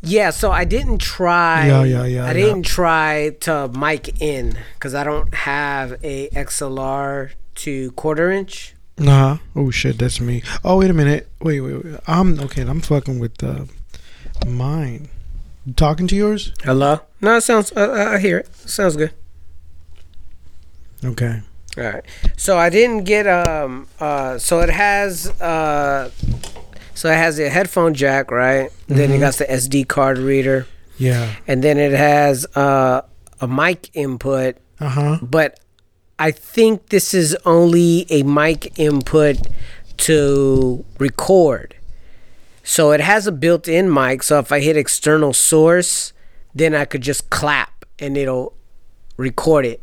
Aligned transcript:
Yeah, 0.00 0.30
so 0.30 0.52
I 0.52 0.64
didn't 0.64 0.98
try. 0.98 1.66
Yeah, 1.66 1.82
yeah, 1.82 2.04
yeah, 2.04 2.26
I 2.26 2.32
didn't 2.32 2.62
try 2.62 3.30
to 3.40 3.68
mic 3.68 4.20
in 4.20 4.56
because 4.74 4.94
I 4.94 5.02
don't 5.02 5.34
have 5.34 5.92
a 6.04 6.28
XLR 6.30 7.32
to 7.56 7.90
quarter 7.92 8.30
inch. 8.30 8.74
Nah. 8.96 9.38
Oh 9.56 9.70
shit, 9.70 9.98
that's 9.98 10.20
me. 10.20 10.42
Oh 10.64 10.78
wait 10.78 10.90
a 10.90 10.94
minute. 10.94 11.28
Wait, 11.40 11.60
wait, 11.60 11.84
wait. 11.84 12.00
I'm 12.06 12.38
okay. 12.40 12.62
I'm 12.62 12.80
fucking 12.80 13.18
with 13.18 13.42
uh, 13.42 13.64
mine. 14.46 15.08
Talking 15.76 16.06
to 16.08 16.16
yours? 16.16 16.52
Hello? 16.64 17.00
No, 17.20 17.36
it 17.36 17.42
sounds. 17.42 17.72
Uh, 17.72 17.80
uh, 17.80 18.14
I 18.14 18.18
hear 18.18 18.38
it. 18.38 18.54
Sounds 18.54 18.96
good. 18.96 19.12
Okay. 21.04 21.42
All 21.76 21.84
right. 21.84 22.04
So 22.36 22.56
I 22.56 22.70
didn't 22.70 23.04
get 23.04 23.26
um. 23.26 23.88
Uh. 24.00 24.38
So 24.38 24.60
it 24.60 24.70
has 24.70 25.28
uh. 25.40 26.10
So 26.98 27.08
it 27.10 27.16
has 27.16 27.38
a 27.38 27.48
headphone 27.48 27.94
jack, 27.94 28.32
right? 28.32 28.70
Then 28.88 29.12
it 29.12 29.18
Mhm. 29.18 29.20
got 29.20 29.34
the 29.34 29.48
SD 29.48 29.84
card 29.84 30.18
reader, 30.18 30.66
Yeah. 30.98 31.30
and 31.46 31.62
then 31.62 31.78
it 31.78 31.92
has 31.92 32.44
uh 32.56 33.02
a 33.40 33.46
mic 33.46 33.90
input. 33.94 34.56
Uh 34.80 34.88
huh. 34.88 35.18
but 35.22 35.60
I 36.18 36.30
think 36.32 36.88
this 36.88 37.14
is 37.14 37.36
only 37.44 38.06
a 38.10 38.24
mic 38.24 38.72
input 38.78 39.36
to 39.98 40.84
record. 40.98 41.76
So 42.64 42.90
it 42.90 43.00
has 43.00 43.26
a 43.28 43.32
built-in 43.32 43.92
mic. 43.92 44.22
So 44.24 44.38
if 44.40 44.50
I 44.50 44.58
hit 44.60 44.76
external 44.76 45.32
source, 45.32 46.12
then 46.54 46.74
I 46.74 46.84
could 46.84 47.02
just 47.02 47.30
clap 47.30 47.84
and 48.00 48.16
it'll 48.16 48.54
record 49.16 49.64
it. 49.66 49.80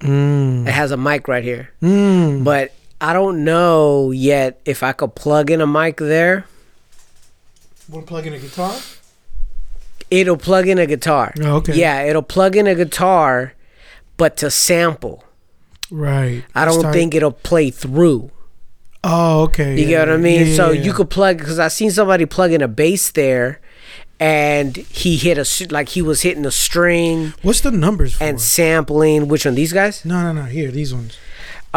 Mm. 0.00 0.66
It 0.68 0.72
has 0.72 0.90
a 0.92 0.96
mic 0.96 1.26
right 1.28 1.42
here. 1.44 1.70
Mm. 1.82 2.44
But 2.44 2.72
I 3.00 3.12
don't 3.12 3.44
know 3.44 4.10
yet 4.10 4.60
if 4.64 4.82
I 4.82 4.92
could 4.92 5.14
plug 5.14 5.50
in 5.50 5.60
a 5.60 5.66
mic 5.66 5.98
there. 5.98 6.46
Want 7.88 8.06
to 8.06 8.08
plug 8.08 8.26
in 8.26 8.32
a 8.32 8.38
guitar? 8.38 8.74
It'll 10.10 10.36
plug 10.36 10.66
in 10.68 10.78
a 10.78 10.86
guitar. 10.86 11.34
Oh, 11.42 11.56
okay. 11.56 11.74
Yeah, 11.76 12.02
it'll 12.02 12.22
plug 12.22 12.56
in 12.56 12.66
a 12.66 12.74
guitar, 12.74 13.54
but 14.16 14.36
to 14.38 14.50
sample. 14.50 15.24
Right. 15.90 16.44
I 16.54 16.64
don't 16.64 16.80
Start- 16.80 16.94
think 16.94 17.14
it'll 17.14 17.32
play 17.32 17.70
through. 17.70 18.30
Oh, 19.04 19.42
okay. 19.42 19.74
You 19.78 19.82
yeah, 19.82 19.88
get 19.88 20.08
what 20.08 20.14
I 20.14 20.16
mean? 20.16 20.46
yeah, 20.48 20.56
so 20.56 20.70
yeah. 20.70 20.82
you 20.82 20.92
could 20.92 21.10
plug 21.10 21.38
because 21.38 21.58
I 21.60 21.68
seen 21.68 21.90
somebody 21.92 22.26
plug 22.26 22.50
in 22.52 22.60
a 22.60 22.66
bass 22.66 23.10
there, 23.12 23.60
and 24.18 24.76
he 24.76 25.16
hit 25.16 25.38
a 25.38 25.68
like 25.70 25.90
he 25.90 26.02
was 26.02 26.22
hitting 26.22 26.44
a 26.46 26.50
string 26.50 27.34
What's 27.42 27.60
the 27.60 27.70
numbers 27.70 28.14
for? 28.14 28.24
and 28.24 28.40
sampling. 28.40 29.28
Which 29.28 29.44
one? 29.44 29.54
These 29.54 29.72
guys? 29.72 30.04
no, 30.04 30.22
no, 30.22 30.32
no. 30.42 30.46
Here, 30.48 30.72
these 30.72 30.92
ones. 30.92 31.16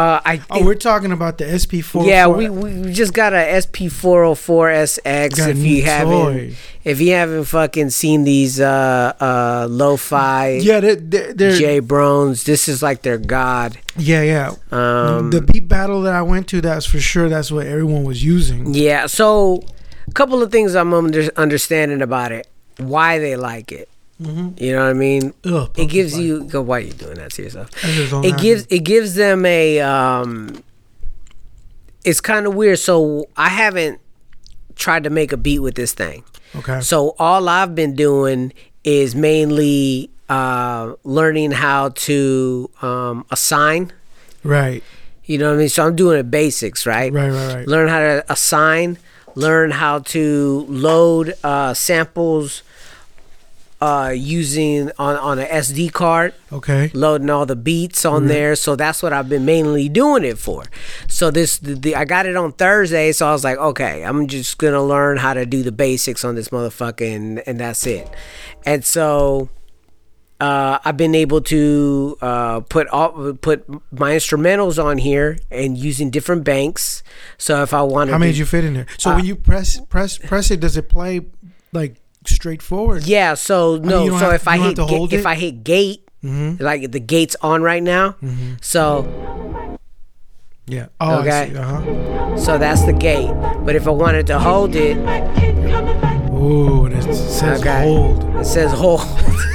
Uh, 0.00 0.20
I 0.24 0.40
Oh, 0.50 0.64
we're 0.64 0.74
talking 0.76 1.12
about 1.12 1.36
the 1.36 1.44
SP4. 1.44 2.06
yeah, 2.06 2.26
we, 2.26 2.48
we 2.48 2.90
just 2.92 3.12
got 3.12 3.34
a 3.34 3.36
SP404SX. 3.36 5.36
Got 5.36 5.48
a 5.48 5.50
If 5.50 5.56
new 5.58 5.68
you 5.68 5.82
haven't, 5.82 6.10
toy. 6.10 6.54
if 6.84 7.00
you 7.00 7.12
haven't 7.12 7.44
fucking 7.44 7.90
seen 7.90 8.24
these 8.24 8.60
uh 8.60 9.12
uh 9.20 9.66
lo-fi 9.70 10.58
Yeah, 10.62 10.80
they're, 10.80 10.96
they're, 10.96 11.32
they're 11.34 11.56
J 11.56 11.80
Brones, 11.82 12.44
this 12.44 12.66
is 12.68 12.82
like 12.82 13.02
their 13.02 13.18
god. 13.18 13.78
yeah, 13.96 14.22
yeah. 14.22 14.54
Um, 14.72 15.30
the 15.30 15.42
beat 15.42 15.68
battle 15.68 16.02
that 16.02 16.14
I 16.14 16.22
went 16.22 16.48
to, 16.48 16.60
that's 16.60 16.86
for 16.86 17.00
sure. 17.00 17.28
That's 17.28 17.52
what 17.52 17.66
everyone 17.66 18.04
was 18.04 18.24
using. 18.24 18.72
Yeah, 18.74 19.06
so 19.06 19.62
a 20.08 20.12
couple 20.12 20.42
of 20.42 20.50
things 20.50 20.74
I'm 20.74 20.94
under, 20.94 21.28
understanding 21.36 22.00
about 22.00 22.32
it. 22.32 22.46
Why 22.78 23.18
they 23.18 23.36
like 23.36 23.70
it. 23.72 23.88
Mm-hmm. 24.20 24.62
You 24.62 24.72
know 24.76 24.82
what 24.84 24.90
I 24.90 24.92
mean? 24.92 25.32
Ugh, 25.44 25.70
It 25.78 25.86
gives 25.86 26.18
you. 26.18 26.44
Go, 26.44 26.60
why 26.62 26.76
are 26.78 26.80
you 26.80 26.92
doing 26.92 27.14
that 27.14 27.30
to 27.32 27.42
yourself? 27.42 27.70
spice. 27.72 27.84
I 27.84 27.94
just 27.94 28.10
don't 28.10 28.24
It 28.24 28.38
gives 28.38 28.66
it 28.70 28.80
gives 28.80 29.14
them 29.14 29.46
a. 29.46 29.80
Um, 29.80 30.62
it's 32.04 32.20
kind 32.20 32.46
of 32.46 32.54
weird. 32.54 32.78
So 32.78 33.28
I 33.36 33.48
haven't 33.48 34.00
tried 34.76 35.04
to 35.04 35.10
make 35.10 35.32
a 35.32 35.36
beat 35.36 35.60
with 35.60 35.74
this 35.74 35.92
thing. 35.94 36.24
Okay. 36.56 36.80
So 36.80 37.14
all 37.18 37.48
I've 37.48 37.74
been 37.74 37.94
doing 37.94 38.52
is 38.84 39.14
mainly 39.14 40.10
uh, 40.28 40.94
learning 41.04 41.52
how 41.52 41.90
to 41.90 42.70
um, 42.82 43.24
assign. 43.30 43.92
Right. 44.42 44.82
You 45.24 45.38
know 45.38 45.48
what 45.50 45.54
I 45.54 45.58
mean? 45.58 45.68
So 45.68 45.86
I'm 45.86 45.94
doing 45.96 46.16
the 46.18 46.24
basics, 46.24 46.86
right? 46.86 47.12
Right. 47.12 47.30
Right. 47.30 47.54
Right. 47.54 47.68
learn 47.68 47.88
how 47.88 48.00
to 48.00 48.24
assign, 48.32 48.98
learn 49.34 49.70
how 49.70 50.00
to 50.00 50.66
load 50.68 51.34
uh, 51.44 51.72
samples 51.74 52.62
uh, 53.80 54.12
using 54.14 54.90
on, 54.98 55.16
on 55.16 55.38
an 55.38 55.46
SD 55.46 55.90
card, 55.92 56.34
Okay. 56.52 56.90
loading 56.92 57.30
all 57.30 57.46
the 57.46 57.56
beats 57.56 58.04
on 58.04 58.26
there. 58.26 58.54
So 58.56 58.76
that's 58.76 59.02
what 59.02 59.12
I've 59.12 59.28
been 59.28 59.44
mainly 59.46 59.88
doing 59.88 60.22
it 60.24 60.36
for. 60.38 60.64
So 61.08 61.30
this 61.30 61.56
the, 61.58 61.74
the, 61.74 61.96
I 61.96 62.04
got 62.04 62.26
it 62.26 62.36
on 62.36 62.52
Thursday, 62.52 63.12
so 63.12 63.26
I 63.28 63.32
was 63.32 63.42
like, 63.44 63.56
okay, 63.58 64.02
I'm 64.04 64.26
just 64.26 64.58
gonna 64.58 64.84
learn 64.84 65.16
how 65.16 65.32
to 65.34 65.46
do 65.46 65.62
the 65.62 65.72
basics 65.72 66.24
on 66.24 66.34
this 66.34 66.50
motherfucker, 66.50 67.14
and, 67.16 67.42
and 67.46 67.58
that's 67.60 67.86
it. 67.86 68.08
And 68.66 68.84
so. 68.84 69.48
Uh, 70.42 70.78
I've 70.86 70.96
been 70.96 71.14
able 71.14 71.42
to 71.42 72.16
uh, 72.22 72.60
put 72.60 72.88
all, 72.88 73.34
put 73.34 73.68
my 73.92 74.12
instrumentals 74.12 74.82
on 74.82 74.96
here 74.96 75.36
and 75.50 75.76
using 75.76 76.08
different 76.08 76.44
banks. 76.44 77.02
So 77.36 77.62
if 77.62 77.74
I 77.74 77.82
want 77.82 78.08
to, 78.08 78.12
How 78.12 78.18
many 78.18 78.32
did 78.32 78.38
you 78.38 78.46
fit 78.46 78.64
in 78.64 78.72
there? 78.72 78.86
So 78.96 79.10
Uh, 79.10 79.16
when 79.16 79.26
you 79.26 79.36
press 79.36 79.78
press 79.90 80.16
press 80.16 80.50
it, 80.50 80.60
does 80.60 80.78
it 80.78 80.88
play 80.88 81.20
like 81.74 81.99
straightforward? 82.26 83.06
Yeah, 83.06 83.34
so 83.34 83.76
no, 83.76 84.04
you 84.04 84.10
don't 84.10 84.18
so 84.20 84.26
have- 84.26 84.34
if 84.40 84.48
I 84.48 84.58
hit 84.58 84.76
ga- 84.76 85.08
if? 85.10 85.26
I 85.26 85.34
hit 85.34 85.64
gate, 85.64 86.06
Mm-hmm. 86.24 86.62
like 86.62 86.92
the 86.92 87.00
gate's 87.00 87.34
on 87.40 87.62
right 87.62 87.82
now, 87.82 88.14
so 88.60 89.08
Yeah. 90.66 90.86
Oh, 91.00 91.20
Okay. 91.20 91.54
Uh 91.56 91.62
huh. 91.64 92.36
so 92.36 92.58
that's 92.58 92.84
the 92.84 92.92
gate. 92.92 93.32
But 93.64 93.74
if 93.74 93.86
I 93.88 93.90
wanted 93.90 94.26
to 94.28 94.38
hold 94.38 94.76
it, 94.76 94.96
Ooh, 96.32 96.86
it 96.86 97.02
says 97.14 97.60
Okay. 97.60 97.84
hold. 97.84 98.24
it 98.36 98.44
says 98.44 98.70
hold. 98.72 99.00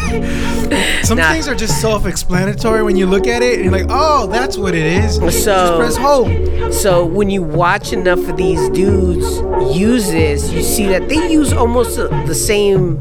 Some 1.04 1.18
Nah. 1.20 1.32
things 1.32 1.48
are 1.48 1.54
just 1.56 1.80
self-explanatory 1.82 2.82
when 2.84 2.96
you 2.96 3.06
look 3.06 3.28
at 3.28 3.44
it, 3.44 3.56
and 3.56 3.64
you're 3.66 3.72
like, 3.74 3.86
"Oh, 3.90 4.28
that's 4.28 4.58
what 4.58 4.74
it 4.74 4.86
is." 5.04 5.16
So- 5.16 5.22
just 5.30 5.78
press 5.80 5.98
hold. 5.98 6.32
so 6.74 7.06
when 7.06 7.30
you 7.30 7.44
watch 7.44 7.94
enough 7.94 8.28
of 8.28 8.38
these 8.38 8.70
dudes 8.70 9.42
use 9.78 10.10
this, 10.12 10.52
you 10.52 10.64
see 10.64 10.88
that 10.88 11.08
they 11.08 11.30
use 11.32 11.54
almost 11.54 11.98
the 11.98 12.34
same 12.36 13.00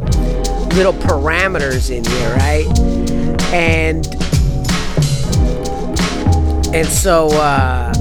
little 0.77 0.93
parameters 0.93 1.91
in 1.91 2.05
here, 2.05 2.35
right? 2.37 2.67
And 3.55 4.07
and 6.75 6.87
so 6.89 7.29
uh 7.29 7.93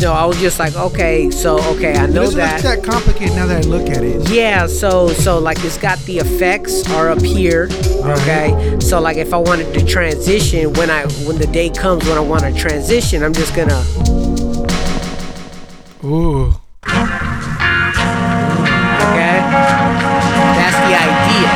know, 0.00 0.12
I 0.12 0.24
was 0.24 0.38
just 0.38 0.58
like, 0.58 0.74
okay, 0.76 1.30
so 1.30 1.58
okay, 1.76 1.94
I 1.96 2.06
know 2.06 2.22
doesn't 2.22 2.38
that. 2.38 2.62
that 2.62 2.84
complicated 2.84 3.34
now 3.36 3.46
that 3.46 3.64
I 3.64 3.68
look 3.68 3.88
at 3.88 4.02
it. 4.04 4.28
Yeah, 4.30 4.66
so 4.66 5.08
so 5.08 5.38
like 5.38 5.62
it's 5.64 5.78
got 5.78 5.98
the 6.00 6.18
effects 6.18 6.88
are 6.92 7.08
up 7.10 7.20
here. 7.22 7.68
Okay. 7.72 8.78
So 8.80 9.00
like 9.00 9.16
if 9.16 9.32
I 9.34 9.38
wanted 9.38 9.72
to 9.74 9.84
transition 9.84 10.72
when 10.74 10.90
I 10.90 11.06
when 11.26 11.38
the 11.38 11.46
day 11.46 11.70
comes 11.70 12.04
when 12.06 12.16
I 12.16 12.20
want 12.20 12.42
to 12.42 12.54
transition, 12.54 13.22
I'm 13.22 13.32
just 13.34 13.54
gonna 13.54 13.82
Ooh. 16.04 16.54
okay. 19.08 19.38
That's 20.58 20.78
the 20.86 20.94
idea. 20.94 21.50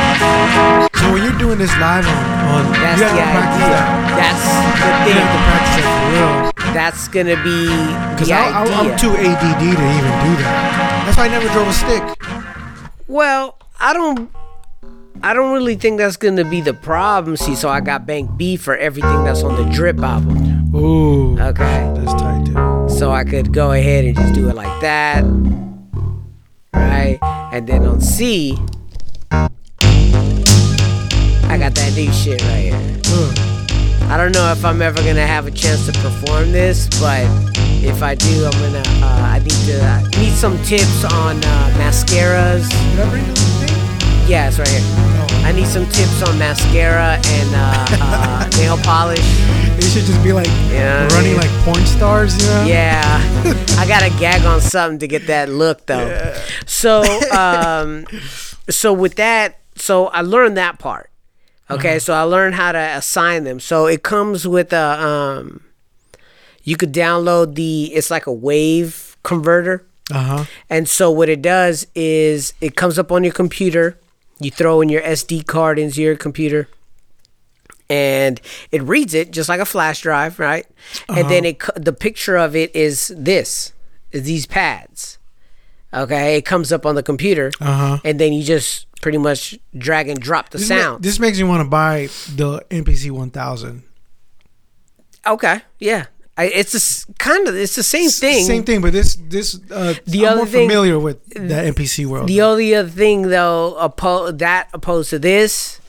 So 0.99 1.11
when 1.13 1.23
you're 1.23 1.37
doing 1.39 1.57
this 1.57 1.71
live 1.77 2.05
on, 2.07 2.65
on 2.65 2.71
That's 2.73 2.99
the 2.99 3.07
have 3.07 3.15
to 3.15 3.23
practice 3.31 3.63
idea. 3.63 3.79
That's 4.19 4.43
the 4.43 4.89
You 5.07 5.13
have 5.15 5.31
to 5.31 5.37
thing. 5.37 5.47
practice 5.47 5.75
that 5.75 5.87
for 5.95 6.11
real. 6.11 6.52
That's 6.73 7.07
gonna 7.07 7.41
be 7.43 7.67
Because. 8.13 8.31
I'm 8.31 8.97
too 8.97 9.11
ADD 9.11 9.59
to 9.59 9.65
even 9.65 9.77
do 9.77 10.35
that. 10.41 11.03
That's 11.05 11.17
why 11.17 11.25
I 11.25 11.27
never 11.27 11.47
drove 11.49 11.67
a 11.67 11.73
stick. 11.73 12.03
Well, 13.07 13.57
I 13.79 13.93
don't 13.93 14.31
I 15.25 15.33
don't 15.33 15.53
really 15.53 15.75
think 15.75 15.99
that's 15.99 16.17
gonna 16.17 16.43
be 16.43 16.59
the 16.59 16.73
problem. 16.73 17.37
See, 17.37 17.55
so 17.55 17.69
I 17.69 17.79
got 17.79 18.05
Bank 18.05 18.35
B 18.35 18.57
for 18.57 18.75
everything 18.75 19.23
that's 19.23 19.41
on 19.41 19.55
the 19.55 19.63
drip 19.73 19.99
album. 19.99 20.75
Ooh. 20.75 21.39
Okay. 21.39 21.93
That's 21.95 22.13
tight 22.21 22.45
too. 22.45 22.89
So 22.89 23.11
I 23.11 23.23
could 23.23 23.53
go 23.53 23.71
ahead 23.71 24.03
and 24.03 24.17
just 24.17 24.33
do 24.33 24.49
it 24.49 24.55
like 24.55 24.81
that. 24.81 25.23
Right? 26.73 27.19
And 27.53 27.67
then 27.67 27.85
on 27.85 28.01
C, 28.01 28.57
I 29.31 29.47
got 31.57 31.73
that 31.75 31.93
new 31.95 32.11
shit 32.11 32.41
right 32.41 32.73
here. 32.73 33.01
Ugh. 33.13 33.52
I 34.13 34.17
don't 34.17 34.31
know 34.31 34.51
if 34.51 34.63
I'm 34.63 34.79
ever 34.83 35.01
gonna 35.01 35.25
have 35.25 35.47
a 35.47 35.51
chance 35.51 35.87
to 35.87 35.91
perform 35.93 36.51
this, 36.51 36.87
but 37.01 37.25
if 37.83 38.03
I 38.03 38.13
do, 38.13 38.45
I'm 38.45 38.51
gonna. 38.51 38.83
Uh, 39.01 39.31
I 39.33 39.39
need 39.39 39.49
to 39.65 39.83
uh, 39.83 40.01
need 40.19 40.33
some 40.33 40.55
tips 40.61 41.03
on 41.05 41.37
uh, 41.37 41.73
mascaras. 41.79 42.69
Did 42.91 42.99
I 42.99 43.09
bring 43.09 43.25
the 43.25 43.33
thing? 43.33 44.29
Yeah, 44.29 44.49
it's 44.49 44.59
right 44.59 44.67
here. 44.67 44.81
I 45.43 45.51
need 45.51 45.65
some 45.65 45.85
tips 45.87 46.21
on 46.21 46.37
mascara 46.37 47.19
and 47.25 47.55
uh, 47.55 47.85
uh, 48.01 48.49
nail 48.57 48.77
polish. 48.77 49.25
You 49.77 49.89
should 49.89 50.03
just 50.05 50.21
be 50.23 50.31
like 50.31 50.45
Yeah, 50.69 51.07
running 51.07 51.31
yeah. 51.31 51.39
like 51.39 51.49
porn 51.65 51.83
stars, 51.87 52.39
you 52.39 52.47
know? 52.49 52.65
Yeah, 52.67 53.01
I 53.79 53.87
gotta 53.87 54.11
gag 54.19 54.45
on 54.45 54.61
something 54.61 54.99
to 54.99 55.07
get 55.07 55.25
that 55.25 55.49
look 55.49 55.87
though. 55.87 56.35
So, 56.67 57.01
um, 57.31 58.05
so 58.69 58.93
with 58.93 59.15
that, 59.15 59.57
so 59.75 60.05
I 60.05 60.21
learned 60.21 60.57
that 60.57 60.77
part. 60.77 61.09
Okay, 61.71 61.97
so 61.99 62.13
I 62.13 62.21
learned 62.23 62.55
how 62.55 62.71
to 62.71 62.77
assign 62.77 63.45
them. 63.45 63.59
So 63.59 63.87
it 63.87 64.03
comes 64.03 64.47
with 64.47 64.73
a, 64.73 65.01
um, 65.01 65.63
you 66.63 66.75
could 66.77 66.93
download 66.93 67.55
the. 67.55 67.85
It's 67.93 68.11
like 68.11 68.27
a 68.27 68.33
wave 68.33 69.17
converter. 69.23 69.85
Uh 70.11 70.23
huh. 70.23 70.45
And 70.69 70.87
so 70.87 71.09
what 71.09 71.29
it 71.29 71.41
does 71.41 71.87
is 71.95 72.53
it 72.61 72.75
comes 72.75 72.99
up 72.99 73.11
on 73.11 73.23
your 73.23 73.33
computer. 73.33 73.97
You 74.39 74.51
throw 74.51 74.81
in 74.81 74.89
your 74.89 75.01
SD 75.01 75.47
card 75.47 75.79
into 75.79 76.01
your 76.01 76.15
computer. 76.15 76.67
And 77.89 78.39
it 78.71 78.81
reads 78.81 79.13
it 79.13 79.31
just 79.31 79.49
like 79.49 79.59
a 79.59 79.65
flash 79.65 80.01
drive, 80.01 80.39
right? 80.39 80.65
Uh-huh. 81.09 81.19
And 81.21 81.29
then 81.29 81.45
it 81.45 81.61
the 81.75 81.93
picture 81.93 82.37
of 82.37 82.55
it 82.55 82.75
is 82.75 83.13
this, 83.15 83.73
is 84.11 84.23
these 84.23 84.45
pads. 84.45 85.17
Okay, 85.93 86.37
it 86.37 86.43
comes 86.45 86.71
up 86.71 86.85
on 86.85 86.95
the 86.95 87.03
computer, 87.03 87.51
Uh 87.61 87.65
huh. 87.77 87.97
and 88.03 88.19
then 88.19 88.33
you 88.33 88.43
just 88.43 88.87
pretty 89.03 89.17
much 89.19 89.59
drag 89.77 90.07
and 90.09 90.19
drop 90.19 90.49
the 90.49 90.57
This, 90.57 90.69
ma- 90.69 90.75
sound. 90.77 91.03
this 91.03 91.19
makes 91.19 91.37
me 91.37 91.43
want 91.43 91.61
to 91.63 91.69
buy 91.69 92.07
the 92.35 92.65
MPC 92.71 93.11
1000. 93.11 93.83
okay, 95.27 95.61
yeah, 95.79 96.05
I, 96.37 96.45
it's 96.45 96.73
s- 96.75 97.05
kind 97.19 97.47
of 97.47 97.55
it's 97.55 97.75
the 97.75 97.83
same 97.83 98.09
thing. 98.09 98.45
Same 98.45 98.63
thing, 98.63 98.81
but 98.81 98.93
this 98.93 99.15
this 99.29 99.59
uh, 99.71 99.93
The 100.05 100.25
I'm 100.25 100.31
other 100.33 100.37
more 100.37 100.45
thing- 100.47 100.67
familiar 100.69 100.97
with 100.99 101.23
the 101.29 101.39
MPC 101.73 102.05
world. 102.05 102.27
The 102.27 102.41
only 102.41 102.73
other 102.75 102.89
thing 102.89 103.23
though, 103.29 103.77
oppo- 103.79 104.37
that 104.39 104.69
opposed 104.73 105.09
to 105.11 105.19
this, 105.19 105.79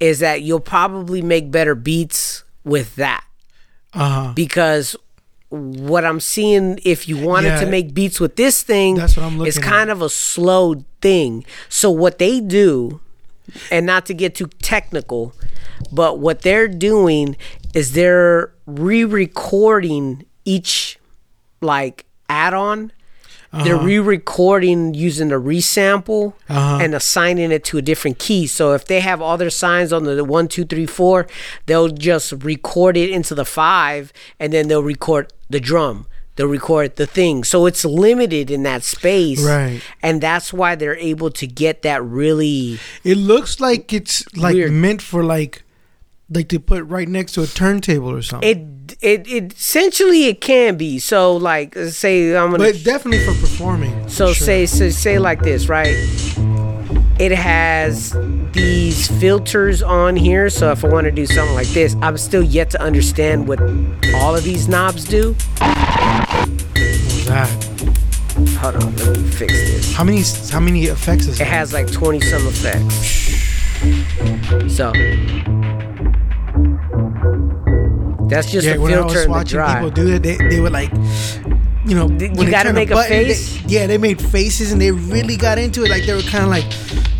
is 0.00 0.18
that 0.20 0.42
you'll 0.42 0.60
probably 0.60 1.22
make 1.22 1.50
better 1.50 1.74
beats 1.74 2.42
with 2.64 2.96
that 2.96 3.24
uh 3.92 3.98
huh. 4.26 4.32
because 4.34 4.96
what 5.54 6.04
I'm 6.04 6.20
seeing, 6.20 6.78
if 6.84 7.08
you 7.08 7.16
wanted 7.18 7.48
Yeah. 7.48 7.60
to 7.60 7.66
make 7.66 7.94
beats 7.94 8.20
with 8.20 8.36
this 8.36 8.62
thing, 8.62 8.96
That's 8.96 9.16
what 9.16 9.24
I'm 9.26 9.40
It's 9.46 9.56
looking 9.56 9.70
kind 9.70 9.90
of 9.90 10.02
a 10.02 10.08
slow 10.08 10.84
thing. 11.00 11.44
So 11.68 11.90
what 11.90 12.18
they 12.18 12.40
do, 12.40 13.00
and 13.70 13.86
not 13.86 14.06
to 14.06 14.14
get 14.14 14.34
too 14.34 14.48
technical, 14.62 15.32
but 15.92 16.18
what 16.18 16.42
they're 16.42 16.68
doing 16.68 17.36
is 17.74 17.92
they're 17.92 18.52
re-recording 18.66 20.24
each 20.44 20.98
like 21.60 22.04
add-on. 22.28 22.92
They're 23.62 23.76
re-recording 23.76 24.94
using 24.94 25.30
a 25.30 25.38
resample 25.38 26.32
Uh-huh. 26.48 26.78
and 26.82 26.94
assigning 26.94 27.52
it 27.52 27.64
to 27.64 27.78
a 27.78 27.82
different 27.82 28.18
key. 28.18 28.46
So 28.46 28.72
if 28.72 28.84
they 28.86 29.00
have 29.00 29.20
all 29.22 29.36
their 29.36 29.50
signs 29.50 29.92
on 29.92 30.04
the 30.04 30.24
one, 30.24 30.48
two, 30.48 30.64
three, 30.64 30.86
four, 30.86 31.26
they'll 31.66 31.88
just 31.88 32.32
record 32.42 32.96
it 32.96 33.10
into 33.10 33.34
the 33.34 33.44
five, 33.44 34.12
and 34.40 34.52
then 34.52 34.68
they'll 34.68 34.82
record 34.82 35.32
the 35.48 35.60
drum. 35.60 36.06
They'll 36.36 36.48
record 36.48 36.96
the 36.96 37.06
thing. 37.06 37.44
So 37.44 37.66
it's 37.66 37.84
limited 37.84 38.50
in 38.50 38.64
that 38.64 38.82
space, 38.82 39.40
Right. 39.44 39.80
And 40.02 40.20
that's 40.20 40.52
why 40.52 40.74
they're 40.74 40.96
able 40.96 41.30
to 41.30 41.46
get 41.46 41.82
that 41.82 42.02
really. 42.02 42.80
It 43.04 43.16
looks 43.18 43.60
like 43.60 43.92
it's 43.92 44.24
like 44.36 44.54
Weird. 44.54 44.72
meant 44.72 45.00
for 45.02 45.22
like 45.22 45.62
like 46.30 46.48
to 46.48 46.58
put 46.58 46.82
right 46.86 47.06
next 47.06 47.32
to 47.34 47.42
a 47.42 47.46
turntable 47.46 48.10
or 48.10 48.22
something. 48.22 48.48
It 48.50 48.73
it 49.00 49.26
it 49.28 49.52
essentially 49.54 50.24
it 50.26 50.40
can 50.40 50.76
be. 50.76 50.98
So 50.98 51.36
like 51.36 51.74
say 51.74 52.36
I'm 52.36 52.50
gonna 52.50 52.64
but 52.64 52.82
definitely 52.84 53.24
for 53.24 53.38
performing. 53.40 54.08
So 54.08 54.32
sure. 54.32 54.46
say 54.46 54.66
so 54.66 54.90
say 54.90 55.18
like 55.18 55.42
this, 55.42 55.68
right? 55.68 55.94
It 57.18 57.30
has 57.30 58.16
these 58.52 59.06
filters 59.20 59.82
on 59.82 60.16
here. 60.16 60.50
So 60.50 60.72
if 60.72 60.84
I 60.84 60.88
want 60.88 61.04
to 61.04 61.12
do 61.12 61.26
something 61.26 61.54
like 61.54 61.68
this, 61.68 61.94
I'm 62.02 62.18
still 62.18 62.42
yet 62.42 62.70
to 62.70 62.82
understand 62.82 63.46
what 63.46 63.60
all 64.16 64.34
of 64.34 64.42
these 64.42 64.66
knobs 64.68 65.04
do. 65.04 65.34
What 65.58 65.76
was 66.74 67.26
that? 67.26 67.48
Hold 68.58 68.76
on, 68.82 68.96
let 68.96 69.16
me 69.16 69.28
fix 69.30 69.52
this. 69.52 69.94
How 69.94 70.02
many 70.02 70.22
how 70.50 70.58
many 70.60 70.84
effects 70.86 71.26
is 71.26 71.36
It 71.36 71.44
that? 71.44 71.48
has 71.48 71.72
like 71.72 71.90
20 71.92 72.20
some 72.20 72.46
effects. 72.48 73.22
So 74.74 74.92
that's 78.34 78.50
just 78.50 78.66
yeah, 78.66 78.74
a 78.74 78.80
when 78.80 78.92
I 78.92 78.96
filter 78.96 79.14
was 79.14 79.24
in 79.26 79.32
the 79.32 79.44
drive. 79.44 79.74
people 79.76 79.90
do 79.90 80.14
it, 80.14 80.22
they, 80.22 80.36
they 80.36 80.60
would 80.60 80.72
like, 80.72 80.90
you 81.86 81.94
know, 81.94 82.08
You 82.08 82.30
when 82.32 82.46
they 82.46 82.50
gotta 82.50 82.72
make 82.72 82.90
a 82.90 82.94
button, 82.94 83.10
they- 83.16 83.24
face? 83.28 83.62
yeah, 83.66 83.86
they 83.86 83.98
made 83.98 84.20
faces 84.20 84.72
and 84.72 84.80
they 84.80 84.90
really 84.90 85.36
got 85.36 85.58
into 85.58 85.84
it. 85.84 85.90
Like 85.90 86.04
they 86.06 86.14
were 86.14 86.22
kind 86.22 86.44
of 86.44 86.50
like, 86.50 86.64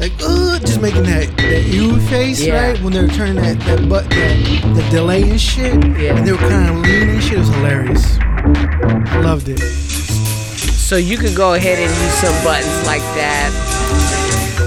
like, 0.00 0.12
uh, 0.22 0.58
just 0.58 0.81
making 0.81 1.05
that 1.05 1.28
that 1.37 1.62
ew 1.64 1.99
face, 2.08 2.40
Yeah. 2.44 2.70
right? 2.70 2.81
When 2.82 2.93
they 2.93 3.02
were 3.02 3.08
turning 3.08 3.37
that 3.37 3.58
that 3.61 3.88
but 3.88 4.08
that, 4.11 4.75
the 4.75 4.82
delay 4.90 5.22
and 5.22 5.40
shit, 5.40 5.75
Yeah. 5.96 6.16
and 6.16 6.26
they 6.26 6.32
were 6.32 6.38
kind 6.38 6.69
of 6.70 6.76
leaning 6.82 7.11
and 7.11 7.22
shit. 7.22 7.34
It 7.34 7.38
was 7.38 7.49
hilarious. 7.49 8.19
I 8.20 9.20
loved 9.22 9.49
it. 9.49 9.58
So 9.61 10.96
you 10.96 11.16
could 11.16 11.34
go 11.37 11.55
ahead 11.55 11.78
and 11.78 11.90
use 11.90 12.14
some 12.14 12.34
buttons 12.44 12.87
like 12.87 13.02
that. 13.16 13.50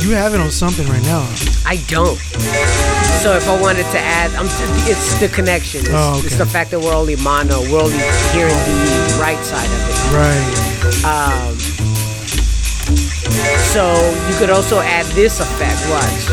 You 0.03 0.11
have 0.11 0.33
it 0.33 0.39
on 0.39 0.49
something 0.51 0.87
right 0.87 1.03
now. 1.03 1.27
I 1.65 1.77
don't. 1.87 2.17
So 3.27 3.35
if 3.35 3.49
I 3.49 3.61
wanted 3.61 3.83
to 3.91 3.99
add, 3.99 4.33
I'm, 4.35 4.45
it's 4.89 5.19
the 5.19 5.27
connection. 5.27 5.81
It's, 5.81 5.89
Oh, 5.91 6.21
it's 6.23 6.37
the 6.37 6.45
fact 6.45 6.71
that 6.71 6.79
we're 6.79 6.93
only 6.93 7.17
mono. 7.17 7.59
We're 7.63 7.81
only 7.81 7.97
hearing 8.31 8.55
the 8.55 9.17
right 9.19 9.37
side 9.43 9.67
of 9.67 9.89
it. 9.89 9.97
Right. 10.15 10.47
Um, 11.03 11.53
so 13.73 13.83
you 14.29 14.35
could 14.37 14.49
also 14.49 14.79
add 14.79 15.05
this 15.07 15.41
effect. 15.41 15.77
Watch. 15.89 16.23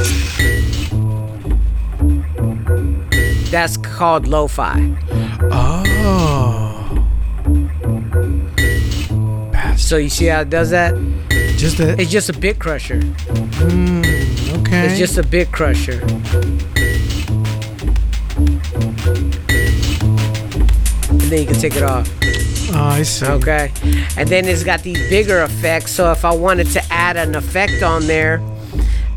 That's 3.50 3.76
called 3.76 4.28
lo-fi. 4.28 4.94
Oh. 5.50 7.08
So 9.76 9.96
you 9.96 10.08
see 10.08 10.26
how 10.26 10.42
it 10.42 10.50
does 10.50 10.70
that? 10.70 10.94
Just 11.56 11.78
that. 11.78 11.98
It's 11.98 12.12
just 12.12 12.28
a 12.28 12.32
bit 12.32 12.60
crusher. 12.60 13.00
Mm, 13.00 14.04
okay. 14.60 14.86
It's 14.86 14.96
just 14.96 15.18
a 15.18 15.24
bit 15.24 15.50
crusher. 15.50 16.00
Then 21.34 21.42
you 21.42 21.52
can 21.52 21.60
take 21.60 21.76
it 21.76 21.82
off. 21.82 22.08
Oh, 22.72 22.80
I 22.80 23.02
see. 23.02 23.26
Okay. 23.26 23.72
And 24.16 24.28
then 24.28 24.46
it's 24.46 24.62
got 24.64 24.82
these 24.82 25.08
bigger 25.10 25.42
effects. 25.42 25.90
So 25.92 26.12
if 26.12 26.24
I 26.24 26.34
wanted 26.34 26.68
to 26.68 26.82
add 26.92 27.16
an 27.16 27.34
effect 27.34 27.82
on 27.82 28.06
there, 28.06 28.40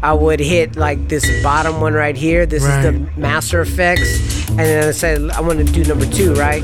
I 0.01 0.13
would 0.13 0.39
hit 0.39 0.75
like 0.75 1.07
this 1.07 1.25
bottom 1.43 1.79
one 1.79 1.93
right 1.93 2.15
here. 2.15 2.45
This 2.45 2.63
is 2.63 2.83
the 2.83 2.91
master 3.17 3.61
effects. 3.61 4.49
And 4.49 4.59
then 4.59 4.87
I 4.87 4.91
say 4.91 5.15
I 5.29 5.41
want 5.41 5.59
to 5.59 5.65
do 5.65 5.83
number 5.83 6.05
two, 6.05 6.33
right? 6.33 6.63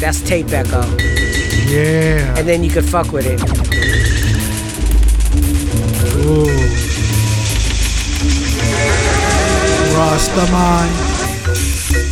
That's 0.00 0.22
tape 0.22 0.50
echo. 0.50 0.82
Yeah. 1.66 2.38
And 2.38 2.48
then 2.48 2.62
you 2.64 2.70
could 2.70 2.84
fuck 2.84 3.12
with 3.12 3.26
it. 3.26 3.40
Ooh. 6.24 6.46
Rastaman. 9.96 11.13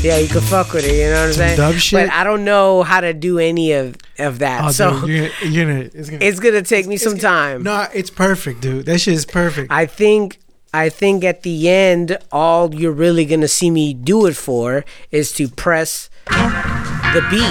Yeah, 0.02 0.18
you 0.18 0.26
could 0.28 0.42
fuck 0.42 0.72
with 0.72 0.84
it, 0.84 0.96
you 0.96 1.04
know 1.10 1.20
what 1.20 1.28
I'm 1.28 1.32
saying? 1.34 1.56
dub 1.56 1.74
shit? 1.76 2.08
But 2.08 2.12
I 2.12 2.24
don't 2.24 2.44
know 2.44 2.82
how 2.82 3.00
to 3.00 3.14
do 3.14 3.38
any 3.38 3.70
of, 3.72 3.96
of 4.18 4.40
that. 4.40 4.64
Oh, 4.64 4.70
so 4.72 5.00
dude, 5.06 5.08
you're, 5.08 5.30
you're 5.48 5.66
gonna, 5.66 5.90
it's 5.94 6.10
gonna. 6.10 6.24
it's 6.24 6.40
gonna 6.40 6.62
take 6.62 6.88
me 6.88 6.96
some 6.96 7.18
time. 7.18 7.62
no, 7.62 7.86
it's 7.94 8.10
perfect, 8.10 8.62
dude. 8.62 8.86
That 8.86 9.00
shit 9.00 9.14
is 9.14 9.24
perfect. 9.24 9.70
I 9.70 9.86
think 9.86 10.38
I 10.74 10.88
think 10.88 11.22
at 11.22 11.42
the 11.42 11.68
end, 11.68 12.18
all 12.32 12.74
you're 12.74 12.90
really 12.90 13.24
gonna 13.26 13.46
see 13.46 13.70
me 13.70 13.94
do 13.94 14.26
it 14.26 14.34
for 14.34 14.84
is 15.12 15.30
to 15.34 15.46
press 15.48 16.10
the 16.26 17.24
beat, 17.30 17.42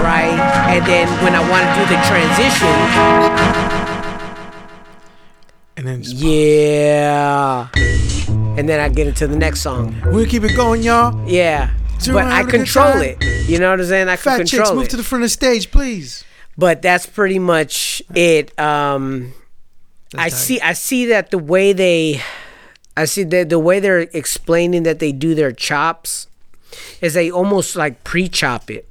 right? 0.00 0.38
And 0.68 0.86
then 0.86 1.08
when 1.22 1.34
I 1.34 1.40
want 1.50 1.66
to 1.66 1.74
do 1.80 1.84
the 1.92 2.00
transition, 2.08 2.74
and 5.76 5.86
then 5.86 6.00
yeah, 6.04 7.68
and 8.56 8.68
then 8.68 8.80
I 8.80 8.88
get 8.88 9.06
into 9.06 9.26
the 9.26 9.36
next 9.36 9.60
song, 9.60 9.94
we'll 10.06 10.26
keep 10.26 10.44
it 10.44 10.56
going, 10.56 10.82
y'all. 10.82 11.28
yeah. 11.28 11.70
But 12.06 12.16
I 12.24 12.30
having 12.38 12.48
a 12.48 12.50
good 12.50 12.50
control 12.58 13.00
it. 13.00 13.24
You 13.48 13.58
know 13.58 13.70
what 13.70 13.80
I'm 13.80 13.86
saying? 13.86 14.08
I 14.08 14.16
Fat 14.16 14.38
chicks, 14.38 14.50
control 14.50 14.74
move 14.76 14.88
to 14.88 14.96
the 14.96 15.02
front 15.02 15.22
of 15.24 15.26
the 15.26 15.32
stage, 15.32 15.70
please. 15.70 16.24
but 16.58 16.82
that's 16.82 17.06
pretty 17.06 17.38
much 17.38 18.02
it. 18.14 18.58
Um, 18.58 19.32
I 20.16 20.28
That's 20.28 20.36
see. 20.36 20.60
I 20.60 20.74
see 20.74 21.06
that 21.06 21.30
the 21.30 21.38
way 21.38 21.72
they, 21.72 22.20
I 22.96 23.06
see 23.06 23.22
that 23.24 23.48
the 23.48 23.58
way 23.58 23.80
they're 23.80 24.00
explaining 24.12 24.82
that 24.82 24.98
they 24.98 25.12
do 25.12 25.34
their 25.34 25.50
chops, 25.52 26.26
is 27.00 27.14
they 27.14 27.30
almost 27.30 27.74
like 27.74 28.04
pre-chop 28.04 28.70
it. 28.70 28.86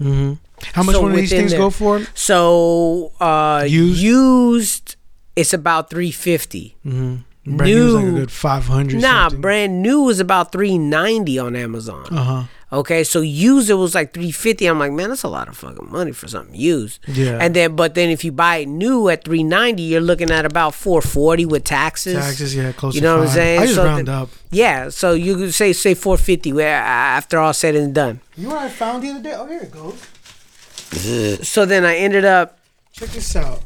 Mm-hmm. 0.00 0.34
How 0.72 0.82
much 0.82 0.94
So 0.96 1.02
one 1.02 1.12
of 1.12 1.16
these 1.18 1.30
things 1.30 1.50
there- 1.52 1.60
go 1.60 1.70
for? 1.70 2.02
So 2.14 3.12
uh, 3.20 3.64
Used? 3.68 4.00
used, 4.02 4.96
it's 5.36 5.52
about 5.54 5.88
three 5.90 6.10
fifty. 6.10 6.74
Mm-hmm. 6.84 7.16
Brand 7.46 7.70
new 7.72 7.84
was 7.84 7.94
like 7.94 8.04
a 8.06 8.10
good 8.10 8.32
five 8.32 8.64
hundred. 8.64 9.00
Nah, 9.00 9.30
brand 9.30 9.80
new 9.80 10.08
is 10.08 10.18
about 10.18 10.50
three 10.50 10.78
ninety 10.78 11.38
on 11.38 11.54
Amazon. 11.54 12.06
Uh 12.10 12.22
huh. 12.24 12.42
Okay, 12.72 13.04
so 13.04 13.20
used 13.20 13.70
it 13.70 13.74
was 13.74 13.94
like 13.94 14.12
three 14.12 14.32
fifty. 14.32 14.66
I'm 14.66 14.80
like, 14.80 14.90
man, 14.90 15.10
that's 15.10 15.22
a 15.22 15.28
lot 15.28 15.46
of 15.46 15.56
fucking 15.56 15.88
money 15.88 16.10
for 16.10 16.26
something 16.26 16.56
used. 16.56 16.98
Yeah. 17.06 17.38
And 17.40 17.54
then, 17.54 17.76
but 17.76 17.94
then 17.94 18.10
if 18.10 18.24
you 18.24 18.32
buy 18.32 18.56
it 18.56 18.66
new 18.66 19.08
at 19.08 19.22
three 19.24 19.44
ninety, 19.44 19.84
you're 19.84 20.00
looking 20.00 20.32
at 20.32 20.44
about 20.44 20.74
four 20.74 21.00
forty 21.00 21.46
with 21.46 21.62
taxes. 21.62 22.16
Taxes, 22.16 22.56
yeah, 22.56 22.72
close. 22.72 22.96
You 22.96 23.02
to 23.02 23.06
know 23.06 23.18
what 23.18 23.28
I'm 23.28 23.34
saying? 23.34 23.60
I 23.60 23.62
just 23.66 23.76
So 23.76 23.84
round 23.84 24.08
up. 24.08 24.30
Yeah, 24.50 24.88
so 24.88 25.12
you 25.12 25.36
could 25.36 25.54
say 25.54 25.72
say 25.72 25.94
four 25.94 26.18
fifty 26.18 26.52
where 26.52 26.74
after 26.74 27.38
all 27.38 27.52
said 27.52 27.76
and 27.76 27.94
done. 27.94 28.20
You 28.36 28.48
know 28.48 28.56
what 28.56 28.64
I 28.64 28.68
found 28.68 29.04
the 29.04 29.10
other 29.10 29.22
day? 29.22 29.34
Oh, 29.34 29.46
here 29.46 29.62
it 29.62 29.70
goes. 29.70 31.46
So 31.46 31.64
then 31.64 31.84
I 31.84 31.96
ended 31.96 32.24
up. 32.24 32.58
Check 32.92 33.10
this 33.10 33.36
out. 33.36 33.60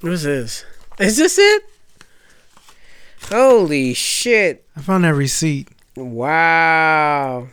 What's 0.00 0.22
this? 0.22 0.64
Is 0.98 1.18
this 1.18 1.36
it? 1.38 1.64
Holy 3.30 3.94
shit! 3.94 4.64
I 4.76 4.80
found 4.80 5.04
that 5.04 5.14
receipt 5.14 5.68
Wow. 5.96 7.48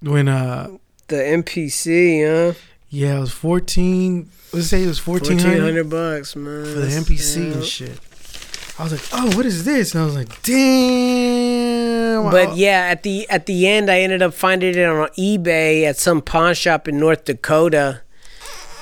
when 0.00 0.28
uh 0.28 0.68
The 1.08 1.16
MPC, 1.16 2.24
huh? 2.52 2.58
Yeah, 2.88 3.16
it 3.18 3.20
was 3.20 3.32
fourteen. 3.32 4.30
Let's 4.52 4.66
say 4.68 4.82
it 4.84 4.86
was 4.86 4.98
fourteen 4.98 5.38
hundred 5.38 5.88
bucks, 5.90 6.36
man. 6.36 6.64
for 6.64 6.70
the 6.80 6.86
MPC 6.88 7.52
and 7.54 7.64
shit. 7.64 7.98
I 8.78 8.84
was 8.84 8.92
like, 8.92 9.02
oh, 9.12 9.36
what 9.36 9.44
is 9.44 9.64
this? 9.64 9.94
And 9.94 10.02
I 10.02 10.06
was 10.06 10.14
like, 10.16 10.42
damn. 10.42 12.30
But 12.30 12.56
yeah, 12.56 12.88
at 12.90 13.02
the 13.02 13.28
at 13.30 13.46
the 13.46 13.68
end, 13.68 13.90
I 13.90 14.00
ended 14.00 14.22
up 14.22 14.34
finding 14.34 14.74
it 14.74 14.84
on 14.84 15.08
eBay 15.18 15.84
at 15.84 15.96
some 15.98 16.20
pawn 16.22 16.54
shop 16.54 16.88
in 16.88 16.98
North 16.98 17.24
Dakota, 17.24 18.02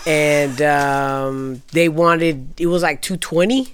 and 0.07 0.61
um, 0.63 1.63
they 1.73 1.89
wanted 1.89 2.61
it 2.61 2.67
was 2.67 2.83
like 2.83 3.03
two 3.03 3.17
twenty. 3.17 3.73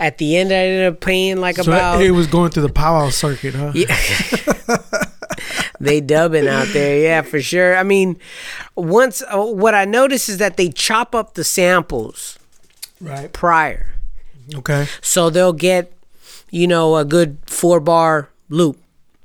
At 0.00 0.18
the 0.18 0.36
end, 0.36 0.50
I 0.50 0.56
ended 0.56 0.92
up 0.94 1.00
paying 1.00 1.36
like 1.40 1.56
so 1.56 1.62
about 1.70 2.02
it 2.02 2.10
was 2.10 2.26
going 2.26 2.50
through 2.50 2.64
the 2.64 2.72
powwow 2.72 3.10
circuit, 3.10 3.54
huh? 3.54 3.72
Yeah. 3.74 3.96
they 5.80 6.00
dubbing 6.00 6.48
out 6.48 6.68
there, 6.68 6.98
yeah, 6.98 7.22
for 7.22 7.40
sure. 7.40 7.76
I 7.76 7.82
mean, 7.84 8.18
once 8.74 9.22
uh, 9.22 9.38
what 9.44 9.74
I 9.74 9.84
noticed 9.84 10.28
is 10.28 10.38
that 10.38 10.56
they 10.56 10.68
chop 10.70 11.14
up 11.14 11.34
the 11.34 11.44
samples 11.44 12.38
Right. 13.00 13.32
prior, 13.32 13.94
Okay. 14.54 14.86
so 15.00 15.30
they'll 15.30 15.52
get, 15.52 15.92
you 16.50 16.66
know, 16.66 16.96
a 16.96 17.04
good 17.04 17.38
four 17.46 17.80
bar 17.80 18.30
loop. 18.48 18.78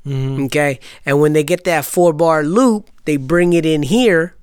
Okay, 0.07 0.79
and 1.05 1.19
when 1.21 1.33
they 1.33 1.43
get 1.43 1.65
that 1.65 1.85
four 1.85 2.13
bar 2.13 2.43
loop, 2.43 2.89
they 3.05 3.15
bring 3.17 3.53
it 3.53 3.63
in 3.65 3.83
here. 3.83 4.33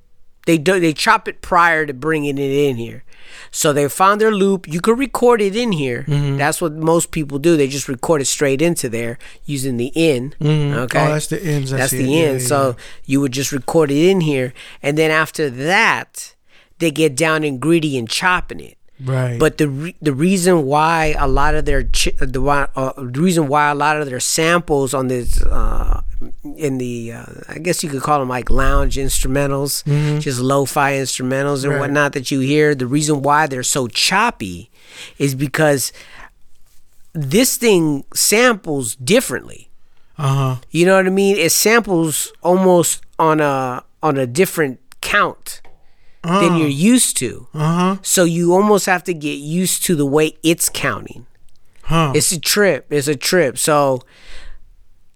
They 0.47 0.59
do 0.59 0.81
they 0.81 0.93
chop 0.93 1.29
it 1.29 1.43
prior 1.43 1.85
to 1.87 1.93
bringing 1.93 2.39
it 2.39 2.51
in 2.51 2.77
here. 2.77 3.05
So 3.51 3.73
they 3.73 3.89
found 3.89 4.21
their 4.21 4.31
loop. 4.33 4.67
You 4.69 4.81
could 4.81 4.99
record 4.99 5.41
it 5.41 5.55
in 5.57 5.73
here. 5.73 6.05
Mm-hmm. 6.07 6.37
That's 6.37 6.61
what 6.61 6.73
most 6.73 7.11
people 7.11 7.39
do. 7.39 7.57
They 7.57 7.69
just 7.69 7.89
record 7.89 8.21
it 8.23 8.27
straight 8.27 8.63
into 8.63 8.89
there 8.89 9.19
using 9.45 9.77
the 9.77 9.93
in. 9.95 10.35
Mm-hmm. 10.41 10.79
Okay, 10.79 11.01
Oh, 11.05 11.13
that's 11.13 11.27
the 11.27 11.43
ends. 11.43 11.71
That's 11.71 11.93
the. 11.93 12.23
End. 12.23 12.41
yeah, 12.41 12.47
so 12.47 12.69
yeah. 12.69 12.85
you 13.05 13.21
would 13.21 13.33
just 13.33 13.53
record 13.53 13.91
it 13.91 14.09
in 14.09 14.21
here, 14.21 14.53
and 14.83 14.97
then 14.97 15.11
after 15.11 15.51
that, 15.51 16.35
they 16.79 16.91
get 16.91 17.17
down 17.17 17.45
and 17.45 17.61
gritty 17.61 17.99
and 17.99 18.09
chopping 18.09 18.61
it. 18.61 18.76
Right. 19.05 19.39
But 19.39 19.59
the 19.59 19.69
re- 19.69 19.97
the 20.01 20.13
reason 20.13 20.65
why 20.67 21.15
a 21.19 21.29
lot 21.29 21.55
of 21.55 21.65
their 21.65 21.83
the 21.83 22.41
why, 22.41 22.67
uh, 22.77 22.93
the 22.97 23.21
reason 23.21 23.49
why 23.49 23.71
a 23.71 23.75
lot 23.75 24.01
of 24.01 24.09
their 24.09 24.21
samples 24.21 24.95
on 24.95 25.09
this 25.09 25.43
uh, 25.43 26.01
in 26.57 26.79
the 26.79 27.13
uh, 27.13 27.27
I 27.49 27.59
guess 27.59 27.83
you 27.85 27.91
could 27.91 28.03
call 28.03 28.19
them 28.21 28.29
like 28.29 28.49
lounge 28.51 28.97
instrumentals, 28.97 29.85
just 30.21 30.41
lo-fi 30.41 30.93
instrumentals 30.95 31.63
and 31.65 31.65
Mm-hmm. 31.65 31.71
Right. 31.73 31.81
whatnot 31.81 32.13
that 32.15 32.31
you 32.31 32.41
hear. 32.41 32.75
The 32.75 32.87
reason 32.87 33.23
why 33.23 33.47
they're 33.47 33.63
so 33.63 33.87
choppy 33.89 34.71
is 35.19 35.35
because 35.35 35.93
this 37.13 37.57
thing 37.57 38.05
samples 38.15 38.95
differently. 38.97 39.71
uh 40.19 40.35
huh. 40.35 40.57
You 40.71 40.87
know 40.87 40.97
what 40.97 41.07
I 41.07 41.11
mean? 41.11 41.37
It 41.37 41.53
samples 41.53 42.33
almost 42.43 43.03
on 43.19 43.41
a 43.41 43.83
on 44.03 44.17
a 44.19 44.27
different 44.27 44.81
count 45.01 45.61
than 46.27 46.57
you're 46.57 46.69
used 46.69 47.17
to. 47.19 47.49
Uh 47.55 47.59
huh. 47.59 47.97
So 48.03 48.25
you 48.25 48.53
almost 48.53 48.87
have 48.87 49.05
to 49.05 49.15
get 49.15 49.39
used 49.39 49.85
to 49.85 49.95
the 49.95 50.07
way 50.07 50.37
it's 50.43 50.69
counting. 50.69 51.27
Huh. 51.83 52.13
It's 52.15 52.33
a 52.33 52.41
trip. 52.41 52.87
It's 52.91 53.09
a 53.09 53.17
trip. 53.17 53.59
So 53.59 54.03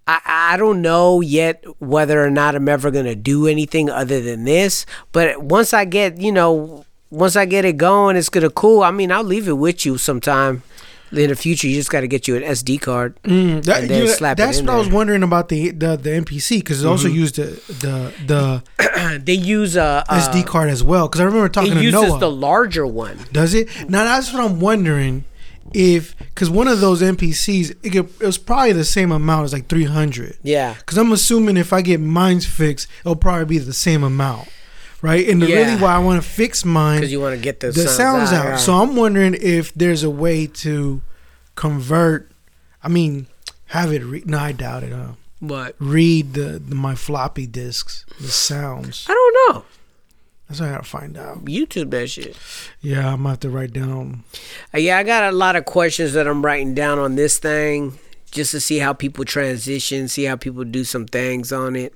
I 0.07 0.21
I 0.53 0.57
don't 0.57 0.81
know 0.81 1.21
yet 1.21 1.63
whether 1.79 2.23
or 2.23 2.29
not 2.29 2.55
I'm 2.55 2.69
ever 2.69 2.91
gonna 2.91 3.15
do 3.15 3.47
anything 3.47 3.89
other 3.89 4.21
than 4.21 4.45
this. 4.45 4.85
But 5.11 5.41
once 5.43 5.73
I 5.73 5.85
get 5.85 6.19
you 6.19 6.31
know 6.31 6.85
once 7.09 7.35
I 7.35 7.45
get 7.45 7.65
it 7.65 7.77
going, 7.77 8.15
it's 8.15 8.29
gonna 8.29 8.49
cool. 8.49 8.83
I 8.83 8.91
mean, 8.91 9.11
I'll 9.11 9.23
leave 9.23 9.47
it 9.47 9.57
with 9.57 9.85
you 9.85 9.97
sometime 9.97 10.63
in 11.11 11.29
the 11.29 11.35
future. 11.35 11.67
You 11.67 11.75
just 11.75 11.89
got 11.91 12.01
to 12.01 12.07
get 12.07 12.27
you 12.27 12.35
an 12.35 12.43
SD 12.43 12.81
card. 12.81 13.21
Mm, 13.23 13.63
that, 13.65 13.81
and 13.81 13.89
then 13.89 13.99
you 14.01 14.05
know, 14.07 14.11
slap 14.11 14.37
it 14.39 14.41
that's 14.43 14.61
what 14.61 14.69
I 14.69 14.77
was 14.77 14.89
wondering 14.89 15.23
about 15.23 15.49
the 15.49 15.71
the, 15.71 15.95
the 15.97 16.09
MPC 16.09 16.59
because 16.59 16.83
it 16.83 16.87
also 16.87 17.07
used 17.07 17.35
the 17.35 17.43
the 17.67 18.13
the 18.25 19.19
They 19.25 19.33
use 19.33 19.75
a, 19.75 20.03
a 20.07 20.13
SD 20.15 20.45
card 20.45 20.69
as 20.69 20.83
well. 20.83 21.07
Because 21.07 21.21
I 21.21 21.25
remember 21.25 21.49
talking 21.49 21.71
Uh, 21.73 21.75
It 21.75 21.79
to 21.79 21.83
uses 21.83 22.01
Noah. 22.09 22.19
the 22.19 22.31
larger 22.31 22.85
one. 22.87 23.17
Does 23.31 23.53
it? 23.53 23.67
Now 23.89 24.03
that's 24.03 24.31
what 24.33 24.43
I'm 24.43 24.59
wondering. 24.59 25.25
If 25.73 26.17
because 26.17 26.49
one 26.49 26.67
of 26.67 26.81
those 26.81 27.01
MPCs, 27.01 27.77
it, 27.81 27.89
could, 27.91 28.09
it 28.19 28.25
was 28.25 28.37
probably 28.37 28.73
the 28.73 28.83
same 28.83 29.11
amount 29.11 29.45
as 29.45 29.53
like 29.53 29.67
300. 29.69 30.37
Yeah. 30.43 30.73
Because 30.73 30.97
I'm 30.97 31.11
assuming 31.13 31.55
if 31.55 31.71
I 31.71 31.81
get 31.81 32.01
mine's 32.01 32.45
fixed, 32.45 32.87
it'll 33.01 33.15
probably 33.15 33.45
be 33.45 33.57
the 33.57 33.71
same 33.73 34.03
amount, 34.03 34.49
right? 35.01 35.27
And 35.27 35.41
Yeah. 35.41 35.55
really 35.55 35.81
why 35.81 35.93
I 35.95 35.99
want 35.99 36.21
to 36.21 36.27
fix 36.27 36.63
mine, 36.65 36.99
Because 36.99 37.11
you 37.11 37.19
want 37.21 37.35
to 37.35 37.41
get 37.41 37.59
the, 37.59 37.71
the 37.71 37.87
sounds 37.87 38.31
out. 38.31 38.45
right. 38.45 38.59
So 38.59 38.73
I'm 38.75 38.95
wondering 38.95 39.35
if 39.39 39.73
there's 39.73 40.03
a 40.03 40.09
way 40.09 40.47
to 40.47 41.01
convert. 41.55 42.31
I 42.83 42.87
mean, 42.87 43.27
have 43.67 43.91
it. 43.91 44.03
Re- 44.03 44.23
no, 44.25 44.37
I 44.39 44.51
doubt 44.51 44.83
it. 44.83 44.91
Huh? 44.93 45.13
But 45.41 45.75
Read 45.79 46.33
the, 46.33 46.59
the 46.59 46.75
my 46.75 46.95
floppy 46.95 47.47
disks, 47.47 48.05
the 48.19 48.27
sounds. 48.27 49.05
I 49.09 49.13
don't 49.13 49.55
know. 49.55 49.65
That's 50.47 50.59
what 50.59 50.69
I 50.69 50.73
gotta 50.73 50.83
find 50.83 51.17
out. 51.17 51.45
YouTube 51.45 51.91
that 51.91 52.09
shit. 52.09 52.35
Yeah, 52.81 53.07
I'm 53.13 53.17
gonna 53.19 53.29
have 53.29 53.39
to 53.41 53.49
write 53.49 53.71
down. 53.73 54.23
Uh, 54.73 54.79
yeah, 54.79 54.97
I 54.97 55.03
got 55.03 55.31
a 55.31 55.35
lot 55.35 55.55
of 55.55 55.65
questions 55.65 56.13
that 56.13 56.27
I'm 56.27 56.45
writing 56.45 56.75
down 56.75 56.99
on 56.99 57.15
this 57.15 57.39
thing 57.39 57.97
just 58.31 58.51
to 58.51 58.59
see 58.59 58.79
how 58.79 58.93
people 58.93 59.25
transition, 59.25 60.07
see 60.07 60.23
how 60.23 60.35
people 60.37 60.63
do 60.63 60.83
some 60.83 61.05
things 61.05 61.51
on 61.51 61.75
it. 61.75 61.93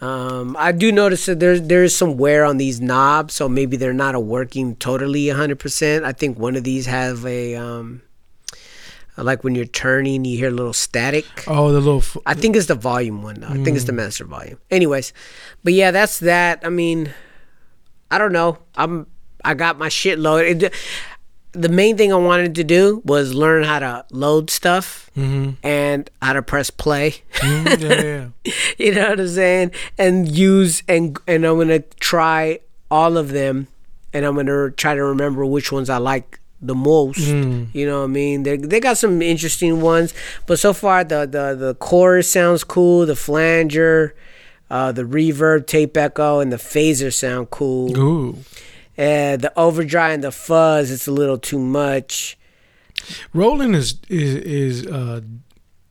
Um, 0.00 0.56
I 0.58 0.72
do 0.72 0.92
notice 0.92 1.26
that 1.26 1.40
there's 1.40 1.62
there's 1.62 1.94
some 1.94 2.16
wear 2.16 2.44
on 2.44 2.56
these 2.56 2.80
knobs, 2.80 3.34
so 3.34 3.48
maybe 3.48 3.76
they're 3.76 3.92
not 3.92 4.14
a 4.14 4.20
working 4.20 4.76
totally 4.76 5.24
100%. 5.26 6.04
I 6.04 6.12
think 6.12 6.38
one 6.38 6.56
of 6.56 6.64
these 6.64 6.86
have 6.86 7.26
a 7.26 7.56
um, 7.56 8.02
like 9.16 9.44
when 9.44 9.54
you're 9.54 9.64
turning, 9.66 10.24
you 10.24 10.38
hear 10.38 10.48
a 10.48 10.52
little 10.52 10.72
static. 10.72 11.26
Oh, 11.46 11.70
the 11.72 11.80
little. 11.80 11.98
F- 11.98 12.16
I 12.24 12.34
think 12.34 12.56
it's 12.56 12.66
the 12.66 12.74
volume 12.74 13.22
one. 13.22 13.40
Though. 13.40 13.48
I 13.48 13.62
think 13.62 13.76
it's 13.76 13.84
the 13.84 13.92
master 13.92 14.24
volume. 14.24 14.58
Anyways, 14.70 15.12
but 15.64 15.74
yeah, 15.74 15.90
that's 15.90 16.20
that. 16.20 16.60
I 16.64 16.70
mean, 16.70 17.12
I 18.10 18.18
don't 18.18 18.32
know. 18.32 18.58
I'm 18.76 19.06
I 19.44 19.54
got 19.54 19.78
my 19.78 19.88
shit 19.88 20.18
loaded. 20.18 20.62
It, 20.62 20.74
the 21.52 21.68
main 21.68 21.96
thing 21.98 22.12
I 22.12 22.16
wanted 22.16 22.54
to 22.56 22.64
do 22.64 23.02
was 23.04 23.34
learn 23.34 23.64
how 23.64 23.78
to 23.80 24.04
load 24.10 24.48
stuff 24.50 25.10
and 25.62 26.10
how 26.22 26.32
to 26.32 26.42
press 26.42 26.70
play. 26.70 27.16
Mm, 27.34 27.80
yeah, 27.80 28.02
yeah. 28.02 28.52
you 28.78 28.94
know 28.94 29.10
what 29.10 29.20
I'm 29.20 29.28
saying? 29.28 29.70
And 29.98 30.28
use 30.28 30.82
and 30.88 31.18
and 31.26 31.44
I'm 31.44 31.58
gonna 31.58 31.80
try 32.00 32.60
all 32.90 33.16
of 33.18 33.30
them, 33.32 33.68
and 34.12 34.24
I'm 34.24 34.34
gonna 34.36 34.70
try 34.70 34.94
to 34.94 35.04
remember 35.04 35.44
which 35.44 35.70
ones 35.72 35.90
I 35.90 35.98
like 35.98 36.40
the 36.62 36.74
most. 36.74 37.18
You 37.74 37.86
know 37.86 37.98
what 37.98 38.04
I 38.04 38.08
mean? 38.08 38.44
They 38.44 38.56
they 38.56 38.80
got 38.80 38.96
some 38.96 39.20
interesting 39.20 39.80
ones, 39.82 40.14
but 40.46 40.58
so 40.58 40.72
far 40.72 41.04
the 41.04 41.20
the 41.26 41.54
the 41.54 41.74
chorus 41.74 42.30
sounds 42.30 42.64
cool. 42.64 43.04
The 43.06 43.16
flanger. 43.16 44.14
Uh, 44.70 44.90
the 44.90 45.02
reverb, 45.02 45.66
tape 45.66 45.94
echo, 45.98 46.40
and 46.40 46.50
the 46.50 46.56
phaser 46.56 47.12
sound 47.12 47.50
cool. 47.50 47.94
Ooh. 47.98 48.38
Uh, 48.98 49.36
the 49.36 49.52
overdrive 49.56 50.12
and 50.14 50.24
the 50.24 50.30
fuzz, 50.32 50.90
it's 50.90 51.06
a 51.06 51.12
little 51.12 51.38
too 51.38 51.58
much. 51.58 52.38
Roland 53.32 53.74
is 53.74 53.96
is 54.08 54.34
is 54.36 54.86
uh, 54.86 55.22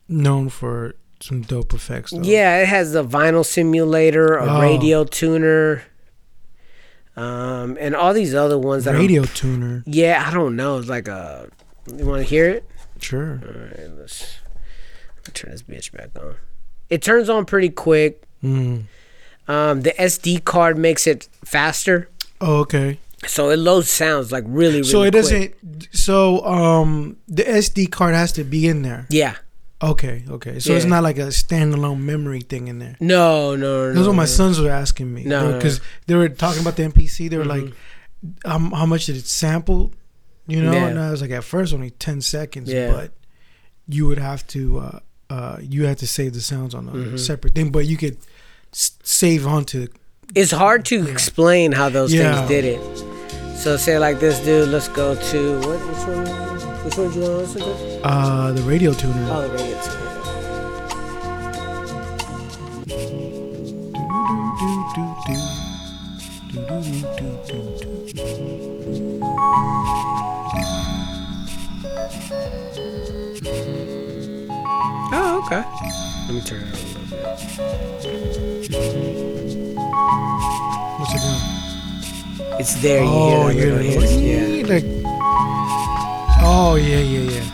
known 0.08 0.48
for 0.48 0.94
some 1.20 1.42
dope 1.42 1.74
effects. 1.74 2.12
Though. 2.12 2.22
Yeah, 2.22 2.58
it 2.58 2.68
has 2.68 2.92
the 2.92 3.04
vinyl 3.04 3.44
simulator, 3.44 4.36
a 4.36 4.46
Oh. 4.58 4.60
radio 4.60 5.04
tuner, 5.04 5.82
um, 7.16 7.76
and 7.80 7.94
all 7.94 8.14
these 8.14 8.34
other 8.34 8.58
ones 8.58 8.84
that 8.84 8.94
I'm- 8.94 9.00
radio 9.02 9.24
tuner. 9.24 9.82
yeah, 9.86 10.24
I 10.26 10.32
don't 10.32 10.56
know. 10.56 10.78
It's 10.78 10.88
like 10.88 11.08
a. 11.08 11.48
You 11.96 12.06
want 12.06 12.22
to 12.22 12.28
hear 12.28 12.48
it? 12.48 12.64
Sure. 13.00 13.40
All 13.44 13.60
right, 13.60 13.90
let's 13.98 14.36
turn 15.34 15.50
this 15.50 15.62
bitch 15.64 15.92
back 15.92 16.10
on. 16.16 16.36
It 16.88 17.02
turns 17.02 17.28
on 17.28 17.44
pretty 17.44 17.70
quick. 17.70 18.22
Mm. 18.44 18.84
Um, 19.48 19.80
the 19.82 19.92
SD 20.00 20.44
card 20.44 20.78
makes 20.78 21.06
it 21.08 21.28
faster, 21.44 22.08
Oh, 22.42 22.56
okay. 22.60 22.98
so 23.26 23.50
it 23.50 23.56
loads 23.58 23.88
sounds 23.88 24.32
like 24.32 24.44
really, 24.46 24.78
really. 24.80 24.82
so 24.82 25.02
it 25.02 25.12
quick. 25.12 25.22
doesn't. 25.22 25.88
So 25.92 26.44
um, 26.44 27.16
the 27.28 27.44
SD 27.44 27.90
card 27.90 28.14
has 28.14 28.32
to 28.32 28.44
be 28.44 28.66
in 28.68 28.82
there. 28.82 29.06
Yeah. 29.10 29.36
Okay. 29.80 30.24
Okay. 30.28 30.58
So 30.60 30.74
it's 30.74 30.84
not 30.84 31.02
like 31.02 31.18
a 31.18 31.28
standalone 31.28 32.00
memory 32.00 32.40
thing 32.42 32.68
in 32.68 32.78
there. 32.78 32.96
No, 33.00 33.54
no, 33.56 33.88
no. 33.88 33.92
That's 33.94 34.06
what 34.06 34.14
my 34.16 34.22
no. 34.24 34.26
sons 34.26 34.60
were 34.60 34.70
asking 34.70 35.12
me. 35.14 35.24
No, 35.24 35.50
no, 35.50 35.56
because 35.56 35.80
they 36.06 36.14
were 36.14 36.28
talking 36.28 36.60
about 36.62 36.76
the 36.76 36.84
MPC. 36.84 37.28
They 37.30 37.36
were 37.38 37.44
Mhm. 37.44 37.48
like, 37.64 37.74
um, 38.44 38.70
"How 38.72 38.86
much 38.86 39.06
did 39.06 39.16
it 39.16 39.26
sample?" 39.26 39.92
You 40.46 40.62
know, 40.62 40.72
Yeah. 40.72 40.88
and 40.88 40.98
I 41.00 41.10
was 41.10 41.20
like, 41.22 41.30
"At 41.32 41.44
first, 41.44 41.72
only 41.74 41.90
ten 41.90 42.20
seconds, 42.20 42.70
Yeah. 42.70 42.92
but 42.92 43.12
you 43.88 44.06
would 44.06 44.18
have 44.18 44.46
to, 44.48 44.78
uh, 44.78 44.98
uh, 45.30 45.56
you 45.60 45.84
had 45.86 45.98
to 45.98 46.06
save 46.06 46.32
the 46.34 46.40
sounds 46.40 46.74
on 46.74 46.88
a 46.88 46.92
Mhm. 46.92 47.18
separate 47.18 47.54
thing, 47.54 47.70
but 47.70 47.86
you 47.86 47.96
could 47.96 48.16
s- 48.72 48.92
save 49.02 49.46
onto 49.46 49.86
It's 50.34 50.50
hard 50.50 50.84
to 50.86 51.06
explain 51.08 51.72
how 51.72 51.88
those 51.88 52.12
Yeah. 52.12 52.34
things 52.34 52.48
did 52.48 52.64
it. 52.64 52.80
So 53.58 53.76
say 53.76 53.98
like 53.98 54.18
this, 54.18 54.38
dude. 54.40 54.68
Let's 54.70 54.88
go 54.88 55.14
to 55.14 55.58
what? 55.60 55.78
Which 55.78 56.06
one? 56.08 56.26
Which 56.84 56.96
one 56.98 57.10
do 57.12 57.20
you 57.20 57.24
want 57.30 57.48
to 57.52 57.58
listen 57.58 57.60
to? 57.62 58.08
uh, 58.08 58.52
the 58.52 58.62
radio 58.62 58.92
tuner. 58.92 59.28
Oh, 59.30 59.42
the 59.42 59.48
radio 59.54 59.80
tuner. 59.82 61.12
Oh, 75.14 75.42
okay. 75.46 75.62
Let 76.26 76.34
me 76.34 76.40
turn 76.40 76.62
it 76.62 76.74
on 76.74 76.80
a 76.80 78.78
little 78.78 78.92
bit. 79.02 79.11
What's 79.92 81.12
it 81.14 81.20
doing? 81.20 82.58
It's 82.58 82.74
there. 82.82 83.02
You 83.04 83.10
Oh, 83.10 83.48
hear 83.48 83.82
you're 83.82 84.00
that 84.00 84.12
yeah. 84.20 84.66
like. 84.74 84.84
Oh 86.44 86.74
yeah, 86.76 86.98
yeah, 87.00 87.30
yeah. 87.30 87.44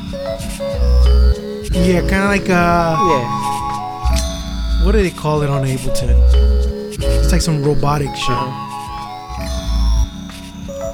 Yeah, 1.73 2.01
kind 2.09 2.23
of 2.25 2.31
like 2.31 2.49
uh, 2.49 2.97
Yeah. 3.11 3.27
what 4.85 4.93
do 4.93 4.99
they 5.03 5.11
call 5.11 5.43
it 5.43 5.51
on 5.51 5.65
Ableton? 5.67 6.15
It's 7.01 7.33
like 7.33 7.41
some 7.43 7.63
robotic 7.65 8.15
shit. 8.15 8.31
Uh-huh. 8.31 8.55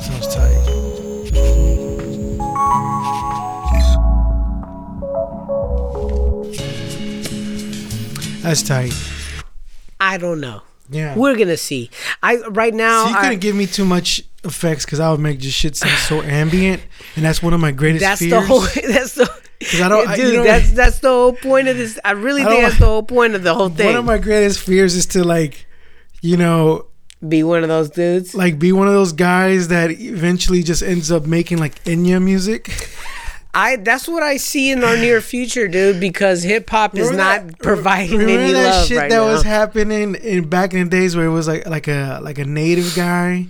Sounds 0.01 0.29
tight. 0.35 0.65
That's 8.43 8.63
tight. 8.63 8.93
I 10.01 10.19
don't 10.19 10.41
know. 10.41 10.61
Yeah. 10.91 11.17
We're 11.17 11.37
gonna 11.37 11.57
see. 11.57 11.91
I 12.23 12.37
right 12.51 12.75
now. 12.75 13.05
So 13.05 13.11
you 13.11 13.17
I- 13.17 13.23
couldn't 13.23 13.41
give 13.41 13.57
me 13.57 13.67
too 13.67 13.85
much 13.85 14.23
effects 14.45 14.85
because 14.85 15.01
I 15.01 15.11
would 15.11 15.21
make 15.21 15.39
just 15.39 15.57
shit 15.57 15.77
sound 15.77 15.97
so 16.09 16.21
ambient, 16.23 16.83
and 17.17 17.25
that's 17.25 17.43
one 17.43 17.55
of 17.55 17.61
my 17.61 17.71
greatest 17.73 18.03
that's 18.03 18.21
fears. 18.21 18.33
the 18.33 18.41
whole. 18.43 18.61
That's 18.93 19.15
the. 19.15 19.27
'Cause 19.71 19.81
I 19.81 19.89
don't- 19.89 20.09
I- 20.09 20.17
you 20.17 20.33
know- 20.35 20.43
that's 20.45 20.73
that's 20.73 20.99
the 20.99 21.09
whole 21.09 21.33
point 21.33 21.69
of 21.69 21.79
this. 21.79 21.99
I 22.05 22.11
really 22.11 22.43
I 22.43 22.47
think 22.47 22.63
that's 22.65 22.79
the 22.79 22.85
whole 22.87 23.03
point 23.05 23.35
of 23.35 23.43
the 23.45 23.55
whole 23.55 23.71
thing. 23.71 23.87
One 23.87 23.97
of 23.97 24.05
my 24.05 24.19
greatest 24.19 24.61
fears 24.61 24.95
is 24.95 25.07
to 25.07 25.25
like, 25.25 25.65
you 26.21 26.37
know, 26.37 26.87
Be 27.27 27.43
one 27.45 27.63
of 27.63 27.69
those 27.71 27.89
dudes. 27.89 28.35
like 28.35 28.59
be 28.59 28.73
one 28.73 28.89
of 28.89 28.93
those 28.93 29.13
guys 29.13 29.69
that 29.69 29.91
eventually 29.93 30.63
just 30.63 30.83
ends 30.83 31.11
up 31.11 31.25
making 31.25 31.59
like 31.59 31.83
Enya 31.85 32.23
music. 32.23 32.91
I 33.55 33.77
that's 33.77 34.09
what 34.09 34.23
I 34.23 34.37
see 34.37 34.71
in 34.73 34.83
our 34.85 34.97
near 34.97 35.21
future, 35.21 35.69
dude. 35.69 36.01
Because 36.01 36.43
hip 36.43 36.69
hop 36.71 36.97
is 36.97 37.11
not 37.11 37.47
that- 37.47 37.59
providing 37.61 38.19
remember 38.19 38.43
any 38.43 38.53
that 38.53 38.65
love 38.79 38.87
shit 38.89 38.99
right 38.99 39.11
that 39.11 39.17
now. 39.17 39.27
was 39.33 39.43
happening 39.43 40.15
in 40.17 40.49
back 40.49 40.75
in 40.75 40.85
the 40.85 40.91
days 40.91 41.15
where 41.17 41.27
it 41.27 41.31
was 41.31 41.47
like 41.49 41.67
like 41.67 41.89
a 41.89 42.21
like 42.23 42.39
a 42.39 42.45
native 42.45 42.95
guy. 42.97 43.47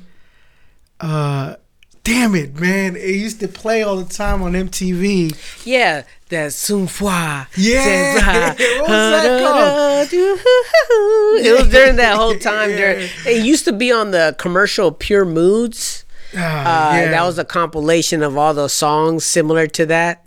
Uh, 1.00 1.56
damn 2.04 2.34
it, 2.34 2.54
man! 2.60 2.96
It 2.96 3.16
used 3.16 3.40
to 3.40 3.48
play 3.48 3.82
all 3.82 3.96
the 3.96 4.12
time 4.12 4.42
on 4.42 4.52
MTV. 4.52 5.34
yeah, 5.66 6.04
that 6.28 6.52
Soon 6.52 6.86
Fwa. 6.86 7.46
Yeah. 7.56 8.54
What 8.54 8.88
was 8.90 9.22
that 9.22 9.42
called? 9.42 10.08
It 10.12 11.58
was 11.58 11.68
during 11.68 11.96
that 11.96 12.16
whole 12.16 12.36
time. 12.36 12.70
During 12.70 13.08
it 13.26 13.44
used 13.44 13.64
to 13.64 13.72
be 13.72 13.90
on 13.92 14.10
the 14.12 14.34
commercial 14.38 14.92
Pure 14.92 15.24
Moods. 15.26 16.03
Ah, 16.36 16.92
Uh, 16.92 16.96
yeah. 17.00 17.10
That 17.10 17.24
was 17.24 17.38
a 17.38 17.44
compilation 17.44 18.22
of 18.22 18.36
all 18.36 18.54
those 18.54 18.72
songs 18.72 19.24
similar 19.24 19.66
to 19.68 19.86
that. 19.86 20.26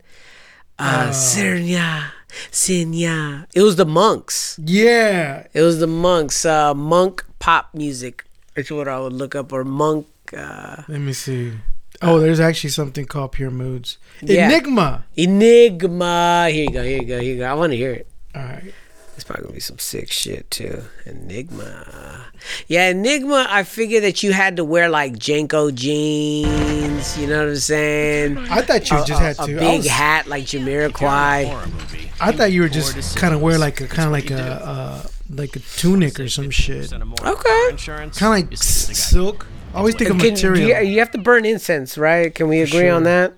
Uh, 0.79 1.09
Sirnya, 1.09 2.11
Sinya. 2.51 3.45
It 3.53 3.61
was 3.61 3.75
the 3.77 3.85
monks. 3.85 4.59
yeah. 4.63 5.47
It 5.53 5.61
was 5.61 5.79
the 5.79 5.87
monks. 5.87 6.45
Uh, 6.45 6.73
monk 6.73 7.25
pop 7.39 7.69
music. 7.73 8.23
That's 8.55 8.69
what 8.71 8.87
I 8.87 8.99
would 8.99 9.13
look 9.13 9.33
up. 9.35 9.51
Or 9.53 9.63
monk. 9.63 10.05
Uh, 10.35 10.83
Let 10.87 11.01
me 11.01 11.13
see. 11.13 11.53
Oh, 12.01 12.19
there's 12.19 12.39
actually 12.39 12.69
something 12.69 13.05
called 13.05 13.31
Pure 13.31 13.51
Moods. 13.51 13.97
Yeah. 14.21 14.45
Enigma. 14.49 15.05
Enigma. 15.15 16.49
Here 16.51 16.63
you 16.65 16.71
go. 16.71 16.83
Here 16.83 17.01
you 17.01 17.07
go. 17.07 17.19
Here 17.19 17.33
you 17.33 17.37
go. 17.39 17.45
I 17.49 17.53
want 17.55 17.71
to 17.71 17.77
hear 17.77 17.91
it. 17.93 18.07
All 18.35 18.43
right. 18.43 18.73
It's 19.17 19.23
probably 19.23 19.45
gonna 19.45 19.55
be 19.55 19.59
some 19.59 19.79
sick 19.79 20.11
shit 20.11 20.49
too. 20.51 20.83
Enigma. 21.05 22.25
Yeah, 22.67 22.89
Enigma. 22.91 23.47
I 23.49 23.63
figured 23.63 24.03
that 24.03 24.21
you 24.21 24.31
had 24.31 24.57
to 24.57 24.63
wear 24.63 24.89
like 24.89 25.13
JNCO 25.17 25.73
jeans. 25.73 27.17
You 27.17 27.25
know 27.27 27.39
what 27.39 27.49
I'm 27.49 27.55
saying? 27.55 28.37
I 28.37 28.61
thought 28.61 28.89
you 28.91 28.97
A, 29.01 29.05
just 29.05 29.19
a- 29.21 29.23
had 29.23 29.39
a 29.39 29.45
to. 29.47 29.55
I, 29.57 29.59
big 29.59 29.77
was- 29.79 29.87
hat 29.87 30.27
like 30.27 30.43
Jamiroquai. 30.45 32.11
I 32.19 32.31
thought 32.31 32.51
you 32.51 32.61
were 32.61 32.69
just 32.69 33.17
kind 33.17 33.33
of 33.33 33.41
wear 33.41 33.57
like 33.57 33.81
a 33.81 33.87
kind 33.87 34.05
of 34.05 34.11
like 34.11 34.29
a 34.31 34.41
uh, 34.63 35.03
like 35.31 35.55
a 35.55 35.59
tunic 35.59 36.19
or 36.19 36.29
some 36.29 36.49
shit. 36.51 36.93
Okay. 36.93 37.69
Kind 37.75 38.11
of 38.11 38.21
like 38.21 38.55
silk. 38.57 39.47
I 39.73 39.79
always 39.79 39.95
think 39.95 40.11
of 40.11 40.19
Can, 40.19 40.29
material. 40.33 40.81
you, 40.83 40.89
you 40.93 40.99
have 40.99 41.11
to 41.11 41.17
burn 41.17 41.43
incense, 41.45 41.97
right? 41.97 42.33
Can 42.33 42.47
we 42.47 42.61
agree 42.61 42.87
on 42.89 43.03
that? 43.03 43.33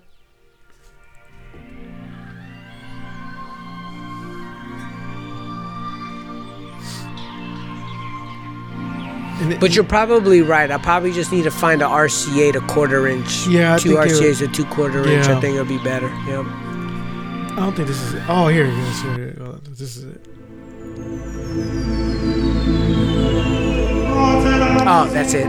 But 9.58 9.74
you're 9.74 9.84
probably 9.84 10.42
right. 10.42 10.70
I 10.70 10.76
probably 10.76 11.12
just 11.12 11.32
need 11.32 11.44
to 11.44 11.50
find 11.50 11.80
a 11.80 11.86
RCA 11.86 12.52
to 12.52 12.60
quarter 12.62 13.08
inch. 13.08 13.46
Yeah, 13.46 13.74
I 13.74 13.78
two 13.78 13.96
think 13.96 14.12
RCAs 14.12 14.38
to 14.40 14.48
two 14.48 14.66
quarter 14.66 15.06
inch. 15.08 15.26
I 15.28 15.40
think 15.40 15.54
it'll 15.54 15.64
be 15.64 15.78
better. 15.78 16.08
Yep. 16.26 16.44
I 16.46 17.54
don't 17.56 17.74
think 17.74 17.88
this 17.88 18.00
is. 18.02 18.14
It. 18.14 18.22
Oh, 18.28 18.48
here 18.48 18.66
it 18.66 18.74
is. 18.74 19.02
Here 19.02 19.28
it 19.28 19.38
is. 19.38 19.78
This 19.78 19.96
is 19.96 20.04
it. 20.04 20.26
Oh, 24.92 25.08
that's 25.12 25.34
it. 25.34 25.46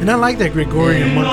And 0.00 0.10
I 0.10 0.14
like 0.14 0.38
that 0.38 0.52
Gregorian 0.52 1.14
monk 1.14 1.28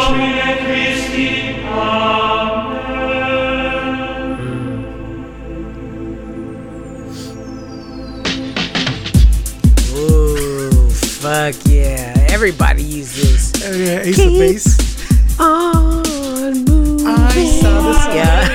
fuck 11.25 11.55
yeah! 11.65 12.13
Everybody 12.29 12.83
uses 12.83 13.51
Oh, 13.65 13.71
yeah, 13.71 14.01
Ace 14.01 14.19
of 14.19 14.31
Base. 14.33 15.39
on 15.39 16.65
moving. 16.65 17.07
I 17.07 17.45
saw 17.61 17.81
this 17.81 18.03
song. 18.03 18.15
Yeah, 18.15 18.53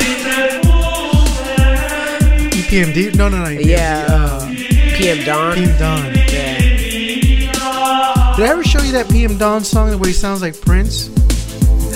EPMD. 2.55 3.15
No, 3.17 3.29
no, 3.29 3.39
no. 3.39 3.45
EPMD. 3.51 3.65
yeah. 3.67 4.07
Uh, 4.09 4.47
PM 4.97 5.25
Dawn. 5.25 5.55
PM 5.57 5.79
Dawn. 5.79 6.15
Yeah. 6.15 6.59
Did 8.37 8.47
I 8.47 8.49
ever 8.53 8.63
show 8.65 8.81
you 8.83 8.93
that 8.93 9.09
PM 9.11 9.37
Dawn 9.37 9.65
song 9.65 9.91
where 9.99 10.07
he 10.09 10.13
sounds 10.15 10.41
like 10.41 10.59
Prince? 10.61 11.09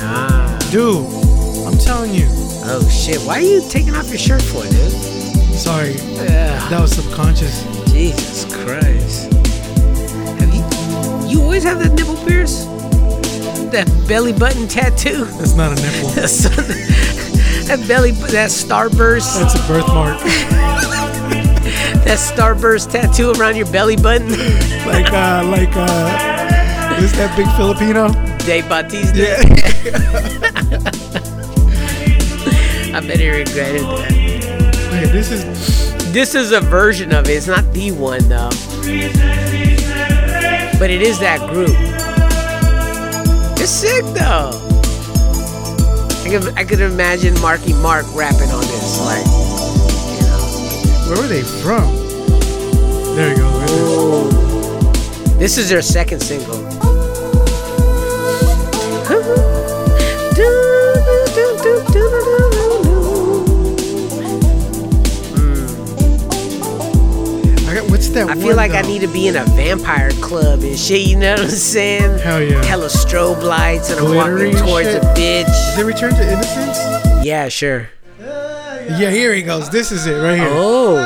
Nah. 0.01 0.59
Dude, 0.71 1.07
I'm 1.67 1.79
telling 1.79 2.13
you. 2.13 2.27
Oh 2.67 2.87
shit! 2.91 3.21
Why 3.27 3.35
are 3.37 3.41
you 3.41 3.63
taking 3.71 3.95
off 3.95 4.09
your 4.09 4.19
shirt 4.19 4.43
for, 4.43 4.63
dude? 4.65 4.93
Sorry, 5.55 5.93
Ugh. 5.95 6.27
that 6.71 6.81
was 6.81 6.93
subconscious. 6.97 7.63
Jesus 7.93 8.45
Christ. 8.65 9.31
You 11.35 11.43
always 11.43 11.65
have 11.65 11.81
that 11.81 11.95
nipple 11.95 12.15
pierce? 12.25 12.65
That 13.73 13.91
belly 14.07 14.33
button 14.33 14.69
tattoo? 14.69 15.25
That's 15.25 15.57
not 15.57 15.73
a 15.73 15.83
nipple. 15.83 16.11
that 17.67 17.85
belly 17.89 18.13
that 18.13 18.51
starburst 18.51 19.41
That's 19.41 19.57
a 19.57 19.67
birthmark. 19.67 20.21
that 22.05 22.19
starburst 22.21 22.93
tattoo 22.93 23.33
around 23.33 23.57
your 23.57 23.67
belly 23.73 23.97
button? 23.97 24.29
like, 24.87 25.13
uh, 25.13 25.43
like, 25.45 25.75
uh, 25.75 27.03
is 27.03 27.11
that 27.15 27.35
big 27.37 27.51
Filipino? 27.57 28.13
Dave 28.47 28.69
Bautista. 28.69 29.19
Yeah. 29.19 29.41
I 32.97 33.01
bet 33.01 33.19
he 33.19 33.29
regretted 33.29 33.83
that. 33.83 34.93
Wait, 34.93 35.11
this 35.11 35.33
is. 35.33 36.13
This 36.13 36.37
is 36.37 36.53
a 36.53 36.61
version 36.61 37.13
of 37.13 37.29
it. 37.29 37.33
It's 37.33 37.49
not 37.49 37.73
the 37.73 37.91
one 37.91 38.29
though. 38.29 38.51
But 40.79 40.91
it 40.91 41.03
is 41.03 41.19
that 41.21 41.41
group. 41.51 41.77
It's 43.59 43.71
sick 43.71 44.05
though. 44.15 44.51
I 46.25 46.29
could, 46.29 46.59
I 46.59 46.65
could 46.65 46.81
imagine 46.81 47.39
Marky 47.41 47.73
Mark 47.75 48.07
rapping 48.15 48.51
on 48.51 48.63
this, 48.63 48.99
like, 49.01 49.27
you 50.15 50.23
know. 50.25 50.41
Where 51.09 51.21
were 51.23 51.29
they 51.29 51.43
from? 51.43 51.95
There 53.15 53.31
you 53.31 53.37
go. 53.37 53.49
Right 53.59 53.69
there. 53.69 55.39
This 55.39 55.59
is 55.59 55.69
their 55.69 55.83
second 55.83 56.21
single. 56.21 56.64
That 68.15 68.23
I 68.31 68.35
one, 68.35 68.41
feel 68.41 68.57
like 68.57 68.73
I 68.73 68.83
need 68.83 69.01
to 69.01 69.09
be 69.09 69.29
in 69.29 69.37
a 69.37 69.45
vampire 69.45 70.11
club 70.23 70.61
and 70.63 70.79
shit, 70.79 71.07
you 71.07 71.17
know 71.17 71.33
what 71.35 71.43
I'm 71.45 71.49
saying? 71.51 72.19
Hell 72.21 72.43
yeah. 72.43 72.65
Hella 72.65 72.87
strobe 72.87 73.43
lights 73.43 73.91
and 73.91 74.01
I'm 74.01 74.15
walking 74.15 74.57
towards 74.57 74.89
shit. 74.89 75.03
a 75.03 75.07
bitch. 75.15 75.49
Is 75.49 75.79
it 75.79 75.85
Return 75.85 76.15
to 76.15 76.33
Innocence? 76.33 77.25
Yeah, 77.27 77.49
sure. 77.49 77.89
Yeah, 78.21 79.11
here 79.11 79.33
he 79.35 79.43
goes. 79.43 79.71
This 79.71 79.91
is 79.93 80.07
it 80.07 80.15
right 80.21 80.37
here. 80.39 80.49
Oh. 80.51 80.97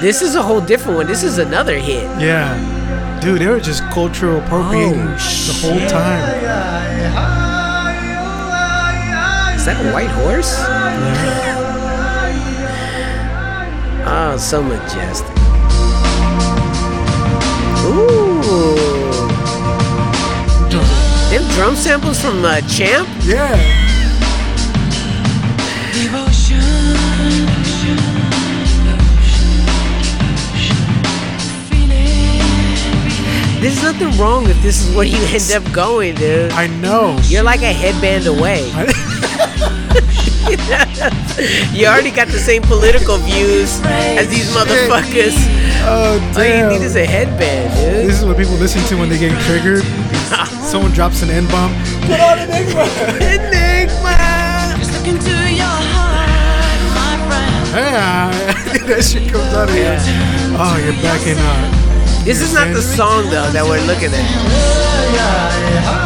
This 0.00 0.22
is 0.22 0.34
a 0.36 0.42
whole 0.42 0.60
different 0.60 0.96
one. 0.98 1.06
This 1.06 1.22
is 1.22 1.38
another 1.38 1.76
hit. 1.78 2.04
Yeah. 2.20 2.56
Dude, 3.22 3.40
they 3.40 3.46
were 3.48 3.58
just 3.58 3.82
cultural 3.90 4.38
appropriating 4.38 5.00
Oh, 5.00 5.06
the 5.06 5.58
whole 5.60 5.88
time. 5.88 6.22
Is 9.56 9.64
that 9.66 9.84
a 9.84 9.92
white 9.92 10.10
horse? 10.10 10.54
Oh, 14.10 14.36
so 14.38 14.62
majestic. 14.62 15.37
Ooh. 17.88 18.18
Them 21.30 21.44
drum 21.54 21.76
samples 21.76 22.20
from 22.20 22.44
uh, 22.44 22.60
Champ? 22.62 23.08
Yeah. 23.22 23.56
There's 33.60 33.82
nothing 33.82 34.16
wrong 34.18 34.46
if 34.48 34.62
this 34.62 34.86
is 34.86 34.94
where 34.94 35.04
you 35.04 35.18
end 35.34 35.50
up 35.50 35.72
going, 35.72 36.14
dude. 36.14 36.52
I 36.52 36.68
know. 36.68 37.18
You're 37.24 37.42
like 37.42 37.62
a 37.62 37.72
headband 37.72 38.26
away. 38.26 38.70
you 40.48 41.86
already 41.86 42.10
got 42.10 42.28
the 42.28 42.38
same 42.38 42.62
political 42.62 43.18
views 43.18 43.80
as 44.16 44.28
these 44.28 44.48
motherfuckers. 44.54 45.36
Oh 45.86 46.12
All 46.12 46.14
you 46.18 46.32
damn! 46.34 46.68
need 46.70 46.82
is 46.82 46.96
a 46.96 47.04
headband, 47.06 47.72
dude. 47.74 48.08
This 48.10 48.18
is 48.20 48.24
what 48.24 48.36
people 48.36 48.54
listen 48.54 48.82
to 48.88 48.96
when 48.96 49.08
they 49.08 49.18
get 49.18 49.32
triggered. 49.44 49.82
Someone 50.68 50.92
drops 50.92 51.22
an 51.22 51.30
N 51.30 51.46
bomb. 51.48 51.72
Put 52.04 52.20
on 52.20 52.38
Enigma. 52.44 52.84
Enigma. 53.24 54.16
Just 54.76 54.92
look 54.92 55.06
into 55.08 55.32
your 55.54 55.64
heart, 55.94 56.80
my 56.92 57.14
friend. 57.28 57.54
Hey, 57.72 58.78
that 58.92 59.02
shit 59.04 59.32
comes 59.32 59.52
out 59.54 59.68
of 59.68 59.74
you. 59.74 59.82
Yeah. 59.82 60.58
Oh, 60.60 60.76
you're 60.84 60.96
back 61.00 61.24
in. 61.26 61.38
Uh, 61.40 62.24
This 62.24 62.40
is 62.42 62.52
not 62.52 62.68
the 62.74 62.82
song 62.82 63.24
though 63.30 63.48
that 63.56 63.64
we're 63.64 63.80
looking 63.88 64.12
at. 64.12 64.28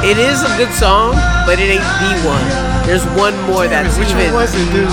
It 0.04 0.18
is 0.18 0.42
a 0.42 0.50
good 0.58 0.70
song, 0.74 1.14
but 1.46 1.58
it 1.58 1.70
ain't 1.78 1.86
the 2.02 2.12
one. 2.26 2.46
There's 2.86 3.04
one 3.18 3.34
more 3.50 3.66
that's 3.66 3.98
which 3.98 4.10
even. 4.10 4.34
one 4.34 4.46
was 4.46 4.54
it, 4.54 4.66
dude? 4.70 4.86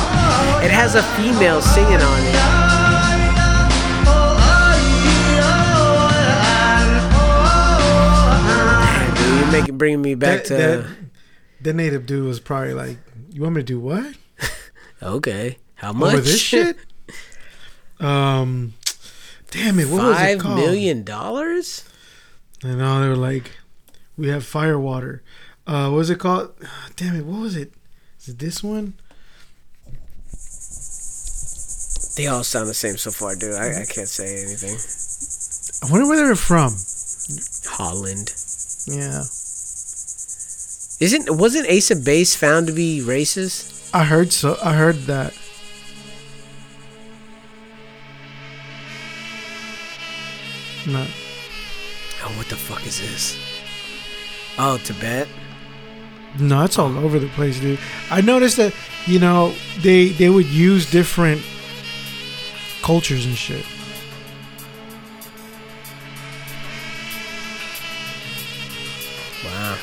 It 0.65 0.69
has 0.73 0.93
a 0.95 1.03
female 1.17 1.61
singing 1.61 2.01
on 2.01 2.19
it. 2.25 2.37
You're 9.51 9.61
making 9.61 9.77
bringing 9.77 10.01
me 10.01 10.15
back 10.15 10.43
That, 10.43 10.45
to. 10.45 10.53
that, 10.55 10.85
that 11.61 11.73
native 11.73 12.05
dude 12.05 12.25
was 12.25 12.39
probably 12.39 12.73
like, 12.73 12.97
"You 13.31 13.41
want 13.41 13.55
me 13.55 13.61
to 13.61 13.65
do 13.65 13.79
what? 13.79 14.15
okay, 15.03 15.57
how 15.75 15.91
much? 15.93 16.13
Over 16.13 16.21
this 16.21 16.39
shit?" 16.41 16.77
Um, 17.99 18.75
damn 19.51 19.77
it, 19.77 19.89
what 19.89 20.01
was 20.03 20.21
it 20.21 20.39
called? 20.39 20.55
million 20.55 21.03
dollars? 21.03 21.83
And 22.63 22.77
know 22.77 23.01
they 23.01 23.09
were 23.09 23.15
like, 23.17 23.51
"We 24.15 24.29
have 24.29 24.45
fire 24.45 24.79
water." 24.79 25.21
Uh, 25.67 25.89
what 25.89 25.97
was 25.97 26.09
it 26.09 26.17
called? 26.17 26.53
Damn 26.95 27.15
it, 27.17 27.25
what 27.25 27.41
was 27.41 27.55
it? 27.57 27.73
Is 28.21 28.29
it 28.29 28.39
this 28.39 28.63
one? 28.63 28.93
They 32.15 32.27
all 32.27 32.43
sound 32.43 32.67
the 32.69 32.73
same 32.73 32.97
so 32.97 33.11
far, 33.11 33.35
dude. 33.35 33.53
I, 33.55 33.81
I 33.81 33.85
can't 33.85 34.07
say 34.07 34.43
anything. 34.43 34.75
I 35.87 35.91
wonder 35.91 36.07
where 36.07 36.17
they're 36.17 36.35
from. 36.35 36.73
Holland. 37.67 38.33
Yeah, 38.87 39.23
Isn't 40.99 41.29
wasn't 41.29 41.67
Ace 41.67 41.91
of 41.91 42.03
Base 42.03 42.35
found 42.35 42.67
to 42.67 42.73
be 42.73 43.01
racist? 43.01 43.89
I 43.93 44.03
heard 44.03 44.33
so. 44.33 44.57
I 44.61 44.73
heard 44.73 44.95
that. 45.03 45.33
No. 50.85 51.05
Oh, 52.21 52.33
what 52.37 52.49
the 52.49 52.55
fuck 52.57 52.85
is 52.85 52.99
this? 52.99 53.37
Oh, 54.57 54.77
Tibet. 54.83 55.27
No, 56.37 56.65
it's 56.65 56.77
all 56.77 56.97
over 56.97 57.17
the 57.17 57.29
place, 57.29 57.59
dude. 57.59 57.79
I 58.11 58.19
noticed 58.19 58.57
that 58.57 58.73
you 59.05 59.19
know 59.19 59.53
they 59.79 60.09
they 60.09 60.29
would 60.29 60.47
use 60.47 60.89
different 60.91 61.41
cultures 62.81 63.25
and 63.25 63.35
shit. 63.35 63.65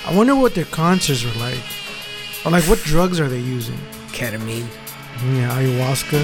I 0.07 0.15
wonder 0.15 0.37
what 0.37 0.55
their 0.55 0.67
concerts 0.67 1.25
were 1.25 1.41
like, 1.41 1.59
or 2.45 2.53
like 2.53 2.65
what 2.65 2.79
drugs 2.81 3.19
are 3.19 3.29
they 3.29 3.41
using? 3.41 3.79
Ketamine. 4.13 4.69
Yeah, 5.35 5.51
ayahuasca. 5.51 6.21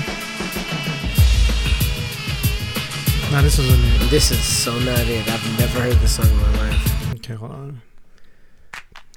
Nah, 3.33 3.43
this 3.43 3.59
isn't 3.59 4.03
it. 4.03 4.11
This 4.11 4.31
is 4.31 4.39
so 4.39 4.79
not 4.81 5.01
it. 5.01 5.29
I've 5.29 5.59
never 5.59 5.81
heard 5.81 5.97
this 5.97 6.17
song 6.17 6.27
in 6.27 6.37
my 6.37 6.57
life. 6.59 7.15
Okay, 7.15 7.35
hold 7.35 7.51
on. 7.51 7.83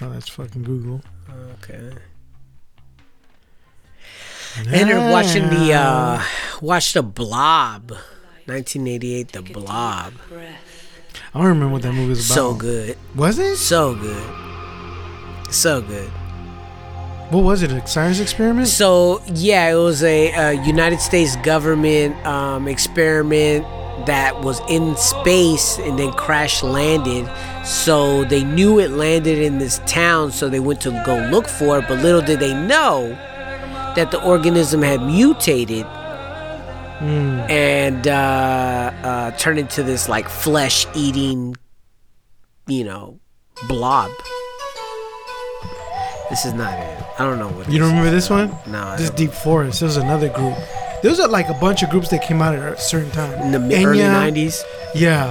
Oh, 0.02 0.10
that's 0.10 0.30
fucking 0.30 0.64
Google. 0.64 1.02
Okay. 1.62 1.92
I 4.58 4.76
ended 4.76 4.96
up 4.96 5.12
watching 5.12 5.50
the 5.50 5.74
uh 5.74 6.24
watched 6.62 6.94
the 6.96 7.04
Blob. 7.04 7.92
1988 8.46 9.32
The 9.32 9.42
Blob. 9.42 10.14
I 11.34 11.38
don't 11.38 11.48
remember 11.48 11.74
what 11.74 11.82
that 11.82 11.94
movie 11.94 12.10
was 12.10 12.26
about. 12.26 12.36
So 12.36 12.54
good. 12.54 12.98
Was 13.16 13.38
it? 13.38 13.58
So 13.58 13.96
good. 13.96 14.45
So 15.52 15.82
good. 15.82 16.10
What 17.32 17.44
was 17.44 17.64
it? 17.64 17.72
A 17.72 17.86
science 17.88 18.20
experiment? 18.20 18.68
So 18.68 19.22
yeah, 19.34 19.72
it 19.72 19.76
was 19.76 20.04
a, 20.04 20.32
a 20.34 20.54
United 20.66 21.00
States 21.00 21.36
government 21.38 22.16
um, 22.26 22.68
experiment 22.68 23.66
that 24.06 24.42
was 24.42 24.60
in 24.70 24.96
space 24.98 25.80
and 25.80 25.98
then 25.98 26.12
crash 26.14 26.62
landed. 26.62 27.28
So 27.66 28.26
they 28.26 28.44
knew 28.44 28.80
it 28.80 28.92
landed 28.92 29.40
in 29.40 29.58
this 29.58 29.80
town, 29.88 30.32
so 30.32 30.50
they 30.50 30.60
went 30.60 30.82
to 30.82 30.92
go 31.06 31.18
look 31.32 31.48
for 31.48 31.80
it. 31.80 31.86
But 31.88 32.04
little 32.04 32.22
did 32.22 32.40
they 32.40 32.54
know 32.54 33.10
that 33.96 34.12
the 34.12 34.22
organism 34.24 34.82
had 34.82 35.02
mutated 35.02 35.86
Mm. 36.96 37.50
and 37.50 38.08
uh, 38.08 38.12
uh, 39.04 39.32
turned 39.32 39.60
into 39.60 39.84
this 39.84 40.08
like 40.08 40.30
flesh-eating, 40.30 41.58
you 42.68 42.86
know, 42.86 43.20
blob. 43.68 44.12
This 46.36 46.44
is 46.48 46.54
not 46.54 46.74
it. 46.78 47.02
I 47.18 47.24
don't 47.24 47.40
know 47.40 47.48
what. 47.48 47.72
You 47.72 47.80
don't 47.80 47.88
remember 47.92 48.12
this 48.12 48.30
one? 48.30 48.54
No, 48.68 48.98
This. 48.98 49.10
Deep 49.12 49.32
Forest. 49.32 49.80
There 49.80 49.88
was 49.88 49.96
another 49.96 50.28
group. 50.28 50.54
There 51.02 51.10
was 51.10 51.18
like 51.30 51.48
a 51.48 51.54
bunch 51.54 51.82
of 51.82 51.90
groups 51.90 52.10
that 52.10 52.24
came 52.24 52.42
out 52.42 52.54
at 52.54 52.74
a 52.74 52.78
certain 52.78 53.10
time. 53.12 53.32
in 53.42 53.54
the 53.54 53.60
mi- 53.60 53.86
early 53.86 54.00
'90s. 54.00 54.62
Yeah. 54.94 55.28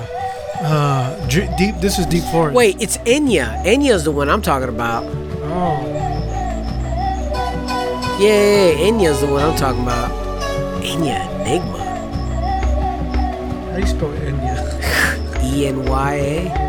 Uh, 0.62 1.14
deep. 1.29 1.77
This 1.83 1.99
was 1.99 2.07
Deep 2.07 2.25
Forest. 2.33 2.57
Wait, 2.57 2.81
it's 2.81 2.97
Enya. 3.05 3.62
Enya's 3.67 4.05
the 4.05 4.12
one 4.12 4.31
I'm 4.31 4.40
talking 4.40 4.71
about. 4.71 5.05
Oh. 5.05 5.85
Yeah, 8.19 8.31
yeah, 8.31 8.71
yeah, 8.71 8.88
Enya's 8.88 9.21
the 9.21 9.27
one 9.27 9.43
I'm 9.43 9.57
talking 9.59 9.83
about. 9.83 10.11
Enya 10.83 11.29
Enigma. 11.43 11.85
How 13.69 13.75
do 13.75 13.81
you 13.83 13.87
spell 13.87 14.09
Enya? 14.09 14.55
E 15.53 15.67
N 15.67 15.85
Y 15.85 16.14
A. 16.14 16.64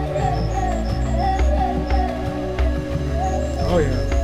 Oh 3.67 3.78
yeah. 3.80 4.14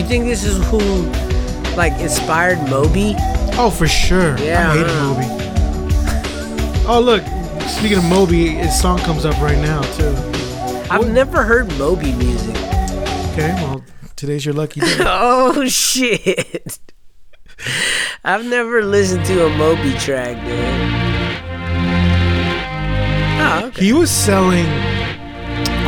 You 0.00 0.06
think 0.06 0.24
this 0.24 0.44
is 0.44 0.56
who, 0.70 0.78
like, 1.76 1.92
inspired 2.00 2.58
Moby? 2.70 3.14
Oh, 3.58 3.68
for 3.70 3.86
sure. 3.86 4.38
Yeah, 4.38 4.72
I 4.72 4.78
hate. 4.78 4.86
Moby. 4.86 5.26
Oh 6.88 6.98
look. 7.00 7.22
Speaking 7.68 7.98
of 7.98 8.04
Moby, 8.04 8.48
his 8.48 8.80
song 8.80 8.98
comes 9.00 9.26
up 9.26 9.38
right 9.42 9.58
now 9.58 9.82
too. 9.82 10.14
I've 10.90 11.06
never 11.12 11.42
heard 11.42 11.68
Moby 11.78 12.12
music. 12.14 12.56
Okay. 13.32 13.52
Well, 13.58 13.84
today's 14.16 14.46
your 14.46 14.54
lucky 14.54 14.80
day. 14.80 14.96
Oh 15.00 15.66
shit! 15.68 16.78
I've 18.24 18.46
never 18.46 18.82
listened 18.82 19.26
to 19.26 19.44
a 19.46 19.50
Moby 19.58 19.92
track, 19.98 20.36
dude. 20.46 20.56
Oh, 23.42 23.66
okay. 23.66 23.84
he 23.84 23.92
was 23.92 24.10
selling 24.10 24.66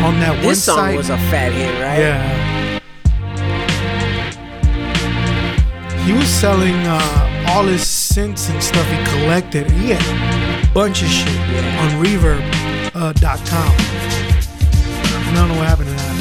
on 0.05 0.21
that 0.21 0.35
one 0.37 0.43
This 0.49 0.65
song 0.65 0.77
site. 0.77 0.97
was 0.99 1.09
a 1.09 1.17
fat 1.17 1.53
hit, 1.53 1.73
right? 1.81 1.99
Yeah. 1.99 2.42
He 6.05 6.13
was 6.13 6.27
selling 6.29 6.75
uh, 6.87 7.47
all 7.51 7.65
his 7.65 7.83
synths 7.83 8.51
and 8.51 8.63
stuff 8.63 8.87
he 8.91 8.97
collected. 9.21 9.71
He 9.71 9.91
had 9.91 10.65
a 10.69 10.73
bunch 10.75 11.03
of 11.03 11.09
shit 11.09 11.33
Yeah. 11.33 11.83
on 11.83 12.05
Reverb.com. 12.05 12.61
Uh, 12.95 13.13
dot 13.15 13.39
com. 13.47 13.71
I 13.71 15.33
don't 15.35 15.49
know 15.49 15.55
what 15.57 15.67
happened 15.67 15.89
to 15.89 15.95
that. 15.95 16.19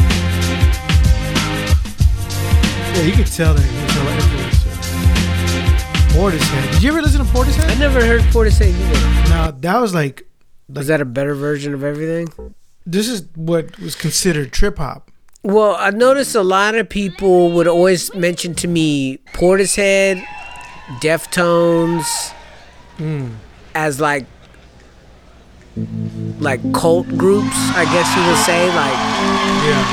Yeah, 2.95 3.03
you 3.03 3.13
could 3.13 3.27
tell 3.27 3.53
that 3.53 3.61
he 3.61 3.75
was 3.83 3.95
an 3.97 4.05
influencer. 4.19 4.71
Portishead. 6.15 6.71
Did 6.73 6.83
you 6.83 6.91
ever 6.91 7.01
listen 7.01 7.19
to 7.25 7.31
Portishead? 7.31 7.69
I 7.69 7.75
never 7.79 8.03
heard 8.05 8.21
Portishead 8.31 8.69
either. 8.73 9.29
Now 9.29 9.51
that 9.51 9.79
was 9.79 9.93
like 9.93 10.27
Was 10.69 10.87
that 10.87 11.01
a 11.01 11.05
better 11.05 11.33
version 11.35 11.73
of 11.73 11.83
everything? 11.83 12.29
this 12.85 13.07
is 13.09 13.23
what 13.35 13.77
was 13.79 13.95
considered 13.95 14.51
trip 14.53 14.77
hop. 14.77 15.10
Well, 15.43 15.75
I 15.79 15.89
noticed 15.89 16.35
a 16.35 16.43
lot 16.43 16.75
of 16.75 16.87
people 16.87 17.51
would 17.53 17.67
always 17.67 18.13
mention 18.13 18.53
to 18.55 18.67
me 18.67 19.17
Portishead, 19.33 20.23
Deftones, 21.01 22.05
as 23.73 23.99
like 23.99 24.27
like 26.39 26.61
cult 26.73 27.07
groups. 27.17 27.55
I 27.75 27.85
guess 27.85 28.15
you 28.15 28.23
would 28.27 28.37
say 28.45 28.67
like 28.75 28.93
Yeah. 29.65 29.85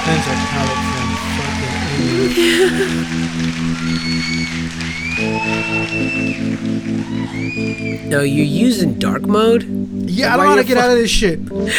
Depends 0.00 0.26
on 0.28 0.36
how 0.52 0.64
it's 0.64 0.80
fucking 2.56 2.66
no, 8.08 8.22
you're 8.22 8.44
using 8.44 8.98
dark 8.98 9.22
mode. 9.22 9.62
Yeah, 9.64 10.34
I 10.34 10.36
don't 10.36 10.44
know 10.46 10.50
how 10.50 10.56
to 10.56 10.64
get 10.64 10.76
fu- 10.76 10.82
out 10.82 10.90
of 10.90 10.96
this 10.98 11.10
shit. 11.10 11.38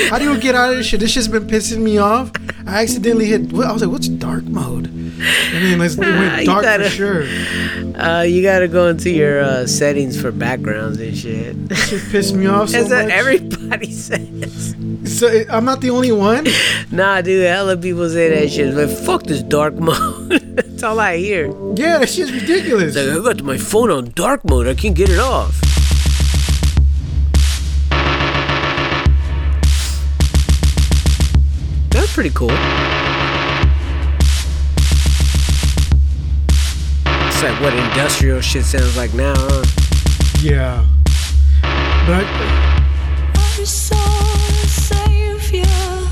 How 0.09 0.17
do 0.17 0.31
you 0.31 0.39
get 0.39 0.55
out 0.55 0.71
of 0.71 0.77
this 0.77 0.85
shit? 0.85 0.99
This 1.01 1.11
shit's 1.11 1.27
been 1.27 1.47
pissing 1.47 1.79
me 1.81 1.97
off. 1.97 2.31
I 2.65 2.81
accidentally 2.83 3.25
hit. 3.25 3.53
I 3.53 3.71
was 3.73 3.81
like, 3.81 3.91
"What's 3.91 4.07
dark 4.07 4.45
mode?" 4.45 4.87
I 4.87 5.59
mean, 5.59 5.79
let's, 5.79 5.95
it 5.95 5.99
went 5.99 6.45
dark 6.45 6.63
gotta- 6.63 6.85
for 6.85 6.89
sure. 6.89 7.23
Uh, 8.01 8.21
you 8.23 8.41
gotta 8.41 8.67
go 8.67 8.87
into 8.87 9.09
your 9.11 9.41
uh, 9.41 9.67
settings 9.67 10.19
for 10.19 10.31
backgrounds 10.31 10.99
and 10.99 11.15
shit. 11.17 11.55
Shit 11.77 12.01
pissed 12.11 12.33
me 12.35 12.47
off 12.47 12.69
so 12.69 12.83
That's 12.83 12.89
what 12.91 13.03
much. 13.05 13.13
everybody 13.13 13.91
says. 13.91 14.75
so 15.05 15.43
I'm 15.49 15.65
not 15.65 15.81
the 15.81 15.89
only 15.89 16.11
one. 16.11 16.47
Nah, 16.91 17.21
dude, 17.21 17.45
hella 17.45 17.75
people 17.77 18.09
say 18.09 18.29
that 18.39 18.49
shit. 18.49 18.73
Like, 18.73 18.89
fuck 19.05 19.23
this 19.23 19.43
dark 19.43 19.75
mode. 19.75 20.50
That's 20.55 20.83
all 20.83 20.99
I 20.99 21.17
hear. 21.17 21.47
Yeah, 21.75 21.99
that 21.99 22.09
shit's 22.09 22.31
ridiculous. 22.31 22.95
It's 22.95 23.07
like, 23.07 23.19
I 23.19 23.33
got 23.33 23.43
my 23.43 23.57
phone 23.57 23.89
on 23.91 24.11
dark 24.15 24.43
mode. 24.43 24.67
I 24.67 24.73
can't 24.73 24.95
get 24.95 25.09
it 25.09 25.19
off. 25.19 25.59
That's 31.89 32.13
pretty 32.13 32.29
cool. 32.31 32.49
It's 37.27 37.43
like 37.43 37.59
what 37.61 37.73
industrial 37.73 38.41
shit 38.41 38.63
sounds 38.65 38.95
like 38.97 39.13
now, 39.13 39.33
huh? 39.35 39.63
Yeah. 40.41 40.85
But 42.05 42.23
I, 42.23 43.33
I 43.35 43.63
saw 43.63 43.95
a 43.95 44.67
savior, 44.67 45.63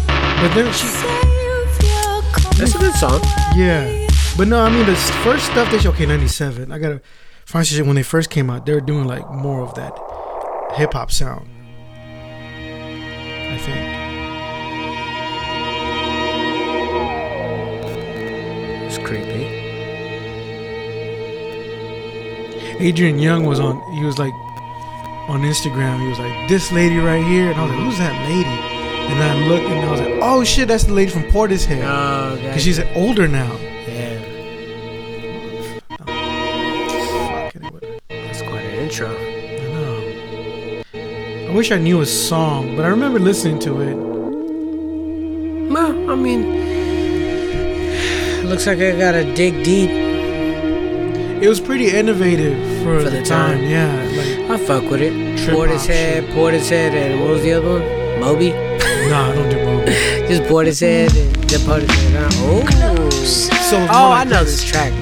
but 0.08 0.54
then 0.54 0.72
she, 0.74 0.86
savior 0.88 2.22
coming 2.34 2.58
That's 2.60 2.76
a 2.76 2.78
good 2.80 2.94
song. 2.96 3.22
yeah. 3.56 3.99
But 4.40 4.48
no, 4.48 4.62
I 4.62 4.70
mean 4.70 4.86
the 4.86 4.96
first 4.96 5.48
stuff 5.48 5.70
they 5.70 5.80
show. 5.80 5.90
Okay, 5.90 6.06
'97. 6.06 6.72
I 6.72 6.80
gotta 6.80 7.02
find 7.46 7.68
shit 7.68 7.86
when 7.86 7.98
they 7.98 8.04
first 8.04 8.30
came 8.30 8.50
out. 8.50 8.66
They 8.66 8.74
were 8.74 8.80
doing 8.80 9.04
like 9.06 9.30
more 9.30 9.60
of 9.60 9.74
that 9.76 9.92
hip 10.78 10.94
hop 10.94 11.12
sound. 11.12 11.50
I 13.52 13.58
think. 13.58 13.84
It's 18.88 18.98
creepy. 19.00 19.44
Adrian 22.80 23.20
Younge 23.20 23.46
was 23.46 23.60
on. 23.60 23.76
He 23.92 24.06
was 24.06 24.18
like 24.18 24.34
on 25.28 25.42
Instagram. 25.42 26.00
He 26.00 26.08
was 26.08 26.18
like, 26.18 26.48
"This 26.48 26.72
lady 26.72 26.98
right 27.00 27.26
here," 27.26 27.52
and 27.52 27.60
I 27.60 27.64
was 27.64 27.72
like, 27.72 27.82
"Who's 27.82 27.98
that 27.98 28.16
lady?" 28.30 28.56
And 29.12 29.22
I 29.22 29.50
looked, 29.50 29.66
and 29.66 29.80
I 29.86 29.92
was 29.92 30.00
like, 30.00 30.18
"Oh 30.22 30.46
shit, 30.46 30.70
that's 30.70 30.86
the 30.86 30.94
lady 30.94 31.12
from 31.12 31.24
Portishead." 31.24 31.84
Oh, 31.84 32.38
Because 32.38 32.64
she's 32.64 32.80
older 32.96 33.28
now. 33.28 33.54
I 41.50 41.52
wish 41.52 41.72
I 41.72 41.78
knew 41.78 42.02
a 42.02 42.06
song, 42.06 42.76
but 42.76 42.86
I 42.86 42.90
remember 42.90 43.18
listening 43.20 43.58
to 43.60 43.82
it. 43.82 43.96
Well, 45.72 46.12
I 46.12 46.16
mean, 46.16 46.42
looks 48.48 48.68
like 48.68 48.78
I 48.80 48.92
gotta 48.98 49.24
dig 49.36 49.64
deep. 49.64 49.90
It 51.42 51.48
was 51.50 51.60
pretty 51.60 51.90
innovative 51.90 52.56
for, 52.84 53.00
For 53.00 53.10
the, 53.10 53.18
the 53.18 53.24
time. 53.24 53.60
time. 53.60 53.70
Yeah, 53.70 54.48
like 54.48 54.52
I 54.52 54.58
fuck 54.64 54.84
with 54.92 55.02
it. 55.02 55.14
Trip 55.40 55.56
Portishead, 55.56 56.28
Portishead, 56.34 56.92
and 56.94 57.20
what 57.22 57.32
was 57.32 57.42
the 57.42 57.54
other 57.54 57.70
one? 57.80 58.20
Moby. 58.20 58.52
nah, 59.10 59.30
I 59.32 59.36
don't 59.36 59.50
do 59.50 59.58
both. 59.66 59.86
Just 60.30 60.44
Portishead 60.44 61.10
and 61.18 61.50
the 61.50 61.58
Portishead. 61.66 62.32
Huh? 62.34 62.94
Oh. 62.94 63.10
So 63.10 63.78
Oh, 63.90 64.12
I 64.12 64.24
know 64.24 64.44
this 64.44 64.64
track. 64.64 64.94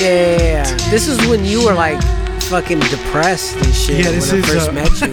Yeah. 0.00 0.64
This 0.90 1.08
is 1.08 1.18
when 1.28 1.44
you 1.44 1.64
were 1.64 1.74
like 1.74 2.00
fucking 2.50 2.80
depressed 2.80 3.54
and 3.56 3.72
shit. 3.74 4.04
Yeah, 4.04 4.10
this 4.10 4.32
when 4.32 4.40
is, 4.42 4.50
I 4.50 4.52
first 4.54 4.68
uh, 4.68 4.72
met 4.72 5.00
you. 5.00 5.06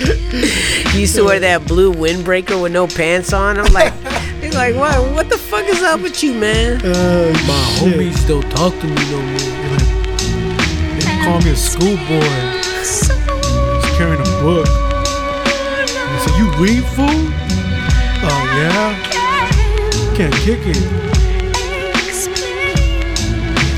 And 0.00 0.94
you 0.94 1.00
used 1.00 1.14
to 1.16 1.24
wear 1.24 1.38
that 1.40 1.66
blue 1.66 1.92
windbreaker 1.92 2.60
with 2.60 2.72
no 2.72 2.86
pants 2.86 3.32
on. 3.34 3.58
I'm 3.58 3.70
like, 3.74 3.92
he's 4.40 4.54
like, 4.54 4.74
what? 4.74 4.96
What 5.14 5.28
the 5.28 5.36
fuck 5.36 5.66
is 5.66 5.82
up 5.82 6.00
with 6.00 6.22
you, 6.22 6.32
man? 6.34 6.80
Uh, 6.82 7.30
My 7.46 7.62
shit. 7.78 7.94
homies 7.94 8.26
don't 8.26 8.48
talk 8.50 8.72
to 8.80 8.86
me 8.86 8.94
no 9.10 9.20
more. 9.20 9.38
They 10.96 11.24
call 11.24 11.40
me 11.42 11.50
a 11.50 11.56
schoolboy. 11.56 12.24
He's 12.64 13.08
carrying 13.98 14.20
a 14.20 14.30
book. 14.40 14.66
And 14.68 16.20
so 16.24 16.36
you 16.38 16.50
read, 16.56 16.82
fool? 16.96 17.28
Oh 18.20 18.42
yeah, 18.56 18.96
can't 20.16 20.34
kick 20.34 20.60
it. 20.64 20.78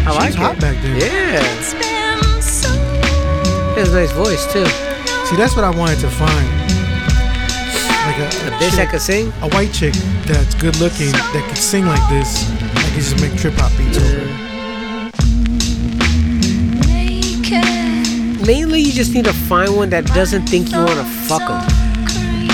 I 0.06 0.12
like 0.14 0.26
She's 0.28 0.34
hot 0.36 0.54
it. 0.56 0.60
back 0.60 0.76
then. 0.82 0.96
Yeah, 0.98 1.79
he 3.74 3.80
has 3.80 3.92
a 3.92 4.00
nice 4.00 4.12
voice 4.12 4.44
too. 4.52 4.66
See, 5.26 5.36
that's 5.36 5.54
what 5.56 5.64
I 5.64 5.70
wanted 5.70 5.98
to 6.00 6.08
find. 6.10 6.48
Like 8.06 8.18
a, 8.18 8.24
A 8.24 8.48
a, 8.48 8.58
bitch 8.58 8.70
chick, 8.70 8.76
that 8.78 8.88
could 8.90 9.00
sing. 9.00 9.28
a 9.42 9.48
white 9.50 9.72
chick 9.72 9.94
that's 10.26 10.54
good 10.54 10.76
looking 10.78 11.12
that 11.12 11.44
could 11.48 11.58
sing 11.58 11.86
like 11.86 12.02
this. 12.10 12.44
That 12.48 12.90
could 12.94 13.02
just 13.02 13.20
make 13.20 13.36
trip 13.38 13.54
hop 13.56 13.70
beats 13.78 13.98
over. 13.98 14.20
it. 14.24 14.30
Mainly, 18.46 18.80
you 18.80 18.90
just 18.92 19.12
need 19.14 19.26
to 19.26 19.32
find 19.32 19.76
one 19.76 19.90
that 19.90 20.06
doesn't 20.06 20.46
think 20.48 20.70
you 20.72 20.78
want 20.78 20.90
to 20.98 21.04
fuck 21.04 21.40
them. 21.46 21.62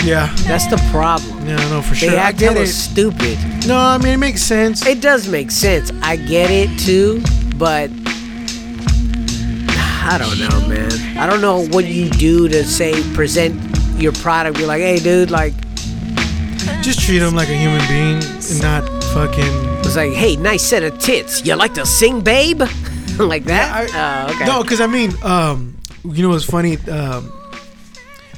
Yeah, 0.04 0.32
That's 0.46 0.66
the 0.66 0.76
problem. 0.90 1.46
yeah, 1.46 1.56
no, 1.70 1.80
for 1.82 1.94
They 1.94 2.08
sure. 2.08 2.10
I 2.10 2.22
act 2.22 2.40
hella 2.40 2.66
stupid. 2.66 3.38
No, 3.66 3.76
I 3.76 3.98
mean 3.98 4.14
it 4.14 4.18
makes 4.18 4.42
sense. 4.42 4.84
It 4.86 5.00
does 5.00 5.28
make 5.28 5.50
sense. 5.50 5.90
I 6.02 6.16
get 6.16 6.50
it 6.50 6.78
too, 6.78 7.22
but 7.56 7.90
I 10.08 10.18
don't 10.18 10.38
know, 10.38 10.68
man. 10.68 11.18
I 11.18 11.26
don't 11.26 11.40
know 11.40 11.66
what 11.68 11.84
you 11.86 12.08
do 12.10 12.48
to 12.48 12.64
say 12.64 13.02
present 13.14 13.54
your 14.00 14.12
product. 14.12 14.56
Be 14.58 14.64
like, 14.66 14.80
hey, 14.80 14.98
dude, 14.98 15.30
like 15.30 15.52
Just 16.82 17.00
treat 17.00 17.20
him 17.22 17.34
like 17.34 17.48
a 17.48 17.56
human 17.56 17.80
being 17.88 18.22
and 18.22 18.62
not 18.62 18.84
fucking. 19.12 19.78
it's 19.84 19.96
like, 19.96 20.12
hey, 20.12 20.36
nice 20.36 20.62
set 20.62 20.82
of 20.82 20.98
tits. 20.98 21.44
You 21.44 21.54
like 21.56 21.74
to 21.74 21.84
sing, 21.86 22.20
babe? 22.20 22.60
like 23.18 23.44
that? 23.44 23.90
I- 23.94 24.26
oh, 24.28 24.34
okay. 24.34 24.46
No, 24.46 24.62
because 24.62 24.80
I 24.80 24.86
mean, 24.86 25.12
um, 25.22 25.76
you 26.04 26.22
know 26.22 26.28
what's 26.30 26.44
funny? 26.44 26.76
Um, 26.88 27.32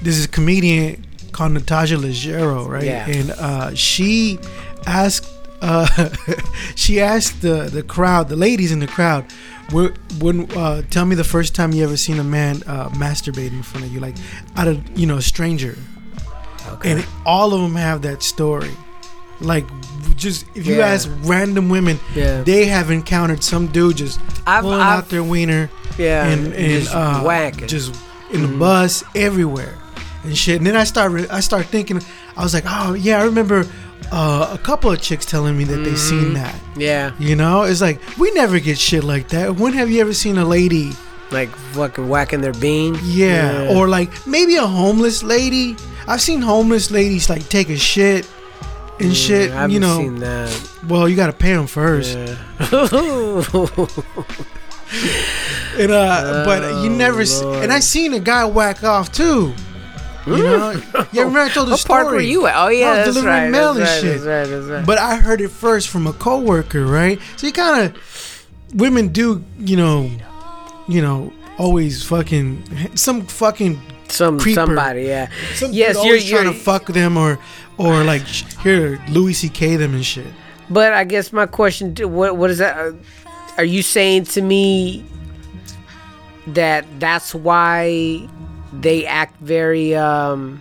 this 0.01 0.17
is 0.17 0.25
a 0.25 0.29
comedian 0.29 1.05
called 1.33 1.53
Natasha 1.53 1.97
Leggero, 1.97 2.67
right? 2.67 2.85
Yeah. 2.85 3.07
And 3.09 3.31
uh, 3.33 3.75
she 3.75 4.39
asked, 4.87 5.27
uh, 5.61 6.11
she 6.77 7.01
asked 7.01 7.43
the 7.43 7.65
the 7.73 7.83
crowd, 7.83 8.29
the 8.29 8.37
ladies 8.37 8.73
in 8.73 8.79
the 8.81 8.87
crowd, 8.87 9.25
"Wh- 9.73 9.93
when 10.23 10.51
uh, 10.57 10.83
tell 10.91 11.05
me 11.05 11.15
the 11.17 11.25
first 11.25 11.55
time 11.55 11.73
you 11.73 11.85
ever 11.85 11.97
seen 11.97 12.19
a 12.19 12.25
man 12.25 12.63
uh, 12.67 12.89
masturbate 12.91 13.53
in 13.53 13.63
front 13.63 13.87
of 13.87 13.93
you, 13.93 14.01
like 14.01 14.17
out 14.57 14.69
of 14.69 14.99
you 14.99 15.07
know 15.07 15.17
a 15.17 15.23
stranger, 15.23 15.77
okay. 16.73 16.93
and 16.93 17.07
all 17.27 17.53
of 17.55 17.61
them 17.61 17.75
have 17.75 18.03
that 18.03 18.23
story. 18.23 18.71
Like, 19.41 19.67
just 20.17 20.47
if 20.57 20.67
you 20.67 20.79
Yeah. 20.79 20.87
ask 20.89 21.09
random 21.23 21.69
women, 21.69 22.01
Yeah. 22.15 22.43
they 22.43 22.65
have 22.67 22.91
encountered 22.91 23.45
some 23.45 23.69
dude 23.69 23.97
just 23.99 24.19
I've- 24.47 24.63
pulling 24.63 24.81
I've- 24.81 24.99
out 24.99 25.09
their 25.11 25.23
wiener 25.23 25.71
yeah, 25.97 26.27
and 26.27 26.53
and 26.55 26.67
just 26.83 26.93
uh, 26.95 27.21
whack 27.23 27.55
just 27.69 27.95
in 28.33 28.43
the 28.43 28.49
bus 28.59 29.05
everywhere 29.15 29.75
and 30.25 30.37
shit. 30.37 30.57
And 30.59 30.67
then 30.67 30.75
I 30.77 30.83
start 30.85 31.13
re- 31.13 31.29
I 31.31 31.39
start 31.41 31.67
thinking 31.67 32.01
I 32.37 32.43
was 32.43 32.53
like, 32.53 32.65
oh 32.67 32.95
yeah, 32.95 33.21
I 33.21 33.25
remember 33.25 33.65
uh, 34.13 34.51
a 34.53 34.59
couple 34.59 34.91
of 34.91 35.01
chicks 35.01 35.25
telling 35.27 35.57
me 35.57 35.65
that 35.65 35.77
they 35.77 35.91
Mm-hmm. 35.93 35.97
seen 36.23 36.35
that. 36.35 36.55
yeah, 36.77 37.13
You 37.19 37.37
know, 37.37 37.63
it's 37.63 37.81
like 37.81 38.01
we 38.19 38.31
never 38.33 38.59
get 38.61 38.79
shit 38.79 39.05
like 39.05 39.29
that. 39.29 39.57
When 39.57 39.73
have 39.75 39.91
you 39.91 40.01
ever 40.01 40.15
seen 40.15 40.39
a 40.39 40.45
lady? 40.45 40.93
like 41.31 41.51
fucking 41.77 42.09
whacking 42.09 42.41
their 42.41 42.55
bean. 42.55 42.97
Yeah, 43.05 43.69
or 43.77 43.87
like 43.87 44.27
maybe 44.27 44.57
a 44.57 44.67
homeless 44.67 45.23
lady. 45.23 45.77
I've 46.07 46.23
seen 46.23 46.41
homeless 46.41 46.91
ladies 46.91 47.29
like 47.29 47.47
take 47.51 47.69
a 47.69 47.77
shit 47.77 48.27
and 48.99 49.15
shit. 49.15 49.53
I 49.53 49.67
You 49.67 49.79
know, 49.79 49.99
seen 49.99 50.21
that. 50.21 50.71
well, 50.89 51.07
you 51.07 51.17
got 51.17 51.27
to 51.27 51.35
pay 51.35 51.53
them 51.53 51.67
first. 51.67 52.17
And 55.79 55.93
uh, 55.93 56.45
but 56.45 56.83
you 56.83 56.91
never. 57.05 57.21
s 57.21 57.41
Oh, 57.43 57.61
and 57.63 57.73
I 57.73 57.81
seen 57.81 58.15
a 58.15 58.21
guy 58.21 58.45
whack 58.47 58.83
off 58.83 59.13
too. 59.13 59.55
You 60.37 60.43
know, 60.43 60.71
yeah. 61.13 61.23
Remember 61.23 61.41
I 61.41 61.49
told 61.49 61.69
the 61.69 61.73
what 61.73 61.81
story. 61.81 62.05
were 62.05 62.21
you 62.21 62.47
at? 62.47 62.55
Oh 62.57 62.69
yeah, 62.69 62.87
I 62.87 62.89
was 62.91 62.97
that's 62.99 63.09
delivering 63.09 63.35
right. 63.35 63.51
mail 63.51 63.75
that's 63.75 64.03
and 64.03 64.05
right, 64.05 64.13
shit. 64.13 64.25
That's 64.25 64.51
right. 64.51 64.57
That's 64.57 64.71
right. 64.71 64.87
But 64.87 64.99
I 64.99 65.17
heard 65.17 65.41
it 65.41 65.49
first 65.49 65.89
from 65.89 66.07
a 66.07 66.13
coworker, 66.13 66.85
right? 66.87 67.21
So 67.37 67.47
you 67.47 67.53
kind 67.53 67.87
of 67.87 68.47
women 68.75 69.09
do, 69.09 69.45
you 69.59 69.77
know, 69.77 70.11
you 70.89 71.03
know, 71.03 71.33
always 71.59 72.03
fucking 72.05 72.97
some 72.97 73.27
fucking 73.27 73.81
some 74.09 74.39
creeper. 74.39 74.67
somebody, 74.67 75.03
yeah. 75.03 75.31
some 75.55 75.73
yes, 75.73 75.95
you're, 75.95 76.05
always 76.05 76.31
you're 76.31 76.43
trying 76.43 76.53
to 76.53 76.59
fuck 76.59 76.87
them 76.87 77.17
or 77.17 77.39
or 77.77 78.05
like 78.05 78.23
here 78.63 79.01
Louis 79.09 79.35
C.K. 79.35 79.77
them 79.77 79.95
and 79.95 80.05
shit. 80.05 80.27
But 80.71 80.93
I 80.93 81.05
guess 81.05 81.33
my 81.33 81.47
question, 81.47 81.95
what 81.95 82.37
what 82.37 82.51
is 82.51 82.59
that? 82.59 82.77
uh, 82.77 82.93
Are 83.57 83.65
you 83.65 83.83
saying 83.83 84.25
to 84.25 84.43
me 84.43 85.05
that 86.49 86.85
that's 86.99 87.35
why 87.35 88.29
they 88.73 89.07
act 89.07 89.39
very 89.41 89.95
um 89.95 90.61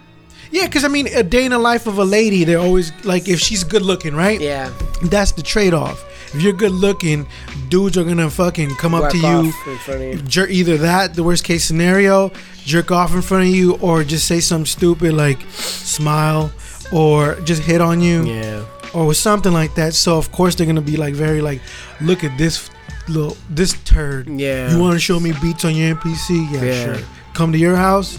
Yeah, 0.52 0.66
because 0.66 0.84
I 0.86 0.88
mean, 0.88 1.08
a 1.08 1.24
day 1.24 1.44
in 1.46 1.52
the 1.52 1.60
life 1.60 1.88
of 1.88 1.98
a 1.98 2.06
lady, 2.06 2.44
they're 2.46 2.60
always 2.60 2.92
like, 3.04 3.28
if 3.28 3.40
she's 3.40 3.64
good 3.66 3.82
looking, 3.82 4.16
right? 4.16 4.40
yeah 4.40 4.72
That's 5.04 5.34
the 5.34 5.42
trade 5.44 5.74
off. 5.74 6.04
If 6.34 6.42
you're 6.42 6.54
good 6.54 6.72
looking, 6.72 7.26
dudes 7.70 7.98
are 7.98 8.04
gonna 8.04 8.30
fucking 8.30 8.76
come 8.76 8.94
up 8.94 9.04
whack 9.04 9.12
to 9.12 9.18
you, 9.18 9.26
off 9.50 9.68
in 9.68 9.78
front 9.78 10.02
of 10.02 10.08
you? 10.08 10.16
jer- 10.28 10.48
either 10.50 10.78
that, 10.78 11.14
the 11.16 11.24
worst 11.24 11.44
case 11.44 11.64
scenario, 11.66 12.32
jerk 12.66 12.92
off 12.92 13.14
in 13.14 13.22
front 13.22 13.44
of 13.44 13.50
you, 13.50 13.76
or 13.80 14.04
just 14.04 14.28
say 14.28 14.40
something 14.42 14.66
stupid 14.66 15.14
like 15.14 15.40
smile, 15.52 16.52
or 16.92 17.36
just 17.44 17.62
hit 17.64 17.82
on 17.82 18.02
you 18.02 18.26
Yeah. 18.26 18.64
or 18.94 19.14
something 19.14 19.54
like 19.54 19.76
that. 19.76 19.94
So 19.94 20.18
of 20.18 20.32
course 20.32 20.56
they're 20.56 20.68
gonna 20.68 20.82
be 20.82 20.98
like 20.98 21.14
very 21.14 21.42
like, 21.42 21.62
look 22.02 22.24
at 22.24 22.38
this 22.38 22.70
little 23.08 23.36
this 23.50 23.74
turd. 23.86 24.28
Yeah. 24.28 24.72
You 24.72 24.80
want 24.80 24.94
to 24.96 25.00
show 25.00 25.20
me 25.20 25.32
beats 25.42 25.64
on 25.66 25.76
your 25.76 25.96
MPC? 25.96 26.48
Yeah, 26.52 26.64
Yeah. 26.64 26.84
sure. 26.86 27.04
Come 27.38 27.52
to 27.52 27.58
your 27.60 27.76
house. 27.76 28.18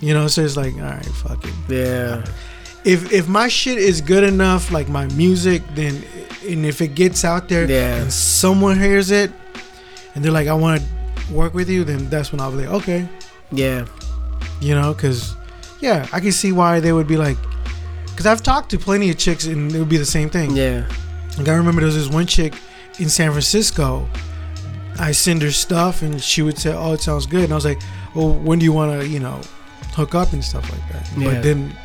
You 0.00 0.14
know, 0.14 0.28
so 0.28 0.42
it's 0.44 0.56
like, 0.56 0.74
all 0.76 0.82
right, 0.82 1.04
fuck 1.04 1.44
it. 1.44 1.54
Yeah. 1.68 2.24
If 2.84 3.12
if 3.12 3.26
my 3.28 3.48
shit 3.48 3.76
is 3.78 4.00
good 4.00 4.22
enough, 4.24 4.70
like 4.70 4.88
my 4.88 5.06
music, 5.14 5.62
then 5.74 6.02
and 6.48 6.64
if 6.64 6.80
it 6.80 6.94
gets 6.94 7.24
out 7.24 7.48
there 7.48 7.68
Yeah. 7.68 8.02
and 8.02 8.12
someone 8.12 8.78
hears 8.78 9.10
it, 9.10 9.30
and 10.14 10.24
they're 10.24 10.32
like, 10.40 10.46
I 10.48 10.54
want 10.54 10.80
to 10.82 11.32
work 11.32 11.54
with 11.54 11.68
you, 11.68 11.82
then 11.84 12.08
that's 12.08 12.30
when 12.32 12.40
I'll 12.40 12.50
be 12.52 12.58
like, 12.66 12.74
okay, 12.82 13.08
Yeah. 13.50 13.84
you 14.60 14.74
know, 14.76 14.92
because 14.94 15.34
yeah, 15.80 16.06
I 16.12 16.20
can 16.20 16.32
see 16.32 16.52
why 16.52 16.78
they 16.80 16.92
would 16.92 17.06
be 17.08 17.16
like, 17.16 17.38
because 18.10 18.26
I've 18.26 18.42
talked 18.42 18.70
to 18.70 18.78
plenty 18.78 19.10
of 19.10 19.18
chicks 19.18 19.46
and 19.46 19.72
it 19.74 19.78
would 19.78 19.88
be 19.88 19.98
the 19.98 20.12
same 20.18 20.30
thing. 20.30 20.56
Yeah. 20.56 20.84
Like 21.38 21.48
I 21.48 21.54
remember 21.54 21.80
there 21.80 21.86
was 21.94 21.96
this 21.96 22.08
one 22.14 22.26
chick 22.26 22.54
in 23.00 23.08
San 23.08 23.30
Francisco. 23.32 24.08
I 24.98 25.12
send 25.12 25.42
her 25.42 25.50
stuff 25.50 26.02
and 26.02 26.20
she 26.22 26.42
would 26.42 26.58
say, 26.58 26.72
"Oh, 26.72 26.92
it 26.92 27.00
sounds 27.00 27.26
good." 27.26 27.44
And 27.44 27.52
I 27.52 27.56
was 27.56 27.64
like, 27.64 27.80
"Well, 28.14 28.32
when 28.32 28.58
do 28.58 28.64
you 28.64 28.72
want 28.72 29.00
to, 29.00 29.06
you 29.06 29.20
know, 29.20 29.40
hook 29.94 30.14
up 30.14 30.32
and 30.32 30.44
stuff 30.44 30.70
like 30.70 30.86
that?" 30.92 31.10
Yeah. 31.16 31.32
But 31.32 31.42
then 31.42 31.76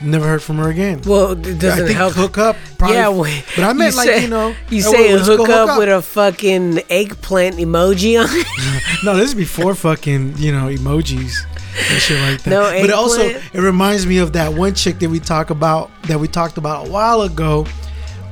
never 0.00 0.26
heard 0.26 0.42
from 0.42 0.58
her 0.58 0.68
again. 0.68 1.02
Well, 1.04 1.32
it 1.32 1.64
I 1.64 1.76
think 1.76 1.90
help. 1.90 2.14
hook 2.14 2.38
up. 2.38 2.56
Probably, 2.78 2.96
yeah, 2.96 3.08
well, 3.08 3.42
but 3.56 3.64
I 3.64 3.72
meant 3.72 3.96
like 3.96 4.08
say, 4.08 4.22
you 4.22 4.28
know, 4.28 4.48
you 4.70 4.82
oh, 4.86 4.92
say 4.92 5.08
well, 5.08 5.16
let's 5.16 5.28
hook 5.28 5.48
up 5.48 5.78
with 5.78 5.88
a 5.88 6.02
fucking 6.02 6.82
eggplant 6.90 7.56
emoji 7.56 8.20
on. 8.20 8.28
it? 8.30 9.00
no. 9.04 9.16
This 9.16 9.30
is 9.30 9.34
before 9.34 9.74
fucking 9.74 10.36
you 10.38 10.52
know 10.52 10.66
emojis 10.66 11.44
and 11.90 12.00
shit 12.00 12.20
like 12.20 12.42
that. 12.42 12.50
No 12.50 12.62
but 12.62 12.90
it 12.90 12.90
also 12.90 13.22
it 13.22 13.54
reminds 13.54 14.06
me 14.06 14.18
of 14.18 14.32
that 14.34 14.52
one 14.52 14.74
chick 14.74 14.98
that 15.00 15.10
we 15.10 15.20
talk 15.20 15.50
about 15.50 15.90
that 16.04 16.18
we 16.18 16.28
talked 16.28 16.58
about 16.58 16.88
a 16.88 16.90
while 16.90 17.22
ago. 17.22 17.66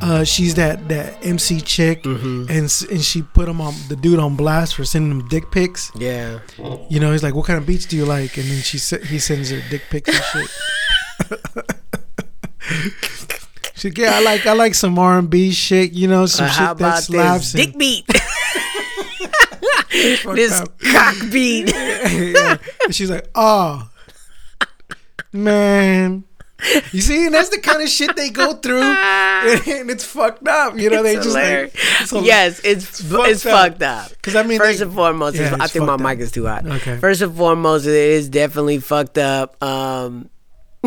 Uh, 0.02 0.22
she's 0.24 0.54
that 0.54 0.88
that 0.88 1.24
MC 1.24 1.60
chick, 1.60 2.02
Mm-hmm. 2.04 2.46
and 2.50 2.70
and 2.92 3.02
she 3.02 3.22
put 3.22 3.48
him 3.48 3.60
on 3.60 3.74
the 3.88 3.96
dude 3.96 4.18
on 4.18 4.36
blast 4.36 4.74
for 4.76 4.84
sending 4.84 5.10
him 5.10 5.26
dick 5.28 5.50
pics. 5.50 5.90
yeah. 5.96 6.38
You 6.90 7.00
know, 7.00 7.12
he's 7.12 7.22
like, 7.22 7.34
"What 7.34 7.46
kind 7.46 7.58
of 7.58 7.66
beats 7.66 7.86
do 7.86 7.96
you 7.96 8.04
like?" 8.04 8.36
And 8.36 8.46
then 8.46 8.60
she 8.62 8.78
he 9.06 9.18
sends 9.18 9.50
her 9.50 9.60
dick 9.70 9.82
pics 9.90 10.08
and 10.08 10.22
shit. 10.24 10.50
She's 13.74 13.84
like, 13.92 13.98
"Yeah, 13.98 14.14
I 14.16 14.22
like 14.22 14.46
I 14.46 14.52
like 14.54 14.74
some 14.74 14.98
R 14.98 15.18
and 15.18 15.28
B 15.30 15.50
shit. 15.52 15.92
You 15.92 16.08
know, 16.08 16.26
some 16.26 16.46
Uh, 16.46 16.50
shit 16.50 16.78
that 16.78 17.02
slaps." 17.02 17.52
this 17.52 17.66
dick 17.66 17.78
beat? 17.78 18.06
this 20.36 20.52
up. 20.60 20.78
cock 20.80 21.14
beat. 21.32 21.68
yeah. 21.72 22.56
And 22.84 22.94
she's 22.94 23.10
like, 23.10 23.28
"Oh, 23.34 23.88
man." 25.32 26.24
You 26.92 27.02
see, 27.02 27.26
and 27.26 27.34
that's 27.34 27.50
the 27.50 27.60
kind 27.60 27.82
of 27.82 27.88
shit 27.88 28.16
they 28.16 28.30
go 28.30 28.54
through, 28.54 28.80
and, 28.82 29.66
and 29.68 29.90
it's 29.90 30.04
fucked 30.04 30.48
up. 30.48 30.78
You 30.78 30.88
know, 30.88 31.02
they 31.02 31.16
It's 31.16 31.24
just 31.26 31.36
hilarious. 31.36 31.74
like, 31.74 32.06
so- 32.08 32.20
yes, 32.22 32.60
it's 32.64 32.88
it's, 33.00 33.00
fucked 33.02 33.28
it's 33.28 33.46
up. 33.46 33.52
fucked 33.52 33.82
up. 33.82 34.12
'Cause 34.22 34.36
I 34.36 34.42
mean, 34.42 34.58
first 34.58 34.78
they- 34.78 34.84
and 34.86 34.94
foremost, 34.94 35.36
Yeah, 35.36 35.52
it's, 35.54 35.62
I 35.62 35.66
think 35.66 35.84
my 35.84 35.94
up. 35.94 36.00
mic 36.00 36.18
is 36.18 36.32
too 36.32 36.46
hot. 36.46 36.66
Okay. 36.66 36.96
First 36.96 37.20
and 37.20 37.36
foremost, 37.36 37.84
it 37.86 37.92
is 37.94 38.28
definitely 38.30 38.78
fucked 38.78 39.18
up. 39.18 39.62
Um, 39.62 40.30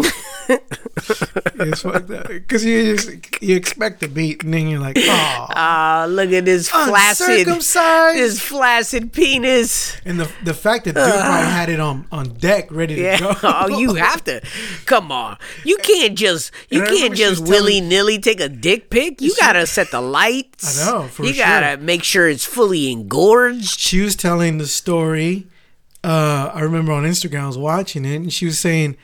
it's 0.49 1.81
fucked 1.81 2.09
up 2.09 2.27
because 2.27 2.65
you 2.65 2.95
just 2.95 3.41
you 3.41 3.55
expect 3.55 3.99
the 3.99 4.07
beat, 4.07 4.43
and 4.43 4.53
then 4.53 4.67
you're 4.67 4.79
like, 4.79 4.97
"Oh, 4.97 6.05
look 6.09 6.31
at 6.31 6.45
this 6.45 6.69
flaccid, 6.69 7.45
this 7.47 8.41
flaccid 8.41 9.13
penis. 9.13 9.97
And 10.05 10.19
the 10.19 10.31
the 10.43 10.53
fact 10.53 10.85
that 10.85 10.95
dude 10.95 11.03
probably 11.03 11.49
had 11.49 11.69
it 11.69 11.79
on 11.79 12.07
on 12.11 12.33
deck, 12.33 12.71
ready 12.71 12.95
to 12.95 13.17
go. 13.19 13.33
oh, 13.43 13.67
you 13.67 13.95
have 13.95 14.23
to. 14.23 14.41
Come 14.85 15.11
on. 15.11 15.37
You 15.63 15.77
can't 15.77 16.17
just 16.17 16.51
you 16.69 16.83
can't 16.83 17.15
just 17.15 17.47
willy 17.47 17.79
nilly 17.79 18.19
take 18.19 18.39
a 18.39 18.49
dick 18.49 18.89
pic. 18.89 19.21
You 19.21 19.35
gotta 19.39 19.67
set 19.67 19.91
the 19.91 20.01
lights. 20.01 20.81
I 20.81 20.91
know, 20.91 21.03
for 21.03 21.23
sure. 21.23 21.25
You 21.25 21.33
sure. 21.33 21.45
gotta 21.45 21.77
make 21.77 22.03
sure 22.03 22.27
it's 22.27 22.45
fully 22.45 22.91
engorged. 22.91 23.79
she 23.79 24.01
was 24.01 24.15
telling 24.15 24.57
the 24.57 24.67
story. 24.67 25.47
Uh, 26.03 26.49
I 26.53 26.61
remember 26.61 26.93
on 26.93 27.03
Instagram, 27.03 27.41
I 27.41 27.47
was 27.47 27.57
watching 27.57 28.05
it, 28.05 28.15
and 28.15 28.31
she 28.31 28.45
was 28.45 28.57
saying, 28.57 28.95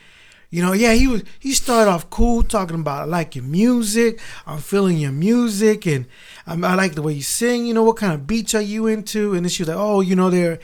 you 0.55 0.61
know, 0.61 0.73
yeah, 0.73 0.93
he 0.93 1.07
was 1.07 1.23
he 1.39 1.51
started 1.53 1.89
off 1.91 2.09
cool 2.09 2.41
talking 2.43 2.79
about 2.79 3.01
I 3.01 3.05
like 3.05 3.35
your 3.35 3.43
music, 3.45 4.19
I'm 4.47 4.59
feeling 4.59 4.97
your 4.97 5.11
music, 5.11 5.85
and 5.85 6.05
um, 6.47 6.63
I 6.63 6.75
like 6.75 6.95
the 6.95 7.01
way 7.01 7.13
you 7.13 7.21
sing. 7.23 7.65
You 7.65 7.73
know, 7.73 7.83
what 7.83 7.97
kind 7.97 8.13
of 8.13 8.25
beats 8.25 8.55
are 8.55 8.61
you 8.61 8.87
into? 8.87 9.33
And 9.33 9.43
then 9.45 9.49
she 9.49 9.63
was 9.63 9.67
like, 9.69 9.77
oh, 9.77 10.01
you 10.01 10.15
know, 10.15 10.29
they're 10.29 10.59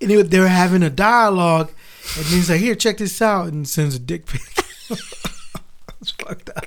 and 0.00 0.10
they, 0.10 0.16
were- 0.16 0.24
they 0.24 0.40
were 0.40 0.48
having 0.48 0.82
a 0.82 0.90
dialogue, 0.90 1.70
and 2.16 2.24
then 2.26 2.32
he's 2.34 2.50
like, 2.50 2.60
here, 2.60 2.74
check 2.74 2.98
this 2.98 3.22
out, 3.22 3.48
and 3.52 3.68
sends 3.68 3.94
a 3.94 3.98
dick 4.00 4.26
pic. 4.26 4.40
it's 4.90 6.10
fucked 6.18 6.50
up. 6.56 6.66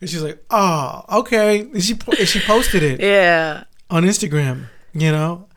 And 0.00 0.08
she's 0.08 0.22
like, 0.22 0.42
oh, 0.50 1.04
okay. 1.20 1.60
And 1.60 1.82
she 1.82 1.94
and 2.18 2.28
she 2.28 2.40
posted 2.40 2.82
it 2.84 3.00
Yeah. 3.00 3.64
on 3.90 4.04
Instagram. 4.04 4.66
You 4.94 5.12
know, 5.12 5.47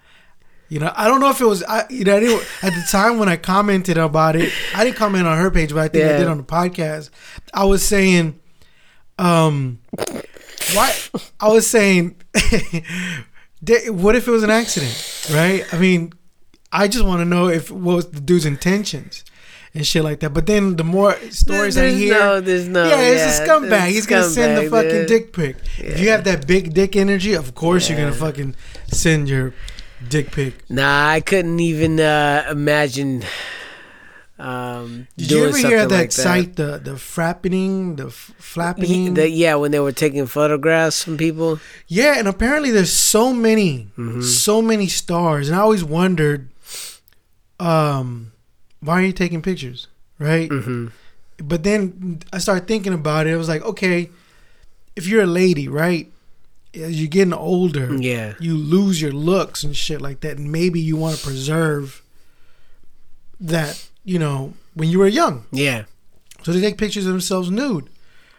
you 0.71 0.79
know. 0.79 0.91
I 0.95 1.07
don't 1.09 1.19
know 1.19 1.29
if 1.29 1.41
it 1.41 1.45
was. 1.45 1.63
I, 1.63 1.85
you 1.89 2.05
know, 2.05 2.15
I 2.15 2.65
at 2.65 2.73
the 2.73 2.87
time 2.89 3.19
when 3.19 3.27
I 3.27 3.35
commented 3.35 3.97
about 3.97 4.37
it, 4.37 4.53
I 4.73 4.85
didn't 4.85 4.95
comment 4.95 5.27
on 5.27 5.37
her 5.37 5.51
page, 5.51 5.73
but 5.73 5.79
I 5.79 5.87
think 5.89 6.05
I 6.05 6.17
did 6.17 6.27
on 6.27 6.37
the 6.37 6.43
podcast. 6.43 7.09
I 7.53 7.65
was 7.65 7.83
saying, 7.85 8.39
um, 9.19 9.79
why? 10.73 10.95
I 11.41 11.49
was 11.49 11.67
saying, 11.69 12.15
what 13.89 14.15
if 14.15 14.27
it 14.27 14.31
was 14.31 14.43
an 14.43 14.49
accident, 14.49 15.27
right? 15.33 15.71
I 15.73 15.77
mean, 15.77 16.13
I 16.71 16.87
just 16.87 17.03
want 17.05 17.19
to 17.19 17.25
know 17.25 17.49
if 17.49 17.69
what 17.69 17.95
was 17.97 18.09
the 18.09 18.21
dude's 18.21 18.45
intentions. 18.45 19.25
And 19.73 19.87
shit 19.87 20.03
like 20.03 20.19
that, 20.19 20.33
but 20.33 20.47
then 20.47 20.75
the 20.75 20.83
more 20.83 21.15
stories 21.29 21.77
I 21.77 21.91
hear, 21.91 22.19
no- 22.19 22.41
there's 22.41 22.67
no- 22.67 22.89
yeah, 22.89 22.99
it's 23.03 23.39
yeah, 23.39 23.45
a 23.45 23.47
scumbag. 23.47 23.87
He's 23.87 24.05
gonna 24.05 24.25
send 24.25 24.57
the 24.57 24.69
fucking 24.69 24.89
dude. 24.89 25.07
dick 25.07 25.31
pic. 25.31 25.55
If 25.77 26.01
you 26.01 26.09
have 26.09 26.25
that 26.25 26.45
big 26.45 26.73
dick 26.73 26.97
energy, 26.97 27.35
of 27.35 27.55
course 27.55 27.87
you're 27.87 27.97
gonna 27.97 28.11
fucking 28.11 28.53
send 28.87 29.29
your 29.29 29.53
dick 30.09 30.31
pic. 30.31 30.69
Nah, 30.69 31.07
I 31.09 31.21
couldn't 31.21 31.59
even 31.59 31.99
uh, 31.99 32.45
imagine. 32.51 33.23
Um, 34.39 35.07
Did 35.17 35.29
you 35.31 35.45
ever 35.45 35.57
hear 35.57 35.85
that 35.85 35.91
like 35.95 36.11
site, 36.11 36.55
the 36.55 36.79
the 36.83 36.91
frappening, 36.97 37.97
the 37.97 38.07
f- 38.07 38.33
flapping? 38.39 39.13
the- 39.13 39.29
yeah, 39.29 39.53
when 39.55 39.69
they 39.71 39.79
were 39.79 39.91
taking 39.91 40.25
photographs 40.25 41.03
from 41.03 41.15
people. 41.17 41.59
yeah, 41.87 42.17
and 42.17 42.27
apparently 42.27 42.71
there's 42.71 42.91
so 42.93 43.33
many, 43.33 43.89
Mm-hmm. 43.97 44.21
so 44.21 44.61
many 44.61 44.87
stars, 44.87 45.47
and 45.47 45.55
I 45.55 45.61
always 45.61 45.83
wondered, 45.83 46.49
um, 47.59 48.31
why 48.79 49.01
are 49.01 49.05
you 49.05 49.13
taking 49.13 49.41
pictures, 49.43 49.87
right? 50.17 50.49
Mm-hmm. 50.49 50.87
But 51.43 51.63
then 51.63 52.21
I 52.33 52.39
started 52.39 52.67
thinking 52.67 52.93
about 52.93 53.27
it. 53.27 53.33
I 53.33 53.37
was 53.37 53.47
like, 53.49 53.61
okay, 53.63 54.09
if 54.95 55.07
you're 55.07 55.23
a 55.23 55.27
lady, 55.27 55.67
right? 55.67 56.11
As 56.73 56.99
you're 56.99 57.09
getting 57.09 57.33
older, 57.33 57.95
Yeah. 57.99 58.33
you 58.39 58.55
lose 58.55 59.01
your 59.01 59.11
looks 59.11 59.63
and 59.63 59.75
shit 59.75 60.01
like 60.01 60.21
that, 60.21 60.37
and 60.37 60.51
maybe 60.51 60.79
you 60.79 60.95
want 60.95 61.17
to 61.17 61.23
preserve 61.23 62.01
that, 63.39 63.87
you 64.05 64.19
know, 64.19 64.53
when 64.73 64.89
you 64.89 64.99
were 64.99 65.07
young. 65.07 65.45
Yeah. 65.51 65.83
So 66.43 66.51
they 66.53 66.61
take 66.61 66.77
pictures 66.77 67.05
of 67.05 67.11
themselves 67.11 67.51
nude 67.51 67.89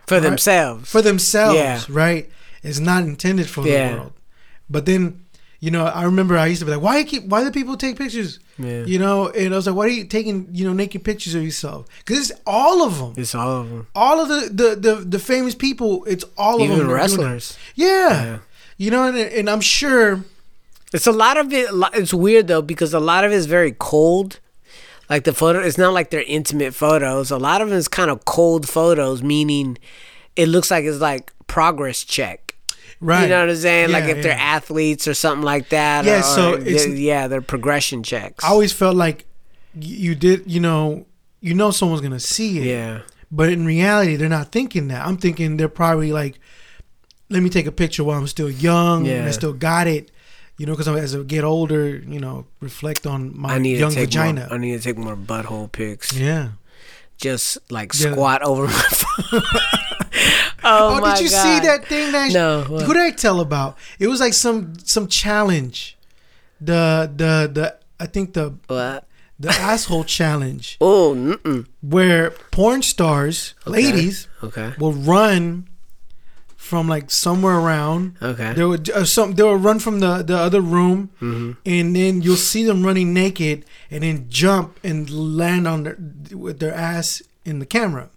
For 0.07 0.14
Right. 0.14 0.23
themselves. 0.23 0.90
for 0.90 1.03
themselves, 1.03 1.57
Yeah. 1.57 1.83
right? 1.88 2.31
It's 2.62 2.79
not 2.79 3.05
intended 3.05 3.49
for 3.49 3.66
Yeah. 3.66 3.88
the 3.90 3.97
world. 3.97 4.12
But 4.71 4.87
then, 4.87 5.21
you 5.62 5.70
know, 5.70 5.85
I 5.87 6.03
remember 6.03 6.37
I 6.37 6.46
used 6.46 6.59
to 6.61 6.66
be 6.66 6.72
like, 6.72 6.83
why 6.83 6.98
you 6.98 7.05
keep, 7.05 7.22
why 7.25 7.44
do 7.44 7.51
people 7.53 7.77
take 7.77 7.96
pictures? 7.96 8.40
yeah. 8.59 8.85
You 8.85 8.98
know, 8.98 9.29
and 9.29 9.55
I 9.55 9.57
was 9.57 9.68
like, 9.68 9.77
why 9.77 9.85
are 9.85 9.88
you 9.88 10.05
taking, 10.05 10.48
you 10.51 10.66
know, 10.66 10.72
naked 10.72 11.05
pictures 11.05 11.37
of 11.37 11.44
yourself? 11.44 11.87
Because 12.01 12.31
it's 12.31 12.40
all 12.44 12.83
of 12.83 12.98
them. 12.98 13.14
It's 13.16 13.33
all 13.33 13.61
of 13.61 13.70
them. 13.70 13.87
All 13.94 14.18
of 14.20 14.29
the, 14.29 14.40
the, 14.53 14.75
the, 14.75 14.94
the 14.96 15.18
famous 15.20 15.55
people, 15.55 16.05
it's 16.07 16.25
all 16.37 16.61
of 16.61 16.68
them. 16.68 16.68
that 16.70 16.75
are 16.75 16.77
doing 16.79 16.88
that. 16.88 16.94
wrestlers. 16.94 17.59
Yeah. 17.77 18.25
Yeah. 18.25 18.38
You 18.77 18.90
know, 18.90 19.05
and, 19.07 19.16
and 19.16 19.48
I'm 19.48 19.61
sure 19.61 20.25
It's 20.92 21.07
a 21.07 21.12
lot 21.12 21.37
of 21.37 21.53
it. 21.53 21.68
It's 21.94 22.12
weird 22.12 22.48
though 22.48 22.61
because 22.62 22.92
a 22.92 23.01
lot 23.01 23.22
of 23.25 23.31
it 23.31 23.37
is 23.37 23.46
very 23.46 23.70
cold. 23.72 24.40
Like 25.09 25.22
the 25.25 25.33
photo, 25.33 25.61
it's 25.61 25.79
not 25.79 25.92
like 25.92 26.11
they're 26.11 26.25
intimate 26.27 26.75
photos. 26.75 27.31
A 27.31 27.38
lot 27.38 27.61
of 27.62 27.68
them 27.68 27.79
is 27.79 27.87
kind 27.87 28.11
of 28.11 28.25
cold 28.25 28.68
photos, 28.68 29.22
meaning 29.22 29.79
it 30.35 30.48
looks 30.48 30.70
like 30.72 30.85
it's 30.85 31.01
like 31.01 31.33
progress 31.46 32.03
check. 32.03 32.52
Right. 33.03 33.23
You 33.25 33.29
know 33.31 33.41
what 33.41 33.51
I'm 33.51 33.57
saying? 33.57 33.91
like 33.91 34.05
Yeah, 34.05 34.11
if 34.15 34.23
they're 34.23 34.33
athletes 34.38 35.09
or 35.09 35.15
something 35.15 35.44
like 35.44 35.69
that. 35.71 36.05
Yeah, 36.05 36.21
or- 36.21 36.23
so 36.23 36.55
it's- 36.55 36.87
yeah, 36.87 37.27
they're 37.29 37.42
progression 37.42 38.03
checks. 38.05 38.44
I 38.44 38.48
always 38.48 38.73
felt 38.73 38.94
like 38.96 39.27
you 39.75 40.15
did, 40.15 40.44
you 40.50 40.61
know, 40.61 41.05
you 41.40 41.53
know 41.55 41.71
someone's 41.73 42.00
gonna 42.00 42.21
see 42.21 42.59
it. 42.61 42.65
yeah, 42.67 43.00
But 43.31 43.48
in 43.50 43.67
reality, 43.67 44.15
they're 44.17 44.29
not 44.29 44.53
thinking 44.53 44.88
that. 44.88 45.05
I'm 45.07 45.17
thinking 45.17 45.57
they're 45.57 45.69
probably 45.69 46.13
like, 46.13 46.38
let 47.29 47.42
me 47.42 47.50
take 47.50 47.67
a 47.67 47.73
picture 47.73 48.05
while 48.05 48.19
I'm 48.19 48.27
still 48.29 48.50
young 48.50 49.09
and 49.09 49.27
I 49.27 49.33
still 49.33 49.53
got 49.55 49.87
it. 49.87 50.11
You 50.59 50.67
know, 50.67 50.73
because 50.75 50.87
as 50.87 51.17
I 51.17 51.23
get 51.23 51.42
older, 51.42 51.88
you 51.96 52.21
know, 52.21 52.44
reflect 52.61 53.07
on 53.07 53.37
my 53.37 53.55
I 53.55 53.59
need 53.59 53.79
young 53.79 53.90
to 53.90 53.96
take 53.96 54.05
vagina. 54.11 54.40
More, 54.48 54.55
I 54.55 54.59
need 54.59 54.77
to 54.77 54.83
take 54.85 54.98
more 54.98 55.17
butthole 55.17 55.73
pics. 55.73 56.13
yeah. 56.13 56.50
Just 57.17 57.59
like 57.71 57.92
Yeah. 57.98 58.13
squat 58.13 58.42
over 58.42 58.65
my 58.67 58.71
phone. 58.90 59.42
Oh, 60.65 60.96
Oh, 60.96 61.00
my 61.00 61.15
did 61.17 61.25
you 61.25 61.31
God. 61.31 61.42
see 61.42 61.67
that 61.67 61.87
thing 61.87 62.13
that? 62.13 62.33
No, 62.33 62.65
what? 62.69 62.85
Who 62.85 62.92
did 62.94 63.02
I 63.02 63.10
tell 63.10 63.40
about? 63.40 63.77
It 63.98 64.06
was 64.08 64.21
like 64.21 64.35
some 64.35 64.75
some 64.85 65.06
challenge. 65.08 65.96
The 66.60 67.10
the 67.15 67.50
the 67.52 67.77
I 67.98 68.06
think 68.06 68.35
the 68.35 68.54
What? 68.69 69.06
the 69.40 69.50
asshole 69.50 70.04
challenge, 70.04 70.77
Oh, 70.81 71.15
mm-mm. 71.17 71.67
where 71.81 72.31
porn 72.52 72.83
stars, 72.83 73.54
ladies, 73.67 74.29
Okay. 74.42 74.73
will 74.79 74.92
run 74.92 75.69
from 76.56 76.87
like 76.88 77.10
somewhere 77.10 77.56
around. 77.58 78.17
Okay. 78.23 78.52
They 78.52 78.65
would 78.65 78.88
uh, 78.90 79.04
some 79.04 79.33
they 79.35 79.42
will 79.42 79.56
run 79.56 79.81
from 79.81 79.98
the 80.00 80.23
the 80.23 80.37
other 80.37 80.60
room, 80.60 81.10
Mm-hmm. 81.21 81.52
and 81.67 81.96
then 81.96 82.23
you'll 82.23 82.37
see 82.37 82.63
them 82.65 82.85
running 82.87 83.13
naked, 83.13 83.65
and 83.90 84.02
then 84.04 84.27
jump 84.29 84.79
and 84.85 85.10
land 85.10 85.67
on 85.67 85.83
their 85.83 85.96
with 86.37 86.60
their 86.60 86.75
ass 86.75 87.23
in 87.44 87.58
the 87.58 87.67
camera. 87.67 88.10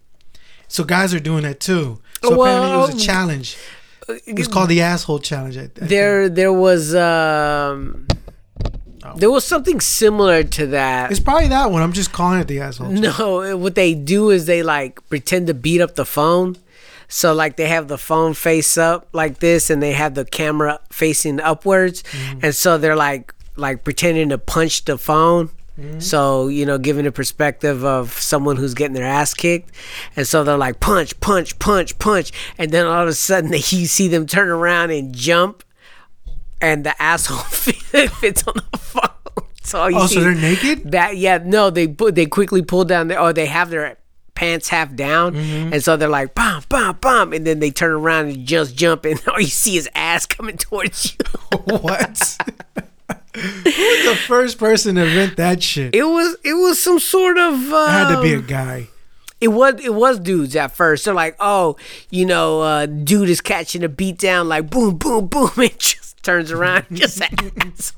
So 0.67 0.83
guys 0.83 1.13
are 1.13 1.19
doing 1.19 1.43
that 1.43 1.59
too. 1.59 1.99
So 2.27 2.41
apparently 2.41 2.71
it 2.71 2.77
was 2.77 2.89
a 2.89 2.93
um, 2.93 2.99
challenge. 2.99 3.57
It's 4.07 4.47
uh, 4.47 4.51
called 4.51 4.69
the 4.69 4.81
asshole 4.81 5.19
challenge. 5.19 5.57
I, 5.57 5.61
I 5.61 5.67
think. 5.67 5.89
There, 5.89 6.29
there 6.29 6.53
was, 6.53 6.93
um, 6.95 8.07
oh. 9.03 9.15
there 9.15 9.31
was 9.31 9.45
something 9.45 9.79
similar 9.79 10.43
to 10.43 10.67
that. 10.67 11.11
It's 11.11 11.19
probably 11.19 11.47
that 11.47 11.71
one. 11.71 11.81
I'm 11.81 11.93
just 11.93 12.11
calling 12.11 12.39
it 12.39 12.47
the 12.47 12.59
asshole. 12.59 12.89
No, 12.91 13.57
what 13.57 13.75
they 13.75 13.93
do 13.93 14.29
is 14.29 14.45
they 14.45 14.63
like 14.63 15.07
pretend 15.09 15.47
to 15.47 15.53
beat 15.53 15.81
up 15.81 15.95
the 15.95 16.05
phone. 16.05 16.57
So 17.07 17.33
like 17.33 17.55
they 17.55 17.67
have 17.67 17.87
the 17.87 17.97
phone 17.97 18.33
face 18.33 18.77
up 18.77 19.07
like 19.13 19.39
this, 19.39 19.69
and 19.69 19.81
they 19.81 19.93
have 19.93 20.15
the 20.15 20.25
camera 20.25 20.79
facing 20.91 21.39
upwards, 21.39 22.03
mm-hmm. 22.03 22.39
and 22.43 22.55
so 22.55 22.77
they're 22.77 22.95
like 22.95 23.33
like 23.55 23.83
pretending 23.83 24.29
to 24.29 24.37
punch 24.37 24.85
the 24.85 24.97
phone. 24.97 25.49
So 25.99 26.47
you 26.47 26.65
know, 26.65 26.77
giving 26.77 27.05
a 27.05 27.11
perspective 27.11 27.83
of 27.83 28.13
someone 28.13 28.55
who's 28.55 28.73
getting 28.73 28.93
their 28.93 29.05
ass 29.05 29.33
kicked, 29.33 29.71
and 30.15 30.25
so 30.25 30.43
they're 30.45 30.57
like 30.57 30.79
punch, 30.79 31.19
punch, 31.19 31.59
punch, 31.59 31.99
punch, 31.99 32.31
and 32.57 32.71
then 32.71 32.85
all 32.85 33.03
of 33.03 33.09
a 33.09 33.13
sudden 33.13 33.51
you 33.53 33.59
see 33.59 34.07
them 34.07 34.25
turn 34.25 34.47
around 34.47 34.91
and 34.91 35.13
jump, 35.13 35.63
and 36.61 36.85
the 36.85 37.01
asshole 37.01 37.37
fits 37.49 38.47
on 38.47 38.53
the 38.71 38.77
phone. 38.77 39.01
So 39.63 39.79
all 39.81 39.89
you 39.89 39.97
Oh, 39.97 40.05
see 40.05 40.15
so 40.15 40.21
they're 40.21 40.35
naked? 40.35 40.91
that 40.91 41.17
yeah, 41.17 41.39
no, 41.43 41.71
they 41.71 41.87
put 41.87 42.13
they 42.13 42.27
quickly 42.27 42.61
pull 42.61 42.85
down 42.85 43.07
their 43.07 43.19
or 43.19 43.33
they 43.33 43.47
have 43.47 43.71
their 43.71 43.97
pants 44.35 44.67
half 44.69 44.95
down, 44.95 45.33
Mm-hmm. 45.33 45.73
and 45.73 45.83
so 45.83 45.97
they're 45.97 46.07
like 46.07 46.35
bam, 46.35 46.61
bam, 46.69 46.97
bam, 47.01 47.33
and 47.33 47.47
then 47.47 47.59
they 47.59 47.71
turn 47.71 47.91
around 47.91 48.27
and 48.27 48.45
just 48.45 48.75
jump, 48.77 49.05
and 49.05 49.19
all 49.27 49.39
you 49.41 49.47
see 49.47 49.75
is 49.75 49.89
ass 49.95 50.25
coming 50.27 50.55
towards 50.57 51.15
you. 51.19 51.57
what? 51.79 52.37
Who 53.35 53.69
was 53.69 54.05
the 54.05 54.15
first 54.27 54.57
person 54.57 54.95
to 54.95 55.05
invent 55.05 55.37
that 55.37 55.61
shit? 55.61 55.93
It 55.95 56.03
was 56.03 56.37
it 56.43 56.53
was 56.53 56.81
some 56.81 56.99
sort 56.99 57.37
of 57.37 57.53
uh, 57.71 57.85
It 57.87 57.91
had 57.91 58.15
to 58.15 58.21
be 58.21 58.33
a 58.33 58.41
guy. 58.41 58.87
it 59.41 59.49
was 59.49 59.75
it 59.83 59.93
was 59.93 60.19
dudes 60.19 60.55
at 60.55 60.75
first. 60.75 61.05
They're 61.05 61.13
like, 61.13 61.35
oh, 61.39 61.75
you 62.09 62.25
know, 62.25 62.61
uh, 62.61 62.85
dude 62.85 63.29
is 63.29 63.41
catching 63.41 63.83
a 63.83 63.89
beat 63.89 64.17
down, 64.17 64.47
like 64.47 64.69
boom, 64.69 64.97
boom, 64.97 65.27
boom, 65.27 65.49
and 65.57 65.77
just 65.79 66.21
turns 66.23 66.51
around, 66.51 66.85
just 66.93 67.21
ass. 67.57 67.93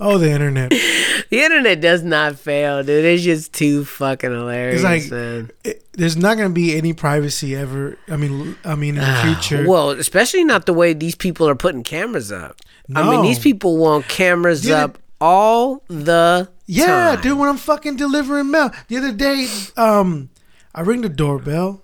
Oh, 0.00 0.16
the 0.18 0.30
internet. 0.30 0.70
the 1.30 1.40
internet 1.42 1.80
does 1.80 2.02
not 2.02 2.38
fail, 2.38 2.82
dude. 2.82 3.04
It's 3.04 3.22
just 3.22 3.52
too 3.52 3.84
fucking 3.84 4.30
hilarious, 4.30 4.82
It's 4.82 5.10
like 5.10 5.50
it, 5.64 5.84
there's 5.92 6.16
not 6.16 6.36
gonna 6.36 6.48
be 6.50 6.76
any 6.76 6.92
privacy 6.94 7.54
ever. 7.54 7.98
I 8.08 8.16
mean, 8.16 8.56
I 8.64 8.74
mean, 8.76 8.96
in 8.96 9.02
the 9.02 9.20
future. 9.22 9.64
Ah, 9.66 9.68
Well, 9.70 9.90
especially 9.90 10.44
not 10.44 10.64
the 10.66 10.72
way 10.72 10.94
these 10.94 11.14
people 11.14 11.48
are 11.48 11.54
putting 11.54 11.82
cameras 11.82 12.32
up. 12.32 12.56
I 12.96 13.08
mean, 13.08 13.22
these 13.22 13.38
people 13.38 13.76
want 13.76 14.08
cameras 14.08 14.62
Dude, 14.62 14.72
up 14.72 14.98
all 15.20 15.82
the 15.88 16.48
yeah, 16.66 17.14
time. 17.14 17.20
dude. 17.20 17.38
When 17.38 17.48
I'm 17.48 17.56
fucking 17.58 17.96
delivering 17.96 18.50
mail, 18.50 18.70
the 18.88 18.96
other 18.96 19.12
day, 19.12 19.46
um, 19.76 20.30
I 20.74 20.80
ring 20.80 21.02
the 21.02 21.08
doorbell, 21.08 21.82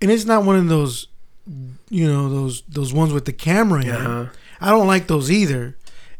and 0.00 0.10
it's 0.10 0.24
not 0.24 0.44
one 0.44 0.56
of 0.56 0.68
those, 0.68 1.08
you 1.88 2.06
know, 2.06 2.28
those 2.28 2.62
those 2.68 2.92
ones 2.92 3.12
with 3.12 3.24
the 3.24 3.32
camera 3.32 3.82
in. 3.82 3.90
Uh-huh. 3.90 4.26
I 4.60 4.70
don't 4.70 4.86
like 4.86 5.06
those 5.06 5.30
either. 5.30 5.76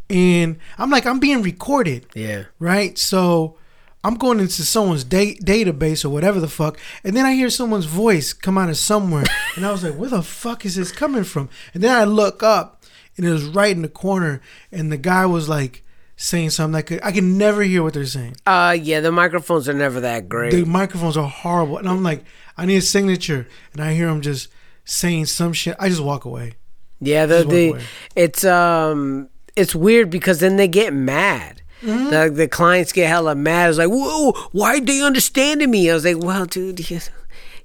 And 0.09 0.59
I'm 0.79 0.91
like, 0.91 1.07
I'm 1.07 1.19
being 1.19 1.43
recorded. 1.43 2.07
Yeah. 2.15 2.45
right? 2.59 2.97
So 2.97 3.57
I'm 4.05 4.15
going 4.15 4.39
into 4.39 4.63
someone's 4.63 5.03
da- 5.03 5.37
database 5.39 6.05
or 6.05 6.11
whatever 6.11 6.39
the 6.39 6.49
fuck, 6.49 6.79
and 7.03 7.17
then 7.17 7.27
I 7.27 7.35
hear 7.35 7.51
someone's 7.51 7.87
voice 7.87 8.33
come 8.33 8.57
out 8.57 8.69
of 8.69 8.77
somewhere, 8.77 9.25
and 9.57 9.67
I 9.67 9.73
was 9.73 9.83
like, 9.83 9.95
"Where 9.97 10.11
the 10.11 10.23
fuck 10.23 10.65
is 10.65 10.77
this 10.77 10.93
coming 10.93 11.25
from?" 11.25 11.49
And 11.75 11.83
then 11.83 11.91
I 11.91 12.05
look 12.05 12.43
up, 12.45 12.85
and 13.17 13.27
it 13.27 13.31
was 13.33 13.45
right 13.45 13.75
in 13.75 13.83
the 13.83 13.89
corner, 13.89 14.41
and 14.71 14.93
the 14.93 14.97
guy 14.97 15.27
was 15.27 15.49
like 15.49 15.83
saying 16.17 16.51
something 16.51 16.73
like, 16.73 17.05
"I 17.05 17.11
can 17.11 17.37
never 17.37 17.63
hear 17.65 17.83
what 17.83 17.95
they're 17.95 18.07
saying." 18.07 18.37
Uh, 18.47 18.77
yeah, 18.81 19.01
the 19.01 19.11
microphones 19.11 19.69
are 19.69 19.75
never 19.75 19.99
that 19.99 20.29
great. 20.29 20.53
The 20.53 20.65
microphones 20.65 21.17
are 21.17 21.29
horrible, 21.29 21.79
and 21.79 21.89
I'm 21.89 22.05
like, 22.05 22.23
"I 22.57 22.65
need 22.65 22.77
a 22.77 22.83
signature," 22.83 23.49
and 23.73 23.83
I 23.83 23.95
hear 23.95 24.07
him 24.09 24.21
just 24.21 24.47
saying 24.85 25.27
some 25.27 25.53
shit. 25.53 25.75
I 25.81 25.89
just 25.89 26.01
walk 26.01 26.25
away. 26.25 26.53
yeah, 27.01 27.27
the, 27.27 27.43
the 27.43 27.71
away. 27.71 27.83
it's 28.15 28.45
um 28.45 29.31
it's 29.57 29.75
weird 29.75 30.11
because 30.11 30.41
then 30.41 30.57
they 30.57 30.69
get 30.69 30.93
mad. 30.93 31.63
Mm-hmm. 31.83 32.11
The 32.11 32.31
the 32.31 32.49
clients 32.49 32.93
get 32.93 33.09
hella 33.09 33.35
mad. 33.35 33.71
It's 33.71 33.79
like, 33.79 33.89
whoa, 33.91 34.33
why 34.53 34.81
they 34.81 35.03
understanding 35.03 35.71
me? 35.71 35.91
I 35.91 35.95
was 35.95 36.05
like, 36.05 36.19
well, 36.19 36.47
dude, 36.47 36.89
you- 36.91 37.01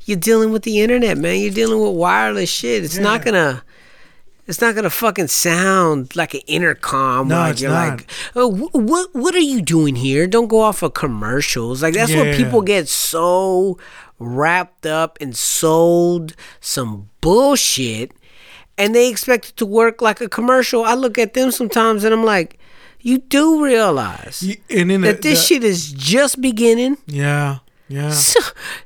you're 0.06 0.18
dealing 0.18 0.52
with 0.52 0.64
the 0.64 0.80
internet, 0.82 1.18
man. 1.20 1.40
You're 1.40 1.54
dealing 1.54 1.80
with 1.80 1.96
wireless 1.96 2.50
shit. 2.50 2.84
It's 2.84 2.98
not 2.98 3.24
gonna. 3.24 3.64
It's 4.48 4.60
not 4.60 4.74
gonna 4.76 4.90
fucking 4.90 5.28
sound 5.28 6.16
like 6.16 6.34
an 6.34 6.42
intercom. 6.48 7.28
No, 7.28 7.36
like 7.38 7.52
it's 7.54 7.62
you're 7.62 7.72
not. 7.72 7.90
like, 8.00 8.12
oh, 8.36 8.52
wh- 8.52 8.76
what 8.76 9.10
what 9.14 9.36
are 9.36 9.40
you 9.40 9.62
doing 9.62 9.96
here? 9.96 10.26
Don't 10.28 10.48
go 10.48 10.60
off 10.60 10.82
of 10.82 10.94
commercials. 10.96 11.84
Like 11.84 11.94
that's 11.94 12.12
Yeah. 12.12 12.24
what 12.26 12.36
people 12.36 12.62
get 12.64 12.90
so 12.90 13.78
wrapped 14.18 14.86
up 14.88 15.18
and 15.22 15.38
sold 15.38 16.36
some 16.60 17.10
bullshit, 17.22 18.12
and 18.78 18.94
they 18.96 19.10
expect 19.10 19.50
it 19.50 19.58
to 19.58 19.66
work 19.66 20.02
like 20.02 20.22
a 20.22 20.30
commercial. 20.30 20.84
I 20.84 20.94
look 20.96 21.18
at 21.18 21.34
them 21.34 21.52
sometimes 21.52 22.04
and 22.04 22.14
I'm 22.14 22.24
like, 22.26 22.58
you 23.02 23.18
do 23.20 23.64
realize 23.64 24.42
You- 24.44 24.56
that 24.70 24.78
the- 24.78 25.30
this 25.30 25.40
the- 25.40 25.46
shit 25.46 25.64
is 25.64 25.92
just 25.92 26.40
beginning. 26.42 26.98
yeah, 27.08 27.60
yeah. 27.88 28.12
So 28.14 28.40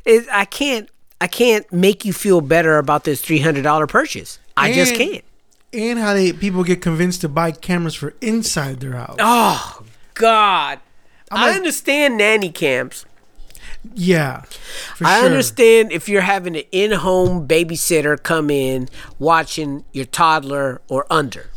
it, 0.05 0.25
I 0.31 0.45
can't 0.45 0.89
I 1.21 1.27
can't 1.27 1.71
make 1.71 2.03
you 2.05 2.13
feel 2.13 2.41
better 2.41 2.77
about 2.77 3.03
this 3.05 3.21
three 3.21 3.39
hundred 3.39 3.63
dollar 3.63 3.87
purchase. 3.87 4.39
I 4.57 4.71
just 4.73 4.95
can't. 4.95 5.23
And 5.73 5.99
how 5.99 6.13
they 6.13 6.31
people 6.33 6.63
get 6.63 6.81
convinced 6.81 7.21
to 7.21 7.29
buy 7.29 7.51
cameras 7.51 7.95
for 7.95 8.13
inside 8.21 8.79
their 8.79 8.93
house. 8.93 9.17
Oh 9.19 9.83
God. 10.13 10.79
I 11.31 11.51
understand 11.51 12.17
nanny 12.17 12.49
cams. 12.49 13.05
Yeah, 13.93 14.43
I 15.03 15.19
sure. 15.19 15.25
understand 15.27 15.91
if 15.91 16.07
you're 16.09 16.21
having 16.21 16.55
an 16.55 16.63
in-home 16.71 17.47
babysitter 17.47 18.21
come 18.21 18.49
in 18.49 18.89
watching 19.19 19.85
your 19.93 20.05
toddler 20.05 20.81
or 20.87 21.05
under. 21.09 21.49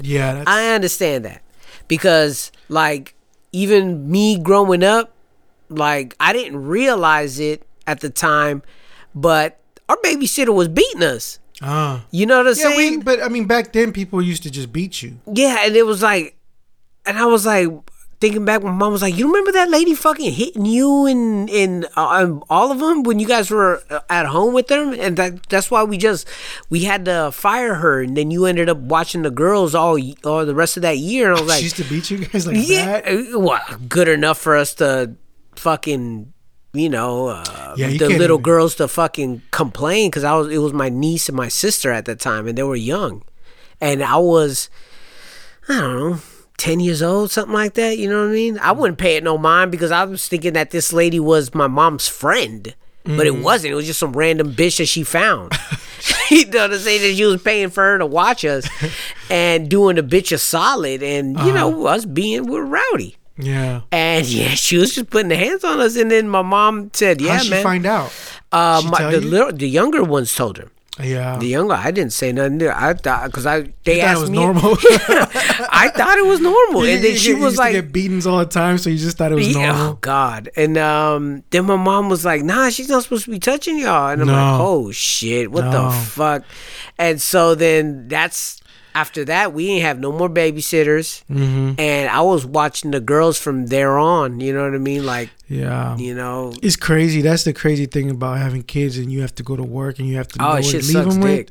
Yeah, 0.00 0.34
that's, 0.34 0.50
I 0.50 0.74
understand 0.74 1.24
that 1.24 1.42
because 1.88 2.52
like 2.68 3.14
even 3.52 4.10
me 4.10 4.38
growing 4.38 4.82
up, 4.82 5.12
like 5.68 6.14
I 6.20 6.32
didn't 6.32 6.64
realize 6.64 7.38
it 7.38 7.62
at 7.86 8.00
the 8.00 8.10
time, 8.10 8.62
but 9.14 9.58
our 9.88 9.96
babysitter 9.98 10.54
was 10.54 10.68
beating 10.68 11.02
us. 11.02 11.38
ah. 11.60 12.04
You 12.10 12.26
know 12.26 12.38
what 12.38 12.46
I'm 12.48 12.54
Yeah, 12.56 12.68
saying? 12.76 12.98
we, 12.98 13.02
but 13.04 13.22
I 13.22 13.28
mean, 13.28 13.46
back 13.46 13.72
then 13.72 13.92
people 13.92 14.20
used 14.22 14.42
to 14.44 14.50
just 14.50 14.72
beat 14.72 15.02
you. 15.02 15.18
Yeah, 15.32 15.58
and 15.66 15.76
it 15.76 15.84
was 15.86 16.02
like, 16.02 16.36
and 17.06 17.18
I 17.18 17.26
was 17.26 17.44
like 17.46 17.68
thinking 18.22 18.44
back. 18.46 18.62
My 18.62 18.70
mom 18.70 18.92
was 18.92 19.02
like, 19.02 19.16
"You 19.18 19.26
remember 19.26 19.52
that 19.52 19.68
lady 19.68 19.94
fucking 19.94 20.32
hitting 20.32 20.64
you 20.64 21.04
and 21.06 21.50
and 21.50 21.84
uh, 21.96 22.08
um, 22.22 22.42
all 22.48 22.70
of 22.72 22.78
them 22.78 23.02
when 23.02 23.18
you 23.18 23.26
guys 23.26 23.50
were 23.50 23.82
uh, 23.90 24.00
at 24.08 24.24
home 24.26 24.54
with 24.54 24.68
them?" 24.68 24.94
And 24.94 25.16
that 25.18 25.42
that's 25.50 25.70
why 25.70 25.82
we 25.82 25.98
just 25.98 26.26
we 26.70 26.84
had 26.84 27.04
to 27.04 27.30
fire 27.32 27.74
her, 27.74 28.00
and 28.00 28.16
then 28.16 28.30
you 28.30 28.46
ended 28.46 28.70
up 28.70 28.78
watching 28.78 29.22
the 29.22 29.30
girls 29.30 29.74
all 29.74 29.98
all 30.24 30.46
the 30.46 30.54
rest 30.54 30.76
of 30.78 30.82
that 30.82 30.96
year. 30.98 31.28
And 31.32 31.38
I 31.38 31.40
was 31.42 31.48
like, 31.52 31.58
she 31.58 31.64
used 31.64 31.76
to 31.76 31.84
beat 31.84 32.10
you 32.10 32.18
guys 32.24 32.46
like 32.46 32.56
"Yeah, 32.58 33.00
that. 33.02 33.34
uh, 33.34 33.38
well, 33.38 33.60
good 33.88 34.08
enough 34.08 34.38
for 34.38 34.56
us 34.56 34.72
to 34.76 35.16
fucking." 35.56 36.32
You 36.74 36.88
know, 36.88 37.26
uh, 37.28 37.74
Yeah, 37.76 37.88
you 37.88 37.98
the 37.98 38.08
little 38.08 38.36
even- 38.40 38.42
girls 38.48 38.76
to 38.76 38.88
fucking 38.88 39.42
complain 39.50 40.08
because 40.08 40.24
I 40.24 40.32
was 40.34 40.48
it 40.48 40.56
was 40.56 40.72
my 40.72 40.88
niece 40.88 41.28
and 41.28 41.36
my 41.36 41.48
sister 41.48 41.92
at 41.92 42.06
the 42.06 42.16
time, 42.16 42.48
and 42.48 42.56
they 42.56 42.62
were 42.62 42.76
young, 42.80 43.24
and 43.78 44.02
I 44.02 44.16
was 44.16 44.70
I 45.68 45.78
don't 45.80 46.10
know, 46.12 46.18
10 46.62 46.78
years 46.78 47.02
old, 47.02 47.32
something 47.32 47.52
like 47.52 47.74
that. 47.74 47.98
You 47.98 48.08
know 48.08 48.22
what 48.22 48.30
I 48.30 48.34
mean? 48.34 48.56
I 48.60 48.70
wouldn't 48.70 48.98
pay 48.98 49.16
it 49.16 49.24
no 49.24 49.36
mind 49.36 49.72
because 49.72 49.90
I 49.90 50.04
was 50.04 50.28
thinking 50.28 50.52
that 50.52 50.70
this 50.70 50.92
lady 50.92 51.18
was 51.18 51.52
my 51.54 51.66
mom's 51.66 52.06
friend. 52.06 52.72
But 53.04 53.26
it 53.26 53.34
wasn't. 53.34 53.72
It 53.72 53.74
was 53.74 53.86
just 53.86 53.98
some 53.98 54.12
random 54.12 54.52
bitch 54.54 54.78
that 54.78 54.86
she 54.86 55.02
found. 55.02 55.52
you 56.30 56.46
know 56.46 56.62
what 56.62 56.72
I'm 56.72 56.78
saying? 56.78 57.02
That 57.02 57.16
she 57.16 57.24
was 57.24 57.42
paying 57.42 57.70
for 57.70 57.82
her 57.82 57.98
to 57.98 58.06
watch 58.06 58.44
us 58.44 58.68
and 59.30 59.68
doing 59.68 59.96
the 59.96 60.02
bitch 60.02 60.30
a 60.30 60.38
solid. 60.38 61.02
And, 61.02 61.36
you 61.40 61.52
know, 61.52 61.86
us 61.86 62.04
being, 62.04 62.46
we're 62.46 62.64
rowdy. 62.64 63.16
Yeah. 63.36 63.80
And 63.90 64.24
yeah, 64.26 64.50
she 64.50 64.76
was 64.76 64.94
just 64.94 65.10
putting 65.10 65.30
the 65.30 65.36
hands 65.36 65.64
on 65.64 65.80
us. 65.80 65.96
And 65.96 66.12
then 66.12 66.28
my 66.28 66.42
mom 66.42 66.90
said, 66.92 67.20
yeah, 67.20 67.38
How'd 67.38 67.42
she 67.42 67.50
man. 67.50 67.62
find 67.64 67.86
out? 67.86 68.12
uh, 68.52 68.82
my, 68.88 69.10
the, 69.10 69.20
little, 69.20 69.52
the 69.52 69.68
younger 69.68 70.04
ones 70.04 70.32
told 70.32 70.58
her. 70.58 70.68
Yeah. 71.02 71.38
The 71.38 71.46
younger, 71.46 71.74
I 71.74 71.90
didn't 71.90 72.12
say 72.12 72.32
nothing. 72.32 72.58
to 72.60 72.66
her. 72.66 72.76
I 72.76 72.94
thought 72.94 73.26
because 73.26 73.46
I 73.46 73.72
they 73.84 73.96
You 73.96 74.02
thought 74.02 74.16
it 74.16 74.20
was 74.20 74.30
me. 74.30 74.38
normal? 74.38 74.76
I 75.70 75.90
thought 75.94 76.16
it 76.18 76.26
was 76.26 76.40
normal, 76.40 76.84
You- 76.86 76.92
and 76.94 77.04
then 77.04 77.12
you 77.12 77.18
she 77.18 77.34
was 77.34 77.56
like, 77.58 77.72
get 77.72 77.92
beatings 77.92 78.26
all 78.26 78.38
the 78.38 78.46
time, 78.46 78.78
so 78.78 78.88
you 78.90 78.98
just 78.98 79.16
thought 79.18 79.32
it 79.32 79.36
was 79.36 79.48
yeah, 79.54 79.66
normal. 79.72 79.86
"Oh 79.90 79.98
God!" 80.00 80.48
And 80.56 80.78
um, 80.78 81.42
then 81.50 81.64
my 81.66 81.76
mom 81.76 82.08
was 82.08 82.24
like, 82.24 82.42
"Nah, 82.42 82.70
she's 82.70 82.88
not 82.88 83.02
supposed 83.02 83.24
to 83.26 83.30
be 83.30 83.38
touching 83.38 83.78
y'all." 83.78 84.08
And 84.10 84.22
I'm 84.22 84.28
No. 84.28 84.32
like, 84.34 84.60
"Oh 84.60 84.90
shit, 84.92 85.50
what 85.50 85.70
the 85.70 85.90
fuck?" 85.90 86.44
And 86.98 87.20
so 87.20 87.54
then 87.54 88.08
that's 88.08 88.60
after 88.94 89.24
that, 89.26 89.52
we 89.52 89.68
ain't 89.70 89.82
have 89.82 89.98
no 89.98 90.12
more 90.12 90.28
babysitters, 90.28 91.24
Mm-hmm. 91.30 91.80
and 91.80 92.08
I 92.10 92.20
was 92.22 92.44
watching 92.46 92.90
the 92.90 93.00
girls 93.00 93.38
from 93.38 93.66
there 93.66 93.96
on. 93.98 94.40
You 94.40 94.52
know 94.52 94.64
what 94.64 94.74
I 94.74 94.78
mean? 94.78 95.04
Like, 95.06 95.30
Yeah. 95.48 95.96
you 95.96 96.14
know, 96.14 96.52
It's 96.62 96.76
crazy. 96.76 97.22
That's 97.22 97.44
the 97.44 97.52
crazy 97.52 97.86
thing 97.86 98.10
about 98.10 98.38
having 98.38 98.62
kids 98.62 98.98
and 98.98 99.10
you 99.12 99.20
have 99.22 99.34
to 99.36 99.42
go 99.42 99.56
to 99.56 99.62
work 99.62 99.98
and 99.98 100.08
you 100.08 100.16
have 100.16 100.28
to 100.28 100.42
oh, 100.44 100.54
what 100.54 100.64
shit 100.64 100.84
leave 100.84 101.04
them 101.08 101.20
dick. 101.20 101.50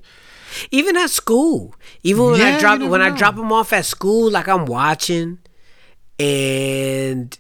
Even 0.69 0.97
at 0.97 1.09
school, 1.09 1.73
even 2.03 2.25
when 2.25 2.39
Yeah, 2.39 2.57
I 2.57 2.59
drop 2.59 2.81
when 2.81 3.01
I 3.01 3.09
drop 3.11 3.35
them 3.35 3.51
off 3.53 3.71
at 3.71 3.85
school, 3.85 4.29
like 4.29 4.47
I'm 4.49 4.65
watching, 4.65 5.39
and 6.19 7.37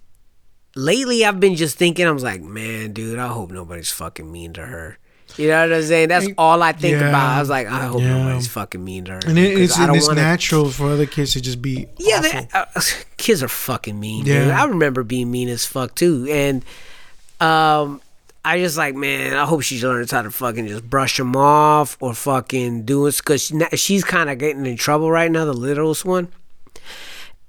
lately 0.75 1.23
I've 1.25 1.39
been 1.39 1.55
just 1.55 1.77
thinking, 1.77 2.07
I 2.07 2.11
was 2.11 2.23
like, 2.23 2.41
man, 2.41 2.93
dude, 2.93 3.19
I 3.19 3.27
hope 3.27 3.51
nobody's 3.51 3.91
fucking 3.91 4.31
mean 4.31 4.53
to 4.53 4.65
her. 4.65 4.97
You 5.37 5.47
know 5.49 5.67
what 5.67 5.77
I'm 5.77 5.83
saying? 5.83 6.09
That's 6.09 6.25
And- 6.25 6.35
all 6.37 6.61
I 6.63 6.71
think 6.71 6.99
yeah. 6.99 7.09
about. 7.09 7.37
I 7.37 7.39
was 7.39 7.49
like, 7.49 7.67
I 7.67 7.85
hope 7.85 8.01
Yeah. 8.01 8.17
nobody's 8.17 8.47
fucking 8.47 8.83
mean 8.83 9.05
to 9.05 9.11
her. 9.13 9.19
And 9.25 9.37
it, 9.39 9.57
it's, 9.59 9.77
don't 9.77 9.95
it's 9.95 10.07
wanna- 10.07 10.21
natural 10.21 10.69
for 10.69 10.87
other 10.91 11.05
kids 11.05 11.33
to 11.33 11.41
just 11.41 11.61
be 11.61 11.87
Yeah, 11.97 12.17
awful. 12.19 12.31
they, 12.41 12.47
uh, 12.53 12.81
kids 13.17 13.41
are 13.43 13.47
fucking 13.47 13.99
mean. 13.99 14.25
Dude. 14.25 14.47
Yeah. 14.47 14.61
I 14.61 14.65
remember 14.65 15.03
being 15.03 15.31
mean 15.31 15.49
as 15.49 15.65
fuck 15.65 15.95
too, 15.95 16.27
and 16.29 16.63
um, 17.39 18.01
I 18.45 18.59
just 18.59 18.77
like, 18.77 18.95
man, 18.95 19.35
I 19.35 19.45
hope 19.45 19.61
she 19.61 19.81
learns 19.81 20.11
how 20.11 20.21
to 20.21 20.31
fucking 20.31 20.67
just 20.67 20.89
brush 20.89 21.17
them 21.17 21.35
off 21.35 21.97
or 21.99 22.13
fucking 22.13 22.83
do 22.85 23.05
it 23.07 23.17
because 23.17 23.41
she, 23.43 23.59
she's 23.77 24.03
kind 24.03 24.29
of 24.29 24.37
getting 24.37 24.65
in 24.65 24.77
trouble 24.77 25.09
right 25.11 25.31
now, 25.31 25.45
the 25.45 25.53
littlest 25.53 26.05
one, 26.05 26.27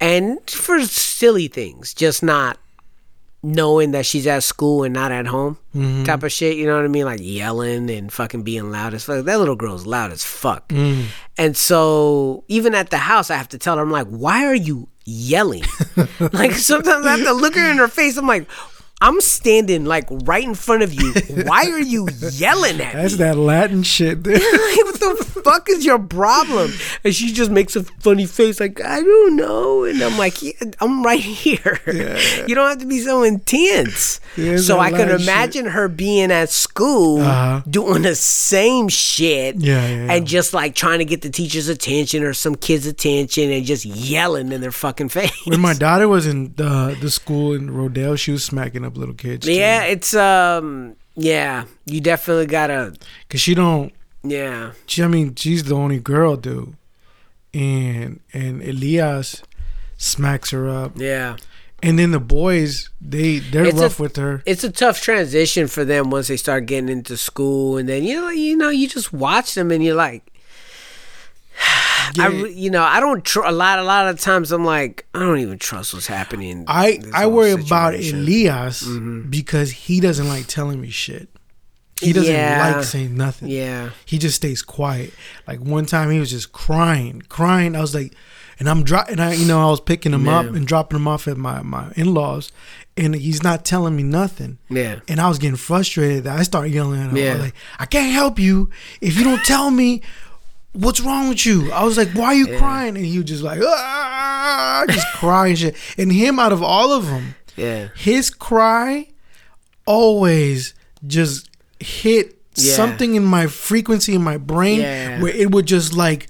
and 0.00 0.38
for 0.50 0.80
silly 0.82 1.48
things, 1.48 1.94
just 1.94 2.22
not 2.22 2.58
knowing 3.42 3.90
that 3.90 4.06
she's 4.06 4.26
at 4.26 4.42
school 4.44 4.84
and 4.84 4.94
not 4.94 5.10
at 5.12 5.26
home 5.26 5.58
Mm-hmm. 5.74 6.04
type 6.04 6.22
of 6.22 6.30
shit. 6.30 6.58
You 6.58 6.66
know 6.66 6.76
what 6.76 6.84
I 6.84 6.88
mean? 6.88 7.06
Like 7.06 7.20
yelling 7.22 7.88
and 7.90 8.12
fucking 8.12 8.42
being 8.42 8.70
loud 8.70 8.92
as 8.92 9.04
fuck. 9.04 9.24
That 9.24 9.38
little 9.38 9.56
girl's 9.56 9.86
loud 9.86 10.12
as 10.12 10.22
fuck. 10.22 10.68
Mm. 10.68 11.06
And 11.38 11.56
so 11.56 12.44
even 12.48 12.74
at 12.74 12.90
the 12.90 12.98
house, 12.98 13.30
I 13.30 13.36
have 13.36 13.48
to 13.48 13.58
tell 13.58 13.76
her, 13.76 13.82
I'm 13.82 13.90
like, 13.90 14.06
why 14.08 14.44
are 14.44 14.54
you 14.54 14.88
yelling? 15.06 15.64
like 16.32 16.52
sometimes 16.52 17.06
I 17.06 17.16
have 17.16 17.26
to 17.26 17.32
look 17.32 17.54
her 17.54 17.70
in 17.70 17.78
her 17.78 17.88
face. 17.88 18.18
I'm 18.18 18.26
like, 18.26 18.46
I'm 19.04 19.20
standing 19.20 19.84
like 19.84 20.06
right 20.10 20.44
in 20.44 20.54
front 20.54 20.82
of 20.84 20.94
you. 20.94 21.12
Why 21.44 21.64
are 21.66 21.80
you 21.80 22.08
yelling 22.32 22.80
at 22.80 22.92
That's 22.92 22.94
me? 22.94 23.00
That's 23.02 23.16
that 23.18 23.36
Latin 23.36 23.82
shit. 23.82 24.24
like, 24.26 24.40
what 24.40 25.00
the 25.00 25.40
fuck 25.44 25.68
is 25.68 25.84
your 25.84 25.98
problem? 25.98 26.70
And 27.02 27.12
she 27.14 27.32
just 27.32 27.50
makes 27.50 27.74
a 27.74 27.82
funny 27.82 28.26
face, 28.26 28.60
like, 28.60 28.80
I 28.80 29.00
don't 29.02 29.34
know. 29.36 29.82
And 29.84 30.00
I'm 30.00 30.16
like, 30.16 30.40
yeah, 30.40 30.52
I'm 30.80 31.02
right 31.02 31.20
here. 31.20 31.80
You 32.46 32.54
don't 32.54 32.68
have 32.68 32.78
to 32.78 32.86
be 32.86 33.00
so 33.00 33.24
intense. 33.24 34.20
Yeah, 34.36 34.56
so 34.58 34.78
I 34.78 34.90
could 34.90 35.00
Latin 35.00 35.18
shit. 35.18 35.28
imagine 35.28 35.66
her 35.66 35.88
being 35.88 36.30
at 36.30 36.48
school 36.50 37.20
Uh-huh. 37.20 37.62
doing 37.68 38.02
the 38.02 38.14
same 38.14 38.88
shit 38.88 39.56
Yeah, 39.56 39.86
yeah, 39.86 40.04
yeah. 40.06 40.12
and 40.12 40.26
just 40.26 40.54
like 40.54 40.74
trying 40.74 41.00
to 41.00 41.04
get 41.04 41.22
the 41.22 41.30
teacher's 41.30 41.68
attention 41.68 42.22
or 42.22 42.32
some 42.34 42.54
kid's 42.54 42.86
attention 42.86 43.50
and 43.50 43.64
just 43.66 43.84
yelling 43.84 44.52
in 44.52 44.60
their 44.60 44.70
fucking 44.72 45.08
face. 45.08 45.32
when 45.46 45.60
my 45.60 45.74
daughter 45.74 46.06
was 46.08 46.26
in 46.26 46.54
the, 46.56 46.96
the 47.00 47.10
school 47.10 47.52
in 47.52 47.68
Rodale, 47.68 48.16
she 48.18 48.30
was 48.30 48.44
smacking 48.44 48.84
up 48.84 48.91
little 48.96 49.14
kids. 49.14 49.46
too. 49.46 49.52
yeah, 49.52 49.84
it's, 49.84 50.14
um, 50.14 50.96
yeah, 51.14 51.64
you 51.86 52.00
definitely 52.00 52.46
gotta, 52.46 52.94
Cause 53.28 53.40
she 53.40 53.54
don't. 53.54 53.92
yeah. 54.22 54.72
She, 54.86 55.02
I 55.02 55.08
mean, 55.08 55.34
she's 55.34 55.64
the 55.64 55.74
only 55.74 55.98
girl, 56.00 56.36
dude. 56.36 56.74
And 57.54 58.20
and 58.32 58.62
Elias 58.62 59.42
smacks 59.98 60.50
her 60.52 60.68
up, 60.68 60.92
Yeah. 60.96 61.36
and 61.82 61.98
then 61.98 62.10
the 62.12 62.18
boys 62.18 62.88
they 63.00 63.40
they're 63.40 63.66
It's 63.66 63.78
a- 63.78 63.82
rough 63.82 64.00
with 64.00 64.16
her. 64.16 64.42
it's 64.46 64.64
a 64.64 64.70
tough 64.72 65.02
transition 65.02 65.68
for 65.68 65.84
them 65.84 66.08
once 66.08 66.28
they 66.28 66.38
start 66.38 66.64
getting 66.66 66.88
into 66.88 67.16
school 67.18 67.76
and 67.76 67.88
then 67.90 68.04
you 68.04 68.18
know 68.20 68.30
you 68.30 68.56
know 68.56 68.70
you 68.70 68.88
just 68.88 69.12
watch 69.12 69.54
them 69.54 69.70
and 69.70 69.84
you're 69.84 69.94
like 69.94 70.31
I 72.18 72.28
you 72.28 72.70
know 72.70 72.82
I 72.82 73.00
don't 73.00 73.24
tr- 73.24 73.42
a 73.42 73.52
lot 73.52 73.78
a 73.78 73.84
lot 73.84 74.08
of 74.08 74.20
times 74.20 74.52
I'm 74.52 74.64
like 74.64 75.06
I 75.14 75.20
don't 75.20 75.38
even 75.38 75.58
trust 75.58 75.94
what's 75.94 76.06
happening 76.06 76.64
I 76.68 77.00
I 77.14 77.26
worry 77.26 77.52
about. 77.52 77.94
Elias 77.94 78.82
Mm-hmm. 78.82 79.30
because 79.30 79.70
he 79.70 80.00
doesn't 80.00 80.28
like 80.28 80.46
telling 80.46 80.80
me 80.80 80.90
shit. 80.90 81.28
He 82.00 82.12
doesn't 82.12 82.32
Yeah. 82.34 82.72
like 82.76 82.84
saying 82.84 83.16
nothing. 83.16 83.48
yeah 83.48 83.90
He 84.04 84.18
just 84.18 84.36
stays 84.36 84.62
quiet. 84.62 85.12
Like 85.46 85.60
one 85.60 85.86
time 85.86 86.10
he 86.10 86.18
was 86.18 86.30
just 86.30 86.52
crying, 86.52 87.22
crying. 87.28 87.76
I 87.76 87.80
was 87.80 87.94
like, 87.94 88.12
and 88.58 88.68
I'm 88.68 88.82
dropping. 88.82 89.20
I 89.20 89.34
you 89.34 89.46
know 89.46 89.60
I 89.60 89.70
was 89.70 89.80
picking 89.80 90.12
him 90.12 90.28
up 90.28 90.46
and 90.46 90.66
dropping 90.66 90.96
him 90.98 91.06
off 91.08 91.28
at 91.28 91.36
my 91.36 91.62
my 91.62 91.92
in 91.96 92.12
laws, 92.12 92.50
and 92.96 93.14
he's 93.14 93.42
not 93.42 93.64
telling 93.64 93.94
me 93.96 94.02
nothing. 94.02 94.58
yeah 94.68 94.98
And 95.08 95.20
I 95.20 95.28
was 95.28 95.38
getting 95.38 95.56
frustrated. 95.56 96.24
That 96.24 96.38
I 96.38 96.42
started 96.42 96.72
yelling 96.72 97.00
at 97.00 97.10
him. 97.10 97.16
I 97.16 97.20
Yeah. 97.20 97.32
was 97.34 97.42
like, 97.42 97.54
I 97.78 97.86
can't 97.86 98.12
help 98.12 98.38
you 98.38 98.68
if 99.00 99.16
you 99.16 99.24
don't 99.24 99.44
tell 99.44 99.70
me 99.70 100.02
what's 100.72 101.00
wrong 101.00 101.28
with 101.28 101.44
you. 101.46 101.70
I 101.72 101.84
was 101.84 101.96
like, 101.96 102.10
why 102.12 102.26
are 102.26 102.34
you 102.34 102.56
crying? 102.58 102.96
And 102.96 103.04
he 103.04 103.18
was 103.18 103.26
just 103.26 103.42
like, 103.42 103.60
ah, 103.62 104.84
just 104.88 105.06
crying 105.14 105.54
shit. 105.56 105.76
And 105.98 106.10
him 106.12 106.38
out 106.38 106.52
of 106.52 106.62
all 106.62 106.92
of 106.92 107.06
them, 107.06 107.34
yeah 107.56 107.88
his 107.94 108.30
cry 108.30 109.08
always 109.86 110.74
just 111.06 111.48
hit 111.80 112.36
Yeah. 112.54 112.74
something 112.74 113.14
in 113.14 113.24
my 113.24 113.46
frequency 113.46 114.14
in 114.14 114.22
my 114.22 114.36
brain 114.36 114.80
Yeah. 114.80 115.20
where 115.20 115.34
it 115.34 115.50
would 115.50 115.66
just 115.66 115.94
like 115.94 116.28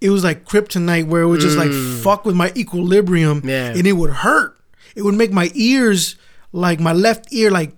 it 0.00 0.10
was 0.10 0.22
like 0.24 0.44
kryptonite 0.44 1.06
where 1.06 1.22
it 1.22 1.26
would 1.28 1.40
just 1.40 1.56
like 1.56 1.70
fuck 2.02 2.24
with 2.24 2.34
my 2.36 2.52
equilibrium 2.56 3.40
Mm. 3.42 3.48
Yeah. 3.48 3.68
and 3.78 3.86
it 3.86 3.92
would 3.94 4.10
hurt 4.10 4.56
it 4.94 5.02
would 5.02 5.14
make 5.14 5.32
my 5.32 5.50
ears 5.54 6.16
like 6.52 6.78
my 6.80 6.92
left 6.92 7.32
ear 7.32 7.50
like 7.50 7.72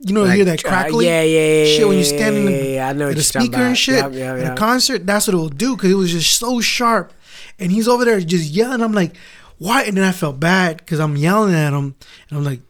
you 0.00 0.12
know 0.12 0.24
you 0.24 0.30
hear 0.30 0.44
that 0.44 0.64
uh, 0.64 0.98
yeah, 0.98 1.22
yeah, 1.22 1.22
yeah, 1.22 1.64
shit 1.64 1.88
when 1.88 1.96
you 1.96 2.04
yeah, 2.04 2.16
stand 2.16 2.36
in 2.36 2.42
yeah, 2.44 2.50
the, 2.50 2.68
yeah, 2.68 2.88
I 2.88 2.92
know 2.92 3.08
at 3.08 3.16
a 3.16 3.22
speaker 3.22 3.56
and 3.56 3.78
shit 3.78 3.96
Yep, 3.96 4.12
yep, 4.12 4.38
at 4.38 4.52
a 4.52 4.54
concert 4.54 5.06
that's 5.06 5.26
what 5.26 5.34
it 5.34 5.38
will 5.38 5.48
do 5.48 5.76
because 5.76 5.90
it 5.90 5.94
was 5.94 6.12
just 6.12 6.38
so 6.38 6.60
sharp. 6.60 7.12
And 7.58 7.72
he's 7.72 7.88
over 7.88 8.04
there 8.04 8.20
just 8.20 8.50
yelling. 8.50 8.82
I'm 8.82 8.92
like 8.92 9.16
why? 9.58 9.84
And 9.84 9.96
then 9.96 10.04
I 10.04 10.12
felt 10.12 10.38
bad 10.38 10.78
because 10.78 11.00
I'm 11.00 11.16
yelling 11.16 11.54
at 11.54 11.72
him. 11.72 11.94
And 12.28 12.38
I'm 12.38 12.44
like 12.44 12.60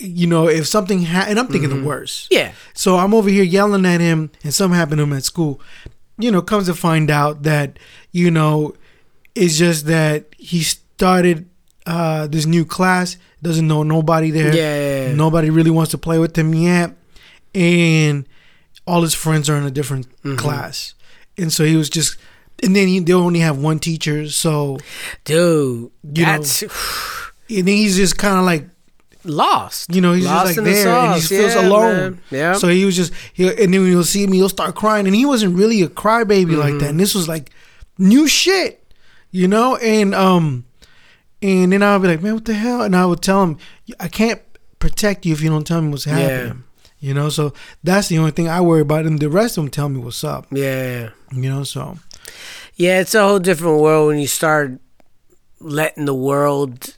you 0.00 0.26
know 0.26 0.48
if 0.48 0.66
something 0.66 1.04
ha- 1.04 1.26
and 1.28 1.38
I'm 1.38 1.46
thinking 1.46 1.70
the 1.70 1.86
worst. 1.86 2.30
Mm-hmm. 2.30 2.46
yeah. 2.46 2.52
So 2.74 2.96
I'm 2.96 3.14
over 3.14 3.28
here 3.28 3.44
yelling 3.44 3.86
at 3.86 4.00
him, 4.00 4.30
and 4.42 4.52
something 4.52 4.76
happened 4.76 4.98
to 4.98 5.04
him 5.04 5.12
at 5.12 5.24
school. 5.24 5.60
You 6.18 6.30
know, 6.30 6.42
comes 6.42 6.66
to 6.66 6.74
find 6.74 7.10
out 7.10 7.42
that 7.44 7.78
you 8.12 8.30
know, 8.30 8.74
it's 9.34 9.56
just 9.56 9.86
that 9.86 10.26
he 10.36 10.62
started 10.62 11.49
uh, 11.90 12.26
this 12.28 12.46
new 12.46 12.64
class, 12.64 13.16
doesn't 13.42 13.66
know 13.66 13.82
nobody 13.82 14.30
there. 14.30 14.54
Yeah, 14.54 14.76
yeah, 14.76 15.08
yeah. 15.08 15.14
Nobody 15.14 15.50
really 15.50 15.70
wants 15.78 15.90
to 15.90 15.98
play 15.98 16.18
with 16.18 16.36
him 16.38 16.54
yet, 16.54 16.92
and 17.54 18.26
all 18.86 19.02
his 19.02 19.14
friends 19.14 19.48
are 19.50 19.56
in 19.56 19.64
a 19.64 19.70
different 19.70 20.06
Mm-hmm. 20.22 20.36
class, 20.36 20.94
and 21.36 21.52
so 21.52 21.64
he 21.64 21.76
was 21.76 21.88
just. 21.90 22.16
And 22.62 22.76
then 22.76 22.88
he, 22.88 22.98
they 23.00 23.14
only 23.14 23.40
have 23.40 23.56
one 23.56 23.78
teacher, 23.78 24.28
so 24.28 24.76
dude 25.24 25.90
You 26.12 26.26
know, 26.26 26.32
that's 26.36 26.60
and 27.48 27.64
then 27.66 27.76
he's 27.82 27.96
just 27.96 28.18
kind 28.18 28.38
of 28.38 28.44
like 28.44 28.66
lost 29.24 29.94
You 29.94 30.02
know, 30.02 30.12
he's 30.12 30.26
Lost 30.26 30.46
just 30.46 30.58
like 30.58 30.64
the 30.66 30.72
there 30.72 30.88
and 30.94 31.14
he 31.14 31.20
feels 31.26 31.54
Yeah, 31.54 31.66
alone. 31.68 31.94
man. 31.96 32.20
Yeah. 32.30 32.52
So 32.60 32.68
he 32.68 32.84
was 32.84 32.96
just, 32.96 33.14
he, 33.32 33.48
and 33.48 33.72
then 33.72 33.80
when 33.80 33.90
he'll 33.90 34.04
see 34.04 34.26
me, 34.26 34.36
he'll 34.36 34.50
start 34.50 34.74
crying. 34.74 35.06
And 35.06 35.16
he 35.16 35.24
wasn't 35.24 35.56
really 35.56 35.80
a 35.80 35.88
crybaby 35.88 36.54
like 36.56 36.74
Mm-hmm. 36.74 36.78
that. 36.80 36.90
And 36.90 37.00
this 37.00 37.14
was 37.14 37.28
like 37.28 37.48
new 37.96 38.28
shit, 38.28 38.84
you 39.30 39.48
know? 39.48 39.76
And, 39.76 40.14
um, 40.14 40.66
and 41.42 41.72
then 41.72 41.82
I'll 41.82 41.98
be 41.98 42.08
like, 42.08 42.22
man, 42.22 42.34
what 42.34 42.44
the 42.44 42.54
hell? 42.54 42.82
And 42.82 42.94
I 42.94 43.06
would 43.06 43.22
tell 43.22 43.42
him, 43.42 43.58
I 43.98 44.08
can't 44.08 44.40
protect 44.78 45.24
you 45.26 45.32
if 45.32 45.40
you 45.40 45.50
don't 45.50 45.66
tell 45.66 45.80
me 45.80 45.90
what's 45.90 46.04
happening. 46.04 46.64
You 46.98 47.14
know, 47.14 47.30
so 47.30 47.54
that's 47.82 48.08
the 48.08 48.18
only 48.18 48.30
thing 48.32 48.48
I 48.48 48.60
worry 48.60 48.82
about. 48.82 49.06
And 49.06 49.18
the 49.18 49.30
rest 49.30 49.56
of 49.56 49.64
them 49.64 49.70
tell 49.70 49.88
me 49.88 50.00
what's 50.00 50.22
up, 50.22 50.46
yeah 50.50 51.10
you 51.32 51.48
know? 51.50 51.64
So, 51.64 51.98
Yeah, 52.76 53.00
it's 53.00 53.14
a 53.14 53.22
whole 53.22 53.38
different 53.38 53.80
world 53.80 54.08
when 54.08 54.18
you 54.18 54.26
start 54.26 54.78
letting 55.60 56.04
the 56.04 56.14
world 56.14 56.96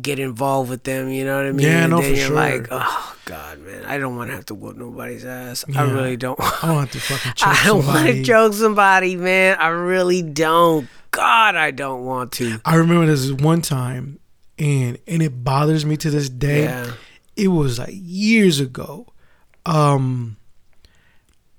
get 0.00 0.18
involved 0.18 0.70
with 0.70 0.84
them. 0.84 1.08
You 1.08 1.24
know 1.24 1.36
what 1.36 1.46
I 1.46 1.52
mean? 1.52 1.66
Yeah, 1.66 1.86
no, 1.86 2.00
for 2.02 2.08
you're 2.08 2.16
sure. 2.16 2.36
like, 2.36 2.68
oh 2.70 3.15
god, 3.26 3.58
man, 3.58 3.84
I 3.84 3.98
don't 3.98 4.16
want 4.16 4.30
to 4.30 4.36
have 4.36 4.46
to 4.46 4.54
whoop 4.54 4.76
nobody's 4.76 5.24
ass. 5.24 5.64
I 5.74 5.82
really 5.82 6.16
don't. 6.16 6.40
I 6.40 6.68
don't 6.68 6.78
have 6.78 6.90
to 6.92 7.00
fucking 7.00 7.32
choke 7.36 7.48
I 7.48 7.66
don't 7.66 7.86
want 7.86 8.06
to 8.06 8.22
choke 8.22 8.54
somebody, 8.54 9.16
man. 9.16 9.58
I 9.58 9.68
really 9.68 10.22
don't. 10.22 10.88
God, 11.10 11.56
I 11.56 11.72
don't 11.72 12.06
want 12.06 12.32
to. 12.32 12.58
I 12.64 12.76
remember 12.76 13.04
this 13.06 13.30
one 13.30 13.60
time, 13.60 14.20
and 14.58 14.98
and 15.06 15.22
it 15.22 15.44
bothers 15.44 15.84
me 15.84 15.96
to 15.98 16.10
this 16.10 16.30
day. 16.30 16.64
Yeah. 16.64 16.92
It 17.36 17.48
was 17.48 17.78
like 17.78 17.92
years 17.92 18.60
ago. 18.60 19.06
Um, 19.66 20.36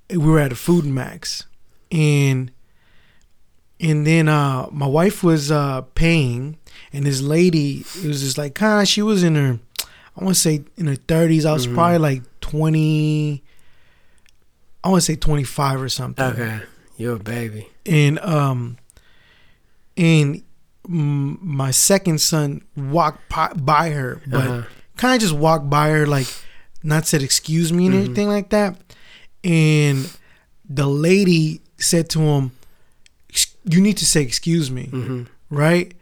we 0.09 0.17
were 0.17 0.39
at 0.39 0.53
a 0.53 0.55
FoodMaxx, 0.55 1.45
and 1.91 2.51
and 3.79 4.07
then 4.07 4.29
uh, 4.29 4.67
my 4.71 4.87
wife 4.87 5.21
was 5.21 5.51
uh 5.51 5.81
paying, 5.95 6.57
and 6.93 7.05
this 7.05 7.21
lady 7.21 7.83
it 8.01 8.07
was 8.07 8.21
just 8.21 8.37
like 8.37 8.55
kind 8.55 8.87
she 8.87 9.01
was 9.01 9.21
in 9.21 9.35
her, 9.35 9.59
I 10.17 10.23
want 10.23 10.35
to 10.35 10.41
say 10.41 10.63
in 10.77 10.87
her 10.87 10.95
thirties. 10.95 11.45
I 11.45 11.53
was 11.53 11.65
Mm-hmm. 11.65 11.75
probably 11.75 11.97
like 11.99 12.23
twenty. 12.41 13.43
I 14.83 14.89
want 14.89 15.01
to 15.01 15.05
say 15.05 15.15
twenty 15.15 15.43
five 15.43 15.81
or 15.81 15.89
something 15.89 16.25
Okay, 16.25 16.61
you're 16.97 17.15
a 17.17 17.19
baby. 17.19 17.67
and 17.85 18.19
um 18.19 18.77
and 19.97 20.43
my 20.87 21.71
second 21.71 22.19
son 22.21 22.61
walked 22.77 23.27
pi- 23.29 23.53
by 23.53 23.89
her 23.89 24.21
but 24.25 24.47
Uh-huh. 24.47 24.63
kind 24.95 25.15
of 25.15 25.19
just 25.21 25.33
walked 25.33 25.69
by 25.69 25.89
her 25.89 26.05
like 26.07 26.27
not 26.83 27.05
said 27.05 27.21
excuse 27.21 27.73
me 27.73 27.87
and 27.87 27.95
Mm-hmm. 27.95 28.05
anything 28.05 28.27
like 28.29 28.49
that 28.51 28.77
and 29.43 30.09
the 30.69 30.87
lady 30.87 31.61
said 31.77 32.09
to 32.11 32.19
him 32.21 32.51
you 33.65 33.81
need 33.81 33.97
to 33.97 34.05
say 34.05 34.21
excuse 34.21 34.71
me, 34.71 34.87
Mm-hmm. 34.87 35.23
right? 35.49 35.93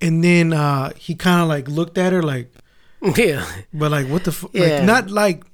And 0.00 0.24
then 0.24 0.52
uh, 0.54 0.92
he 0.96 1.14
kind 1.14 1.42
of 1.42 1.48
like 1.48 1.68
looked 1.68 1.98
at 1.98 2.12
her 2.14 2.22
like, 2.22 2.51
Yeah. 3.16 3.44
but 3.74 3.90
like 3.90 4.06
what 4.08 4.24
the 4.24 4.30
f-? 4.30 4.46
Yeah. 4.52 4.62
like 4.78 4.84
not 4.84 5.10
like 5.10 5.44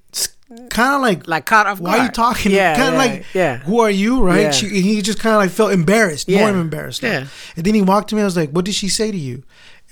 kind 0.70 0.94
of 0.96 1.00
like 1.02 1.26
Like 1.28 1.44
caught 1.46 1.66
off 1.66 1.78
guard 1.78 1.88
why 1.92 1.98
are 1.98 2.04
you 2.06 2.10
talking? 2.10 2.52
Yeah. 2.52 2.76
kind 2.76 2.88
of 2.88 2.94
yeah, 2.94 2.98
like 2.98 3.24
yeah. 3.34 3.56
who 3.58 3.80
are 3.80 3.90
you? 3.90 4.22
Right? 4.22 4.42
Yeah. 4.42 4.50
She, 4.50 4.68
he 4.68 5.02
just 5.02 5.18
kind 5.18 5.34
of 5.34 5.40
like 5.42 5.50
felt 5.50 5.72
embarrassed, 5.72 6.28
Yeah. 6.28 6.50
more 6.50 6.60
embarrassed. 6.60 7.02
now. 7.02 7.10
Yeah. 7.10 7.26
And 7.56 7.64
then 7.64 7.74
he 7.74 7.82
walked 7.82 8.08
to 8.10 8.16
me. 8.16 8.22
I 8.22 8.24
was 8.24 8.36
like, 8.36 8.50
"What 8.50 8.64
did 8.64 8.74
she 8.74 8.88
say 8.88 9.10
to 9.10 9.16
you?" 9.16 9.42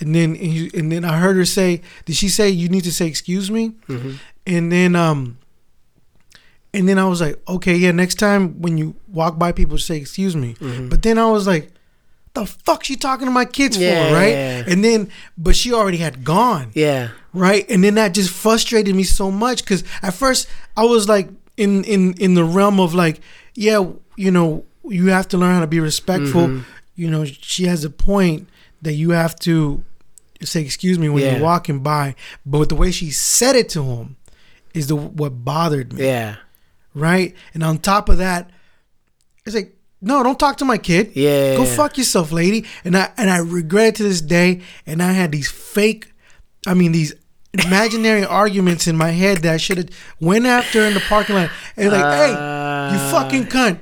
And 0.00 0.14
then 0.14 0.30
and, 0.30 0.52
he, 0.52 0.70
and 0.74 0.90
then 0.92 1.04
I 1.04 1.18
heard 1.18 1.36
her 1.36 1.44
say, 1.44 1.80
"Did 2.04 2.16
she 2.16 2.28
say 2.28 2.48
you 2.50 2.68
need 2.68 2.84
to 2.84 2.92
say 2.92 3.06
excuse 3.06 3.50
me?" 3.50 3.72
Mm-hmm. 3.88 4.12
And 4.46 4.72
then 4.72 4.96
um, 4.96 5.38
and 6.74 6.88
then 6.88 6.98
I 6.98 7.06
was 7.06 7.20
like, 7.20 7.40
"Okay, 7.48 7.76
yeah, 7.76 7.92
next 7.92 8.16
time 8.16 8.60
when 8.60 8.76
you 8.78 8.94
walk 9.08 9.38
by 9.38 9.52
people, 9.52 9.78
say 9.78 9.96
excuse 9.96 10.36
me." 10.36 10.54
Mm-hmm. 10.54 10.88
But 10.88 11.02
then 11.02 11.18
I 11.18 11.30
was 11.30 11.46
like. 11.46 11.70
The 12.36 12.46
fuck 12.46 12.84
she 12.84 12.96
talking 12.96 13.26
to 13.26 13.32
my 13.32 13.44
kids 13.46 13.76
Yeah, 13.76 14.08
for, 14.08 14.14
right? 14.14 14.28
yeah. 14.30 14.64
And 14.68 14.84
then, 14.84 15.10
but 15.36 15.56
she 15.56 15.72
already 15.72 15.98
had 15.98 16.22
gone 16.24 16.70
Yeah. 16.74 17.08
right 17.32 17.64
and 17.70 17.82
then 17.84 17.94
that 17.96 18.14
just 18.14 18.30
frustrated 18.30 18.94
me 18.94 19.02
so 19.04 19.30
much 19.30 19.62
because 19.64 19.82
at 20.02 20.14
first 20.14 20.48
i 20.76 20.84
was 20.84 21.06
like 21.08 21.28
in 21.58 21.84
in 21.84 22.12
in 22.14 22.34
the 22.34 22.44
realm 22.44 22.78
of 22.80 22.94
like 22.94 23.20
yeah 23.54 23.78
you 24.16 24.30
know 24.30 24.64
you 24.88 25.08
have 25.08 25.26
to 25.28 25.36
learn 25.36 25.52
how 25.54 25.60
to 25.60 25.66
be 25.66 25.80
respectful 25.80 26.46
Mm-hmm. 26.46 26.60
you 26.94 27.10
know 27.10 27.24
she 27.26 27.64
has 27.66 27.84
a 27.84 27.90
point 27.90 28.48
that 28.82 28.94
you 28.94 29.10
have 29.10 29.34
to 29.40 29.82
say 30.42 30.60
excuse 30.62 30.98
me 30.98 31.08
when 31.10 31.22
Yeah. 31.22 31.32
you're 31.36 31.42
walking 31.52 31.80
by 31.80 32.14
but 32.46 32.68
the 32.70 32.74
way 32.76 32.90
she 32.90 33.10
said 33.10 33.54
it 33.56 33.68
to 33.70 33.82
him 33.84 34.16
is 34.72 34.86
the 34.86 34.96
what 34.96 35.44
bothered 35.44 35.92
me 35.92 36.04
Yeah. 36.06 36.36
right 36.94 37.34
and 37.54 37.62
on 37.62 37.78
top 37.78 38.08
of 38.08 38.16
that 38.18 38.48
it's 39.44 39.54
like 39.54 39.75
no 40.00 40.22
don't 40.22 40.38
talk 40.38 40.56
to 40.58 40.64
my 40.64 40.78
kid 40.78 41.10
Yeah. 41.14 41.56
go 41.56 41.64
fuck 41.64 41.96
yourself 41.98 42.30
lady 42.32 42.64
and 42.84 42.96
i 42.96 43.10
and 43.16 43.30
i 43.30 43.38
regret 43.38 43.88
it 43.88 43.94
to 43.96 44.02
this 44.02 44.20
day 44.20 44.60
and 44.86 45.02
i 45.02 45.12
had 45.12 45.32
these 45.32 45.50
fake 45.50 46.12
i 46.66 46.74
mean 46.74 46.92
these 46.92 47.14
imaginary 47.64 48.24
arguments 48.42 48.86
in 48.86 48.96
my 48.96 49.10
head 49.10 49.38
that 49.38 49.54
i 49.54 49.56
should 49.56 49.78
have 49.78 49.88
went 50.20 50.44
after 50.46 50.82
in 50.82 50.94
the 50.94 51.00
parking 51.00 51.36
lot 51.36 51.50
and 51.76 51.90
like 51.92 52.14
hey 52.14 52.30
you 52.30 52.36
Uh, 52.36 53.10
fucking 53.10 53.46
cunt 53.46 53.78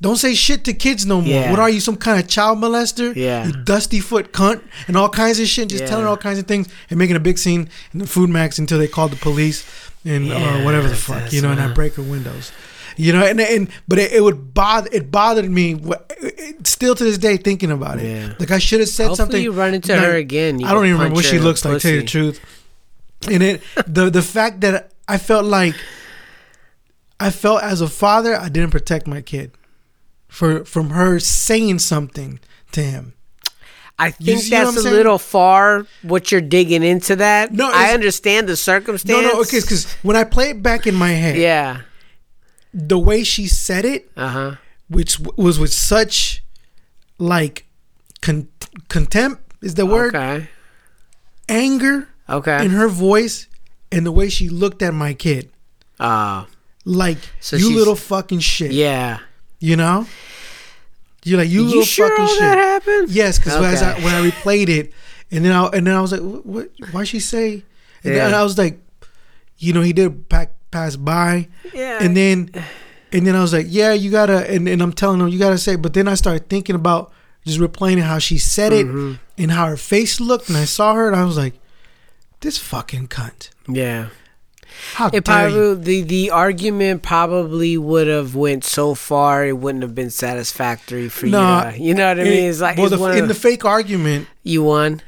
don't 0.00 0.16
say 0.16 0.34
shit 0.34 0.64
to 0.64 0.74
kids 0.74 1.06
no 1.06 1.20
more. 1.22 1.30
Yeah. 1.30 1.50
What 1.50 1.60
are 1.60 1.70
you, 1.70 1.80
some 1.80 1.96
kind 1.96 2.20
of 2.20 2.28
child 2.28 2.58
molester? 2.58 3.14
Yeah. 3.16 3.46
You 3.46 3.52
dusty 3.64 4.00
foot 4.00 4.32
cunt 4.34 4.60
and 4.86 4.98
all 4.98 5.08
kinds 5.08 5.40
of 5.40 5.46
shit. 5.46 5.70
Just 5.70 5.84
Yeah. 5.84 5.88
telling 5.88 6.04
all 6.04 6.18
kinds 6.18 6.38
of 6.38 6.46
things 6.46 6.68
and 6.90 6.98
making 6.98 7.16
a 7.16 7.20
big 7.20 7.38
scene 7.38 7.70
in 7.94 8.00
the 8.00 8.04
FoodMaxx 8.04 8.58
until 8.58 8.76
they 8.78 8.88
called 8.88 9.12
the 9.12 9.16
police 9.16 9.64
and 10.04 10.26
Yeah, 10.26 10.60
or 10.60 10.64
whatever 10.64 10.88
the 10.88 10.96
fuck, 10.96 11.32
you 11.32 11.40
know, 11.40 11.52
and 11.52 11.60
I 11.60 11.66
uh, 11.70 11.74
break 11.74 11.94
her 11.94 12.02
windows. 12.02 12.52
You 12.96 13.12
know, 13.12 13.24
and 13.24 13.40
and 13.40 13.68
but 13.88 13.98
it, 13.98 14.12
it 14.12 14.20
would 14.22 14.54
bother 14.54 14.88
it 14.92 15.10
bothered 15.10 15.50
me 15.50 15.80
still 16.64 16.94
to 16.94 17.04
this 17.04 17.18
day 17.18 17.36
thinking 17.36 17.70
about 17.70 17.98
it. 17.98 18.06
Yeah. 18.06 18.34
Like 18.38 18.50
I 18.50 18.58
should 18.58 18.80
have 18.80 18.88
said 18.88 19.08
Hopefully 19.08 19.16
something. 19.16 19.42
you 19.42 19.52
run 19.52 19.74
into 19.74 19.92
like- 19.94 20.04
her 20.04 20.16
again. 20.16 20.64
I 20.64 20.72
don't 20.72 20.84
even 20.86 20.98
remember 20.98 21.16
what 21.16 21.24
she 21.24 21.38
looks 21.38 21.64
like. 21.64 21.74
To 21.74 21.80
tell 21.80 21.92
you 21.92 22.00
the 22.02 22.06
truth. 22.06 22.40
And 23.30 23.42
it 23.42 23.62
the 23.86 24.10
the 24.10 24.22
fact 24.22 24.60
that 24.60 24.92
I 25.08 25.18
felt 25.18 25.44
like 25.44 25.74
I 27.18 27.30
felt 27.30 27.62
as 27.62 27.80
a 27.80 27.88
father 27.88 28.36
I 28.36 28.48
didn't 28.48 28.70
protect 28.70 29.06
my 29.06 29.20
kid 29.22 29.52
for 30.28 30.64
from 30.64 30.90
her 30.90 31.18
saying 31.18 31.78
something 31.80 32.40
to 32.72 32.82
him. 32.82 33.14
I 33.96 34.10
think 34.10 34.42
that's 34.44 34.76
a 34.76 34.82
saying? 34.82 34.94
little 34.94 35.18
far. 35.18 35.86
What 36.02 36.32
you're 36.32 36.40
digging 36.40 36.82
into 36.82 37.14
that? 37.16 37.52
No, 37.52 37.70
I 37.72 37.92
understand 37.94 38.48
the 38.48 38.56
circumstance. 38.56 39.22
No, 39.22 39.32
no, 39.32 39.40
okay, 39.42 39.60
because 39.60 39.86
when 40.02 40.16
I 40.16 40.24
play 40.24 40.50
it 40.50 40.62
back 40.64 40.88
in 40.88 40.96
my 40.96 41.10
head, 41.10 41.36
Yeah. 41.36 41.82
The 42.74 42.98
way 42.98 43.22
she 43.22 43.46
said 43.46 43.84
it, 43.84 44.10
Uh 44.16 44.28
huh. 44.28 44.54
which 44.88 45.18
w- 45.22 45.32
was 45.42 45.58
with 45.58 45.72
such 45.72 46.42
like 47.18 47.66
con- 48.20 48.48
contempt 48.88 49.40
is 49.62 49.74
the 49.74 49.86
word, 49.86 50.14
Okay. 50.16 50.48
anger 51.48 52.08
Okay. 52.28 52.64
in 52.64 52.70
her 52.72 52.88
voice, 52.88 53.46
and 53.92 54.04
the 54.04 54.12
way 54.12 54.28
she 54.28 54.48
looked 54.48 54.82
at 54.82 54.92
my 54.94 55.14
kid, 55.14 55.50
Uh, 56.00 56.44
like 56.84 57.18
So 57.40 57.56
you 57.56 57.74
little 57.76 57.94
fucking 57.96 58.40
shit. 58.40 58.72
yeah. 58.72 59.18
You 59.60 59.76
know? 59.76 60.06
You're 61.24 61.38
like 61.38 61.48
you, 61.48 61.62
You, 61.62 61.68
little 61.68 61.84
sure 61.84 62.08
fucking 62.10 62.26
shit. 62.26 62.40
that 62.40 62.58
happened? 62.58 63.10
Yes, 63.10 63.38
because 63.38 63.54
as 63.64 63.80
I, 63.82 63.92
Okay. 63.92 64.04
when 64.04 64.14
I 64.14 64.28
replayed 64.28 64.68
it, 64.68 64.92
and 65.30 65.44
then 65.44 65.52
I 65.52 65.66
and 65.68 65.86
then 65.86 65.94
I 65.94 66.00
was 66.02 66.12
like, 66.12 66.20
what? 66.20 66.44
what 66.44 66.68
why 66.92 67.04
she 67.04 67.20
say? 67.20 67.62
And 68.02 68.14
then 68.14 68.34
I 68.34 68.42
was 68.42 68.58
like, 68.58 68.78
you 69.56 69.72
know, 69.72 69.80
he 69.80 69.92
did 69.94 70.28
pack, 70.28 70.52
pass 70.74 70.96
by, 70.96 71.48
Yeah. 71.72 71.98
and 72.02 72.16
then 72.16 72.50
and 73.12 73.24
then 73.26 73.34
I 73.36 73.40
was 73.40 73.52
like, 73.52 73.66
yeah, 73.68 73.92
you 73.92 74.10
gotta, 74.10 74.38
and, 74.50 74.68
and 74.68 74.82
I'm 74.82 74.92
telling 74.92 75.20
him 75.20 75.28
you 75.28 75.38
gotta 75.38 75.58
say, 75.58 75.76
but 75.76 75.94
then 75.94 76.08
I 76.08 76.14
started 76.14 76.48
thinking 76.48 76.74
about 76.74 77.12
just 77.46 77.60
replaying 77.60 78.00
how 78.02 78.18
she 78.18 78.38
said 78.38 78.72
it 78.72 78.86
Mm-hmm. 78.86 79.12
and 79.38 79.50
how 79.52 79.66
her 79.66 79.76
face 79.76 80.20
looked, 80.20 80.48
and 80.48 80.58
I 80.58 80.64
saw 80.64 80.94
her, 80.94 81.06
and 81.06 81.14
I 81.16 81.24
was 81.24 81.36
like, 81.36 81.54
this 82.40 82.58
fucking 82.58 83.08
cunt. 83.08 83.50
Yeah. 83.68 84.08
How 84.94 85.08
It 85.12 85.24
dare 85.24 85.48
you? 85.50 85.76
the 85.76 86.02
the 86.02 86.30
argument 86.30 87.02
probably 87.02 87.78
would 87.78 88.08
have 88.08 88.34
went 88.34 88.64
so 88.64 88.94
far 88.96 89.46
it 89.46 89.56
wouldn't 89.56 89.82
have 89.82 89.94
been 89.94 90.10
satisfactory 90.10 91.08
for 91.08 91.26
you. 91.26 91.32
To, 91.32 91.74
you 91.78 91.94
know 91.94 92.08
what 92.08 92.18
I 92.18 92.24
mean? 92.24 92.50
It's 92.50 92.60
like 92.60 92.76
well, 92.76 92.92
it's 92.92 93.00
the, 93.00 93.16
in 93.22 93.28
the 93.28 93.34
fake 93.34 93.64
argument, 93.64 94.26
you 94.42 94.64
won. 94.64 95.00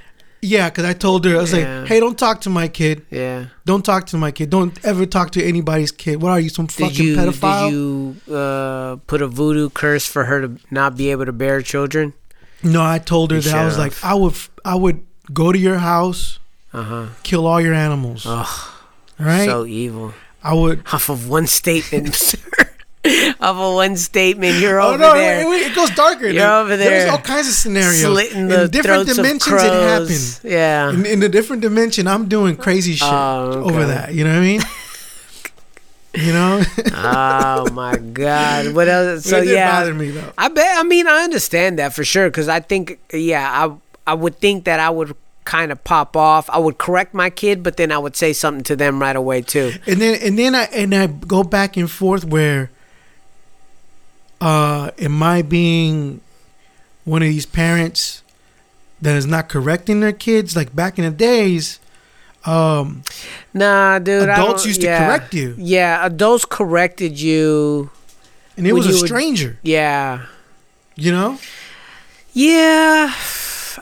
Yeah, 0.54 0.68
because 0.70 0.84
I 0.84 0.92
told 0.94 1.24
her 1.24 1.34
I 1.36 1.40
was 1.40 1.52
Yeah. 1.52 1.80
like, 1.80 1.88
hey, 1.88 1.98
don't 2.00 2.18
talk 2.18 2.40
to 2.42 2.50
my 2.50 2.68
kid. 2.68 3.04
Yeah. 3.10 3.46
Don't 3.64 3.84
talk 3.84 4.06
to 4.12 4.16
my 4.16 4.30
kid. 4.30 4.50
Don't 4.50 4.72
ever 4.84 5.04
talk 5.06 5.30
to 5.36 5.40
anybody's 5.52 5.90
kid. 5.92 6.22
What 6.22 6.30
are 6.30 6.40
you, 6.40 6.48
some 6.50 6.68
fucking 6.68 6.88
Did 6.96 6.98
you 7.04 7.16
pedophile? 7.16 7.64
did 7.70 7.72
you 7.74 8.34
uh, 8.34 8.96
put 9.06 9.20
a 9.22 9.26
voodoo 9.28 9.68
curse 9.70 10.06
for 10.06 10.24
her 10.24 10.38
to 10.46 10.50
not 10.70 10.96
be 10.96 11.10
able 11.10 11.26
to 11.26 11.32
bear 11.32 11.62
children? 11.62 12.12
no, 12.62 12.82
I 12.82 12.98
told 12.98 13.30
her 13.32 13.36
You 13.36 13.42
that 13.42 13.54
I 13.54 13.64
was 13.64 13.74
should've. 13.74 14.02
like, 14.02 14.04
I 14.04 14.14
would, 14.14 14.34
I 14.64 14.74
would 14.76 14.98
go 15.32 15.52
to 15.52 15.58
your 15.58 15.78
house, 15.78 16.38
Uh 16.72 16.82
huh. 16.82 17.06
kill 17.22 17.46
all 17.46 17.60
your 17.60 17.74
animals. 17.74 18.24
Ugh, 18.26 18.70
right? 19.18 19.44
so 19.46 19.66
evil. 19.66 20.12
I 20.42 20.54
would. 20.54 20.82
Off 20.92 21.08
of 21.10 21.28
one 21.28 21.46
statement, 21.46 22.34
sir. 23.10 23.34
a 23.40 23.74
one 23.74 23.96
statement, 23.96 24.58
you're 24.60 24.80
Oh 24.80 24.88
over 24.90 24.98
no, 24.98 25.14
there. 25.14 25.40
It, 25.40 25.70
it 25.70 25.74
goes 25.74 25.90
darker. 25.90 26.28
You're 26.28 26.50
over 26.50 26.76
there. 26.76 26.90
There's 26.90 27.10
all 27.10 27.18
kinds 27.18 27.48
of 27.48 27.54
scenarios. 27.54 28.00
slitting 28.02 28.48
the 28.48 28.64
in 28.64 28.70
different 28.70 29.08
dimensions, 29.08 29.62
of 29.62 29.68
it 29.68 29.72
happened. 29.72 30.40
Yeah. 30.44 30.90
In, 30.90 31.06
in 31.06 31.22
a 31.22 31.28
different 31.28 31.62
dimension, 31.62 32.06
I'm 32.06 32.28
doing 32.28 32.56
crazy 32.56 32.94
shit 32.94 33.08
Oh, 33.08 33.62
okay. 33.64 33.74
over 33.74 33.86
that. 33.86 34.14
You 34.14 34.24
know 34.24 34.30
what 34.30 34.38
I 34.38 34.40
mean? 34.40 34.60
you 36.14 36.32
know. 36.32 36.62
oh 36.94 37.70
my 37.72 37.96
god. 37.96 38.74
What 38.74 38.88
else? 38.88 39.24
So 39.24 39.38
it 39.38 39.48
yeah. 39.48 39.70
bother 39.70 39.94
me 39.94 40.10
though. 40.10 40.32
I 40.38 40.48
bet. 40.48 40.78
I 40.78 40.82
mean, 40.82 41.06
I 41.06 41.24
understand 41.24 41.78
that 41.78 41.92
for 41.92 42.04
sure 42.04 42.28
because 42.28 42.48
I 42.48 42.60
think, 42.60 42.98
yeah, 43.12 43.48
I 43.66 43.76
I 44.10 44.14
would 44.14 44.36
think 44.38 44.64
that 44.64 44.80
I 44.80 44.90
would 44.90 45.14
kind 45.44 45.70
of 45.72 45.82
pop 45.84 46.16
off. 46.16 46.48
I 46.50 46.58
would 46.58 46.78
correct 46.78 47.14
my 47.14 47.30
kid, 47.30 47.62
but 47.62 47.76
then 47.76 47.92
I 47.92 47.98
would 47.98 48.16
say 48.16 48.32
something 48.32 48.64
to 48.64 48.76
them 48.76 49.00
right 49.00 49.16
away 49.16 49.42
too. 49.42 49.72
and 49.86 50.00
then 50.00 50.18
and 50.22 50.38
then 50.38 50.54
I 50.54 50.64
and 50.64 50.94
I 50.94 51.06
go 51.06 51.42
back 51.42 51.76
and 51.76 51.90
forth 51.90 52.24
where 52.24 52.70
uh 54.40 54.90
am 54.98 55.22
I 55.22 55.42
being 55.42 56.20
one 57.04 57.22
of 57.22 57.28
these 57.28 57.46
parents 57.46 58.22
that 59.00 59.14
is 59.16 59.26
not 59.26 59.48
correcting 59.48 60.00
their 60.00 60.12
kids 60.12 60.54
like 60.56 60.74
back 60.74 60.98
in 60.98 61.04
the 61.04 61.10
days 61.10 61.80
um 62.44 63.02
Nah, 63.54 63.98
dude. 63.98 64.28
Adults 64.28 64.66
used 64.66 64.80
to 64.82 64.86
yeah. 64.86 65.06
correct 65.06 65.34
you. 65.34 65.54
Yeah, 65.58 66.04
adults 66.04 66.44
corrected 66.44 67.18
you. 67.20 67.90
and 68.56 68.66
it 68.66 68.72
was 68.72 68.86
a 68.86 68.90
you 68.90 68.96
would- 69.00 69.06
stranger 69.06 69.58
Yeah. 69.62 70.26
you 70.96 71.12
know 71.12 71.38
Yeah. 72.32 73.12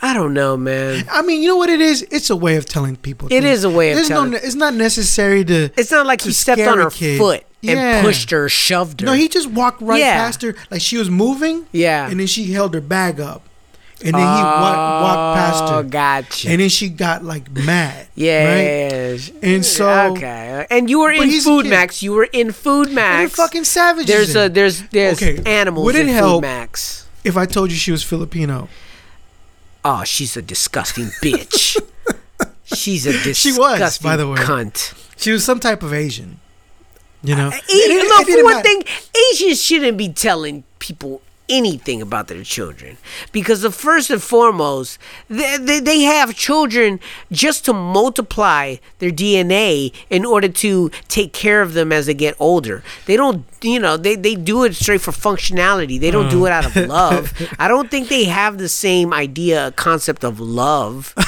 I 0.03 0.13
don't 0.13 0.35
know, 0.35 0.57
man. 0.57 1.05
I 1.11 1.23
mean 1.23 1.41
you 1.43 1.49
know 1.49 1.57
what 1.57 1.71
it 1.71 1.81
is 1.81 2.03
it's 2.11 2.29
a 2.31 2.37
way 2.37 2.57
of 2.57 2.67
telling 2.67 2.97
people 2.97 3.29
It 3.29 3.43
things. 3.43 3.59
is 3.59 3.65
a 3.65 3.71
way 3.71 3.91
of 3.93 3.97
There's 3.97 4.09
telling- 4.09 4.31
no 4.33 4.37
it's 4.39 4.55
not 4.55 4.75
necessary 4.75 5.45
to 5.47 5.71
It's 5.77 5.91
not 5.91 6.07
like 6.07 6.21
To 6.21 6.27
he 6.29 6.33
stepped 6.33 6.61
on 6.63 6.79
her 6.79 6.91
kid. 6.91 7.19
foot 7.19 7.45
and 7.71 8.05
pushed 8.05 8.31
her, 8.31 8.49
shoved 8.49 9.01
her. 9.01 9.07
no 9.07 9.13
he 9.13 9.29
just 9.29 9.49
walked 9.51 9.81
right 9.83 10.01
Yeah. 10.01 10.15
past 10.17 10.43
her 10.43 10.55
like 10.71 10.81
she 10.81 10.97
was 10.97 11.09
moving 11.11 11.67
Yeah. 11.73 12.09
and 12.11 12.21
then 12.21 12.27
she 12.27 12.53
held 12.53 12.75
her 12.75 12.81
bag 12.81 13.21
up 13.21 13.43
and 14.05 14.13
then 14.13 14.21
he 14.21 14.43
wa- 14.43 15.01
walked 15.01 15.19
oh, 15.19 15.35
past 15.35 15.71
her. 15.73 15.77
Oh, 15.79 15.83
gotcha. 15.85 16.49
and 16.51 16.61
then 16.61 16.69
she 16.69 16.89
got 16.89 17.25
like 17.25 17.51
mad 17.51 18.07
Yeah. 18.15 19.13
right 19.15 19.33
And 19.43 19.65
so- 19.65 20.13
okay, 20.13 20.67
and 20.71 20.91
you 20.91 20.99
were 21.01 21.13
in 21.13 21.31
Food. 21.41 21.67
Max. 21.67 22.03
You 22.03 22.13
were 22.13 22.29
in 22.33 22.53
Food 22.53 22.89
And 22.89 22.95
Max. 22.97 23.35
fucking 23.35 23.65
savages. 23.65 24.09
there's 24.09 24.37
a 24.37 24.49
there's 24.49 24.83
there's 24.91 25.23
Okay, 25.23 25.41
animals 25.47 25.85
would 25.87 25.95
it 25.97 26.09
in 26.09 26.15
help- 26.15 26.45
FoodMaxx. 26.45 27.05
if 27.25 27.37
I 27.37 27.47
told 27.47 27.71
you 27.71 27.77
she 27.77 27.93
was 27.93 28.03
Filipino. 28.03 28.69
Oh, 29.85 30.03
she's 30.05 30.37
a 30.37 30.43
disgusting 30.43 31.11
bitch. 31.23 31.77
she's 32.65 33.07
a 33.07 33.13
disgusting 33.13 33.53
She 33.53 33.59
was, 33.59 33.99
by 33.99 34.17
the 34.17 34.27
way. 34.29 34.37
cunt. 34.39 34.95
She 35.17 35.31
was 35.31 35.45
some 35.45 35.61
type 35.61 35.83
of 35.83 35.93
Asian. 35.95 36.41
You 37.25 37.35
know, 37.35 37.49
A- 37.49 37.57
It- 37.57 37.91
it- 37.91 38.09
look, 38.09 38.29
for 38.29 38.45
one 38.45 38.63
thing, 38.63 38.85
Asians 39.33 39.61
shouldn't 39.63 39.97
be 39.99 40.09
telling 40.11 40.63
people 40.79 41.23
anything 41.47 42.01
about 42.01 42.29
their 42.29 42.43
children. 42.43 42.97
Because 43.31 43.61
the 43.61 43.71
first 43.71 44.09
and 44.11 44.23
foremost 44.23 44.99
they, 45.29 45.59
they, 45.59 45.79
they 45.79 46.01
have 46.01 46.35
children 46.35 46.99
just 47.31 47.67
to 47.67 47.73
multiply 47.75 48.77
their 48.99 49.11
dna 49.11 49.93
in 50.09 50.25
order 50.25 50.49
to 50.49 50.91
take 51.09 51.35
care 51.35 51.61
of 51.61 51.75
them 51.75 51.93
as 51.93 52.07
they 52.07 52.15
get 52.15 52.35
older. 52.41 52.83
They 53.05 53.17
don't 53.19 53.45
you 53.61 53.79
know 53.79 53.99
they, 53.99 54.17
they 54.17 54.37
do 54.37 54.65
it 54.65 54.75
straight 54.75 55.03
for 55.03 55.13
functionality. 55.13 56.01
They 56.01 56.11
don't 56.11 56.31
do 56.31 56.47
it 56.47 56.53
out 56.53 56.65
of 56.65 56.77
love. 56.89 57.31
I 57.59 57.69
don't 57.69 57.91
think 57.91 58.09
they 58.09 58.25
have 58.25 58.57
the 58.57 58.69
same 58.71 59.13
idea 59.13 59.73
concept 59.77 60.25
of 60.25 60.41
love. 60.41 61.15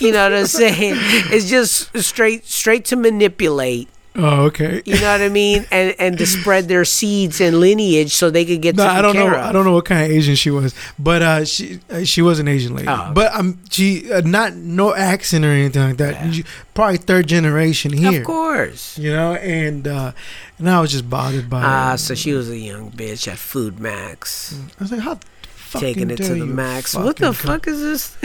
You 0.00 0.10
know 0.10 0.24
what 0.28 0.36
i'm 0.40 0.46
saying? 0.46 0.94
It's 1.32 1.48
just 1.48 1.96
straight 1.98 2.44
straight 2.44 2.84
to 2.86 2.96
manipulate 2.96 3.88
Oh, 4.16 4.42
okay. 4.44 4.80
you 4.84 4.94
know 5.00 5.10
what 5.10 5.22
I 5.22 5.28
mean, 5.28 5.66
and 5.72 5.92
and 5.98 6.16
to 6.18 6.26
spread 6.26 6.68
their 6.68 6.84
seeds 6.84 7.40
and 7.40 7.58
lineage 7.58 8.14
so 8.14 8.30
they 8.30 8.44
could 8.44 8.62
get 8.62 8.76
No, 8.76 8.86
I 8.86 9.02
don't 9.02 9.16
know. 9.16 9.26
of. 9.26 9.32
I 9.34 9.50
don't 9.50 9.64
know 9.64 9.72
what 9.72 9.86
kind 9.86 10.04
of 10.04 10.16
Asian 10.16 10.36
she 10.36 10.50
was, 10.50 10.72
but 11.00 11.20
uh, 11.20 11.44
she 11.44 11.80
uh, 11.90 12.04
she 12.04 12.22
was 12.22 12.38
an 12.38 12.46
Asian 12.46 12.76
lady. 12.76 12.86
Oh. 12.88 13.10
But 13.12 13.34
um, 13.34 13.58
she 13.70 14.12
uh, 14.12 14.20
not 14.20 14.54
no 14.54 14.94
accent 14.94 15.44
or 15.44 15.48
anything 15.48 15.82
like 15.82 15.96
that. 15.96 16.32
You- 16.32 16.44
Probably 16.74 16.96
third 16.98 17.26
generation 17.28 17.92
here. 17.92 18.20
Of 18.20 18.26
course. 18.26 18.98
You 18.98 19.12
know, 19.12 19.34
and 19.34 19.86
uh, 19.88 20.12
and 20.58 20.70
I 20.70 20.80
was 20.80 20.92
just 20.92 21.08
bothered 21.10 21.50
by. 21.50 21.62
Ah, 21.62 21.96
so 21.96 22.14
she 22.14 22.32
was 22.34 22.48
a 22.50 22.58
young 22.58 22.90
bitch 22.92 23.26
at 23.28 23.38
FoodMaxx, 23.38 24.54
I 24.78 24.82
was 24.82 24.92
like, 24.92 25.00
how 25.00 25.18
fucking 25.44 25.80
taking 25.94 26.10
it 26.10 26.16
to 26.18 26.34
the 26.34 26.46
max. 26.46 26.94
What 26.94 27.16
the 27.16 27.32
fuck 27.32 27.66
is 27.66 27.80
this? 27.80 28.16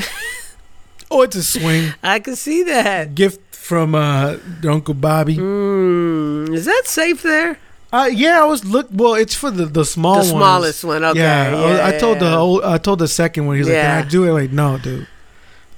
Oh, 1.11 1.23
it's 1.23 1.35
a 1.35 1.43
swing 1.43 1.93
I 2.03 2.19
can 2.19 2.35
see 2.35 2.61
that. 2.63 3.15
gift 3.15 3.48
from 3.69 3.93
uh 3.93 4.37
Uncle 4.75 4.95
Bobby. 4.95 5.37
Mm, 5.37 6.53
is 6.59 6.65
that 6.65 6.83
safe 6.85 7.21
there? 7.21 7.51
Uh, 7.93 8.09
yeah, 8.11 8.41
I 8.41 8.45
was 8.45 8.65
look. 8.65 8.87
Well, 8.91 9.13
it's 9.23 9.35
for 9.41 9.51
the 9.51 9.65
the 9.65 9.85
small 9.85 10.13
the 10.15 10.19
ones. 10.19 10.29
smallest 10.29 10.83
one. 10.83 11.03
Okay. 11.03 11.19
yeah, 11.19 11.81
I 11.85 11.95
I, 11.95 11.97
told 12.03 12.19
the 12.19 12.31
old, 12.35 12.63
I 12.63 12.77
told 12.79 12.99
the 12.99 13.07
second 13.07 13.45
one. 13.47 13.57
He's 13.57 13.67
like, 13.67 13.81
"Can 13.81 14.05
I 14.05 14.09
do 14.09 14.25
it?" 14.27 14.31
Like, 14.39 14.51
no, 14.51 14.77
dude, 14.77 15.07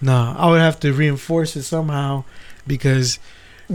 no. 0.01 0.35
I 0.37 0.49
would 0.49 0.59
have 0.61 0.79
to 0.81 0.93
reinforce 0.93 1.55
it 1.59 1.63
somehow 1.63 2.23
because 2.65 3.19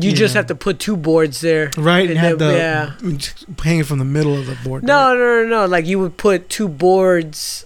You 0.06 0.12
just 0.12 0.34
Yeah. 0.34 0.40
have 0.40 0.48
to 0.48 0.54
put 0.66 0.74
two 0.86 0.96
boards 1.08 1.40
there. 1.40 1.70
right 1.90 2.08
and 2.12 2.18
And 2.18 2.26
have 2.26 2.38
the 2.38 2.52
then- 3.00 3.20
hanging 3.64 3.84
from 3.84 3.98
the 4.04 4.10
middle 4.16 4.36
of 4.40 4.44
the 4.46 4.56
board. 4.64 4.82
No, 4.84 5.14
no, 5.16 5.26
no, 5.42 5.48
no. 5.56 5.62
Like 5.74 5.84
you 5.90 5.98
would 6.02 6.16
put 6.28 6.38
two 6.56 6.68
boards 6.68 7.64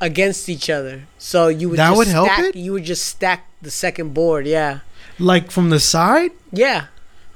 against 0.00 0.48
each 0.48 0.68
other, 0.70 0.96
so 1.18 1.46
you 1.48 1.68
would 1.68 1.78
That 1.78 1.90
just 1.90 1.98
would 1.98 2.08
help 2.08 2.26
stack, 2.28 2.44
it? 2.46 2.56
You 2.56 2.72
would 2.74 2.84
just 2.84 3.04
stack 3.06 3.40
the 3.62 3.70
second 3.70 4.08
board. 4.14 4.46
Yeah, 4.46 4.80
like 5.20 5.50
from 5.50 5.70
the 5.70 5.78
side. 5.80 6.32
yeah. 6.50 6.86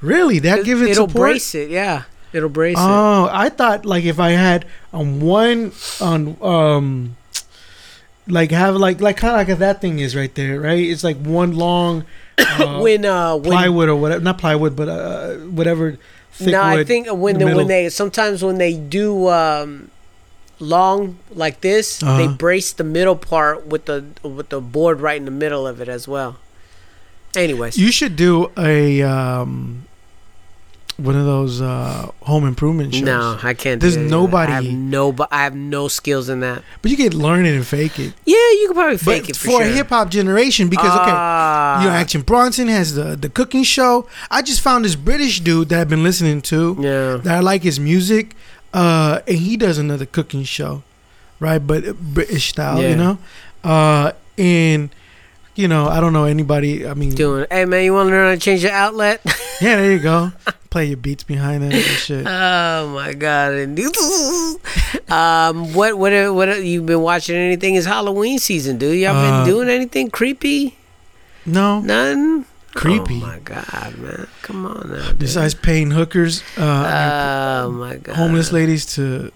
Really, 0.01 0.39
that 0.41 0.65
give 0.65 0.83
it 0.83 0.91
It'll 0.91 1.09
support. 1.09 1.31
brace 1.33 1.55
it. 1.55 1.71
Yeah, 1.71 2.03
it'll 2.33 2.51
brace 2.51 2.77
it. 2.77 2.83
Oh, 2.83 3.29
I 3.33 3.49
thought 3.49 3.87
like 3.87 4.05
if 4.05 4.21
I 4.21 4.33
had 4.37 4.67
on 4.93 5.21
one 5.21 5.73
on 5.99 6.37
um 6.43 7.17
like 8.29 8.51
have 8.51 8.77
like 8.77 9.01
like 9.01 9.17
kind 9.17 9.33
of 9.41 9.49
like 9.49 9.59
that 9.59 9.81
thing 9.81 9.99
is 9.99 10.15
right 10.15 10.35
there, 10.35 10.61
right? 10.61 10.77
It's 10.79 11.05
like 11.05 11.17
one 11.17 11.53
long 11.57 12.05
uh, 12.39 12.81
when 12.81 13.07
uh 13.07 13.37
when 13.37 13.45
plywood 13.53 13.89
or 13.89 13.97
whatever, 13.97 14.21
not 14.23 14.37
plywood, 14.37 14.77
but 14.77 14.89
uh 14.89 15.35
whatever. 15.49 15.97
No, 16.41 16.61
I 16.63 16.85
think 16.85 17.07
when 17.11 17.39
the 17.39 17.47
the, 17.47 17.57
when 17.57 17.67
they 17.69 17.89
sometimes 17.89 18.45
when 18.45 18.59
they 18.59 18.75
do 18.77 19.29
um 19.29 19.91
long 20.61 21.17
like 21.33 21.63
this, 21.63 21.99
they 22.01 22.07
Uh-huh. 22.29 22.37
brace 22.37 22.73
the 22.73 22.85
middle 22.85 23.17
part 23.17 23.67
with 23.67 23.87
the 23.87 24.05
with 24.23 24.51
the 24.51 24.61
board 24.61 25.01
right 25.01 25.17
in 25.17 25.25
the 25.25 25.31
middle 25.31 25.67
of 25.67 25.81
it 25.81 25.89
as 25.89 26.07
well. 26.07 26.37
Anyways, 27.37 27.77
You 27.79 27.91
should 27.93 28.17
do 28.17 28.51
a 28.57 29.03
um 29.03 29.83
one 30.97 31.17
of 31.17 31.25
those 31.27 31.61
uh 31.61 32.09
home 32.23 32.47
improvement 32.47 32.95
shows. 32.95 33.03
no, 33.03 33.37
I 33.43 33.55
can't. 33.55 33.81
There's 33.81 33.97
do 33.97 34.09
nobody- 34.09 34.53
I 34.53 34.55
have 34.63 34.65
no, 34.73 35.15
I 35.33 35.43
have 35.43 35.55
no 35.57 35.89
skills 35.89 36.29
in 36.29 36.39
that. 36.41 36.63
but 36.83 36.91
you 36.93 36.97
can 36.97 37.13
learn 37.19 37.47
it 37.47 37.55
and 37.57 37.67
fake 37.67 37.99
it. 37.99 38.13
Yeah, 38.25 38.37
you 38.37 38.67
can 38.69 38.75
probably 38.75 38.97
But 38.99 39.01
fake 39.05 39.29
it 39.31 39.37
for, 39.37 39.45
for, 39.47 39.51
sure. 39.51 39.63
a 39.63 39.67
hip 39.73 39.89
hop 39.89 40.09
generation, 40.11 40.69
because 40.69 40.93
okay, 40.93 41.11
Ah. 41.13 41.83
you 41.83 41.89
know, 41.89 41.95
Action 41.95 42.23
Bronson 42.23 42.69
has 42.69 42.95
the 42.95 43.17
the 43.17 43.29
cooking 43.29 43.65
show. 43.65 44.07
I 44.31 44.41
just 44.43 44.61
found 44.61 44.85
this 44.85 44.95
British 44.95 45.41
dude 45.41 45.69
that 45.71 45.81
I've 45.81 45.89
been 45.89 46.05
listening 46.05 46.41
to. 46.43 46.77
Yeah. 46.81 47.17
that 47.25 47.35
I 47.39 47.41
like 47.41 47.63
his 47.65 47.81
music, 47.81 48.37
uh, 48.73 49.19
and 49.27 49.39
he 49.39 49.57
does 49.57 49.79
another 49.79 50.07
cooking 50.07 50.45
show, 50.45 50.85
right? 51.41 51.59
But 51.59 51.97
British 51.99 52.51
style, 52.51 52.81
Yeah. 52.81 52.91
you 52.91 52.97
know. 52.97 53.19
Uh, 53.65 54.13
and 54.39 54.91
you 55.55 55.69
know, 55.69 55.87
I 55.89 56.01
don't 56.01 56.13
know 56.13 56.25
anybody. 56.25 56.87
I 56.87 56.95
mean, 56.95 57.11
Doing. 57.15 57.47
Hey 57.51 57.65
man, 57.65 57.85
you 57.85 57.93
want 57.95 58.09
to 58.09 58.13
learn 58.15 58.29
how 58.29 58.35
to 58.35 58.41
change 58.41 58.63
your 58.63 58.73
outlet? 58.73 59.21
yeah, 59.61 59.77
there 59.77 59.93
you 59.93 59.99
go. 60.01 60.33
Play 60.71 60.87
your 60.87 60.97
beats 60.97 61.23
behind 61.23 61.63
it 61.63 61.73
and 61.73 61.83
shit. 61.85 62.27
oh 62.27 62.89
my 62.95 63.13
god! 63.15 63.79
Um, 65.09 65.75
what 65.75 65.97
what 65.99 66.13
what 66.35 66.65
you 66.65 66.83
been 66.83 67.01
watching? 67.03 67.37
Anything? 67.37 67.75
It's 67.77 67.87
Halloween 67.87 68.39
season, 68.39 68.79
dude. 68.79 68.99
Y'all 68.99 69.15
Uh, 69.15 69.45
been 69.45 69.53
doing 69.53 69.69
anything 69.69 70.11
creepy? 70.11 70.77
No, 71.47 71.81
None. 71.81 72.47
Creepy. 72.75 73.21
Oh 73.23 73.27
my 73.27 73.39
god, 73.41 73.95
man! 73.99 74.27
Come 74.43 74.67
on 74.67 74.91
now. 74.91 75.09
Dude. 75.11 75.19
besides 75.21 75.55
paying 75.55 75.93
hookers, 75.93 76.43
uh, 76.59 77.63
Oh 77.67 77.71
my 77.71 77.97
god. 77.97 78.17
homeless 78.17 78.51
ladies 78.51 78.87
to 78.97 79.31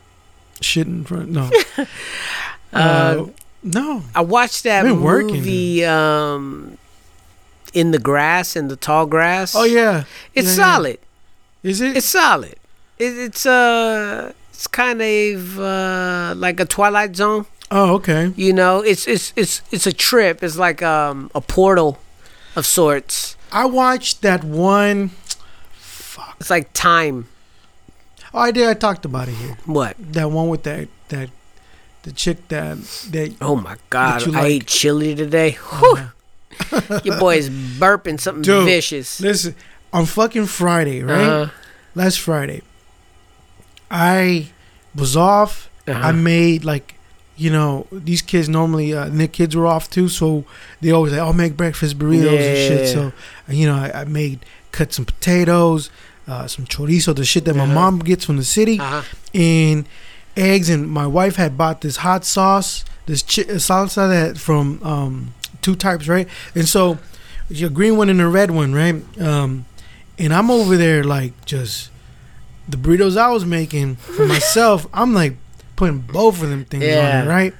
shit 0.60 0.86
in 0.88 1.04
front. 1.04 1.28
No, 1.30 1.48
uh, 1.78 1.84
Uh, 2.72 3.26
no. 3.72 4.02
I 4.14 4.20
watched 4.22 4.64
that 4.64 4.82
Been 4.84 5.02
working, 5.02 5.36
movie. 5.36 5.84
Um, 5.84 6.78
in 7.74 7.90
the 7.90 7.98
grass, 7.98 8.56
in 8.56 8.68
the 8.68 8.76
tall 8.76 9.06
grass. 9.06 9.54
Oh 9.54 9.64
yeah, 9.64 10.04
it's 10.34 10.56
Yeah, 10.56 10.64
yeah. 10.64 10.72
solid. 10.74 10.98
is 11.62 11.80
it? 11.80 11.96
It's 11.96 12.06
solid. 12.06 12.56
It, 12.98 13.12
it's 13.18 13.44
uh, 13.46 14.32
it's 14.50 14.66
kind 14.66 15.00
of 15.02 15.58
uh 15.60 16.34
like 16.36 16.58
a 16.60 16.64
Twilight 16.64 17.14
Zone. 17.16 17.46
oh 17.70 17.94
okay. 17.96 18.32
You 18.36 18.52
know, 18.52 18.80
it's 18.80 19.06
it's 19.06 19.32
it's 19.36 19.62
it's 19.70 19.86
a 19.86 19.92
trip. 19.92 20.42
It's 20.42 20.56
like 20.56 20.82
um 20.82 21.30
a 21.34 21.40
portal 21.40 21.98
of 22.56 22.64
sorts. 22.66 23.36
I 23.52 23.66
watched 23.66 24.22
that 24.22 24.42
one. 24.44 25.10
Fuck. 25.72 26.36
It's 26.40 26.50
like 26.50 26.72
time. 26.72 27.28
Oh, 28.34 28.40
I 28.40 28.50
did. 28.50 28.66
I 28.68 28.74
talked 28.74 29.04
about 29.04 29.28
it 29.28 29.34
here. 29.34 29.56
What? 29.64 29.96
That 29.98 30.30
one 30.30 30.48
with 30.48 30.62
that 30.64 30.88
that 31.08 31.30
the 32.02 32.12
chick 32.12 32.48
that 32.48 32.78
that 33.10 33.34
Oh 33.40 33.56
my 33.56 33.76
god! 33.90 34.22
I 34.22 34.30
like- 34.30 34.44
ate 34.44 34.66
chili 34.66 35.14
today. 35.14 35.52
Whew. 35.52 35.98
Your 37.04 37.18
boy 37.20 37.36
is 37.36 37.50
burping 37.50 38.18
something 38.20 38.42
Dude, 38.42 38.64
vicious. 38.64 39.20
Listen, 39.20 39.54
on 39.92 40.06
fucking 40.06 40.46
Friday, 40.46 41.02
right? 41.02 41.20
Uh-huh. 41.20 41.52
Last 41.94 42.18
Friday, 42.20 42.62
I 43.90 44.48
was 44.94 45.16
off. 45.16 45.70
Uh-huh. 45.86 46.08
I 46.08 46.12
made 46.12 46.64
like, 46.64 46.94
you 47.36 47.50
know, 47.50 47.86
these 47.92 48.20
kids 48.22 48.48
normally, 48.48 48.92
uh, 48.92 49.08
their 49.08 49.28
kids 49.28 49.56
were 49.56 49.66
off 49.66 49.88
too, 49.88 50.08
so 50.08 50.44
they 50.80 50.90
always 50.90 51.12
like, 51.12 51.20
"I'll 51.22 51.32
make 51.32 51.56
breakfast 51.56 51.98
burritos 51.98 52.38
and 52.38 52.56
shit." 52.68 52.88
So, 52.92 53.12
you 53.48 53.66
know, 53.66 53.76
I, 53.76 54.02
I 54.02 54.04
made 54.04 54.44
cut 54.72 54.92
some 54.92 55.04
potatoes, 55.06 55.90
uh, 56.26 56.46
some 56.46 56.66
chorizo, 56.66 57.14
the 57.14 57.24
shit 57.24 57.44
that 57.46 57.54
my 57.54 57.64
Uh-huh. 57.64 57.72
mom 57.74 57.98
gets 58.00 58.24
from 58.24 58.36
the 58.36 58.44
city, 58.44 58.78
Uh-huh. 58.78 59.02
and 59.32 59.86
eggs. 60.38 60.68
And 60.70 60.88
my 60.90 61.06
wife 61.06 61.36
had 61.36 61.58
bought 61.58 61.80
this 61.80 61.98
hot 61.98 62.24
sauce, 62.24 62.84
this 63.06 63.22
chi- 63.22 63.52
salsa 63.58 64.08
that 64.08 64.38
from 64.38 64.80
um, 64.82 65.34
two 65.62 65.74
types, 65.76 66.08
right? 66.08 66.28
And 66.54 66.66
so, 66.68 66.98
your 67.50 67.70
green 67.70 67.96
one 67.96 68.08
and 68.10 68.20
the 68.20 68.28
red 68.28 68.50
one, 68.50 68.74
right? 68.74 68.96
Um, 69.20 69.64
and 70.18 70.32
I'm 70.34 70.50
over 70.50 70.76
there 70.76 71.02
like 71.04 71.32
just 71.44 71.90
the 72.68 72.76
burritos 72.76 73.16
I 73.16 73.30
was 73.30 73.44
making 73.44 73.96
for 73.96 74.26
myself. 74.34 74.86
I'm 74.92 75.14
like 75.14 75.36
putting 75.76 75.98
both 76.00 76.42
of 76.42 76.50
them 76.50 76.64
things 76.64 76.84
Yeah. 76.84 77.20
on 77.22 77.26
it, 77.26 77.30
right? 77.30 77.54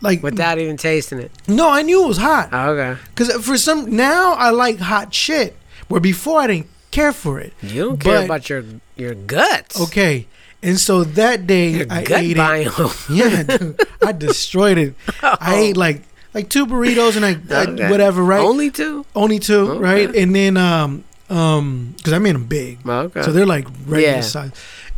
Like 0.00 0.22
Without 0.22 0.58
even 0.58 0.76
tasting 0.76 1.18
it. 1.18 1.32
no, 1.48 1.68
I 1.68 1.82
knew 1.82 2.04
it 2.04 2.08
was 2.08 2.18
hot 2.18 2.50
Oh, 2.52 2.70
okay. 2.70 3.00
because 3.08 3.32
for 3.44 3.58
some 3.58 3.96
now 3.96 4.34
I 4.34 4.50
like 4.50 4.78
hot 4.78 5.12
shit, 5.12 5.56
where 5.88 6.00
before 6.00 6.40
I 6.40 6.46
didn't 6.46 6.68
care 6.92 7.12
for 7.12 7.40
it. 7.40 7.52
You 7.62 7.84
don't 7.86 7.98
care 8.00 8.24
about 8.24 8.48
your 8.48 8.62
your 8.96 9.14
guts. 9.14 9.80
Okay, 9.80 10.28
and 10.62 10.78
so 10.78 11.04
that 11.04 11.46
day 11.46 11.70
Your 11.70 11.86
I 11.90 12.00
ate 12.08 12.36
it. 12.36 12.72
Yeah, 13.10 13.42
dude, 13.44 13.80
I 14.04 14.12
destroyed 14.12 14.78
it. 14.78 14.94
I 15.22 15.56
ate 15.56 15.76
like 15.76 16.02
like 16.34 16.48
two 16.50 16.66
burritos 16.66 17.16
and 17.16 17.24
I, 17.24 17.36
I 17.54 17.62
Okay. 17.70 17.90
whatever, 17.90 18.22
right? 18.22 18.40
Only 18.40 18.70
two. 18.70 19.04
Only 19.14 19.38
two, 19.38 19.70
Okay. 19.70 19.80
right? 19.80 20.14
And 20.14 20.34
then 20.34 20.56
um 20.56 21.04
um 21.30 21.94
because 21.96 22.12
I 22.12 22.18
made 22.18 22.34
them 22.34 22.44
big, 22.46 22.78
Okay. 22.86 23.22
so 23.22 23.32
they're 23.32 23.46
like 23.46 23.66
regular 23.86 24.16
Yeah. 24.16 24.20
size. 24.20 24.50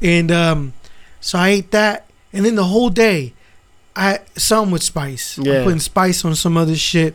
And 0.03 0.31
um 0.33 0.73
so 1.21 1.39
I 1.39 1.49
ate 1.51 1.71
that, 1.73 2.07
and 2.33 2.45
then 2.45 2.55
the 2.55 2.65
whole 2.65 2.89
day, 2.91 3.35
I 3.95 4.21
some 4.37 4.71
with 4.71 4.83
spice. 4.83 5.39
Yeah. 5.39 5.59
I'm 5.59 5.65
putting 5.65 5.81
spice 5.81 6.25
on 6.25 6.35
some 6.35 6.57
other 6.57 6.77
shit. 6.77 7.15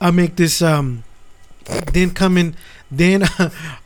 I 0.00 0.10
make 0.10 0.36
this 0.36 0.60
um 0.62 1.04
then 1.92 2.10
coming 2.10 2.46
in 2.48 2.56
then 2.90 3.24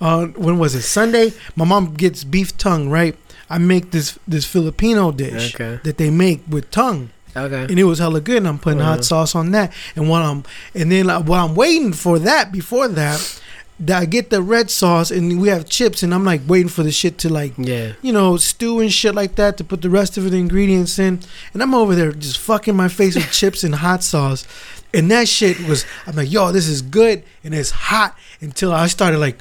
on 0.01 0.33
when 0.37 0.59
was 0.59 0.75
it 0.75 0.83
Sunday? 0.83 1.33
My 1.57 1.65
mom 1.65 1.95
gets 1.95 2.25
beef 2.25 2.57
tongue, 2.59 2.89
right? 2.91 3.17
I 3.51 3.59
make 3.59 3.91
this 3.91 4.19
this 4.29 4.45
Filipino 4.45 5.11
dish 5.13 5.55
Okay. 5.55 5.81
that 5.83 5.99
they 5.99 6.09
make 6.11 6.43
with 6.49 6.71
tongue 6.71 7.11
Okay. 7.37 7.65
and 7.69 7.79
it 7.79 7.85
was 7.85 7.99
hella 7.99 8.21
good. 8.21 8.39
And 8.39 8.49
I'm 8.49 8.59
putting 8.59 8.81
Uh-huh. 8.81 8.91
hot 8.97 9.05
sauce 9.05 9.35
on 9.35 9.51
that. 9.53 9.73
And 9.97 10.09
while 10.09 10.25
I'm 10.31 10.45
and 10.75 10.91
then 10.91 11.07
like, 11.07 11.25
while 11.27 11.45
I'm 11.47 11.55
waiting 11.55 11.93
for 11.93 12.19
that, 12.21 12.53
before 12.53 12.87
that, 12.89 13.41
that 13.81 13.99
I 14.03 14.05
get 14.05 14.29
the 14.31 14.43
red 14.43 14.69
sauce 14.71 15.11
and 15.11 15.41
we 15.41 15.49
have 15.49 15.67
chips 15.69 16.03
and 16.03 16.13
I'm 16.15 16.25
like 16.25 16.43
waiting 16.47 16.69
for 16.69 16.83
the 16.83 16.93
shit 16.93 17.17
to 17.19 17.29
like 17.29 17.55
Yeah. 17.57 17.93
you 18.03 18.13
know, 18.13 18.37
stew 18.37 18.79
and 18.79 18.93
shit 18.93 19.15
like 19.15 19.35
that 19.37 19.57
to 19.57 19.65
put 19.65 19.81
the 19.83 19.89
rest 19.91 20.17
of 20.19 20.31
the 20.31 20.37
ingredients 20.39 20.99
in. 20.99 21.21
And 21.55 21.63
I'm 21.63 21.75
over 21.75 21.95
there 21.95 22.13
just 22.13 22.39
fucking 22.39 22.77
my 22.77 22.89
face 22.89 23.15
with 23.15 23.31
chips 23.41 23.65
and 23.65 23.75
hot 23.77 24.05
sauce. 24.05 24.47
And 24.93 25.11
that 25.11 25.29
shit 25.29 25.59
was, 25.69 25.87
I'm 26.07 26.15
like, 26.17 26.31
yo, 26.31 26.53
this 26.53 26.67
is 26.69 26.83
good 26.83 27.23
and 27.43 27.55
it's 27.55 27.71
hot 27.71 28.15
until 28.41 28.71
I 28.73 28.87
started 28.89 29.19
like, 29.19 29.39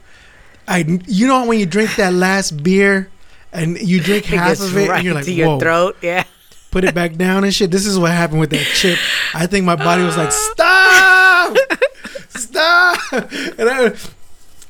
I, 0.67 0.85
you 1.07 1.25
know, 1.27 1.45
when 1.45 1.59
you 1.59 1.65
drink 1.65 1.95
that 1.97 2.13
last 2.13 2.63
beer 2.63 3.09
and 3.51 3.79
you 3.79 4.01
drink 4.03 4.25
half 4.25 4.59
of 4.59 4.75
it 4.77 4.89
right 4.89 4.97
and 4.97 5.05
you're 5.05 5.13
like, 5.13 5.25
to 5.25 5.31
your 5.33 5.47
whoa, 5.49 5.59
throat. 5.59 5.97
Yeah. 6.01 6.23
put 6.71 6.83
it 6.83 6.93
back 6.95 7.15
down 7.15 7.43
and 7.43 7.53
shit. 7.53 7.71
This 7.71 7.85
is 7.85 7.97
what 7.97 8.11
happened 8.11 8.39
with 8.39 8.51
that 8.51 8.65
chip. 8.75 8.97
I 9.33 9.47
think 9.47 9.65
my 9.65 9.75
body 9.75 10.03
was 10.03 10.17
like, 10.17 10.31
stop, 10.53 11.57
stop. 12.29 12.99
And 13.11 13.69
I, 13.69 13.91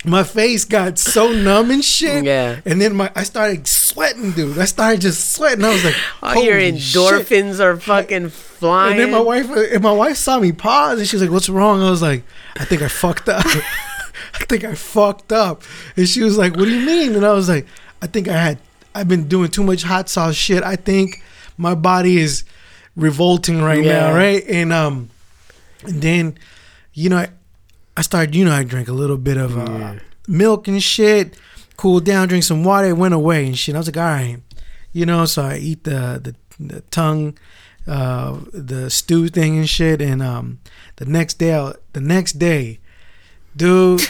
my 0.05 0.23
face 0.23 0.63
got 0.63 0.97
so 0.97 1.31
numb 1.31 1.71
and 1.71 1.83
shit. 1.83 2.23
Yeah. 2.23 2.61
And 2.65 2.79
then 2.79 2.95
my 2.95 3.11
I 3.15 3.23
started 3.23 3.67
sweating, 3.67 4.31
dude. 4.31 4.57
I 4.57 4.65
started 4.65 5.01
just 5.01 5.33
sweating. 5.33 5.65
I 5.65 5.73
was 5.73 5.83
like, 5.83 5.95
All 6.23 6.41
your 6.43 6.57
"Holy 6.57 6.79
shit." 6.79 7.01
endorphins 7.01 7.59
are 7.59 7.75
fucking 7.77 8.29
flying. 8.29 8.93
And 8.93 8.99
then 9.01 9.11
my 9.11 9.19
wife 9.19 9.49
and 9.49 9.83
my 9.83 9.91
wife 9.91 10.15
saw 10.15 10.39
me 10.39 10.51
pause 10.53 10.99
and 10.99 11.07
she 11.07 11.17
was 11.17 11.23
like, 11.23 11.31
"What's 11.31 11.49
wrong?" 11.49 11.81
I 11.81 11.89
was 11.89 12.01
like, 12.01 12.23
"I 12.55 12.63
think 12.65 12.81
I 12.81 12.87
fucked 12.87 13.27
up. 13.27 13.45
I 13.45 14.45
think 14.47 14.63
I 14.63 14.73
fucked 14.73 15.33
up." 15.33 15.63
And 15.97 16.07
she 16.07 16.23
was 16.23 16.37
like, 16.37 16.55
"What 16.55 16.65
do 16.65 16.71
you 16.79 16.85
mean?" 16.85 17.15
And 17.15 17.25
I 17.25 17.33
was 17.33 17.49
like, 17.49 17.67
"I 18.01 18.07
think 18.07 18.29
I 18.29 18.33
had 18.41 18.57
I've 18.95 19.07
been 19.07 19.27
doing 19.27 19.49
too 19.49 19.63
much 19.63 19.83
hot 19.83 20.09
sauce 20.09 20.35
shit. 20.35 20.63
I 20.63 20.75
think 20.75 21.21
my 21.57 21.75
body 21.75 22.17
is 22.17 22.43
revolting 22.95 23.61
right 23.61 23.83
Yeah. 23.83 24.07
now, 24.09 24.13
right?" 24.13 24.43
And 24.47 24.73
um 24.73 25.09
and 25.85 26.01
then 26.01 26.37
you 26.93 27.09
know 27.09 27.17
I, 27.17 27.29
I 27.97 28.01
started, 28.01 28.35
you 28.35 28.45
know, 28.45 28.51
I 28.53 28.63
drank 28.63 28.87
a 28.87 28.93
little 28.93 29.17
bit 29.17 29.37
of 29.37 29.57
uh, 29.57 29.95
milk 30.27 30.67
and 30.67 30.81
shit, 30.81 31.37
cooled 31.77 32.05
down, 32.05 32.27
drink 32.29 32.43
some 32.45 32.63
water, 32.63 32.87
it 32.89 32.93
went 32.97 33.13
away 33.13 33.45
and 33.45 33.57
shit. 33.57 33.75
I 33.75 33.77
was 33.77 33.87
like, 33.87 33.97
all 33.97 34.03
right, 34.03 34.37
you 34.93 35.05
know, 35.05 35.25
so 35.25 35.43
I 35.43 35.57
eat 35.57 35.83
the 35.83 36.19
the, 36.23 36.35
the 36.73 36.81
tongue, 36.91 37.37
uh, 37.87 38.39
the 38.53 38.89
stew 38.89 39.27
thing 39.27 39.57
and 39.57 39.69
shit, 39.69 40.01
and 40.01 40.21
um, 40.23 40.59
the 40.97 41.05
next 41.05 41.35
day, 41.39 41.71
the 41.93 42.01
next 42.01 42.33
day, 42.39 42.79
dude, 43.55 44.01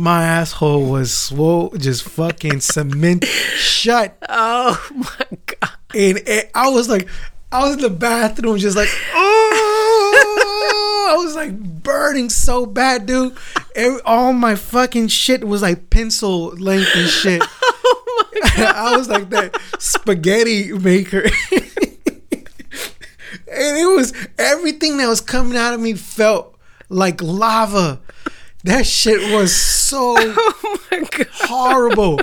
my 0.00 0.24
asshole 0.24 0.86
was 0.86 1.12
swole, 1.12 1.70
just 1.76 2.02
fucking 2.04 2.60
cement 2.60 3.24
shut, 3.24 4.16
oh 4.28 4.88
my 4.94 5.38
god. 5.46 5.70
and 5.94 6.48
I 6.54 6.68
was 6.70 6.88
like, 6.88 7.08
I 7.52 7.64
was 7.64 7.76
in 7.76 7.82
the 7.82 7.90
bathroom, 7.90 8.56
just 8.58 8.76
like, 8.76 8.88
oh, 9.12 11.10
I 11.12 11.16
was 11.22 11.34
like 11.34 11.58
burning 11.82 12.30
so 12.30 12.64
bad, 12.64 13.04
dude. 13.06 13.36
Every, 13.76 14.00
all 14.02 14.32
my 14.32 14.54
fucking 14.54 15.08
shit 15.08 15.44
was 15.44 15.60
like 15.60 15.90
pencil 15.90 16.48
length 16.56 16.90
and 16.96 17.08
shit. 17.08 17.42
Oh 18.42 18.72
I 18.74 18.96
was 18.96 19.08
like 19.08 19.28
that 19.30 19.60
spaghetti 19.78 20.72
maker. 20.72 21.22
and 21.22 21.32
it 23.48 23.94
was 23.94 24.14
everything 24.38 24.96
that 24.98 25.08
was 25.08 25.20
coming 25.20 25.58
out 25.58 25.74
of 25.74 25.80
me 25.80 25.94
felt 25.94 26.56
like 26.88 27.20
lava. 27.20 28.00
That 28.64 28.86
shit 28.86 29.32
was 29.32 29.54
so 29.54 30.14
Oh 30.18 30.78
my 30.90 31.00
god. 31.00 31.26
horrible. 31.32 32.20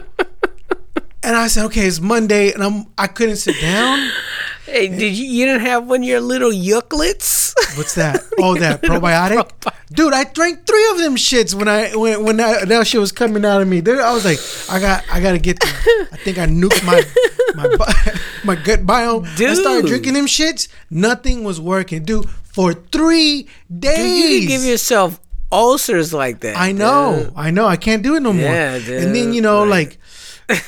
And 1.23 1.35
I 1.35 1.47
said, 1.47 1.65
okay, 1.65 1.85
it's 1.87 1.99
Monday, 1.99 2.51
and 2.53 2.63
I'm 2.63 2.85
I 2.97 3.07
couldn't 3.07 3.37
sit 3.37 3.59
down. 3.59 4.09
Hey, 4.65 4.87
did 4.87 5.17
you 5.17 5.25
you 5.25 5.45
didn't 5.45 5.61
have 5.61 5.87
one 5.87 6.01
of 6.03 6.07
your 6.07 6.21
little 6.21 6.51
Yakults? 6.51 7.53
What's 7.77 7.95
that? 7.95 8.21
Oh, 8.37 8.55
that 8.57 8.81
probiotic, 8.83 9.49
dude. 9.91 10.13
I 10.13 10.25
drank 10.25 10.65
three 10.65 10.89
of 10.91 10.99
them 10.99 11.15
shits 11.15 11.53
when 11.53 11.67
I 11.67 11.95
when 11.95 12.23
when 12.23 12.37
that, 12.37 12.67
that 12.67 12.87
shit 12.87 12.99
was 13.01 13.11
coming 13.11 13.43
out 13.45 13.61
of 13.61 13.67
me. 13.67 13.81
Dude, 13.81 13.99
I 13.99 14.13
was 14.13 14.23
like, 14.25 14.39
I 14.69 14.79
got 14.79 15.03
I 15.11 15.19
gotta 15.19 15.39
get. 15.39 15.57
I 15.63 16.17
think 16.17 16.37
I 16.37 16.45
nuked 16.45 16.85
my 16.85 17.01
my 17.55 17.67
my 18.43 18.55
gut 18.61 18.85
biome. 18.85 19.25
I 19.25 19.53
started 19.55 19.87
drinking 19.87 20.13
them 20.13 20.27
shits. 20.27 20.67
Nothing 20.89 21.43
was 21.43 21.59
working, 21.59 22.03
dude. 22.03 22.29
For 22.29 22.73
three 22.73 23.47
days. 23.75 23.97
Dude, 23.97 24.41
you 24.43 24.47
give 24.47 24.63
yourself 24.63 25.19
ulcers 25.51 26.13
like 26.13 26.39
that. 26.41 26.57
I 26.57 26.71
know, 26.71 27.23
dude. 27.25 27.33
I 27.35 27.51
know. 27.51 27.65
I 27.67 27.75
can't 27.77 28.03
do 28.03 28.15
it 28.15 28.21
no 28.21 28.33
more. 28.33 28.43
Yeah, 28.43 28.75
and 28.75 29.15
then 29.15 29.33
you 29.33 29.41
know, 29.41 29.63
like- 29.63 29.97
like, 30.49 30.63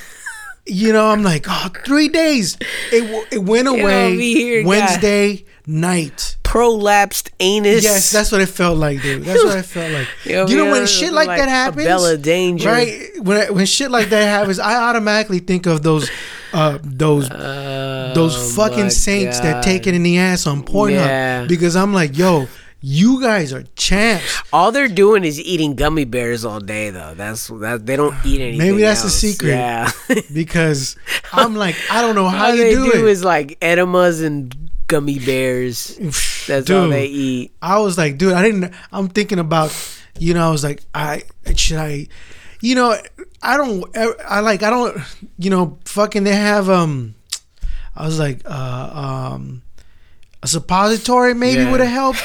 you 0.66 0.94
know, 0.94 1.08
I'm 1.08 1.24
like, 1.24 1.46
oh, 1.50 1.70
three 1.86 2.10
days. 2.10 2.58
It 2.92 3.28
it 3.32 3.40
went 3.44 3.68
away 3.68 4.16
here. 4.18 4.66
Wednesday 4.66 5.46
night. 5.66 6.36
Prolapsed 6.44 7.30
anus. 7.40 7.84
Yes, 7.84 8.12
that's 8.12 8.32
what 8.32 8.42
it 8.42 8.48
felt 8.50 8.78
like, 8.78 9.02
dude. 9.02 9.24
That's 9.24 9.44
what 9.44 9.58
I 9.58 9.62
felt 9.76 9.92
like. 9.92 10.08
Yeah, 10.26 10.46
you 10.48 10.58
know 10.58 10.72
when 10.72 10.86
shit 10.88 11.12
like, 11.14 11.28
like 11.28 11.40
that 11.40 11.50
happens, 11.50 11.86
Bella 11.86 12.18
Danger. 12.18 12.70
right? 12.70 13.08
When 13.22 13.54
when 13.54 13.66
shit 13.66 13.90
like 13.92 14.10
that 14.10 14.24
happens, 14.28 14.60
I 14.60 14.76
automatically 14.90 15.40
think 15.40 15.66
of 15.68 15.82
those, 15.84 16.10
uh, 16.54 16.78
those 16.84 17.30
Oh, 17.32 18.12
those 18.16 18.56
fucking 18.56 18.84
my 18.84 18.90
saints 18.90 19.40
that 19.42 19.54
God. 19.54 19.64
take 19.64 19.86
it 19.88 19.94
in 19.94 20.04
the 20.04 20.18
ass 20.20 20.46
on 20.48 20.64
Pornhub 20.64 20.92
Yeah. 20.92 21.46
because 21.48 21.76
I'm 21.76 21.94
like, 21.94 22.18
yo, 22.18 22.48
you 22.82 23.22
guys 23.22 23.52
are 23.52 23.64
champs. 23.76 24.42
All 24.54 24.72
they're 24.72 24.88
doing 24.88 25.24
is 25.26 25.40
eating 25.40 25.76
gummy 25.76 26.06
bears 26.06 26.46
all 26.46 26.60
day, 26.60 26.90
though. 26.92 27.14
That's 27.14 27.48
that 27.48 27.86
they 27.86 27.96
don't 27.96 28.16
eat 28.26 28.40
anything. 28.42 28.58
Maybe 28.58 28.82
that's 28.82 29.04
the 29.04 29.10
secret. 29.10 29.50
Yeah. 29.50 29.90
Because 30.34 30.96
I'm 31.34 31.56
like, 31.56 31.76
I 31.92 32.02
don't 32.02 32.16
know 32.16 32.28
how 32.30 32.52
they 32.52 32.72
do, 32.74 32.92
do, 32.92 33.06
it. 33.08 33.10
is 33.12 33.24
like 33.24 33.58
enemas 33.62 34.22
and 34.22 34.56
gummy 34.88 35.20
bears. 35.20 35.98
That's 36.48 36.70
all 36.72 36.88
they 36.90 37.06
eat. 37.08 37.52
I 37.62 37.80
was 37.80 37.98
like, 37.98 38.18
dude, 38.18 38.34
I 38.34 38.42
didn't. 38.42 38.74
I'm 38.92 39.10
thinking 39.10 39.40
about, 39.40 39.72
you 40.18 40.34
know, 40.34 40.48
I 40.48 40.52
was 40.52 40.64
like, 40.64 40.82
I 40.96 41.24
should 41.56 41.78
I, 41.78 42.08
you 42.62 42.76
know, 42.76 42.96
I 43.44 43.58
don't. 43.58 43.86
I 44.28 44.40
like, 44.40 44.64
I 44.64 44.70
don't, 44.70 44.98
you 45.38 45.50
know, 45.50 45.78
fucking. 45.86 46.24
They 46.24 46.36
have 46.36 46.70
um, 46.70 47.16
I 47.96 48.06
was 48.06 48.18
like, 48.20 48.42
uh, 48.46 49.32
um, 49.34 49.62
a 50.42 50.48
suppository 50.48 51.34
maybe 51.34 51.62
Yeah. 51.64 51.72
would 51.72 51.82
have 51.82 51.90
helped, 51.90 52.24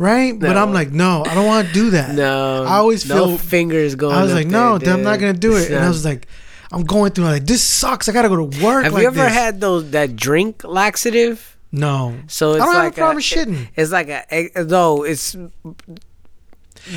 right? 0.00 0.36
But 0.36 0.56
I'm 0.56 0.72
like, 0.72 0.90
no, 0.90 1.22
I 1.26 1.34
don't 1.34 1.46
want 1.46 1.68
to 1.68 1.72
do 1.72 1.90
that. 1.90 2.14
No, 2.14 2.64
I 2.64 2.78
always 2.78 3.08
no 3.08 3.26
feel. 3.26 3.38
fingers 3.38 3.94
going. 3.94 4.16
I 4.16 4.22
was 4.22 4.32
like, 4.32 4.46
no, 4.46 4.78
there, 4.78 4.94
I'm 4.94 5.02
not 5.02 5.20
gonna 5.20 5.34
do 5.34 5.56
it. 5.56 5.70
And 5.70 5.84
I 5.84 5.88
was 5.88 6.04
like, 6.04 6.26
I'm 6.72 6.84
going 6.84 7.12
through. 7.12 7.26
Like, 7.26 7.46
this 7.46 7.62
sucks. 7.62 8.08
I 8.08 8.12
gotta 8.12 8.28
go 8.28 8.48
to 8.48 8.64
work. 8.64 8.84
Have 8.84 8.94
like 8.94 9.02
you 9.02 9.08
ever 9.08 9.24
this. 9.24 9.32
had 9.32 9.60
those 9.60 9.90
that 9.90 10.16
drink 10.16 10.64
laxative? 10.64 11.56
No. 11.70 12.16
So 12.26 12.52
it's 12.54 12.62
I 12.62 12.64
don't 12.64 12.74
have 12.74 12.82
a 12.82 12.86
like 12.86 12.96
problem 12.96 13.22
shitting. 13.22 13.68
It's 13.76 13.92
like 13.92 14.08
a 14.08 14.64
though 14.64 15.04
it's 15.04 15.36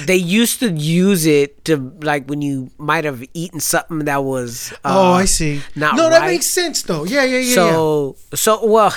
they 0.05 0.15
used 0.15 0.59
to 0.61 0.71
use 0.71 1.25
it 1.25 1.65
to 1.65 1.93
like 2.01 2.27
when 2.27 2.41
you 2.41 2.71
might 2.77 3.03
have 3.03 3.23
eaten 3.33 3.59
something 3.59 3.99
that 4.05 4.23
was 4.23 4.71
uh, 4.85 4.95
oh, 4.95 5.11
I 5.11 5.25
see. 5.25 5.61
not 5.75 5.95
no, 5.95 6.09
that 6.09 6.21
makes 6.21 6.45
sense 6.45 6.81
though. 6.83 7.03
Yeah, 7.03 7.25
yeah, 7.25 7.39
yeah. 7.39 7.39
yeah. 7.39 7.55
so 7.55 8.15
so 8.33 8.65
well 8.65 8.95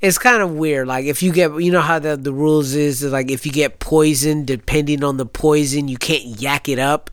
it's 0.00 0.18
kind 0.18 0.42
of 0.42 0.50
weird. 0.52 0.86
Like 0.88 1.06
if 1.06 1.22
you 1.22 1.32
get 1.32 1.52
you 1.62 1.70
know 1.72 1.80
how 1.80 1.98
the 1.98 2.16
the 2.16 2.32
rules 2.32 2.74
is 2.74 3.02
like 3.04 3.30
if 3.30 3.46
you 3.46 3.52
get 3.52 3.78
poisoned 3.78 4.46
depending 4.46 5.02
on 5.04 5.16
the 5.16 5.26
poison 5.26 5.88
you 5.88 5.96
can't 5.96 6.24
yak 6.40 6.68
it 6.68 6.78
up 6.78 7.10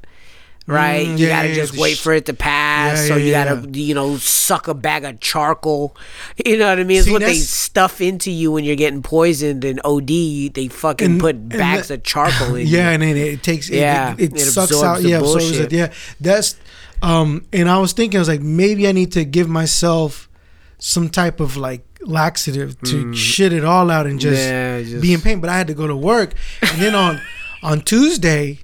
right? 0.68 1.08
Mm, 1.08 1.18
you 1.18 1.28
yeah, 1.28 1.38
gotta 1.38 1.50
yeah, 1.50 1.56
just 1.56 1.76
wait 1.78 1.98
sh- 1.98 2.02
for 2.02 2.14
it 2.14 2.28
to 2.28 2.34
pass 2.34 3.00
Yeah, 3.02 3.08
so 3.08 3.16
you 3.18 3.32
gotta 3.32 3.68
you 3.78 3.94
know 3.96 4.16
suck 4.18 4.68
a 4.68 4.74
bag 4.74 5.04
of 5.04 5.20
charcoal. 5.20 5.96
You 6.46 6.58
know 6.58 6.70
what 6.70 6.80
i 6.80 6.84
mean? 6.84 6.98
It's 6.98 7.08
See, 7.08 7.12
what 7.12 7.22
they 7.22 7.34
stuff 7.36 8.00
into 8.00 8.30
you 8.32 8.52
when 8.52 8.64
you're 8.64 8.76
getting 8.76 9.02
poisoned 9.02 9.66
and 9.66 9.82
od 9.84 10.08
they 10.08 10.68
fucking 10.70 11.12
And- 11.14 11.20
put 11.20 11.50
bags 11.50 11.88
the- 11.90 11.96
of 11.96 12.04
charcoal 12.04 12.56
in 12.56 12.68
yeah, 12.76 12.90
you. 12.90 12.94
and 12.94 13.02
then 13.04 13.18
it 13.18 13.42
takes 13.44 13.70
it- 13.70 13.78
Yeah, 13.78 14.14
it, 14.18 14.32
it, 14.34 14.36
it 14.36 14.40
sucks 14.42 14.72
absorbs 14.72 14.84
out. 14.84 15.02
the 15.02 15.10
yeah 15.10 15.18
absorbs 15.20 15.60
it, 15.60 15.72
yeah 15.74 15.92
that's 16.22 16.56
um 17.02 17.44
and 17.52 17.68
I 17.70 17.80
was 17.80 17.94
thinking 17.94 18.18
I 18.20 18.22
was 18.22 18.28
like 18.30 18.42
maybe 18.42 18.88
I 18.88 18.92
need 18.92 19.12
to 19.14 19.26
give 19.26 19.50
myself 19.50 20.30
some 20.78 21.10
type 21.10 21.40
of 21.40 21.58
like 21.58 21.84
laxative 22.04 22.80
to 22.84 23.14
shit 23.14 23.54
it 23.54 23.64
all 23.64 23.90
out 23.92 24.06
and 24.08 24.20
just, 24.20 24.42
Mm. 24.42 24.48
Yeah, 24.50 24.82
just- 24.84 25.02
be 25.02 25.14
in 25.14 25.22
pain 25.22 25.40
but 25.40 25.50
I 25.50 25.58
had 25.58 25.68
to 25.68 25.74
go 25.74 25.88
to 25.88 25.96
work. 25.96 26.34
And 26.62 26.82
then 26.82 26.96
on 26.96 27.22
on 27.64 27.82
Tuesday 27.82 28.60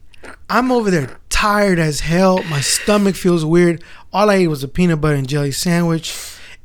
I'm 0.50 0.72
over 0.72 0.90
there 0.92 1.18
tired 1.30 1.78
as 1.80 2.02
hell. 2.02 2.42
My 2.44 2.62
stomach 2.62 3.16
feels 3.16 3.46
weird. 3.46 3.84
All 4.12 4.30
I 4.30 4.36
ate 4.36 4.48
was 4.48 4.64
a 4.64 4.68
peanut 4.68 5.00
butter 5.02 5.16
and 5.16 5.28
jelly 5.28 5.52
sandwich. 5.52 6.16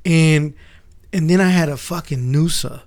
And 0.04 0.54
and 1.12 1.28
then 1.28 1.40
I 1.40 1.48
had 1.50 1.68
a 1.68 1.76
fucking 1.76 2.32
Noosa 2.32 2.82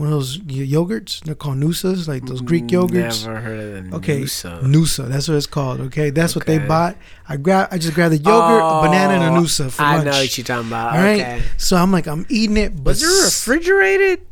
one 0.00 0.08
of 0.08 0.14
those 0.14 0.38
yogurts 0.38 1.20
they're 1.24 1.34
called 1.34 1.58
Noosas 1.58 2.08
like 2.08 2.24
those 2.24 2.40
Greek 2.40 2.64
mm, 2.64 2.70
yogurts 2.88 3.26
never 3.26 3.38
heard 3.40 3.60
of 3.60 3.90
the 3.90 3.96
Okay, 3.98 4.22
Noosa. 4.22 4.62
Noosa. 4.62 5.08
That's 5.08 5.28
what 5.28 5.36
it's 5.36 5.46
called. 5.46 5.80
Okay, 5.88 6.08
that's 6.08 6.34
what 6.34 6.46
they 6.46 6.58
bought. 6.58 6.96
I 7.28 7.36
grab. 7.36 7.68
I 7.70 7.76
just 7.76 7.94
grabbed 7.94 8.14
the 8.14 8.18
yogurt, 8.18 8.62
a 8.62 8.80
banana, 8.88 9.14
and 9.14 9.22
a 9.24 9.38
Oh, 9.38 9.42
Noosa 9.42 9.70
for 9.70 9.82
I 9.82 9.96
lunch. 9.96 10.06
know 10.06 10.12
what 10.12 10.38
you're 10.38 10.44
talking 10.44 10.68
about. 10.68 10.96
All 10.96 11.02
right. 11.02 11.20
okay. 11.20 11.42
So 11.58 11.76
I'm 11.76 11.92
like, 11.92 12.06
I'm 12.08 12.24
eating 12.30 12.56
it, 12.56 12.74
but 12.76 12.92
Was 12.92 13.02
it 13.02 13.24
refrigerated? 13.26 14.26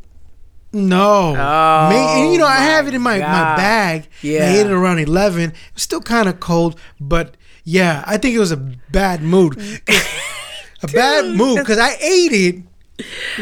no. 0.73 1.35
Oh, 1.37 1.89
May- 1.91 2.23
and, 2.23 2.33
you 2.33 2.39
know, 2.39 2.47
I 2.47 2.57
have 2.57 2.87
it 2.89 2.95
in 2.95 3.01
oh 3.01 3.05
my, 3.05 3.19
my 3.19 3.57
bag. 3.57 4.09
Yeah. 4.23 4.45
I 4.45 4.57
ate 4.57 4.67
it 4.67 4.73
around 4.73 4.99
eleven. 5.01 5.53
It's 5.75 5.83
still 5.83 6.01
kind 6.01 6.29
of 6.29 6.41
cold, 6.41 6.79
but 7.01 7.37
yeah, 7.65 8.03
I 8.07 8.17
think 8.17 8.35
it 8.35 8.39
was 8.39 8.53
a 8.53 8.57
bad 8.57 9.23
mood. 9.23 9.59
a 10.83 10.87
bad 10.89 11.37
mood 11.37 11.59
because 11.59 11.79
I 11.79 11.91
ate 12.01 12.33
it. 12.33 12.63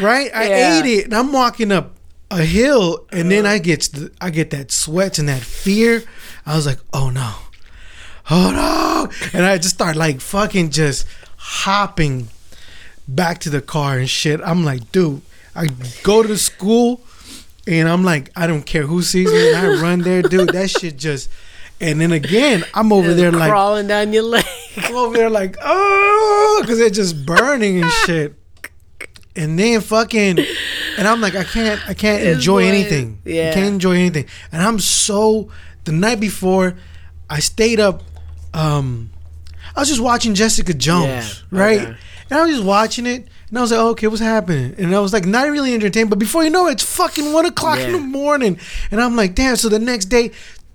Right, 0.01 0.29
I 0.35 0.49
Yeah. 0.49 0.79
ate 0.79 0.85
it, 0.85 1.05
and 1.05 1.15
I'm 1.15 1.31
walking 1.33 1.71
up 1.71 1.96
a 2.29 2.43
hill, 2.43 3.05
and 3.11 3.31
then 3.31 3.45
uh. 3.45 3.49
I 3.49 3.57
get 3.59 3.89
I 4.21 4.29
get 4.29 4.49
that 4.51 4.71
sweats 4.71 5.19
and 5.19 5.29
that 5.29 5.41
fear. 5.41 6.03
I 6.45 6.55
was 6.55 6.65
like, 6.65 6.79
oh 6.93 7.09
no, 7.09 7.33
oh 8.29 8.51
no, 8.51 9.29
and 9.33 9.45
I 9.45 9.57
just 9.57 9.75
start 9.75 9.95
like 9.95 10.21
fucking 10.21 10.71
just 10.71 11.07
hopping 11.37 12.27
back 13.07 13.39
to 13.39 13.49
the 13.49 13.61
car 13.61 13.97
and 13.97 14.09
shit. 14.09 14.41
I'm 14.41 14.65
like, 14.65 14.91
dude, 14.91 15.21
I 15.55 15.67
go 16.03 16.21
to 16.21 16.27
the 16.27 16.37
school 16.37 17.01
and 17.65 17.87
I'm 17.89 18.03
like, 18.03 18.31
I 18.35 18.47
don't 18.47 18.65
care 18.65 18.83
who 18.83 19.01
sees 19.01 19.31
me, 19.31 19.53
and 19.53 19.57
I 19.57 19.81
run 19.81 20.01
there, 20.01 20.21
dude. 20.21 20.49
That 20.49 20.69
shit 20.79 20.97
just. 20.97 21.29
And 21.79 22.01
then 22.01 22.11
again, 22.11 22.63
I'm 22.73 22.91
over 22.91 23.13
there 23.13 23.31
like 23.31 23.51
crawling 23.51 23.85
down 23.85 24.11
your 24.11 24.23
leg. 24.23 24.43
I'm 24.77 24.95
over 24.95 25.15
there 25.15 25.29
like, 25.29 25.57
oh, 25.61 26.57
because 26.61 26.79
they're 26.79 26.89
just 26.89 27.23
burning 27.23 27.83
and 27.83 27.91
shit. 27.91 28.33
And 29.37 29.57
then 29.57 29.81
fucking, 29.81 30.39
and 30.97 31.07
I'm 31.07 31.21
like, 31.21 31.35
I 31.35 31.43
can't, 31.43 31.79
I 31.87 31.93
can't 31.93 32.21
It's 32.23 32.37
enjoy 32.37 32.63
like- 32.65 32.73
anything. 32.73 33.21
yeah. 33.23 33.51
I 33.51 33.53
can't 33.53 33.67
enjoy 33.67 33.91
anything. 33.93 34.25
And 34.51 34.61
I'm 34.61 34.79
so. 34.79 35.49
The 35.85 35.91
night 35.93 36.19
before, 36.19 36.75
I 37.29 37.39
stayed 37.39 37.79
up. 37.79 38.03
Um, 38.53 39.11
I 39.75 39.79
was 39.81 39.87
just 39.89 40.01
watching 40.01 40.33
Jessica 40.33 40.73
Jones, 40.73 41.43
Yeah, 41.51 41.59
right? 41.59 41.81
okay. 41.81 41.97
And 42.29 42.39
I 42.39 42.41
was 42.45 42.51
just 42.55 42.65
watching 42.65 43.05
it, 43.05 43.27
and 43.49 43.57
I 43.57 43.61
was 43.61 43.71
like, 43.71 43.79
okay, 43.79 44.07
what's 44.07 44.19
happening? 44.19 44.75
And 44.77 44.93
I 44.93 44.99
was 44.99 45.13
like, 45.13 45.25
not 45.25 45.47
really 45.49 45.73
entertained. 45.73 46.09
But 46.09 46.19
before 46.19 46.43
you 46.43 46.49
know 46.49 46.67
it, 46.67 46.73
it's 46.73 46.83
fucking 46.97 47.31
one 47.31 47.45
o'clock 47.45 47.79
in 47.79 47.93
the 47.93 47.99
morning, 47.99 48.59
and 48.91 48.99
I'm 48.99 49.15
like, 49.15 49.33
damn. 49.35 49.55
So 49.55 49.69
the 49.69 49.79
next 49.79 50.05
day. 50.05 50.31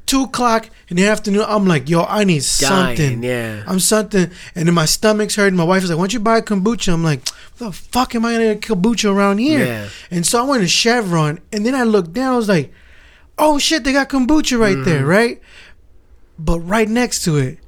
Two 0.06 0.24
o'clock 0.24 0.68
in 0.88 0.96
the 0.96 1.06
afternoon, 1.06 1.44
I'm 1.46 1.66
like, 1.66 1.88
yo, 1.88 2.02
I 2.04 2.24
need 2.24 2.42
Dying, 2.60 2.96
something. 2.96 3.22
yeah. 3.22 3.62
I'm 3.66 3.80
something, 3.80 4.30
and 4.54 4.66
then 4.66 4.74
my 4.74 4.84
stomach's 4.84 5.36
hurting. 5.36 5.56
My 5.56 5.64
wife 5.64 5.82
is 5.84 5.88
like, 5.90 5.96
"Why 5.98 6.02
don't 6.02 6.12
you 6.12 6.20
buy 6.20 6.38
a 6.38 6.42
kombucha?" 6.42 6.92
I'm 6.92 7.02
like, 7.04 7.26
"What 7.56 7.66
the 7.68 7.72
fuck 7.72 8.14
am 8.14 8.26
I 8.26 8.32
gonna 8.32 8.54
get 8.56 8.60
kombucha 8.62 9.10
around 9.10 9.38
here?" 9.38 9.64
Yeah. 9.64 9.88
And 10.10 10.26
so 10.26 10.40
I 10.44 10.46
went 10.46 10.62
to 10.62 10.68
Chevron, 10.68 11.38
and 11.52 11.64
then 11.64 11.74
I 11.74 11.84
looked 11.84 12.12
down. 12.12 12.34
I 12.34 12.36
was 12.36 12.48
like, 12.48 12.72
"Oh 13.38 13.58
shit, 13.58 13.84
they 13.84 13.92
got 13.92 14.10
kombucha 14.10 14.58
right 14.58 14.74
Mm-hmm. 14.76 14.84
there, 14.84 15.06
right?" 15.06 15.40
But 16.38 16.60
right 16.60 16.88
next 16.88 17.22
to 17.24 17.36
it, 17.38 17.58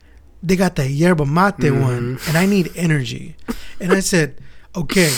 they 0.42 0.56
got 0.56 0.74
that 0.76 0.90
yerba 0.90 1.24
mate 1.24 1.54
Mm-hmm. 1.58 1.80
one, 1.80 2.18
and 2.28 2.36
I 2.36 2.44
need 2.44 2.72
energy. 2.76 3.36
And 3.80 3.92
I 3.92 4.00
said, 4.00 4.36
"Okay, 4.76 5.12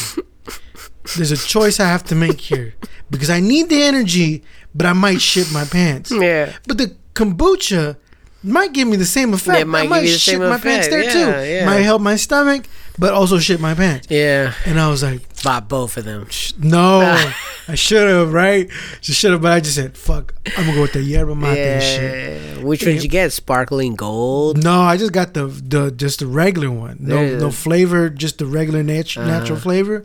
there's 1.16 1.32
a 1.32 1.36
choice 1.36 1.80
I 1.80 1.88
have 1.88 2.04
to 2.04 2.14
make 2.14 2.40
here 2.40 2.74
because 3.10 3.30
I 3.30 3.40
need 3.40 3.68
the 3.68 3.82
energy, 3.82 4.44
but 4.74 4.86
I 4.86 4.92
might 4.92 5.20
shit 5.20 5.50
my 5.50 5.64
pants." 5.64 6.12
Yeah. 6.12 6.52
But 6.68 6.78
the 6.78 6.94
kombucha 7.16 7.96
might 8.42 8.72
give 8.72 8.86
me 8.86 8.96
the 8.96 9.04
same 9.06 9.34
effect. 9.34 9.56
Yeah, 9.56 9.62
it 9.62 9.66
might 9.66 9.78
I 9.78 9.82
give 9.82 9.90
might 9.90 10.04
you 10.04 10.12
the 10.12 10.18
shit 10.18 10.34
same 10.38 10.48
my 10.48 10.58
pants 10.58 10.86
effect. 10.86 10.90
there 10.90 11.02
Yeah, 11.02 11.42
too. 11.42 11.48
yeah. 11.50 11.66
Might 11.66 11.80
help 11.80 12.00
my 12.02 12.14
stomach, 12.16 12.66
but 12.98 13.12
also 13.12 13.38
shit 13.40 13.58
my 13.60 13.74
pants. 13.74 14.06
Yeah. 14.08 14.52
And 14.64 14.78
I 14.78 14.88
was 14.88 15.02
like, 15.02 15.20
Buy 15.42 15.60
both 15.60 15.96
of 15.96 16.04
them. 16.04 16.26
no, 16.58 17.00
I 17.68 17.74
should 17.74 18.08
have, 18.08 18.32
right? 18.32 18.68
Just 19.00 19.18
should 19.20 19.32
have, 19.32 19.42
but 19.42 19.52
I 19.52 19.60
just 19.60 19.74
said, 19.76 19.96
fuck, 19.96 20.34
I'm 20.56 20.64
gonna 20.64 20.74
go 20.76 20.82
with 20.82 20.92
the 20.92 21.02
yerba 21.02 21.34
mate 21.34 21.58
and 21.58 21.82
shit. 21.82 22.58
Yeah. 22.58 22.64
Which 22.64 22.82
one 22.84 22.94
did 22.94 23.02
you 23.04 23.08
get? 23.08 23.32
Sparkling 23.32 23.94
gold? 23.96 24.62
No, 24.62 24.80
I 24.80 24.96
just 24.96 25.12
got 25.12 25.34
the 25.34 25.46
the 25.46 25.90
just 25.90 26.18
the 26.20 26.26
regular 26.26 26.70
one. 26.70 26.98
No 27.00 27.20
Yeah. 27.22 27.38
no 27.38 27.50
flavor, 27.50 28.10
just 28.10 28.38
the 28.38 28.46
regular 28.46 28.82
natu- 28.84 29.18
Uh-huh. 29.20 29.26
natural 29.28 29.58
flavor. 29.58 30.04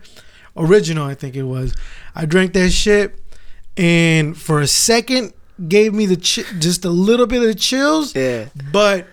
Original, 0.55 1.05
I 1.05 1.15
think 1.15 1.35
it 1.35 1.43
was. 1.43 1.73
I 2.15 2.25
drank 2.25 2.53
that 2.53 2.71
shit, 2.71 3.17
and 3.77 4.35
for 4.37 4.59
a 4.61 4.67
second, 4.67 5.33
gave 5.67 5.93
me 5.93 6.05
the 6.05 6.15
chi- 6.17 6.59
just 6.59 6.85
a 6.85 6.89
little 6.89 7.27
bit 7.27 7.41
of 7.41 7.47
the 7.47 7.55
chills. 7.55 8.15
Yeah. 8.15 8.45
But 8.71 9.07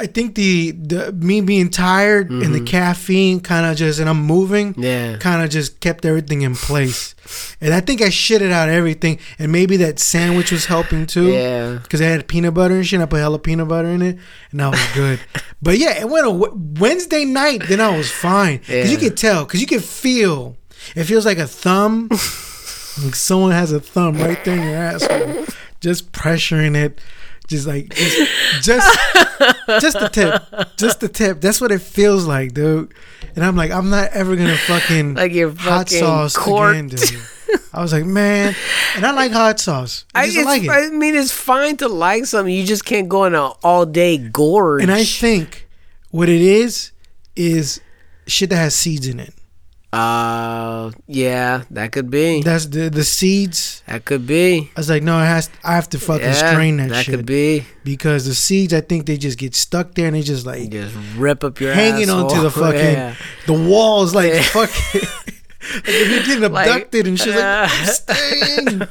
I 0.00 0.06
think 0.06 0.36
the 0.36 0.70
the 0.70 1.12
me 1.12 1.40
being 1.40 1.70
tired 1.70 2.30
and 2.30 2.54
the 2.54 2.60
caffeine 2.60 3.40
kind 3.40 3.66
of 3.66 3.76
just 3.76 3.98
and 3.98 4.08
I'm 4.08 4.22
moving, 4.22 4.74
Mm-hmm. 4.74 4.82
Yeah. 4.82 5.16
kind 5.18 5.42
of 5.42 5.50
just 5.50 5.80
kept 5.80 6.04
everything 6.04 6.42
in 6.42 6.54
place. 6.54 7.16
and 7.60 7.74
I 7.74 7.80
think 7.80 8.00
I 8.00 8.06
shitted 8.08 8.52
out 8.52 8.68
everything, 8.68 9.18
and 9.40 9.50
maybe 9.50 9.76
that 9.78 9.98
sandwich 9.98 10.52
was 10.52 10.66
helping 10.66 11.06
too. 11.06 11.32
Yeah. 11.32 11.78
because 11.82 12.00
I 12.00 12.04
had 12.04 12.28
peanut 12.28 12.54
butter 12.54 12.74
and 12.76 12.86
shit. 12.86 13.00
I 13.00 13.06
put 13.06 13.18
hella 13.18 13.40
peanut 13.40 13.66
butter 13.68 13.88
in 13.88 14.02
it, 14.02 14.18
and 14.52 14.60
that 14.60 14.70
was 14.70 14.86
good. 14.94 15.18
but 15.62 15.78
yeah, 15.78 15.98
it 16.00 16.08
went 16.08 16.26
a 16.26 16.30
Wednesday 16.78 17.24
night. 17.24 17.62
Then 17.68 17.80
I 17.80 17.96
was 17.96 18.08
fine 18.08 18.58
because 18.58 18.92
you 18.92 18.98
could 18.98 19.16
tell, 19.16 19.44
because 19.46 19.60
you 19.60 19.66
could 19.66 19.82
feel. 19.84 20.56
It 20.94 21.04
feels 21.04 21.26
like 21.26 21.38
a 21.38 21.46
thumb. 21.48 22.08
someone 23.14 23.52
has 23.52 23.72
a 23.72 23.80
thumb 23.80 24.16
right 24.16 24.42
there 24.44 24.56
in 24.56 24.62
your 24.62 24.76
asshole, 24.76 25.46
just 25.80 26.12
pressuring 26.12 26.76
it. 26.76 27.00
Just 27.46 27.66
like 27.66 27.94
just, 27.94 28.62
just 28.62 28.98
just 29.80 29.98
the 29.98 30.10
tip, 30.12 30.76
just 30.76 31.00
the 31.00 31.08
tip. 31.08 31.40
That's 31.40 31.62
what 31.62 31.72
it 31.72 31.80
feels 31.80 32.26
like, 32.26 32.52
dude. 32.52 32.92
And 33.36 33.42
I'm 33.42 33.56
like, 33.56 33.70
I'm 33.70 33.88
not 33.88 34.10
ever 34.12 34.36
gonna 34.36 34.56
fucking 34.56 35.14
Like 35.14 35.32
you're 35.32 35.54
hot 35.54 35.88
sauce 35.88 36.36
corked. 36.36 36.74
again, 36.76 36.88
dude. 36.88 37.20
I 37.72 37.80
was 37.80 37.92
like, 37.92 38.04
man, 38.04 38.54
and 38.96 39.06
I 39.06 39.12
like 39.12 39.32
hot 39.32 39.60
sauce. 39.60 40.04
I 40.14 40.24
I, 40.24 40.26
just 40.28 40.44
like 40.44 40.64
it. 40.64 40.70
I 40.70 40.90
mean, 40.90 41.14
it's 41.14 41.32
fine 41.32 41.78
to 41.78 41.88
like 41.88 42.26
something. 42.26 42.52
You 42.52 42.64
just 42.66 42.84
can't 42.84 43.08
go 43.08 43.24
on 43.24 43.34
an 43.34 43.52
all 43.62 43.86
day 43.86 44.18
gorge. 44.18 44.82
And 44.82 44.92
I 44.92 45.04
think 45.04 45.66
what 46.10 46.28
it 46.28 46.42
is 46.42 46.92
is 47.34 47.80
shit 48.26 48.50
that 48.50 48.56
has 48.56 48.74
seeds 48.74 49.06
in 49.06 49.20
it. 49.20 49.32
Uh, 49.92 50.90
yeah, 51.06 51.62
that 51.70 51.92
could 51.92 52.10
be. 52.10 52.42
That's 52.42 52.66
the 52.66 52.90
the 52.90 53.04
seeds. 53.04 53.82
That 53.86 54.04
could 54.04 54.26
be. 54.26 54.70
I 54.76 54.80
was 54.80 54.90
like, 54.90 55.02
no, 55.02 55.18
it 55.22 55.26
has. 55.26 55.48
I 55.64 55.74
have 55.74 55.88
to 55.90 55.98
fucking 55.98 56.26
Yeah, 56.26 56.52
strain 56.52 56.76
that, 56.76 56.90
that 56.90 57.04
shit 57.06 57.16
could 57.16 57.26
be. 57.26 57.64
because 57.84 58.26
the 58.26 58.34
seeds. 58.34 58.74
I 58.74 58.80
think 58.82 59.06
they 59.06 59.16
just 59.16 59.38
get 59.38 59.54
stuck 59.54 59.94
there 59.94 60.06
and 60.08 60.16
they 60.16 60.22
just 60.22 60.44
like 60.44 60.60
You 60.60 60.68
just 60.68 60.94
rip 61.16 61.42
up 61.42 61.58
your 61.60 61.72
hanging 61.72 62.04
asshole. 62.10 62.30
onto 62.30 62.42
the 62.42 62.50
fucking 62.50 62.80
Yeah. 63.00 63.14
the 63.46 63.54
walls 63.54 64.14
like 64.14 64.32
Yeah. 64.34 64.42
fucking. 64.42 65.00
like 65.74 65.84
if 65.88 66.10
you're 66.10 66.22
getting 66.36 66.52
Like, 66.52 66.66
abducted 66.68 67.06
and 67.06 67.18
shit, 67.18 67.34
uh, 67.36 67.66
like 67.70 67.88
staying, 67.88 68.82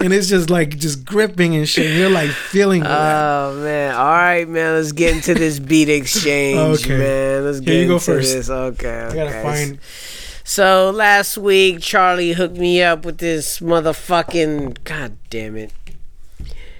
and 0.00 0.12
it's 0.12 0.28
just 0.28 0.48
like 0.50 0.76
just 0.78 1.04
gripping 1.04 1.54
and 1.54 1.68
shit. 1.68 1.86
And 1.86 1.98
you're 1.98 2.10
like 2.10 2.30
feeling 2.30 2.82
that. 2.82 2.90
Oh 2.90 3.60
man! 3.62 3.94
All 3.94 4.04
right, 4.06 4.48
man. 4.48 4.74
Let's 4.74 4.92
get 4.92 5.14
into 5.16 5.34
this 5.34 5.58
beat 5.58 5.88
exchange, 5.90 6.82
Okay. 6.84 6.96
man. 6.98 7.44
Let's 7.44 7.60
get 7.60 7.72
Here 7.72 7.86
go 7.88 7.94
into 7.94 8.04
first. 8.06 8.32
this. 8.34 8.48
Okay, 8.50 8.88
I 9.02 9.14
gotta 9.14 9.20
okay. 9.30 9.42
find. 9.42 9.78
So 10.48 10.90
last 10.90 11.36
week, 11.36 11.80
Charlie 11.80 12.34
hooked 12.34 12.56
me 12.56 12.80
up 12.80 13.04
with 13.04 13.18
this 13.18 13.58
motherfucking. 13.58 14.84
God 14.84 15.16
damn 15.28 15.56
it! 15.56 15.72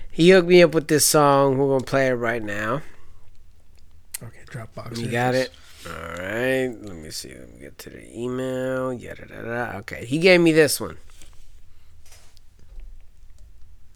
He 0.09 0.31
hooked 0.31 0.47
me 0.47 0.63
up 0.63 0.73
with 0.73 0.87
this 0.87 1.05
song. 1.05 1.59
We're 1.59 1.67
gonna 1.67 1.85
play 1.85 2.07
it 2.07 2.13
right 2.13 2.45
now. 2.45 2.83
Okay, 4.23 4.45
Dropbox. 4.47 4.99
You 4.99 5.09
got 5.09 5.35
it. 5.35 5.51
All 5.85 5.93
right. 5.93 6.69
Let 6.81 6.97
me 6.97 7.11
see. 7.11 7.31
Let 7.31 7.55
me 7.55 7.59
get 7.59 7.77
to 7.79 7.91
the 7.91 8.17
email. 8.17 8.93
Yada 8.93 9.27
da 9.27 9.43
da. 9.43 9.79
Okay. 9.79 10.05
He 10.05 10.19
gave 10.19 10.41
me 10.41 10.53
this 10.53 10.81
one. 10.81 10.97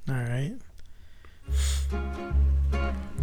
All 0.08 0.16
right. 0.16 0.56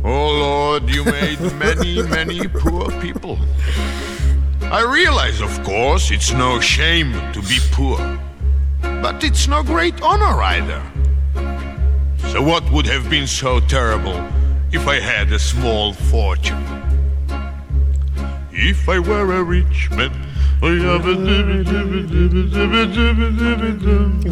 Oh 0.02 0.30
Lord, 0.30 0.90
you 0.90 1.04
made 1.04 1.42
many, 1.56 2.02
many 2.04 2.48
poor 2.48 2.90
people. 3.02 3.38
I 4.70 4.82
realize, 4.84 5.40
of 5.40 5.64
course, 5.64 6.12
it's 6.12 6.34
no 6.34 6.60
shame 6.60 7.14
to 7.32 7.42
be 7.42 7.58
poor. 7.72 7.98
But 8.82 9.24
it's 9.24 9.48
no 9.48 9.64
great 9.64 10.02
honor 10.02 10.42
either. 10.42 10.84
So, 12.34 12.42
what 12.42 12.70
would 12.72 12.86
have 12.86 13.10
been 13.10 13.28
so 13.28 13.62
terrible 13.62 14.22
if 14.74 14.86
I 14.86 15.00
had 15.00 15.32
a 15.32 15.40
small 15.40 15.94
fortune? 15.94 16.62
If 18.52 18.90
I 18.90 19.00
were 19.00 19.32
a 19.38 19.44
rich 19.44 19.90
man. 19.92 20.12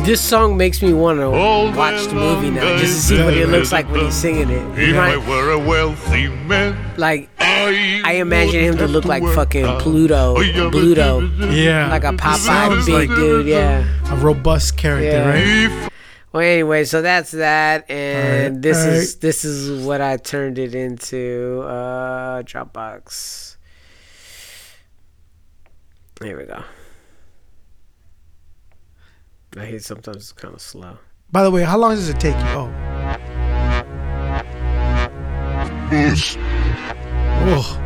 This 0.05 0.21
song 0.21 0.57
makes 0.57 0.81
me 0.81 0.93
want 0.93 1.19
to 1.19 1.29
watch 1.29 2.05
the 2.07 2.15
movie 2.15 2.49
now, 2.51 2.77
just 2.77 2.93
to 3.09 3.15
see 3.17 3.23
what 3.23 3.33
it 3.35 3.47
looks 3.49 3.71
like 3.71 3.89
when 3.91 4.05
he's 4.05 4.13
singing 4.15 4.49
it. 4.49 4.79
If 4.79 4.95
I 4.95 5.15
Right? 5.15 5.27
were 5.27 5.51
a 5.51 5.59
wealthy 5.59 6.27
man. 6.29 6.77
Like 6.97 7.29
I, 7.39 8.01
I 8.05 8.13
imagine 8.13 8.59
him 8.61 8.77
to 8.77 8.87
look 8.87 9.05
like 9.05 9.23
fucking. 9.23 9.65
Pluto, 9.79 10.35
Oh, 10.37 10.69
Pluto, 10.71 11.21
Yeah. 11.51 11.89
like 11.89 12.03
a 12.03 12.11
Popeye 12.13 12.37
Sounds 12.37 12.85
big 12.85 12.93
like 12.95 13.09
dude. 13.09 13.45
Yeah. 13.47 13.83
a 14.11 14.15
robust 14.15 14.77
character, 14.77 15.05
Yeah. 15.07 15.29
right? 15.29 15.89
Well, 16.33 16.43
anyway, 16.43 16.83
so 16.85 17.01
that's 17.01 17.31
that, 17.31 17.89
and 17.89 18.45
Alright, 18.55 18.61
this 18.61 18.77
is 18.77 19.15
this 19.17 19.45
is 19.45 19.85
what 19.85 20.01
I 20.01 20.17
turned 20.17 20.57
it 20.59 20.75
into. 20.75 21.61
Uh, 21.65 22.41
Dropbox. 22.43 23.54
Here 26.21 26.37
we 26.37 26.45
go. 26.45 26.63
I 29.57 29.65
hate 29.65 29.83
sometimes 29.83 30.17
it's 30.17 30.31
kind 30.33 30.53
of 30.53 30.61
slow. 30.61 30.97
By 31.31 31.43
the 31.43 31.51
way, 31.51 31.63
how 31.63 31.77
long 31.77 31.95
does 31.95 32.09
it 32.09 32.19
take 32.19 32.35
you? 32.35 32.43
Oh, 32.47 32.71
Boost, 35.89 36.37
oh, 37.47 37.79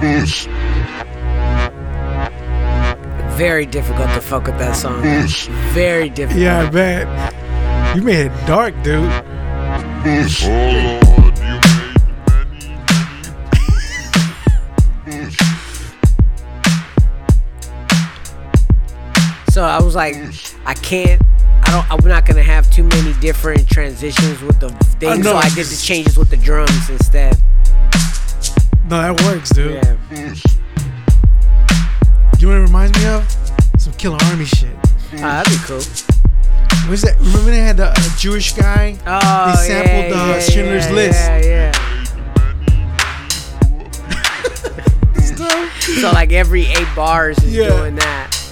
boost, 0.00 0.48
Very 3.36 3.66
difficult 3.66 4.08
to 4.14 4.20
fuck 4.20 4.46
with 4.46 4.58
that 4.58 4.76
song. 4.76 5.02
boost, 5.02 5.48
Very 5.74 6.08
difficult. 6.08 6.40
yeah, 6.42 6.60
I 6.60 6.70
bet. 6.70 7.96
You 7.96 8.02
made 8.02 8.26
it 8.26 8.46
dark, 8.46 8.74
dude. 8.82 9.10
So 19.54 19.62
I 19.62 19.80
was 19.80 19.94
like, 19.94 20.16
I 20.66 20.74
can't, 20.74 21.22
I 21.62 21.70
don't. 21.70 21.88
I'm 21.88 22.04
not 22.08 22.26
gonna 22.26 22.42
have 22.42 22.68
too 22.72 22.82
many 22.82 23.12
different 23.20 23.68
transitions 23.68 24.42
with 24.42 24.58
the 24.58 24.70
thing, 24.98 25.20
know, 25.20 25.30
so 25.30 25.36
I 25.36 25.48
did 25.50 25.66
the 25.66 25.80
changes 25.80 26.18
with 26.18 26.28
the 26.28 26.36
drums 26.36 26.90
instead. 26.90 27.36
No, 28.90 29.00
that 29.00 29.22
works, 29.22 29.50
dude. 29.50 29.74
Yeah. 29.74 29.94
You 32.40 32.48
know 32.48 32.48
what 32.48 32.56
it 32.56 32.62
reminds 32.62 32.98
me 32.98 33.06
of? 33.06 33.30
Some 33.78 33.92
Killarmy 33.92 34.44
shit. 34.44 34.74
Ah, 35.22 35.44
that'd 35.44 35.52
be 35.52 35.58
cool. 35.66 35.82
What's 36.90 37.02
that? 37.02 37.16
Remember 37.20 37.52
they 37.52 37.60
had 37.60 37.76
the 37.76 37.90
uh, 37.90 38.16
Jewish 38.18 38.54
guy? 38.54 38.98
Oh, 39.06 39.52
They 39.52 39.56
sampled, 39.68 40.16
yeah, 40.16 40.20
uh, 40.20 40.26
yeah, 40.30 40.40
Schindler's 40.40 40.86
yeah, 40.86 40.92
List. 40.92 41.30
Yeah, 41.30 41.44
yeah. 41.44 41.70
so 46.00 46.10
like 46.10 46.32
every 46.32 46.66
eight 46.66 46.88
bars 46.96 47.38
is 47.38 47.52
doing 47.52 47.94
that. 47.94 48.43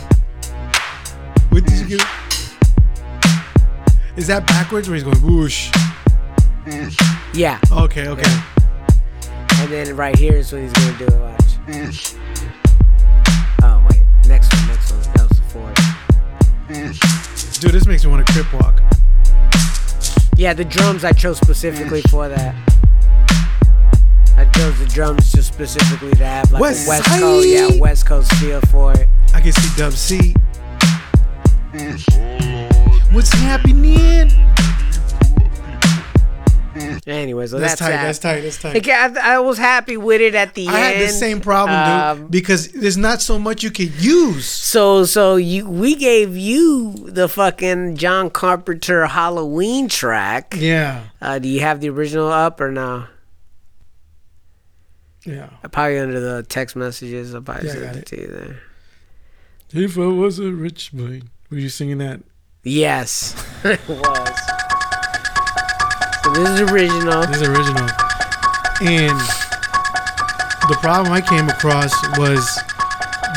What 1.53 1.64
did 1.66 1.80
you 1.80 1.86
get? 1.98 2.07
Is 4.16 4.26
that 4.26 4.46
backwards 4.46 4.88
where 4.88 4.94
he's 4.94 5.05
going 5.05 5.18
whoosh? 5.18 5.70
Yeah. 7.34 7.61
Okay, 7.70 8.09
okay. 8.09 8.40
And 9.57 9.70
then 9.70 9.94
right 9.94 10.16
here 10.16 10.32
is 10.32 10.50
what 10.50 10.62
he's 10.62 10.72
gonna 10.72 10.96
do. 10.96 11.05
Watch. 11.18 11.59
Oh 13.62 13.86
wait, 13.90 14.03
next 14.26 14.50
one, 14.55 14.66
next 14.68 14.92
one. 14.92 15.03
That 15.12 15.28
was 15.28 15.38
the 15.38 15.44
fourth. 15.50 15.76
Dude, 17.61 17.72
this 17.72 17.86
makes 17.86 18.03
me 18.03 18.11
want 18.11 18.26
to 18.26 18.32
crip 18.32 18.50
walk. 18.55 18.80
Yeah, 20.38 20.55
the 20.55 20.64
drums 20.64 21.05
I 21.05 21.12
chose 21.12 21.36
specifically 21.36 22.00
for 22.09 22.30
that. 22.30 22.55
I 24.38 24.46
chose 24.55 24.78
the 24.78 24.86
drums 24.86 25.30
just 25.30 25.53
specifically 25.53 26.12
to 26.12 26.24
have 26.24 26.50
like 26.50 26.62
West 26.62 26.86
a 26.86 26.88
West 26.88 27.11
Coast, 27.11 27.46
yeah, 27.46 27.68
West 27.78 28.07
Coast 28.07 28.32
feel 28.36 28.62
for 28.62 28.94
it. 28.94 29.07
I 29.34 29.42
can 29.42 29.53
see 29.53 29.68
Dub 29.76 29.92
C. 29.92 30.34
What's 33.12 33.33
happening? 33.33 34.31
Anyways, 37.07 37.51
so 37.51 37.59
That's, 37.59 37.73
that's, 37.73 37.81
tight. 37.81 37.91
that. 37.91 38.03
That's 38.05 38.18
tight. 38.18 38.41
That's 38.43 38.61
tight. 38.61 38.75
Like, 38.75 38.89
I, 38.89 39.37
I 39.37 39.39
was 39.41 39.57
happy 39.59 39.97
with 39.97 40.20
it 40.20 40.35
at 40.35 40.55
the 40.55 40.68
I 40.68 40.73
end. 40.75 40.77
I 40.77 40.81
had 40.93 41.09
the 41.09 41.12
same 41.12 41.41
problem, 41.41 41.77
dude, 41.79 42.25
Um, 42.25 42.31
because 42.31 42.68
there's 42.73 42.97
not 42.99 43.20
so 43.23 43.39
much 43.39 43.62
you 43.62 43.70
could 43.70 43.93
use. 44.03 44.45
So 44.47 45.05
so 45.05 45.37
you 45.37 45.68
we 45.68 45.95
gave 45.97 46.37
you 46.37 46.93
the 46.93 47.29
fucking 47.29 47.97
John 47.97 48.29
Carpenter 48.31 49.07
Halloween 49.07 49.89
track. 49.89 50.55
Yeah, 50.59 51.05
Uh, 51.20 51.39
do 51.39 51.49
you 51.49 51.61
have 51.61 51.81
the 51.81 51.89
original 51.91 52.29
up 52.29 52.61
or 52.61 52.70
no? 52.70 53.07
yeah. 55.25 55.49
I 55.64 55.68
probably 55.68 55.99
under 55.99 56.20
the 56.20 56.43
text 56.43 56.77
messages. 56.77 57.35
I'll 57.35 57.43
probably 57.43 57.68
Yeah, 57.68 57.75
send 57.75 57.97
it 57.97 57.97
it. 57.97 58.07
to 58.07 58.20
you 58.20 58.27
there. 58.29 58.61
If 59.85 59.97
I 59.99 60.07
was 60.07 60.39
a 60.39 60.51
rich 60.53 60.93
boy, 60.93 61.23
were 61.53 61.59
you 61.59 61.68
singing 61.68 61.98
that? 61.98 62.20
Yes, 62.64 63.34
it 63.64 63.78
was. 63.86 64.38
So 66.24 66.32
this 66.32 66.48
is 66.48 66.61
original. 66.72 67.26
This 67.26 67.36
is 67.36 67.48
original. 67.48 67.88
And 68.80 69.18
the 70.70 70.78
problem 70.80 71.12
I 71.12 71.20
came 71.20 71.48
across 71.48 71.92
was 72.16 72.40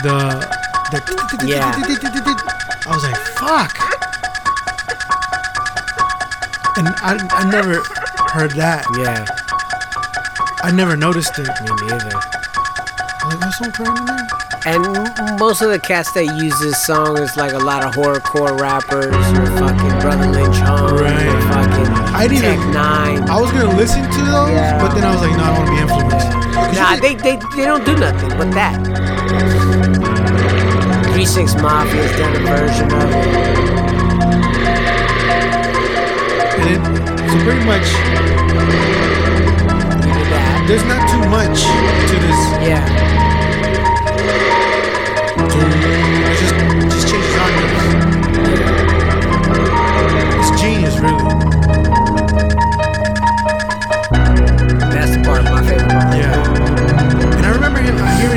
the 0.01 0.47
the 0.91 1.45
Yeah. 1.45 1.73
I 1.75 2.93
was 2.93 3.03
like, 3.03 3.17
fuck. 3.35 3.75
And 6.77 6.87
I, 7.01 7.17
I 7.31 7.49
never 7.51 7.83
heard 8.31 8.51
that. 8.51 8.85
Yeah, 8.97 9.25
I 10.63 10.71
never 10.71 10.95
noticed 10.95 11.37
it. 11.37 11.47
me 11.47 11.69
neither. 11.87 12.15
I'm 12.15 13.29
like, 13.29 13.39
what's 13.41 13.57
so 13.57 13.71
crying 13.71 13.97
in 13.97 14.05
there? 14.05 14.44
And 14.65 14.81
most 15.39 15.61
of 15.61 15.69
the 15.69 15.77
cats 15.79 16.11
that 16.13 16.25
use 16.41 16.57
this 16.59 16.83
song 16.87 17.17
is 17.19 17.37
like 17.37 17.53
a 17.53 17.59
lot 17.59 17.83
of 17.85 17.93
horrorcore 17.93 18.59
rappers, 18.59 19.13
your 19.37 19.45
fucking 19.61 19.93
Brotha 20.01 20.25
Lynch 20.33 20.57
Hung, 20.57 20.97
Right. 20.97 21.37
fucking 21.53 21.85
I 22.15 22.27
didn't 22.27 22.41
Tech 22.43 22.57
even- 22.57 22.71
Nine. 22.73 23.29
I 23.29 23.39
was 23.39 23.51
gonna 23.51 23.75
listen 23.77 24.01
to 24.01 24.21
those, 24.25 24.49
Yeah. 24.49 24.81
but 24.81 24.95
then 24.95 25.03
I 25.03 25.11
was 25.13 25.21
like, 25.21 25.37
no, 25.37 25.43
I 25.43 25.47
don't 25.47 25.57
want 25.57 25.69
to 25.69 25.75
be 25.75 25.81
influenced. 25.85 26.29
Nah, 26.79 26.95
they, 26.97 27.13
they 27.13 27.35
they 27.55 27.65
don't 27.65 27.85
do 27.85 27.95
nothing 27.95 28.29
but 28.39 28.49
that. 28.57 28.75
Three 31.13 31.25
Six 31.25 31.53
Mafia's 31.55 32.11
done 32.17 32.35
a 32.35 32.39
version 32.49 32.89
of 32.91 33.09
it. 33.13 33.25
And 36.57 36.67
it, 36.73 36.81
so 37.29 37.37
pretty 37.45 37.63
much, 37.69 37.85
We 40.01 40.09
did 40.09 40.27
that. 40.33 40.65
there's 40.67 40.85
not 40.89 41.05
too 41.11 41.21
much 41.29 41.61
to 42.09 42.15
this. 42.17 42.39
Yeah. 42.65 42.81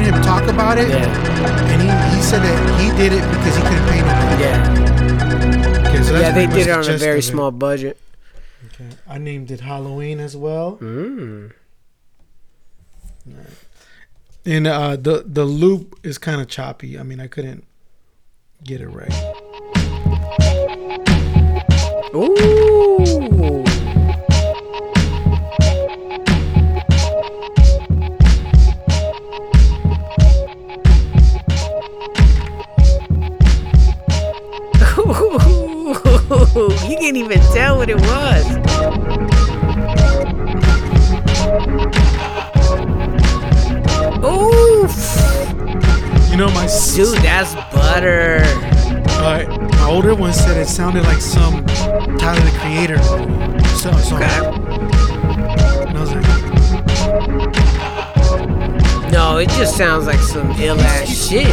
Him 0.08 0.14
hearing 0.14 0.14
him 0.14 0.22
talk 0.22 0.48
about 0.48 0.78
it, 0.78 0.88
Yeah. 0.88 1.70
and 1.70 1.82
he, 1.82 2.16
he 2.16 2.22
said 2.22 2.42
that 2.42 2.80
he 2.80 2.88
did 2.96 3.12
it 3.12 3.22
because 3.30 3.56
he 3.56 3.62
couldn't 3.62 3.88
pay 3.88 4.00
nobody. 4.00 4.42
Yeah. 4.42 5.88
Okay, 5.88 6.02
so 6.02 6.18
Yeah, 6.18 6.32
they 6.32 6.46
did 6.46 6.66
it 6.66 6.70
on 6.70 6.88
a 6.88 6.96
very 6.96 7.22
small 7.22 7.50
budget. 7.50 7.98
Okay. 8.66 8.88
I 9.06 9.18
named 9.18 9.50
it 9.50 9.60
Halloween 9.60 10.20
as 10.20 10.36
well. 10.36 10.78
Mm. 10.78 11.52
And 14.46 14.66
uh, 14.66 14.96
the 14.96 15.24
the 15.26 15.44
loop 15.44 15.98
is 16.02 16.16
kind 16.16 16.40
of 16.40 16.48
choppy. 16.48 16.98
I 16.98 17.02
mean, 17.02 17.20
I 17.20 17.26
couldn't 17.26 17.64
get 18.64 18.80
it 18.80 18.88
right. 18.88 19.12
Ooh. 22.14 23.67
Can't 36.98 37.16
even 37.16 37.40
tell 37.52 37.76
what 37.78 37.88
it 37.90 37.96
was. 37.96 39.58
Oof. 44.24 44.94
You 46.30 46.36
know, 46.36 46.48
my 46.50 46.64
s- 46.64 46.94
Dude, 46.94 47.18
that's 47.18 47.54
butter. 47.72 48.40
uh, 49.20 49.44
my 49.78 49.86
older 49.88 50.14
one 50.14 50.32
said 50.32 50.56
it 50.56 50.66
sounded 50.68 51.04
like 51.04 51.20
some 51.20 51.64
Tyler 52.18 52.40
the 52.40 52.50
Creator 52.60 52.98
so, 53.76 53.92
song. 53.98 54.22
Okay. 54.22 54.46
And 55.88 55.96
I 55.96 56.00
was 56.00 56.12
like, 56.14 56.26
No, 59.12 59.38
it 59.38 59.48
just 59.50 59.76
sounds 59.76 60.06
like 60.06 60.20
some 60.20 60.50
ill 60.52 60.80
ass 60.80 61.28
shit. 61.28 61.46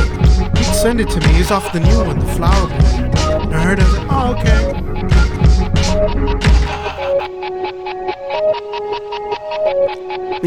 send 0.76 1.00
it 1.02 1.10
to 1.10 1.20
me. 1.22 1.39
It's 1.39 1.52
off 1.52 1.72
the 1.74 1.80
new 1.80 2.04
one, 2.04 2.20
the 2.20 2.26
Flower 2.34 2.68
Boy. 2.68 2.76
I 3.56 3.62
heard 3.64 3.80
it. 3.80 3.86
I 3.86 3.88
was 3.88 3.98
like, 3.98 4.08
oh, 4.12 4.36
okay. 4.39 4.85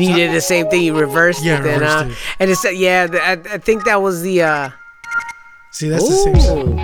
You 0.00 0.14
did 0.14 0.32
the 0.34 0.40
same 0.40 0.68
thing. 0.68 0.82
You 0.82 0.98
reversed 0.98 1.42
Yeah, 1.44 1.60
it 1.60 1.62
then, 1.62 1.82
huh? 1.82 2.02
reversed 2.04 2.20
it. 2.20 2.36
And 2.40 2.50
it's 2.50 2.64
yeah. 2.72 3.06
I, 3.12 3.32
I 3.54 3.58
think 3.58 3.84
that 3.84 4.00
was 4.00 4.22
the. 4.22 4.42
uh 4.42 4.70
See, 5.72 5.88
that's 5.88 6.08
the 6.08 6.16
same 6.16 6.40
sound. 6.40 6.78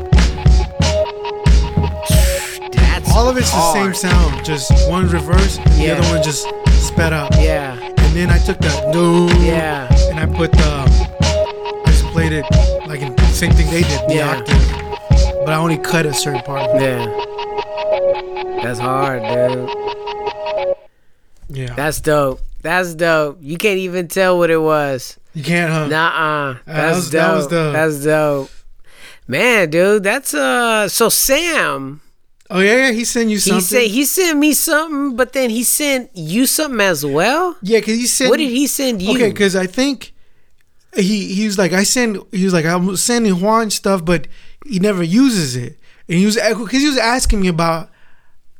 That's 2.73 3.11
All 3.13 3.29
of 3.29 3.37
it's 3.37 3.51
the 3.51 3.73
same 3.73 3.95
sound, 3.95 4.45
just 4.45 4.71
one 4.89 5.09
reverse, 5.09 5.59
and 5.59 5.71
Yeah. 5.75 5.95
the 5.95 6.01
other 6.01 6.15
one 6.15 6.23
just 6.23 6.47
sped 6.87 7.13
up. 7.13 7.33
Yeah, 7.35 7.79
And 7.81 8.15
then 8.17 8.31
I 8.31 8.39
took 8.39 8.59
the 8.59 8.71
no, 8.93 9.29
yeah, 9.43 9.89
and 10.11 10.19
I 10.21 10.27
put 10.27 10.53
the, 10.53 10.65
I 10.65 11.85
just 11.87 12.05
played 12.13 12.33
it 12.33 12.45
like 12.87 13.01
in 13.01 13.15
the 13.17 13.27
same 13.29 13.53
thing 13.53 13.71
they 13.71 13.83
did, 13.83 14.01
the 14.09 14.15
Yeah. 14.17 14.37
octave. 14.37 15.45
But 15.45 15.51
I 15.51 15.57
only 15.57 15.79
cut 15.79 16.07
a 16.07 16.15
certain 16.15 16.43
part 16.43 16.71
of 16.71 16.77
it. 16.77 16.83
yeah. 16.83 18.61
That's 18.63 18.79
hard, 18.79 19.23
dude. 19.23 19.71
Yeah, 21.49 21.75
That's 21.75 22.01
dope. 22.01 22.41
That's 22.65 22.95
dope. 22.95 23.37
You 23.43 23.59
can't 23.59 23.77
even 23.79 24.09
tell 24.09 24.39
what 24.39 24.49
it 24.51 24.57
was. 24.57 25.19
you 25.35 25.45
can't, 25.45 25.71
huh? 25.71 25.87
Nah, 25.89 26.09
uh. 26.09 26.59
that's 26.65 26.97
was- 26.97 27.11
dope. 27.11 27.21
that 27.21 27.35
was 27.37 27.47
dope. 27.49 27.73
That's 27.75 28.05
dope. 28.05 28.51
Man, 29.29 29.69
dude, 29.69 30.03
that's 30.03 30.33
uh. 30.33 30.89
So 30.89 31.11
Sam, 31.11 32.01
Oh 32.49 32.61
yeah, 32.61 32.87
yeah. 32.87 32.93
He 32.93 33.05
sent 33.05 33.29
you 33.29 33.39
something. 33.39 33.57
he 33.57 33.61
said 33.61 33.91
he 33.91 34.05
sent 34.07 34.39
me 34.39 34.55
something, 34.55 35.15
but 35.15 35.35
then 35.35 35.51
he 35.51 35.63
sent 35.63 36.11
you 36.15 36.47
something 36.47 36.81
as 36.81 37.05
well. 37.05 37.55
yeah, 37.61 37.81
because 37.81 37.97
he 37.97 38.07
sent. 38.07 38.31
What 38.31 38.39
did 38.39 38.51
he 38.51 38.67
send 38.67 39.03
you? 39.03 39.15
Okay, 39.15 39.29
because 39.29 39.55
I 39.55 39.67
think 39.67 40.15
he 40.97 41.35
he 41.35 41.45
was 41.45 41.59
like 41.59 41.73
I 41.73 41.83
send. 41.83 42.19
He 42.33 42.45
was 42.45 42.55
like 42.55 42.65
I'm 42.65 42.97
sending 42.97 43.41
Juan 43.43 43.69
stuff, 43.69 44.05
but 44.05 44.27
he 44.67 44.79
never 44.79 45.03
uses 45.03 45.55
it. 45.55 45.79
And 46.09 46.19
he 46.19 46.25
was 46.25 46.37
because 46.37 46.81
he 46.81 46.89
was 46.89 46.99
asking 46.99 47.41
me 47.43 47.49
about 47.49 47.91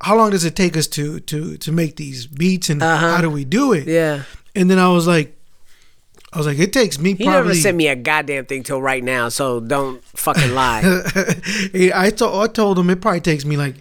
how 0.01 0.15
long 0.17 0.29
does 0.31 0.43
it 0.45 0.55
take 0.55 0.75
us 0.77 0.87
to 0.87 1.19
to 1.21 1.57
to 1.57 1.71
make 1.71 1.95
these 1.95 2.27
beats 2.27 2.69
and 2.69 2.81
Uh-huh. 2.83 3.15
how 3.15 3.21
do 3.21 3.29
we 3.29 3.45
do 3.45 3.73
it. 3.73 3.87
yeah, 3.87 4.23
And 4.55 4.69
then 4.69 4.77
I 4.79 4.89
was 4.89 5.07
like, 5.07 5.35
I 6.33 6.37
was 6.37 6.47
like, 6.47 6.59
it 6.59 6.73
takes 6.73 6.99
me 6.99 7.13
He 7.15 7.23
probably. 7.23 7.41
never 7.49 7.55
sent 7.55 7.77
me 7.77 7.87
a 7.87 7.95
goddamn 7.95 8.45
thing 8.45 8.63
till 8.63 8.81
right 8.81 9.03
now, 9.03 9.29
so 9.29 9.59
don't 9.61 10.03
fucking 10.03 10.53
lie. 10.53 10.81
I 11.95 12.09
told 12.11 12.43
I 12.43 12.51
told 12.51 12.77
him 12.79 12.89
it 12.89 13.01
probably 13.01 13.21
takes 13.21 13.45
me 13.45 13.55
like, 13.57 13.75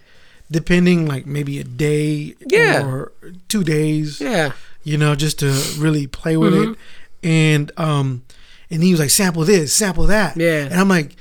depending 0.50 1.06
like 1.06 1.26
maybe 1.26 1.58
a 1.58 1.64
day 1.64 2.34
Yeah. 2.46 2.86
or 2.86 3.12
two 3.48 3.64
days. 3.64 4.20
yeah. 4.20 4.52
you 4.84 4.98
know, 4.98 5.14
just 5.16 5.38
to 5.40 5.50
really 5.78 6.06
play 6.06 6.36
with 6.36 6.52
Mm-hmm. 6.54 6.72
it. 6.72 6.78
And 7.24 7.72
um, 7.78 8.22
and 8.70 8.82
he 8.82 8.90
was 8.92 9.00
like, 9.00 9.10
sample 9.10 9.44
this, 9.44 9.72
sample 9.74 10.06
that. 10.08 10.36
Yeah. 10.36 10.64
And 10.66 10.74
I'm 10.74 10.88
like, 10.88 11.16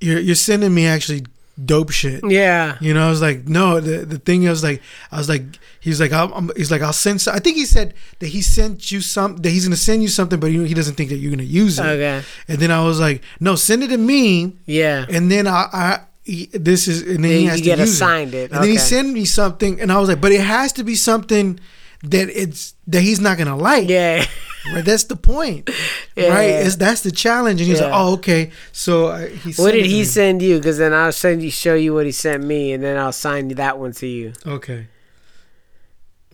you're 0.00 0.20
you're 0.20 0.36
sending 0.36 0.72
me 0.72 0.86
actually 0.86 1.24
dope 1.64 1.90
shit. 1.90 2.22
Yeah. 2.28 2.76
You 2.80 2.94
know, 2.94 3.06
I 3.06 3.10
was 3.10 3.20
like, 3.20 3.48
no. 3.48 3.80
The 3.80 4.04
the 4.04 4.18
thing 4.18 4.44
is 4.44 4.62
like, 4.62 4.80
I 5.10 5.18
was 5.18 5.28
like, 5.28 5.42
he's 5.80 6.00
like, 6.00 6.12
I'm, 6.12 6.32
I'm- 6.32 6.50
he's 6.56 6.70
like, 6.70 6.82
I'll 6.82 6.92
send. 6.92 7.26
I 7.30 7.38
think 7.38 7.56
he 7.56 7.64
said 7.66 7.94
that 8.20 8.28
he 8.28 8.42
sent 8.42 8.90
you 8.92 9.00
some. 9.00 9.36
That 9.38 9.50
he's 9.50 9.64
gonna 9.66 9.76
send 9.76 10.02
you 10.02 10.08
something, 10.08 10.38
but 10.40 10.50
he, 10.50 10.66
he 10.66 10.74
doesn't 10.74 10.94
think 10.94 11.10
that 11.10 11.16
you're 11.16 11.30
gonna 11.30 11.42
use 11.42 11.78
it. 11.78 11.84
Okay. 11.86 12.22
And 12.48 12.58
then 12.58 12.70
I 12.70 12.84
was 12.84 13.00
like, 13.00 13.22
no, 13.40 13.54
send 13.56 13.82
it 13.82 13.88
to 13.88 13.98
me. 13.98 14.56
Yeah. 14.66 15.04
And 15.10 15.30
then 15.30 15.46
I, 15.46 15.66
I 15.72 16.00
he, 16.24 16.46
this 16.52 16.88
is, 16.88 17.02
and 17.02 17.22
then 17.22 17.22
Then 17.22 17.30
he 17.32 17.42
you 17.44 17.48
has 17.50 17.58
to 17.60 17.64
get 17.64 17.78
use 17.78 17.92
assigned 17.94 18.34
it. 18.34 18.52
And 18.52 18.62
then 18.62 18.70
he 18.70 18.76
sent 18.76 19.12
me 19.12 19.24
something, 19.24 19.80
and 19.80 19.90
I 19.90 19.98
was 19.98 20.08
like, 20.08 20.20
but 20.20 20.30
it 20.32 20.42
has 20.42 20.72
to 20.74 20.84
be 20.84 20.94
something 20.94 21.58
that 22.04 22.28
it's 22.30 22.74
that 22.86 23.00
he's 23.00 23.18
not 23.20 23.38
gonna 23.38 23.56
like. 23.56 23.88
Yeah. 23.88 24.24
Right, 24.72 24.84
that's 24.84 25.04
the 25.04 25.16
point, 25.16 25.70
Yeah. 26.16 26.28
right? 26.28 26.50
It's, 26.50 26.76
that's 26.76 27.02
the 27.02 27.10
challenge, 27.12 27.60
and 27.60 27.68
he's 27.70 27.80
like, 27.80 27.92
"Oh, 27.94 28.14
okay." 28.14 28.50
So 28.72 29.08
uh, 29.08 29.26
he. 29.26 29.52
What 29.52 29.72
did 29.72 29.86
he 29.86 30.00
me. 30.00 30.04
send 30.04 30.42
you? 30.42 30.58
Because 30.58 30.78
then 30.78 30.92
I'll 30.92 31.12
send 31.12 31.42
you, 31.42 31.50
show 31.50 31.74
you 31.74 31.94
what 31.94 32.06
he 32.06 32.12
sent 32.12 32.44
me, 32.44 32.72
and 32.72 32.82
then 32.82 32.98
I'll 32.98 33.12
sign 33.12 33.48
that 33.48 33.78
one 33.78 33.92
to 33.92 34.06
you. 34.06 34.32
Okay. 34.46 34.88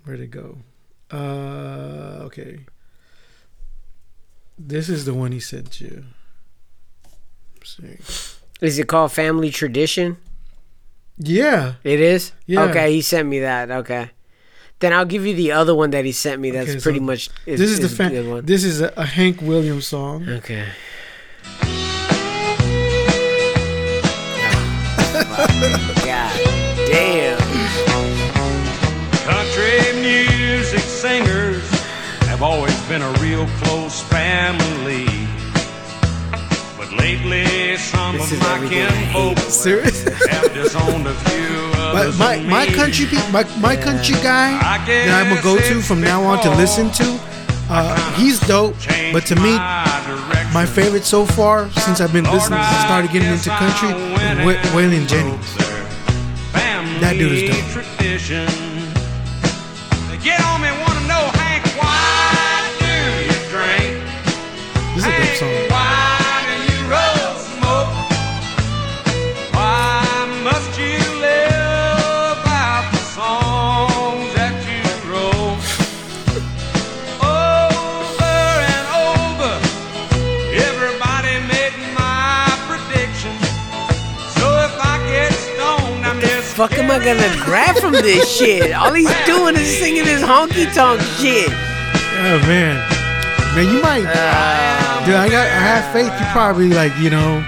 Where'd 0.04 0.20
it 0.20 0.30
go? 0.30 0.58
Uh, 1.10 2.24
okay. 2.24 2.60
This 4.58 4.88
is 4.88 5.04
the 5.04 5.14
one 5.14 5.32
he 5.32 5.40
sent 5.40 5.80
you. 5.80 6.04
Is 8.60 8.78
it 8.78 8.86
called 8.88 9.12
Family 9.12 9.50
Tradition? 9.50 10.16
Yeah. 11.18 11.74
It 11.84 12.00
is. 12.00 12.32
Yeah. 12.46 12.64
Okay, 12.64 12.92
he 12.92 13.00
sent 13.00 13.28
me 13.28 13.40
that. 13.40 13.70
Okay. 13.70 14.10
Then 14.80 14.92
I'll 14.92 15.04
give 15.06 15.24
you 15.26 15.34
the 15.34 15.52
other 15.52 15.74
one 15.74 15.90
that 15.90 16.04
he 16.04 16.12
sent 16.12 16.40
me. 16.40 16.50
That's 16.50 16.68
Okay, 16.70 16.78
so 16.78 16.82
pretty 16.82 17.00
much. 17.00 17.30
Is, 17.46 17.58
this 17.60 17.70
is 17.70 17.80
the 17.80 17.86
a 17.86 17.88
fa- 18.08 18.10
good 18.14 18.28
one. 18.28 18.44
This 18.44 18.64
is 18.64 18.80
a, 18.80 18.92
a 18.96 19.04
Hank 19.06 19.40
Williams 19.40 19.86
song. 19.86 20.28
Okay. 20.28 20.66
God 26.04 26.32
damn. 26.86 27.38
Country 29.24 30.00
music 30.00 30.80
singers 30.80 31.68
have 32.26 32.42
always 32.42 32.78
been 32.88 33.02
a 33.02 33.10
real 33.20 33.46
close 33.62 34.00
family. 34.02 35.06
But 36.96 37.02
lately, 37.02 37.76
some 37.76 38.16
This 38.16 38.26
of 38.26 38.32
is 38.34 38.40
my 38.40 38.54
everything 38.54 38.82
I 38.82 38.90
hate. 38.90 39.36
kinfolk 39.36 39.38
have 40.30 40.54
disowned 40.54 41.06
a 41.06 41.14
few 41.14 41.72
My, 41.94 42.10
my, 42.18 42.40
my 42.48 42.66
country 42.66 43.06
pe- 43.06 43.30
my, 43.30 43.44
my 43.58 43.76
country 43.76 44.14
guy 44.22 44.58
that 44.86 45.24
I'm 45.26 45.28
gonna 45.30 45.42
go 45.42 45.56
to 45.58 45.80
from 45.82 46.00
now 46.00 46.22
on 46.22 46.42
to 46.42 46.50
listen 46.50 46.90
to, 46.92 47.20
uh, 47.70 47.96
he's 48.16 48.40
dope. 48.40 48.74
But 49.12 49.26
to 49.26 49.36
me, 49.36 49.56
my 50.52 50.66
favorite 50.66 51.04
so 51.04 51.24
far 51.24 51.70
since 51.70 52.00
I've 52.00 52.12
been 52.12 52.24
listening, 52.30 52.58
I 52.60 52.84
started 52.84 53.10
getting 53.12 53.30
into 53.30 53.50
country, 53.50 53.88
I 53.90 53.94
went 54.16 54.40
is 54.40 54.46
Wa- 54.46 54.52
and 54.52 54.92
Waylon 54.92 55.08
Jennings. 55.08 55.56
That 57.00 57.14
dude 57.18 57.32
is 57.32 57.50
dope. 57.50 57.84
Tradition. 57.84 58.46
Get 60.22 60.40
on 60.40 60.62
me, 60.62 60.70
wanna 60.80 61.06
know, 61.06 61.24
Hank, 61.36 61.64
why 61.76 62.64
do 62.80 62.86
you 63.28 63.36
drink? 63.52 64.02
This 64.96 65.04
is 65.04 65.10
a 65.12 65.18
dope 65.18 65.36
song. 65.68 65.73
Fuck 86.64 86.78
am 86.78 86.90
I 86.90 86.98
gonna 86.98 87.44
grab 87.44 87.76
from 87.76 87.92
this 87.92 88.38
shit? 88.38 88.72
All 88.72 88.90
he's 88.94 89.06
doing 89.26 89.54
is 89.54 89.76
singing 89.76 90.04
this 90.04 90.22
honky 90.22 90.64
tonk 90.72 90.98
shit. 91.20 91.50
Oh 91.50 92.38
man, 92.48 92.76
man, 93.54 93.66
you 93.66 93.82
might, 93.82 94.00
dude. 95.04 95.14
I 95.14 95.28
got, 95.28 95.46
I 95.46 95.60
have 95.60 95.92
faith. 95.92 96.10
You 96.18 96.26
probably 96.32 96.70
like, 96.70 96.96
you 96.96 97.10
know, 97.10 97.42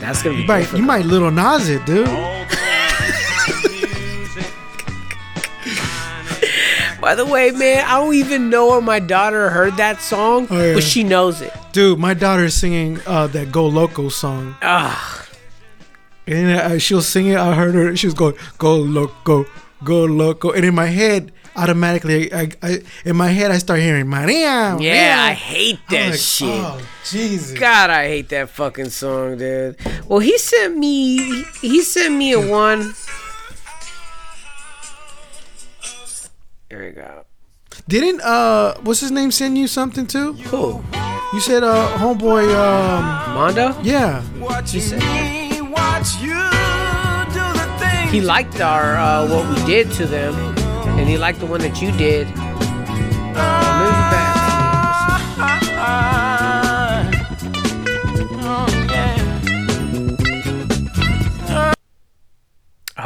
That's 0.00 0.20
gonna 0.24 0.34
be 0.34 0.42
you 0.42 0.48
might, 0.48 0.72
you 0.72 0.82
might 0.82 1.04
Lil 1.06 1.30
Nas 1.30 1.68
it, 1.68 1.86
dude. 1.86 2.08
By 7.00 7.14
the 7.14 7.24
way, 7.24 7.52
man, 7.52 7.84
I 7.86 8.00
don't 8.00 8.14
even 8.14 8.50
know 8.50 8.76
if 8.78 8.82
my 8.82 8.98
daughter 8.98 9.48
heard 9.48 9.76
that 9.76 10.00
song, 10.00 10.48
Oh, 10.50 10.60
yeah. 10.60 10.74
but 10.74 10.82
she 10.82 11.04
knows 11.04 11.40
it. 11.40 11.52
Dude, 11.70 12.00
my 12.00 12.14
daughter 12.14 12.46
is 12.46 12.54
singing 12.54 12.98
uh, 13.06 13.28
that 13.28 13.52
"Go 13.52 13.68
Loco" 13.68 14.08
song, 14.08 14.56
Ah, 14.60 15.23
and 16.26 16.50
uh, 16.58 16.78
she 16.78 16.94
was 16.94 17.08
singing. 17.08 17.36
I 17.36 17.54
heard 17.54 17.74
her. 17.74 17.96
She 17.96 18.06
was 18.06 18.14
going, 18.14 18.34
"Go 18.58 18.76
Loco, 18.76 19.46
Go 19.84 20.04
Loco," 20.04 20.50
and 20.52 20.64
in 20.64 20.74
my 20.74 20.86
head, 20.86 21.32
automatically, 21.56 22.32
I, 22.32 22.50
I 22.62 22.82
in 23.04 23.16
my 23.16 23.28
head, 23.28 23.50
I 23.50 23.58
start 23.58 23.80
hearing 23.80 24.08
Maria. 24.08 24.76
yeah, 24.80 25.16
I 25.20 25.24
Maria." 25.28 25.34
hate 25.34 25.80
that 25.90 26.10
like, 26.12 26.20
shit. 26.20 26.48
Oh, 26.48 26.80
Jesus. 27.04 27.58
God, 27.58 27.90
I 27.90 28.08
hate 28.08 28.28
that 28.30 28.48
fucking 28.50 28.90
song, 28.90 29.38
dude. 29.38 29.76
Well, 30.08 30.20
he 30.20 30.38
sent 30.38 30.76
me, 30.76 31.44
he 31.60 31.82
sent 31.82 32.14
me 32.14 32.32
a 32.32 32.40
one. 32.40 32.94
There 36.70 36.82
we 36.82 36.90
go. 36.90 37.24
Didn't 37.86 38.20
uh, 38.22 38.74
what's 38.82 39.00
his 39.00 39.10
name 39.10 39.30
send 39.30 39.58
you 39.58 39.66
something 39.66 40.06
too? 40.06 40.32
Who? 40.32 40.82
You 41.34 41.40
said 41.40 41.62
uh, 41.62 41.98
homeboy. 41.98 42.48
Um, 42.54 43.34
Mondo? 43.34 43.76
yeah. 43.82 44.22
What 44.38 44.72
you 44.72 44.80
said 44.80 45.02
he 48.10 48.20
liked 48.20 48.60
our 48.60 48.96
uh, 48.96 49.28
what 49.28 49.48
we 49.48 49.66
did 49.66 49.90
to 49.92 50.06
them, 50.06 50.34
and 50.98 51.08
he 51.08 51.18
liked 51.18 51.40
the 51.40 51.46
one 51.46 51.60
that 51.60 51.82
you 51.82 51.90
did. 51.92 52.28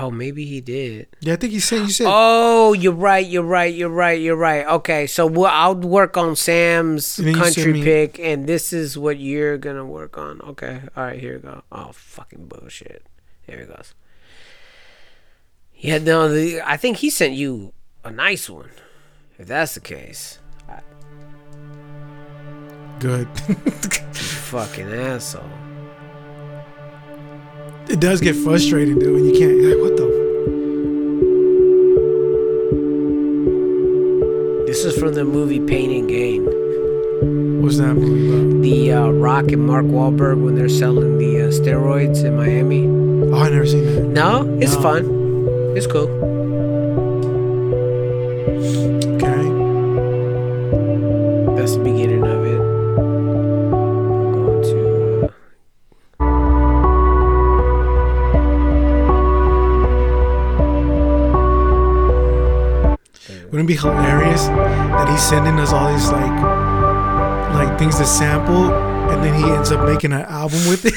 Oh, 0.01 0.12
maybe 0.12 0.45
he 0.45 0.61
did. 0.61 1.09
Yeah, 1.20 1.33
I 1.33 1.37
think 1.37 1.53
he 1.53 1.59
said 1.59 1.81
you 1.81 1.91
said. 1.91 2.07
Oh, 2.09 2.73
you're 2.73 2.93
right. 2.93 3.27
You're 3.27 3.43
right. 3.43 3.75
You're 3.75 3.89
right. 3.89 4.20
You're 4.20 4.37
right. 4.37 4.65
Okay, 4.66 5.09
so 5.09 5.27
we'll, 5.27 5.47
I'll 5.47 5.75
work 5.75 6.16
on 6.16 6.37
Sam's 6.37 7.19
And 7.19 7.27
then 7.27 7.35
you 7.35 7.45
send 7.45 7.55
country 7.55 7.83
pick, 7.83 8.19
and 8.20 8.47
this 8.47 8.73
is 8.73 8.97
what 8.97 9.19
you're 9.19 9.59
gonna 9.59 9.85
work 9.85 10.16
on. 10.16 10.41
Okay. 10.43 10.83
All 10.97 11.05
right. 11.05 11.19
Here 11.19 11.35
we 11.35 11.41
go. 11.41 11.62
Oh, 11.73 11.91
fucking 11.93 12.47
bullshit. 12.47 13.05
Here 13.43 13.59
it 13.59 13.69
goes. 13.69 13.95
Yeah. 15.75 15.99
No. 15.99 16.33
The, 16.33 16.61
I 16.62 16.77
think 16.77 16.99
he 16.99 17.11
sent 17.11 17.35
you 17.35 17.73
a 18.05 18.11
nice 18.11 18.49
one. 18.49 18.70
If 19.37 19.49
that's 19.49 19.75
the 19.75 19.81
case, 19.81 20.39
Good. 22.99 23.29
fucking 24.12 24.93
asshole. 24.93 25.68
It 27.90 28.01
does 28.01 28.20
get 28.20 28.36
frustrating, 28.36 28.98
dude, 28.98 29.12
when 29.15 29.24
you 29.24 29.39
can't. 29.39 29.59
Like, 29.62 29.78
what 29.78 29.97
the? 29.97 30.09
This 34.66 34.85
is 34.85 34.97
from 34.98 35.15
the 35.15 35.24
movie 35.24 35.60
Pain 35.60 35.90
and 36.01 36.09
Gain. 36.09 36.44
What's 37.62 37.78
that 37.78 37.94
movie 37.94 38.60
The 38.70 38.93
uh, 38.93 39.09
Rock 39.10 39.51
and 39.51 39.66
Mark 39.66 39.86
Wahlberg 39.86 40.43
when 40.43 40.55
they're 40.55 40.69
selling 40.69 41.19
the 41.19 41.40
uh, 41.43 41.48
steroids 41.48 42.24
in 42.24 42.36
Miami. 42.36 42.86
Oh, 43.32 43.43
I 43.43 43.48
never 43.51 43.66
seen 43.66 43.85
that. 43.86 44.05
No, 44.05 44.59
it's 44.60 44.74
No. 44.74 44.82
fun. 44.82 45.05
It's 45.77 45.86
cool. 45.86 46.09
Hilarious 63.78 64.46
that 64.46 65.09
he's 65.09 65.22
sending 65.22 65.59
us 65.59 65.72
all 65.72 65.92
these 65.92 66.10
like, 66.10 66.42
like 67.55 67.78
things 67.78 67.96
to 67.98 68.05
sample, 68.05 68.72
and 69.10 69.22
then 69.22 69.34
he 69.34 69.50
ends 69.50 69.70
up 69.72 69.86
making 69.86 70.12
an 70.12 70.22
album 70.22 70.59
with 70.68 70.84
it? 70.84 70.94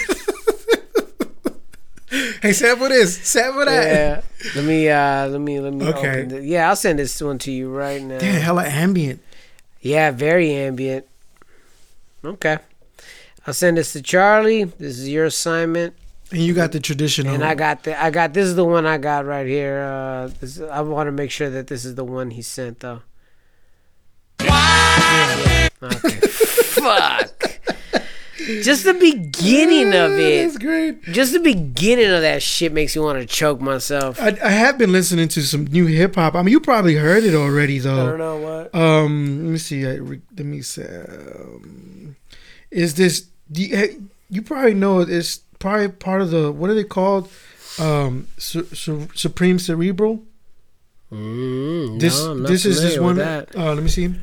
hey, 2.41 2.53
sample 2.53 2.89
this, 2.89 3.17
sample 3.17 3.65
that. 3.65 3.85
yeah. 3.85 4.21
Let 4.55 4.65
me. 4.65 4.89
Uh, 4.89 5.27
let 5.27 5.41
me. 5.41 5.59
Let 5.59 5.73
me. 5.73 5.85
Okay. 5.87 6.41
yeah, 6.41 6.69
I'll 6.69 6.75
send 6.75 6.99
this 6.99 7.21
one 7.21 7.37
to 7.39 7.51
you 7.51 7.69
right 7.69 8.01
now. 8.01 8.15
Yeah, 8.15 8.39
hella 8.39 8.65
ambient. 8.65 9.21
Yeah, 9.81 10.11
very 10.11 10.51
ambient. 10.51 11.05
Okay. 12.23 12.57
I'll 13.47 13.53
send 13.53 13.77
this 13.77 13.93
to 13.93 14.01
Charlie. 14.01 14.65
This 14.65 14.99
is 14.99 15.09
your 15.09 15.25
assignment. 15.25 15.95
And 16.31 16.39
you 16.41 16.53
got 16.53 16.71
the 16.71 16.79
traditional. 16.79 17.33
And 17.33 17.43
I 17.43 17.55
got 17.55 17.83
the 17.83 18.01
I 18.01 18.09
got 18.09 18.33
this 18.33 18.45
is 18.47 18.55
the 18.55 18.65
one 18.65 18.85
I 18.85 18.97
got 18.97 19.25
right 19.25 19.45
here. 19.45 19.81
Uh 19.81 20.29
this, 20.39 20.59
I 20.61 20.81
want 20.81 21.07
to 21.07 21.11
make 21.11 21.31
sure 21.31 21.49
that 21.49 21.67
this 21.67 21.83
is 21.85 21.95
the 21.95 22.05
one 22.05 22.31
he 22.31 22.41
sent 22.41 22.79
though. 22.79 23.01
Yeah, 24.39 25.37
yeah. 25.45 25.69
Okay. 25.83 26.09
Fuck. 26.09 27.59
Just 28.63 28.85
the 28.85 28.93
beginning 28.95 29.87
of 29.93 30.11
That's 30.11 30.55
it. 30.55 30.61
great. 30.61 31.03
Just 31.03 31.33
the 31.33 31.39
beginning 31.39 32.09
of 32.09 32.21
that 32.21 32.41
shit 32.41 32.73
makes 32.73 32.95
me 32.95 33.01
want 33.01 33.19
to 33.19 33.25
choke 33.25 33.61
myself. 33.61 34.19
I, 34.19 34.29
I, 34.29 34.37
I 34.43 34.49
have 34.49 34.77
been 34.77 34.91
listening 34.91 35.27
to 35.29 35.41
some 35.43 35.65
new 35.65 35.85
hip 35.85 36.15
hop. 36.15 36.33
I 36.35 36.41
mean, 36.41 36.51
you 36.51 36.59
probably 36.59 36.95
heard 36.95 37.23
it 37.23 37.35
already 37.35 37.77
though. 37.79 38.01
I 38.01 38.05
don't 38.09 38.17
know 38.17 38.37
what. 38.37 38.75
Um, 38.75 39.43
let 39.43 39.51
me 39.51 39.57
see. 39.57 39.85
I, 39.85 39.99
let 39.99 40.45
me 40.45 40.61
say. 40.61 41.05
Um, 41.07 42.15
is 42.71 42.95
this? 42.95 43.27
Do 43.51 43.63
you, 43.63 44.09
you 44.29 44.41
probably 44.41 44.73
know 44.73 45.01
it's 45.01 45.41
probably 45.61 45.87
part 45.89 46.21
of 46.21 46.29
the 46.31 46.51
what 46.51 46.69
are 46.69 46.73
they 46.75 46.83
called? 46.83 47.29
Um, 47.79 48.27
su- 48.37 48.67
su- 48.73 49.07
Supreme 49.15 49.57
Cerebral. 49.59 50.23
Mm, 51.11 51.99
This 51.99 52.19
no, 52.23 52.35
this 52.47 52.65
is 52.65 52.81
this 52.81 52.97
one. 52.99 53.17
Uh, 53.55 53.73
let 53.73 53.83
me 53.83 53.89
see. 53.89 54.13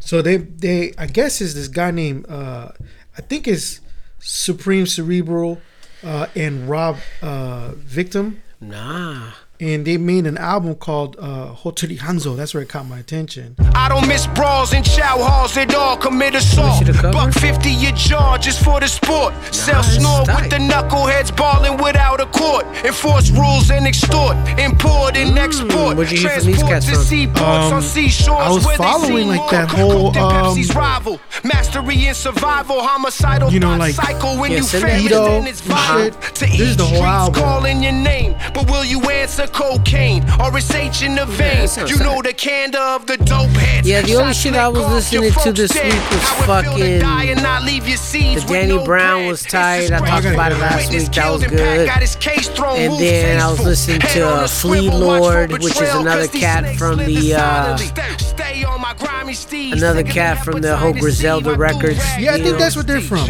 So 0.00 0.20
they 0.22 0.36
they 0.38 0.92
I 0.98 1.06
guess 1.06 1.40
is 1.40 1.54
this 1.54 1.68
guy 1.68 1.90
named 1.90 2.26
uh, 2.28 2.72
I 3.16 3.20
think 3.22 3.46
it's 3.46 3.80
Supreme 4.18 4.86
Cerebral 4.86 5.60
uh, 6.02 6.26
and 6.34 6.68
Rob 6.68 6.96
uh, 7.22 7.72
Victim. 7.76 8.42
Nah. 8.60 9.32
And 9.62 9.84
they 9.86 9.96
made 9.96 10.26
an 10.26 10.36
album 10.38 10.74
called 10.74 11.16
uh, 11.20 11.54
Hoteli 11.54 11.98
Hanzo. 11.98 12.36
That's 12.36 12.52
where 12.52 12.62
it 12.64 12.68
caught 12.68 12.86
my 12.86 12.98
attention. 12.98 13.54
I 13.74 13.88
don't 13.88 14.08
miss 14.08 14.26
brawls 14.26 14.72
and 14.74 14.84
chow 14.84 15.18
halls 15.18 15.56
at 15.56 15.72
all. 15.74 15.96
Commit 15.96 16.34
assault. 16.34 16.84
see 16.84 16.92
the? 16.92 17.10
Buck 17.12 17.32
50 17.32 17.70
your 17.70 17.92
jaw 17.92 18.36
just 18.38 18.62
for 18.64 18.80
the 18.80 18.88
sport. 18.88 19.32
Sell 19.54 19.76
Nice, 19.82 19.96
snore 19.98 20.24
tight. 20.24 20.42
with 20.42 20.50
the 20.50 20.56
knuckleheads 20.58 21.34
balling 21.36 21.76
without 21.82 22.20
a 22.20 22.26
court. 22.26 22.66
Enforce 22.84 23.30
rules 23.30 23.70
and 23.70 23.86
extort. 23.86 24.36
Import 24.58 25.16
and 25.16 25.38
export. 25.38 25.70
Mm, 25.94 25.96
what'd 25.96 26.12
you 26.12 26.18
hear 26.18 26.30
from 26.40 26.46
these 26.46 26.58
Transport 26.58 26.70
cats 26.72 26.86
to 26.86 26.94
from? 26.94 27.02
seaports 27.04 27.40
Um, 27.42 27.72
on 27.74 27.82
seashores. 27.82 28.40
I 28.40 28.50
was 28.50 28.66
where 28.66 28.76
they 28.76 28.82
following, 28.84 29.16
see 29.16 29.24
like, 29.24 29.40
more 29.40 29.50
that 29.52 29.68
coke 29.68 29.78
whole, 29.78 30.12
Pepsi's 30.12 30.70
um, 30.70 30.76
rival. 30.76 31.20
Mastery 31.44 32.06
and 32.06 32.16
survival. 32.16 32.80
Homicidal 32.82 33.52
You 33.52 33.60
know, 33.60 33.70
thought 33.70 33.78
like, 33.78 33.94
cycle 33.94 34.36
when 34.38 34.50
yeah, 34.50 34.56
you 34.58 34.62
send 34.64 34.84
fail 34.84 34.92
that. 34.92 35.04
it, 35.04 35.12
Ito 35.12 35.48
it's 35.50 35.60
and 35.60 35.68
vital. 35.70 36.04
shit. 36.04 36.12
To 36.34 36.44
This 36.46 36.60
is 36.60 36.70
each 36.72 36.76
the 36.78 36.84
whole 36.84 36.96
streets 36.96 37.04
album. 37.06 37.42
calling 37.42 37.82
your 37.82 37.92
name. 37.92 38.34
But 38.54 38.70
will 38.70 38.84
you 38.84 39.00
answer 39.10 39.46
cocaine 39.52 40.24
or 40.40 40.56
is 40.58 40.70
H 40.70 41.02
in 41.02 41.14
the 41.14 41.26
vein? 41.26 41.68
sounds 41.68 41.90
You 41.90 41.98
tight. 41.98 42.04
know 42.04 42.22
the 42.22 42.32
candor 42.32 42.78
of 42.78 43.06
the 43.06 43.16
dope 43.18 43.48
heads. 43.50 43.86
Yeah, 43.88 44.02
the 44.02 44.16
only 44.16 44.34
shit 44.34 44.54
I 44.54 44.68
was 44.68 44.86
listening 44.86 45.32
to 45.32 45.52
this 45.52 45.70
dead. 45.72 45.92
week 45.92 46.10
was 46.10 46.20
How 46.22 46.34
it 46.34 46.46
feel 46.46 46.62
to 46.62 46.78
fucking- 46.78 46.98
die 47.00 47.24
and 47.24 47.42
not 47.42 47.62
leave 47.64 47.86
your 47.88 47.96
seeds 47.98 48.44
The 48.44 48.52
Danny 48.52 48.76
no 48.76 48.84
Brown 48.84 49.26
was 49.26 49.42
tight. 49.42 49.92
I 49.92 49.98
talked 49.98 50.26
about 50.26 50.52
it 50.52 50.58
last 50.58 50.90
week. 50.90 51.02
That 51.04 51.12
killed 51.12 51.32
was 51.34 51.42
and 51.44 51.52
Pat 51.58 51.76
good. 51.76 51.86
got 51.86 52.00
his 52.00 52.16
case 52.16 52.48
thrown, 52.48 52.78
And 52.78 52.98
then 52.98 53.40
I 53.40 53.50
was 53.50 53.60
listening 53.60 54.00
to, 54.00 54.26
on 54.26 54.38
uh, 54.40 54.44
a 54.44 54.48
Flea 54.48 54.78
swivel, 54.88 55.06
watch 55.06 55.18
for 55.18 55.20
Lord, 55.22 55.52
which 55.52 55.62
is 55.64 55.68
betrayal, 55.72 56.00
another 56.00 56.20
'cause 56.22 56.30
these 56.30 56.42
cat 56.42 56.76
from 56.76 56.96
the, 56.98 57.34
uh. 57.34 57.76
Stay 58.18 58.64
on 58.64 58.80
my 58.80 58.94
grimy 58.94 59.34
steeds. 59.34 59.80
another 59.82 60.02
cat 60.02 60.44
from 60.44 60.60
the 60.60 60.68
appetite 60.72 60.82
whole 60.82 60.92
Griselda 61.00 61.54
Records. 61.54 62.00
Yeah, 62.18 62.34
I 62.34 62.40
think 62.42 62.58
that's 62.58 62.76
what 62.76 62.86
they're 62.86 63.00
from. 63.00 63.26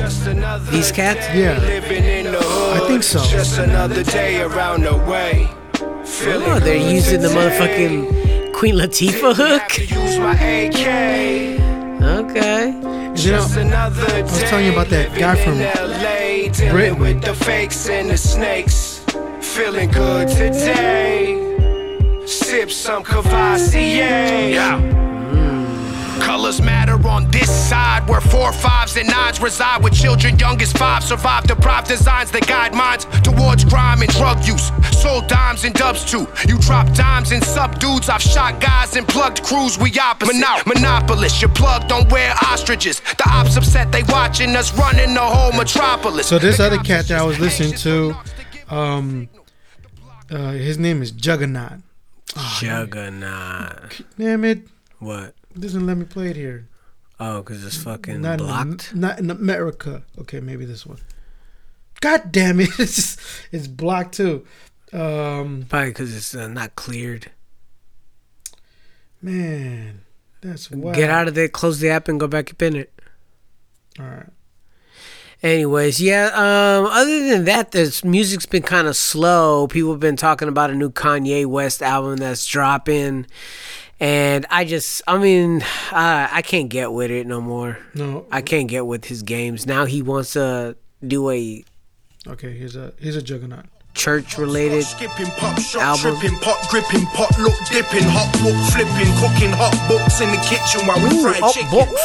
These 0.71 0.93
cats? 0.93 1.27
Yeah. 1.35 1.59
living 1.61 2.05
in 2.05 2.33
the 2.33 2.39
hood. 2.41 2.83
I 2.83 2.87
think 2.87 3.03
so. 3.03 3.23
Just 3.25 3.59
another 3.59 4.03
day 4.05 4.41
around 4.43 4.83
the 4.85 4.97
way. 4.97 5.49
Feeling 6.13 6.43
Oh, 6.49 6.61
they're 6.61 6.79
good 6.79 6.93
using 6.93 7.21
the 7.23 7.29
motherfucking 7.29 8.53
Queen 8.53 8.75
Latifah 8.77 9.35
hook. 9.35 9.79
use 9.91 10.19
my 10.19 10.35
AK. 10.35 11.59
Okay. 12.03 12.69
And 12.71 12.85
then 12.85 13.17
Just 13.17 13.57
I- 13.57 13.61
another 13.63 14.07
day. 14.07 14.19
I 14.19 14.23
was 14.23 14.43
telling 14.45 14.67
you 14.67 14.73
about 14.73 14.89
that 14.89 15.15
guy 15.19 15.35
from 15.37 15.59
LA, 15.61 16.49
dealing 16.53 16.71
Britain. 16.73 16.99
with 17.01 17.23
the 17.23 17.35
fakes 17.35 17.89
and 17.89 18.11
the 18.11 18.17
snakes. 18.19 19.01
Feeling 19.41 19.91
good 19.91 20.29
today. 20.29 21.39
Sip 22.27 22.71
some 22.71 23.03
Courvoisier. 23.03 24.79
Colors 26.23 26.63
matter 26.63 26.95
on 27.09 27.29
this 27.31 27.51
side 27.69 28.09
where 28.09 28.21
four 28.21 28.53
fives 28.53 28.97
and 28.97 29.09
nines 29.09 29.41
reside 29.41 29.83
with 29.83 29.93
children 29.93 30.39
young 30.39 30.61
as 30.63 30.73
five. 30.73 31.03
Survive 31.03 31.45
deprived 31.45 31.89
designs 31.89 32.31
that 32.31 32.47
guide 32.47 32.75
minds 32.75 33.05
towards 33.23 33.65
crime 33.65 34.01
and 34.03 34.11
drug 34.13 34.39
use. 34.47 34.71
Sold 35.03 35.27
dimes 35.27 35.65
and 35.65 35.75
dubs 35.75 36.05
too. 36.05 36.27
You 36.47 36.59
drop 36.59 36.93
dimes 36.95 37.33
and 37.33 37.43
sub 37.43 37.79
dudes 37.81 38.09
i've 38.09 38.23
shot 38.23 38.61
guys 38.61 38.95
and 38.97 39.07
plugged 39.07 39.43
crews. 39.43 39.79
We 39.79 39.91
opposite. 39.99 40.35
Mono- 40.35 40.63
monopolist. 40.67 41.43
Your 41.43 41.51
plug 41.51 41.89
don't 41.89 42.11
wear 42.11 42.35
ostriches. 42.43 43.01
The 43.01 43.29
ops 43.29 43.57
upset. 43.57 43.91
They 43.91 44.05
watching 44.05 44.55
us 44.55 44.73
running 44.79 45.15
the 45.15 45.21
whole 45.21 45.53
metropolis. 45.53 46.29
So 46.29 46.39
this 46.39 46.59
The 46.59 46.67
other 46.67 46.77
cops 46.77 46.89
cat 46.89 47.09
that 47.09 47.19
I 47.19 47.25
was 47.25 47.39
listening 47.41 47.73
to, 47.79 48.17
um, 48.69 49.29
uh, 50.31 50.53
his 50.53 50.79
name 50.79 51.03
is 51.03 51.11
Juggernaut. 51.11 51.81
Juggernaut. 52.61 54.01
Damn 54.19 54.45
it! 54.45 54.69
What? 55.03 55.35
Doesn't 55.59 55.85
let 55.85 55.97
me 55.97 56.05
play 56.05 56.29
it 56.29 56.37
here. 56.37 56.69
Oh, 57.19 57.43
because 57.43 57.65
it's 57.65 57.77
fucking 57.77 58.21
Not 58.23 58.39
blocked. 58.39 58.93
In, 58.93 59.01
not 59.01 59.19
in 59.19 59.31
America. 59.31 60.03
Okay, 60.21 60.39
maybe 60.41 60.65
this 60.65 60.87
one. 60.87 60.99
God 62.01 62.31
damn 62.31 62.61
it! 62.61 62.71
It's 62.79 62.95
just, 62.97 63.21
it's 63.51 63.67
blocked 63.67 64.15
too. 64.15 64.47
Um, 64.93 65.67
Probably 65.69 65.91
because 65.91 66.17
it's 66.17 66.35
uh, 66.35 66.49
not 66.49 66.75
cleared. 66.77 67.31
man, 69.21 70.03
that's 70.41 70.71
wild. 70.71 70.97
Get 70.97 71.11
out 71.11 71.29
of 71.29 71.35
there, 71.35 71.49
close 71.49 71.81
the 71.81 71.91
app, 71.91 72.09
and 72.09 72.19
go 72.21 72.27
back 72.29 72.51
up 72.51 72.63
in 72.63 72.77
it. 72.77 72.93
All 73.99 74.07
right. 74.07 74.27
Anyways, 75.43 76.01
yeah. 76.01 76.27
Um, 76.27 76.87
other 76.87 77.29
than 77.29 77.45
that, 77.47 77.73
this 77.73 78.05
music's 78.05 78.47
been 78.47 78.63
kind 78.63 78.87
of 78.87 78.97
slow. 78.97 79.67
People 79.67 79.91
have 79.91 80.01
been 80.01 80.17
talking 80.17 80.49
about 80.49 80.71
a 80.71 80.75
new 80.75 80.91
Kanye 80.91 81.47
West 81.47 81.83
album 81.83 82.17
that's 82.19 82.47
dropping, 82.47 83.27
and 84.03 84.45
I 84.51 84.65
just, 84.65 85.01
I 85.07 85.17
mean, 85.19 85.63
I, 85.93 86.29
I 86.33 86.43
can't 86.43 86.69
get 86.69 86.93
with 86.93 87.11
it 87.11 87.27
no 87.27 87.41
more. 87.41 87.79
No. 87.95 88.27
I 88.31 88.43
can't 88.43 88.69
get 88.69 88.85
with 88.87 89.05
his 89.07 89.23
games. 89.23 89.65
Now 89.67 89.85
he 89.87 90.03
wants 90.03 90.33
to 90.35 90.77
do 91.07 91.31
a 91.31 91.65
Okay. 92.27 92.53
Here's 92.53 92.77
a 92.77 92.93
here's 92.99 93.17
a 93.17 93.23
Juggernaut. 93.23 93.67
church-related. 93.95 94.83
Skipping 94.85 95.27
pop 95.39 95.59
shot, 95.61 95.83
album. 95.83 96.19
tripping 96.21 96.39
pot, 96.41 96.59
gripping 96.71 97.07
pot, 97.15 97.31
look 97.39 97.55
dipping, 97.71 98.07
hot 98.11 98.31
book 98.43 98.59
flipping, 98.73 99.11
cooking 99.23 99.53
hot 99.55 99.75
books 99.89 100.21
in 100.21 100.31
the 100.31 100.41
kitchen 100.51 100.87
while 100.87 100.99
we 101.03 101.11
Ooh, 101.17 101.23
fry 101.23 101.39
chicken. 101.53 101.71
books. 101.71 102.03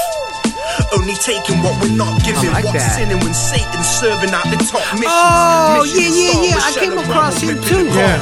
Only 0.96 1.16
taking 1.20 1.60
what 1.64 1.76
we're 1.82 1.92
not 1.96 2.24
giving. 2.24 2.52
like 2.52 2.64
What's 2.64 2.80
that. 2.80 2.96
sinning 2.96 3.20
when 3.20 3.34
Satan's 3.34 3.88
serving 4.00 4.32
out 4.32 4.48
the 4.48 4.56
top 4.72 4.84
missions? 4.96 5.12
Oh, 5.12 5.84
yeah, 5.84 6.08
yeah, 6.08 6.56
yeah, 6.56 6.68
I 6.68 6.72
came 6.80 6.96
across 6.98 7.42
him 7.42 7.60
too. 7.62 7.88
Yeah. 7.92 8.18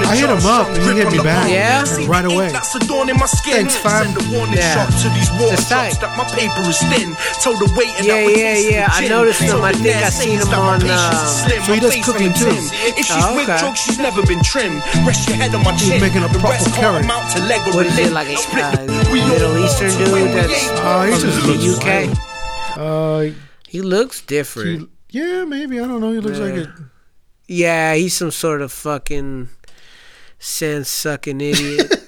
the 0.00 0.08
I 0.08 0.16
hit 0.16 0.30
him 0.30 0.42
up 0.48 0.66
and 0.72 0.82
he 0.82 0.92
hit 0.96 1.12
me 1.12 1.18
back. 1.22 1.50
Yeah? 1.50 1.84
Right 2.08 2.24
away. 2.24 2.48
That's 2.50 2.72
my 3.20 3.26
skin. 3.26 3.68
Thanks, 3.68 3.76
fam. 3.76 4.14
Send 4.14 4.16
a 4.16 4.24
warning 4.34 4.56
Yeah. 4.58 4.74
shot 4.74 4.90
to 5.02 5.08
these 5.12 5.30
war 5.38 5.50
That's 5.50 5.68
shots 5.68 5.98
tight. 5.98 6.00
that 6.00 6.16
my 6.16 6.24
paper 6.32 6.62
is 6.66 6.80
thin. 6.90 7.14
Told 7.44 7.60
the 7.60 7.68
wait 7.76 7.92
and 7.98 8.06
Yeah, 8.06 8.14
I 8.14 8.32
yeah, 8.32 8.56
yeah, 8.56 8.88
I 8.90 9.06
noticed 9.08 9.42
him. 9.42 9.62
I 9.62 9.72
think 9.72 9.96
I 9.96 10.08
seen 10.10 10.38
him 10.40 10.48
on, 10.54 10.82
uh. 10.88 11.14
So 11.66 11.72
he 11.74 11.80
does 11.80 11.96
cooking 12.04 12.32
too. 12.32 12.50
If 12.96 13.06
she's 13.06 13.12
Oh, 13.24 13.34
with 13.36 13.48
okay. 13.48 13.58
drugs, 13.60 13.78
she's 13.80 13.98
never 13.98 14.22
been 14.24 14.42
trimmed. 14.42 14.82
Rest 15.04 15.28
your 15.28 15.36
head 15.36 15.54
on 15.54 15.62
my 15.64 15.74
chin. 15.76 16.00
making 16.00 16.22
a 16.24 16.28
proper 16.28 16.56
curry. 16.70 16.72
call 16.80 16.96
'em 16.96 17.10
out 17.10 17.30
to 17.36 17.42
Lego 17.44 17.72
What 17.76 17.86
is 17.86 17.98
it, 17.98 18.12
like 18.12 18.28
a 18.28 18.34
uh, 18.38 18.70
the- 18.86 19.08
we 19.12 19.20
all 19.20 19.28
Middle 19.28 19.58
Eastern 19.58 19.90
dude 19.98 20.32
that's 20.34 20.68
Uh, 20.80 21.06
from 21.18 21.46
the 21.46 21.58
UK? 21.76 22.05
Uh, 22.76 23.30
He 23.68 23.82
looks 23.82 24.20
different. 24.22 24.90
he, 25.08 25.18
yeah, 25.20 25.44
maybe 25.44 25.80
I 25.80 25.86
don't 25.86 26.00
know. 26.00 26.12
He 26.12 26.20
looks 26.20 26.38
like 26.38 26.54
Yeah. 26.54 26.60
it. 26.62 26.68
Yeah, 27.48 27.94
he's 27.94 28.16
some 28.16 28.30
sort 28.32 28.60
of 28.62 28.72
fucking 28.72 29.48
sand 30.38 30.86
sucking 30.86 31.40
idiot. 31.40 31.92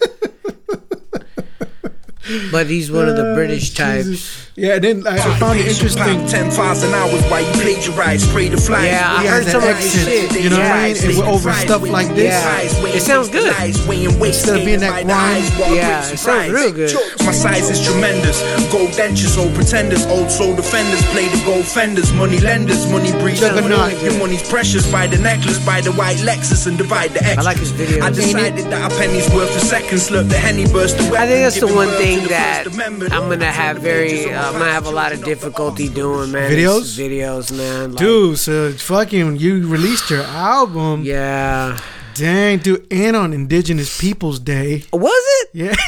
but 2.52 2.66
he's 2.66 2.90
one 2.90 3.09
of 3.09 3.16
the 3.16 3.32
Uh, 3.32 3.34
British 3.34 3.74
types. 3.74 4.06
Jesus. 4.06 4.44
Yeah, 4.59 4.74
and 4.74 4.82
then 4.82 5.06
I, 5.06 5.14
I 5.14 5.38
found 5.38 5.60
it 5.60 5.68
interesting. 5.68 6.26
Ten 6.26 6.50
thousand 6.50 6.92
hours 6.92 7.22
while 7.30 7.40
you 7.42 7.52
plagiarize, 7.62 8.24
spray 8.28 8.48
the 8.48 8.56
flies. 8.56 8.86
Yeah, 8.90 9.06
I 9.06 9.26
heard 9.26 9.46
some 9.46 9.60
that 9.60 9.70
of 9.70 9.78
his 9.78 9.92
shit. 9.94 10.34
You 10.42 10.50
know 10.50 10.59
what 10.59 10.66
I 10.66 10.92
mean? 10.92 10.96
And 10.98 11.18
we're 11.18 11.26
over 11.30 11.52
stuff 11.52 11.82
like 11.88 12.09
this. 12.18 12.34
Yeah. 12.34 12.88
It 12.98 13.02
sounds 13.02 13.28
good. 13.28 13.55
Instead 13.55 14.59
of 14.59 14.64
being 14.66 14.80
that 14.80 15.05
grind. 15.06 15.44
Yeah, 15.74 16.02
it 16.10 16.18
sounds 16.18 16.50
real 16.50 16.72
good. 16.72 16.90
My 17.24 17.30
size 17.30 17.70
is 17.70 17.78
tremendous. 17.86 18.42
Gold 18.72 18.90
dentures, 18.98 19.38
old 19.38 19.55
pretenders, 19.55 20.05
old 20.06 20.30
soul 20.30 20.56
defenders, 20.56 21.02
play 21.14 21.28
the 21.28 21.40
gold 21.46 21.64
fenders, 21.64 22.12
money 22.12 22.40
lenders, 22.40 22.84
money 22.90 23.12
breeds. 23.22 23.38
Juggernaut. 23.40 23.94
Your 24.02 24.18
money's 24.18 24.42
precious. 24.48 24.90
Buy 24.90 25.06
the 25.06 25.18
necklace, 25.18 25.64
buy 25.64 25.80
the 25.80 25.92
white 25.92 26.18
Lexus, 26.18 26.66
and 26.66 26.76
divide 26.76 27.12
the 27.14 27.22
extras. 27.22 27.46
like 27.46 27.59
his 27.59 27.70
video. 27.70 28.02
I 28.05 28.10
decided 28.10 28.66
that 28.72 28.90
a 28.90 28.94
penny's 28.96 29.28
worth 29.30 29.55
a 29.55 29.60
second. 29.60 29.98
Slurp 29.98 30.28
the 30.28 30.36
henny, 30.36 30.66
burst 30.66 30.98
the 30.98 31.05
I 31.16 31.26
think 31.26 31.46
that's 31.46 31.60
the 31.60 31.66
one 31.68 31.88
thing 32.02 32.18
that 32.24 32.66
I'm 33.12 33.28
gonna 33.28 33.53
have 33.53 33.78
very, 33.78 34.32
uh, 34.32 34.47
I'm 34.47 34.53
gonna 34.55 34.73
have 34.73 34.86
a 34.86 34.90
lot 34.90 35.12
of 35.12 35.24
difficulty 35.24 35.89
doing, 35.89 36.32
man. 36.32 36.51
Videos? 36.51 36.99
Videos, 36.99 37.57
man. 37.57 37.93
Like, 37.93 37.99
Dude, 37.99 38.39
so 38.39 38.73
fucking 38.73 39.36
you 39.36 39.66
released 39.69 40.11
your 40.11 40.23
album. 40.23 41.03
Yeah. 41.05 41.78
Dang, 42.15 42.59
dude, 42.59 42.86
and 42.93 43.15
on 43.16 43.32
Indigenous 43.32 44.01
Peoples 44.01 44.40
Day. 44.40 44.85
Was 44.93 45.12
it? 45.15 45.51
Yeah. 45.53 45.74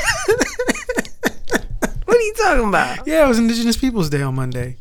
What 2.11 2.17
are 2.17 2.23
you 2.23 2.35
you 2.37 2.45
talking 2.45 2.69
about? 2.69 3.07
Yeah, 3.07 3.25
it 3.25 3.29
was 3.29 3.39
Indigenous 3.39 3.77
Peoples 3.77 4.11
Day 4.11 4.23
on 4.23 4.35
Monday. 4.35 4.77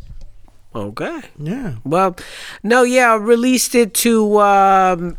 Okay. 0.73 1.21
Yeah. 1.37 1.75
Well, 1.83 2.15
no, 2.63 2.83
yeah, 2.83 3.11
I 3.13 3.15
released 3.15 3.75
it 3.75 3.93
to, 3.95 4.39
um, 4.39 5.17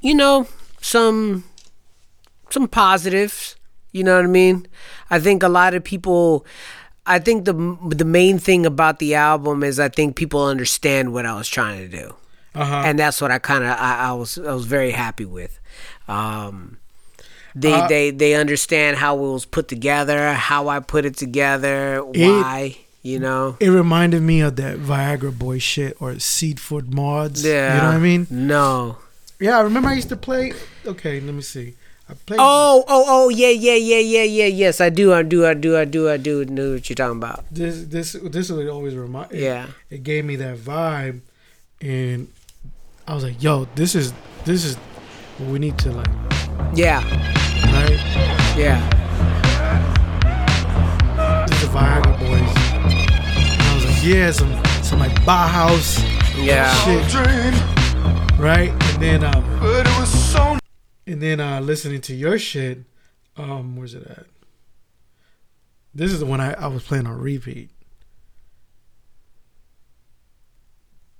you 0.00 0.14
know, 0.14 0.46
some 0.80 1.44
some 2.50 2.68
positives. 2.68 3.56
You 3.92 4.04
know 4.04 4.16
what 4.16 4.24
I 4.24 4.28
mean? 4.28 4.66
I 5.10 5.18
think 5.20 5.42
a 5.42 5.48
lot 5.48 5.74
of 5.74 5.82
people. 5.84 6.44
I 7.06 7.18
think 7.18 7.46
the 7.46 7.54
the 7.88 8.04
main 8.04 8.38
thing 8.38 8.66
about 8.66 8.98
the 8.98 9.14
album 9.14 9.62
is 9.62 9.80
I 9.80 9.88
think 9.88 10.14
people 10.16 10.44
understand 10.44 11.12
what 11.14 11.24
I 11.24 11.34
was 11.34 11.48
trying 11.48 11.78
to 11.78 11.88
do, 11.88 12.14
Uh-huh. 12.54 12.82
and 12.84 12.98
that's 12.98 13.20
what 13.22 13.30
I 13.30 13.38
kind 13.38 13.64
of 13.64 13.70
I, 13.70 14.10
I 14.10 14.12
was 14.12 14.36
I 14.38 14.52
was 14.52 14.66
very 14.66 14.90
happy 14.90 15.24
with. 15.24 15.58
Um, 16.06 16.76
they 17.54 17.72
Uh, 17.72 17.88
they 17.88 18.10
they 18.10 18.34
understand 18.34 18.98
how 18.98 19.16
it 19.16 19.32
was 19.32 19.46
put 19.46 19.68
together, 19.68 20.34
how 20.34 20.68
I 20.68 20.80
put 20.80 21.04
it 21.06 21.16
together, 21.16 22.02
why. 22.04 22.76
You 23.02 23.20
know, 23.20 23.56
It 23.60 23.70
reminded 23.70 24.20
me 24.22 24.40
of 24.42 24.56
that 24.56 24.76
Viagra 24.76 25.32
Boy 25.32 25.60
shit 25.60 25.96
or 26.00 26.18
Sleaford 26.18 26.92
Mods. 26.92 27.42
yeah. 27.42 27.74
You 27.76 27.80
know 27.80 27.86
what 27.88 27.94
I 27.94 27.98
mean? 28.00 28.26
No. 28.28 28.98
Yeah, 29.40 29.56
I 29.56 29.62
remember 29.62 29.88
I 29.88 29.94
used 29.94 30.08
to 30.10 30.16
play. 30.16 30.52
Okay, 30.84 31.20
let 31.20 31.32
me 31.32 31.40
see. 31.42 31.74
I 32.10 32.14
played. 32.26 32.40
Oh, 32.40 32.84
oh, 32.88 33.04
oh, 33.06 33.28
yeah, 33.28 33.48
yeah, 33.50 33.74
yeah, 33.74 33.98
yeah, 33.98 34.22
yeah. 34.22 34.46
Yes, 34.46 34.80
I 34.80 34.88
do, 34.88 35.12
I 35.12 35.22
do, 35.22 35.44
I 35.46 35.52
do, 35.54 35.76
I 35.76 35.84
do, 35.84 36.08
I 36.08 36.16
do 36.16 36.44
know 36.46 36.72
what 36.72 36.88
you're 36.88 36.96
talking 36.96 37.18
about. 37.18 37.44
This 37.50 37.84
this 37.84 38.12
this 38.12 38.50
would 38.50 38.66
always 38.68 38.94
remind. 38.96 39.32
It, 39.32 39.40
Yeah. 39.42 39.66
It 39.90 40.02
gave 40.04 40.24
me 40.24 40.36
that 40.36 40.56
vibe, 40.56 41.20
and 41.82 42.28
I 43.06 43.14
was 43.14 43.24
like, 43.24 43.42
"Yo, 43.42 43.66
this 43.74 43.94
is 43.94 44.12
this 44.44 44.64
is 44.64 44.76
what 45.38 45.50
we 45.50 45.58
need 45.58 45.76
to 45.80 45.92
like." 45.92 46.08
Yeah, 46.74 47.02
Right? 47.72 48.00
yeah, 48.56 48.80
This 51.46 51.62
is 51.62 51.68
Viagra 51.68 52.18
Boys. 52.18 52.40
And 52.40 53.62
I 53.62 53.74
was 53.74 53.84
like, 53.84 54.04
"Yeah, 54.04 54.30
some 54.32 54.52
some 54.82 54.98
like 54.98 55.12
Bauhaus 55.26 56.00
yeah. 56.36 56.72
shit." 56.84 58.38
Right? 58.38 58.70
And 58.70 59.02
then 59.02 59.24
um, 59.24 59.42
But 59.60 59.86
it 59.86 59.98
was 59.98 60.08
so 60.08 60.47
and 61.08 61.22
then 61.22 61.40
uh 61.40 61.60
listening 61.60 62.00
to 62.02 62.14
your 62.14 62.38
shit. 62.38 62.84
Um, 63.36 63.76
where's 63.76 63.94
it 63.94 64.06
at? 64.06 64.26
This 65.94 66.12
is 66.12 66.20
the 66.20 66.26
one 66.26 66.40
I, 66.40 66.52
I 66.54 66.66
was 66.68 66.82
playing 66.82 67.06
on 67.06 67.18
repeat. 67.20 67.70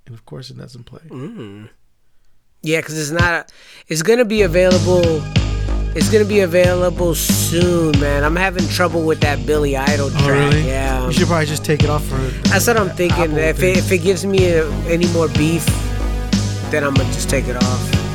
And 0.05 0.15
of 0.15 0.25
course, 0.25 0.49
it 0.49 0.57
doesn't 0.57 0.83
play. 0.85 1.01
Yeah, 2.61 2.79
because 2.81 2.97
it's 2.99 3.11
not. 3.11 3.51
It's 3.87 4.01
gonna 4.01 4.25
be 4.25 4.41
available. 4.41 5.21
It's 5.95 6.11
gonna 6.11 6.25
be 6.25 6.41
available 6.41 7.15
soon, 7.15 7.99
man. 7.99 8.23
I'm 8.23 8.35
having 8.35 8.67
trouble 8.69 9.05
with 9.05 9.21
that 9.21 9.45
Billy 9.45 9.75
Idol 9.77 10.09
track. 10.11 10.23
Oh, 10.23 10.29
really? 10.29 10.67
Yeah, 10.67 11.07
You 11.07 11.13
should 11.13 11.27
probably 11.27 11.45
just 11.47 11.65
take 11.65 11.83
it 11.83 11.89
off 11.89 12.05
for. 12.05 12.17
that's 12.49 12.67
what 12.67 12.77
I'm 12.77 12.89
thinking. 12.89 13.23
Apple 13.23 13.37
If 13.37 13.57
thing. 13.57 13.71
it, 13.71 13.77
if 13.79 13.91
it 13.91 13.99
gives 13.99 14.25
me 14.25 14.55
uh 14.57 14.69
any 14.87 15.07
more 15.13 15.27
beef, 15.29 15.65
then 16.69 16.83
I'm 16.83 16.93
gonna 16.93 17.11
just 17.13 17.29
take 17.29 17.47
it 17.47 17.55
off. 17.55 18.08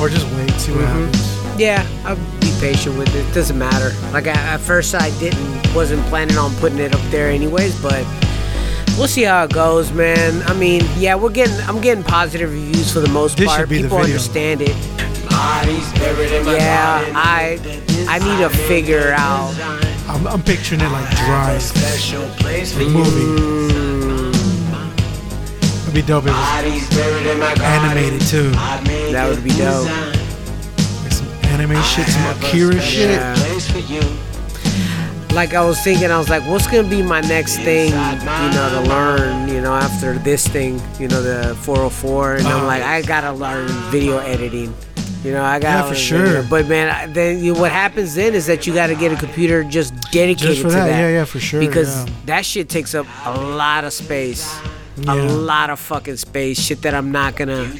Or 0.00 0.08
just 0.08 0.26
wait, 0.34 0.50
see 0.52 0.72
what 0.72 0.80
Mm-hmm. 0.82 1.04
happens. 1.04 1.60
Yeah, 1.60 1.86
I'll 2.04 2.16
be 2.40 2.50
patient 2.60 2.98
with 2.98 3.14
it. 3.14 3.32
Doesn't 3.32 3.56
matter. 3.56 3.92
Like 4.12 4.26
I, 4.26 4.32
at 4.32 4.60
first, 4.60 4.94
I 4.94 5.10
didn't, 5.20 5.72
wasn't 5.74 6.02
planning 6.06 6.36
on 6.36 6.52
putting 6.56 6.78
it 6.80 6.94
up 6.94 7.00
there 7.12 7.28
anyways, 7.30 7.80
but 7.80 8.04
we'll 8.98 9.06
see 9.06 9.22
how 9.22 9.44
it 9.44 9.52
goes, 9.52 9.92
man. 9.92 10.42
I 10.44 10.54
mean, 10.54 10.82
yeah, 10.96 11.14
we're 11.14 11.30
getting, 11.30 11.54
I'm 11.68 11.80
getting 11.80 12.02
positive 12.02 12.50
reviews 12.52 12.92
for 12.92 12.98
the 13.00 13.08
most 13.08 13.36
This 13.36 13.46
part. 13.46 13.60
should 13.60 13.68
be 13.68 13.76
the 13.78 13.82
People 13.84 13.98
video. 13.98 14.14
understand 14.14 14.62
it. 14.62 14.76
Yeah, 16.44 17.04
I, 17.14 17.58
I 18.08 18.18
need 18.18 18.42
to 18.42 18.50
figure 18.66 19.14
out. 19.16 19.54
I'm, 20.08 20.26
I'm 20.26 20.42
picturing 20.42 20.80
it 20.80 20.88
like 20.90 21.08
dry. 21.16 21.58
special 21.58 22.26
place 22.36 22.72
for 22.72 22.80
movie. 22.84 23.83
It'd 25.94 26.06
be 26.06 26.12
dope 26.12 26.24
if 26.26 26.30
it 26.30 27.38
was 27.38 27.60
animated 27.60 28.20
too. 28.26 28.50
That 29.12 29.28
would 29.28 29.44
be 29.44 29.50
dope. 29.50 29.86
Like 31.04 31.12
some 31.12 31.28
anime 31.52 31.80
shit, 31.84 32.08
some 32.08 32.36
Akira 32.36 32.80
shit. 32.80 33.10
Yeah. 33.10 34.02
Like 35.32 35.54
I 35.54 35.64
was 35.64 35.80
thinking, 35.82 36.10
I 36.10 36.18
was 36.18 36.28
like, 36.28 36.42
what's 36.48 36.66
gonna 36.66 36.88
be 36.88 37.00
my 37.00 37.20
next 37.20 37.58
thing, 37.58 37.90
you 37.90 38.50
know, 38.56 38.82
to 38.82 38.88
learn, 38.88 39.48
you 39.48 39.60
know, 39.60 39.72
after 39.72 40.14
this 40.14 40.48
thing, 40.48 40.80
you 40.98 41.06
know, 41.06 41.22
the 41.22 41.54
404, 41.62 42.34
and 42.36 42.46
I'm 42.48 42.56
Uh-huh. 42.56 42.66
like, 42.66 42.82
I 42.82 43.02
gotta 43.02 43.30
learn 43.32 43.68
video 43.92 44.18
editing. 44.18 44.74
You 45.24 45.30
know, 45.32 45.44
I 45.44 45.60
gotta 45.60 45.84
Yeah, 45.84 45.88
for 45.88 45.94
sure. 45.94 46.26
video. 46.26 46.42
But 46.50 46.66
man, 46.68 46.88
I- 46.88 47.06
then 47.06 47.42
you, 47.42 47.54
what 47.54 47.70
happens 47.70 48.14
then 48.16 48.34
is 48.34 48.46
that 48.46 48.66
you 48.66 48.74
got 48.74 48.88
to 48.88 48.94
get 48.96 49.12
a 49.12 49.16
computer 49.16 49.62
just 49.64 49.94
dedicated 50.10 50.38
Just 50.56 50.62
for 50.62 50.68
to 50.70 50.74
that, 50.74 50.86
that. 50.86 50.98
yeah, 51.00 51.08
yeah, 51.08 51.24
for 51.24 51.38
sure, 51.40 51.60
Because 51.60 51.94
yeah. 52.04 52.12
that 52.26 52.44
shit 52.44 52.68
takes 52.68 52.94
up 52.96 53.06
a 53.24 53.40
lot 53.40 53.84
of 53.84 53.92
space. 53.92 54.44
A 54.96 55.16
lot 55.16 55.70
of 55.70 55.80
fucking 55.80 56.16
space, 56.16 56.58
shit 56.60 56.82
that 56.82 56.94
I'm 56.94 57.10
not 57.10 57.34
gonna. 57.36 57.72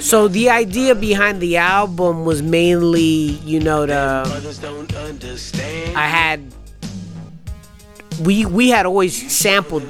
So 0.00 0.28
the 0.28 0.48
idea 0.48 0.94
behind 0.94 1.42
the 1.42 1.58
album 1.58 2.24
was 2.24 2.40
mainly, 2.40 3.38
you 3.44 3.60
know, 3.60 3.86
to 3.86 4.24
I 5.94 6.06
had 6.06 6.40
we 8.22 8.46
we 8.46 8.68
had 8.68 8.86
always 8.86 9.30
sampled 9.32 9.82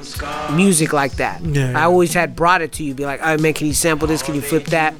music 0.53 0.93
like 0.93 1.13
that. 1.13 1.41
Yeah. 1.43 1.77
I 1.79 1.83
always 1.83 2.13
had 2.13 2.35
brought 2.35 2.61
it 2.61 2.71
to 2.73 2.83
you, 2.83 2.93
be 2.93 3.05
like, 3.05 3.19
"Oh 3.23 3.37
man, 3.37 3.53
can 3.53 3.67
you 3.67 3.73
sample 3.73 4.07
this? 4.07 4.21
Can 4.21 4.35
you 4.35 4.41
flip 4.41 4.65
that?" 4.65 4.93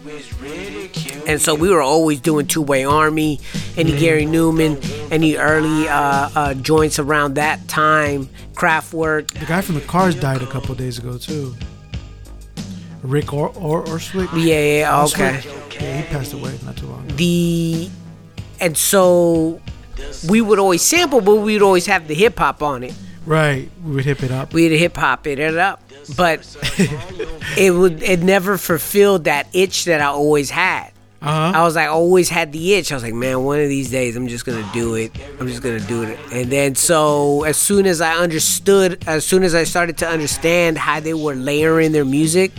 And 1.28 1.42
so 1.42 1.54
we 1.56 1.70
were 1.70 1.82
always 1.82 2.22
doing 2.22 2.46
Tubeway 2.48 2.90
Army, 2.90 3.40
any 3.76 3.98
Gary 3.98 4.26
Numan, 4.26 4.82
any 5.12 5.36
early 5.36 5.88
uh, 5.90 6.30
uh, 6.36 6.54
joints 6.54 7.00
around 7.00 7.34
that 7.36 7.68
time, 7.68 8.30
Kraftwerk. 8.54 9.32
The 9.38 9.46
guy 9.46 9.62
from 9.62 9.76
the 9.76 9.82
Cars 9.82 10.16
died 10.16 10.42
a 10.42 10.48
couple 10.48 10.74
days 10.76 10.98
ago 10.98 11.18
too. 11.18 11.54
Rick 13.04 13.34
or 13.34 13.50
or 13.58 13.84
Ocasek. 13.84 14.30
Yeah, 14.34 14.80
yeah, 14.80 15.04
okay. 15.06 15.42
Yeah, 15.80 16.02
he 16.02 16.08
passed 16.08 16.34
away 16.34 16.58
not 16.66 16.78
too 16.78 16.88
long. 16.88 17.06
ago. 17.06 17.16
The 17.16 17.90
and 18.60 18.78
so 18.78 19.62
we 20.30 20.42
would 20.42 20.60
always 20.60 20.82
sample, 20.82 21.22
but 21.22 21.36
we 21.36 21.54
would 21.54 21.62
always 21.62 21.86
have 21.88 22.08
the 22.08 22.16
hip 22.16 22.40
hop 22.40 22.64
on 22.64 22.84
it. 22.84 22.94
Right, 23.28 23.70
we 23.84 23.96
would 23.96 24.06
hip 24.06 24.24
it 24.24 24.32
up. 24.32 24.54
we'd 24.54 24.72
hip 24.72 24.96
hop 24.96 25.28
it 25.28 25.38
up, 25.58 25.84
but 26.16 26.40
it 27.58 27.74
would 27.74 28.02
it 28.02 28.22
never 28.22 28.58
fulfilled 28.58 29.26
that 29.26 29.48
itch 29.54 29.84
that 29.86 30.00
I 30.00 30.06
always 30.06 30.50
had. 30.50 30.92
Uh 31.22 31.52
I 31.54 31.64
was 31.64 31.76
like, 31.76 31.90
always 31.90 32.30
had 32.30 32.54
the 32.54 32.76
itch. 32.76 32.92
I 32.92 32.96
was 32.96 33.04
like, 33.04 33.14
man, 33.14 33.44
one 33.44 33.60
of 33.60 33.68
these 33.68 33.90
days 33.90 34.16
I'm 34.16 34.30
just 34.30 34.46
gonna 34.46 34.70
do 34.72 34.96
it. 34.96 35.12
I'm 35.42 35.48
just 35.48 35.62
gonna 35.62 35.82
do 35.82 36.04
it. 36.04 36.18
And 36.32 36.50
then 36.50 36.76
so 36.76 37.44
as 37.44 37.58
soon 37.58 37.86
as 37.86 38.00
I 38.00 38.16
understood, 38.16 39.04
as 39.08 39.26
soon 39.26 39.44
as 39.44 39.54
I 39.54 39.66
started 39.66 39.98
to 39.98 40.08
understand 40.08 40.78
how 40.78 41.02
they 41.02 41.14
were 41.14 41.36
layering 41.36 41.92
their 41.92 42.06
music, 42.06 42.54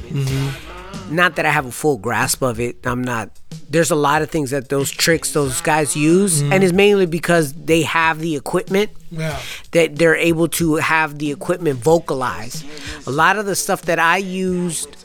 not 1.10 1.36
that 1.36 1.46
I 1.46 1.50
have 1.50 1.66
a 1.66 1.70
full 1.70 1.98
grasp 1.98 2.42
of 2.42 2.60
it. 2.60 2.86
I'm 2.86 3.02
not. 3.02 3.30
There's 3.70 3.90
a 3.90 3.96
lot 3.96 4.22
of 4.22 4.30
things 4.30 4.50
that 4.50 4.68
those 4.68 4.90
tricks 4.90 5.32
those 5.32 5.60
guys 5.60 5.96
use, 5.96 6.42
mm-hmm. 6.42 6.52
and 6.52 6.64
it's 6.64 6.72
mainly 6.72 7.06
because 7.06 7.52
they 7.52 7.82
have 7.82 8.18
the 8.20 8.36
equipment 8.36 8.90
Yeah. 9.10 9.38
that 9.72 9.96
they're 9.96 10.16
able 10.16 10.48
to 10.48 10.76
have 10.76 11.18
the 11.18 11.30
equipment 11.30 11.78
vocalize. 11.78 12.64
A 13.06 13.10
lot 13.10 13.36
of 13.38 13.46
the 13.46 13.54
stuff 13.54 13.82
that 13.82 13.98
I 13.98 14.18
used 14.18 14.96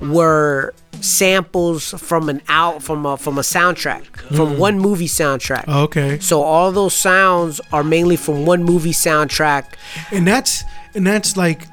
were 0.00 0.74
samples 1.00 1.90
from 1.98 2.28
an 2.28 2.42
out 2.48 2.82
from 2.82 3.06
a 3.06 3.16
from 3.16 3.38
a 3.38 3.42
soundtrack 3.42 4.04
from 4.28 4.54
mm. 4.54 4.58
one 4.58 4.78
movie 4.78 5.08
soundtrack. 5.08 5.64
Oh, 5.66 5.84
okay. 5.84 6.18
So 6.18 6.42
all 6.42 6.72
those 6.72 6.94
sounds 6.94 7.60
are 7.72 7.82
mainly 7.82 8.16
from 8.16 8.44
one 8.44 8.64
movie 8.64 8.92
soundtrack. 8.92 9.64
and 10.10 10.26
that's 10.26 10.62
and 10.94 11.06
that's 11.06 11.36
like 11.36 11.66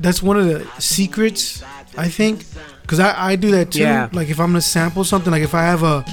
that's 0.00 0.22
one 0.22 0.38
of 0.38 0.46
the 0.46 0.66
secrets 0.80 1.62
i 1.96 2.08
think 2.08 2.44
because 2.82 3.00
I, 3.00 3.30
I 3.32 3.36
do 3.36 3.50
that 3.52 3.72
too 3.72 3.80
Yeah. 3.80 4.08
like 4.12 4.28
if 4.28 4.38
i'm 4.40 4.48
gonna 4.50 4.60
sample 4.60 5.04
something 5.04 5.30
like 5.32 5.42
if 5.42 5.54
i 5.54 5.62
have 5.62 5.82
a 5.82 6.04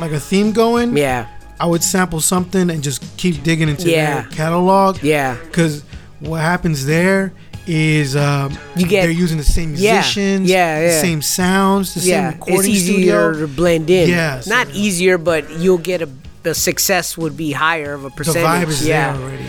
like 0.00 0.12
a 0.12 0.20
theme 0.20 0.52
going 0.52 0.96
Yeah, 0.96 1.26
i 1.60 1.66
would 1.66 1.82
sample 1.82 2.20
something 2.20 2.70
and 2.70 2.82
just 2.82 3.02
keep 3.16 3.42
digging 3.42 3.68
into 3.68 3.88
Yeah. 3.90 4.22
their 4.22 4.30
catalog 4.30 5.02
yeah, 5.02 5.36
because 5.44 5.82
what 6.20 6.40
happens 6.40 6.86
there 6.86 7.32
is 7.68 8.14
um, 8.14 8.56
You 8.76 8.86
get- 8.86 9.02
they're 9.02 9.10
using 9.10 9.38
the 9.38 9.44
same 9.44 9.74
Yeah. 9.74 9.94
musicians 9.94 10.48
Yeah, 10.48 10.80
the 10.80 10.86
yeah. 10.86 11.00
same 11.00 11.20
sounds 11.22 11.94
the 11.94 12.00
yeah. 12.00 12.30
same 12.30 12.38
recording 12.38 12.58
It's 12.58 12.68
easier 12.68 13.32
studio 13.32 13.40
to 13.40 13.48
blend 13.48 13.90
in. 13.90 14.08
Yeah, 14.08 14.38
so- 14.40 14.50
not 14.54 14.68
easier, 14.70 15.18
but 15.18 15.50
you'll 15.58 15.78
get 15.78 16.00
a 16.02 16.08
the 16.44 16.54
success 16.54 17.18
would 17.18 17.36
be 17.36 17.50
higher 17.50 17.92
of 17.94 18.04
a 18.04 18.10
percentage. 18.10 18.42
the 18.44 18.66
vibe 18.66 18.68
is 18.68 18.86
yeah. 18.86 19.12
there 19.14 19.22
already 19.22 19.44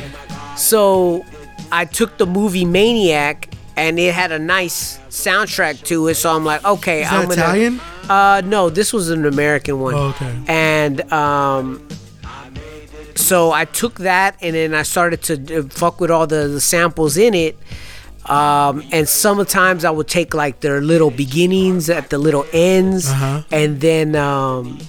So 0.55 1.23
I 1.71 1.85
took 1.85 2.17
the 2.17 2.25
movie 2.25 2.65
Maniac 2.65 3.53
and 3.77 3.97
it 3.99 4.13
had 4.13 4.31
a 4.31 4.39
nice 4.39 4.97
soundtrack 5.09 5.83
to 5.85 6.07
it. 6.09 6.15
So 6.15 6.35
I'm 6.35 6.43
like, 6.43 6.65
okay, 6.65 7.03
is 7.03 7.07
I'm 7.11 7.29
that 7.29 7.35
gonna. 7.37 7.41
italian 7.41 7.81
Uh, 8.09 8.41
no, 8.45 8.69
this 8.69 8.91
was 8.91 9.09
an 9.09 9.25
American 9.25 9.79
one. 9.79 9.93
Oh, 9.93 10.07
okay. 10.09 10.33
And 10.47 11.11
um, 11.13 11.87
so 13.15 13.51
I 13.51 13.65
took 13.65 13.95
that 13.99 14.37
and 14.41 14.55
then 14.55 14.73
I 14.73 14.83
started 14.83 15.21
to 15.23 15.59
uh, 15.59 15.63
fuck 15.69 15.99
with 15.99 16.11
all 16.11 16.27
the, 16.27 16.47
the 16.47 16.61
samples 16.61 17.17
in 17.17 17.33
it. 17.33 17.57
Um, 18.25 18.83
and 18.91 19.07
sometimes 19.07 19.85
I 19.85 19.89
would 19.91 20.07
take 20.07 20.33
like 20.33 20.59
their 20.59 20.81
little 20.81 21.11
beginnings 21.11 21.89
at 21.89 22.09
the 22.09 22.17
little 22.17 22.45
ends, 22.51 23.09
Uh-huh. 23.09 23.43
and 23.51 23.79
then 23.79 24.15
um, 24.17 24.79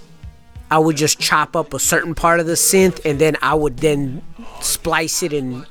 I 0.71 0.79
would 0.81 0.97
just 0.97 1.21
chop 1.21 1.55
up 1.55 1.73
a 1.73 1.79
certain 1.79 2.15
part 2.17 2.41
of 2.41 2.47
the 2.47 2.55
synth 2.55 3.05
and 3.05 3.19
then 3.21 3.37
I 3.41 3.55
would 3.55 3.79
then 3.79 4.23
splice 4.61 5.23
it 5.23 5.33
and 5.33 5.65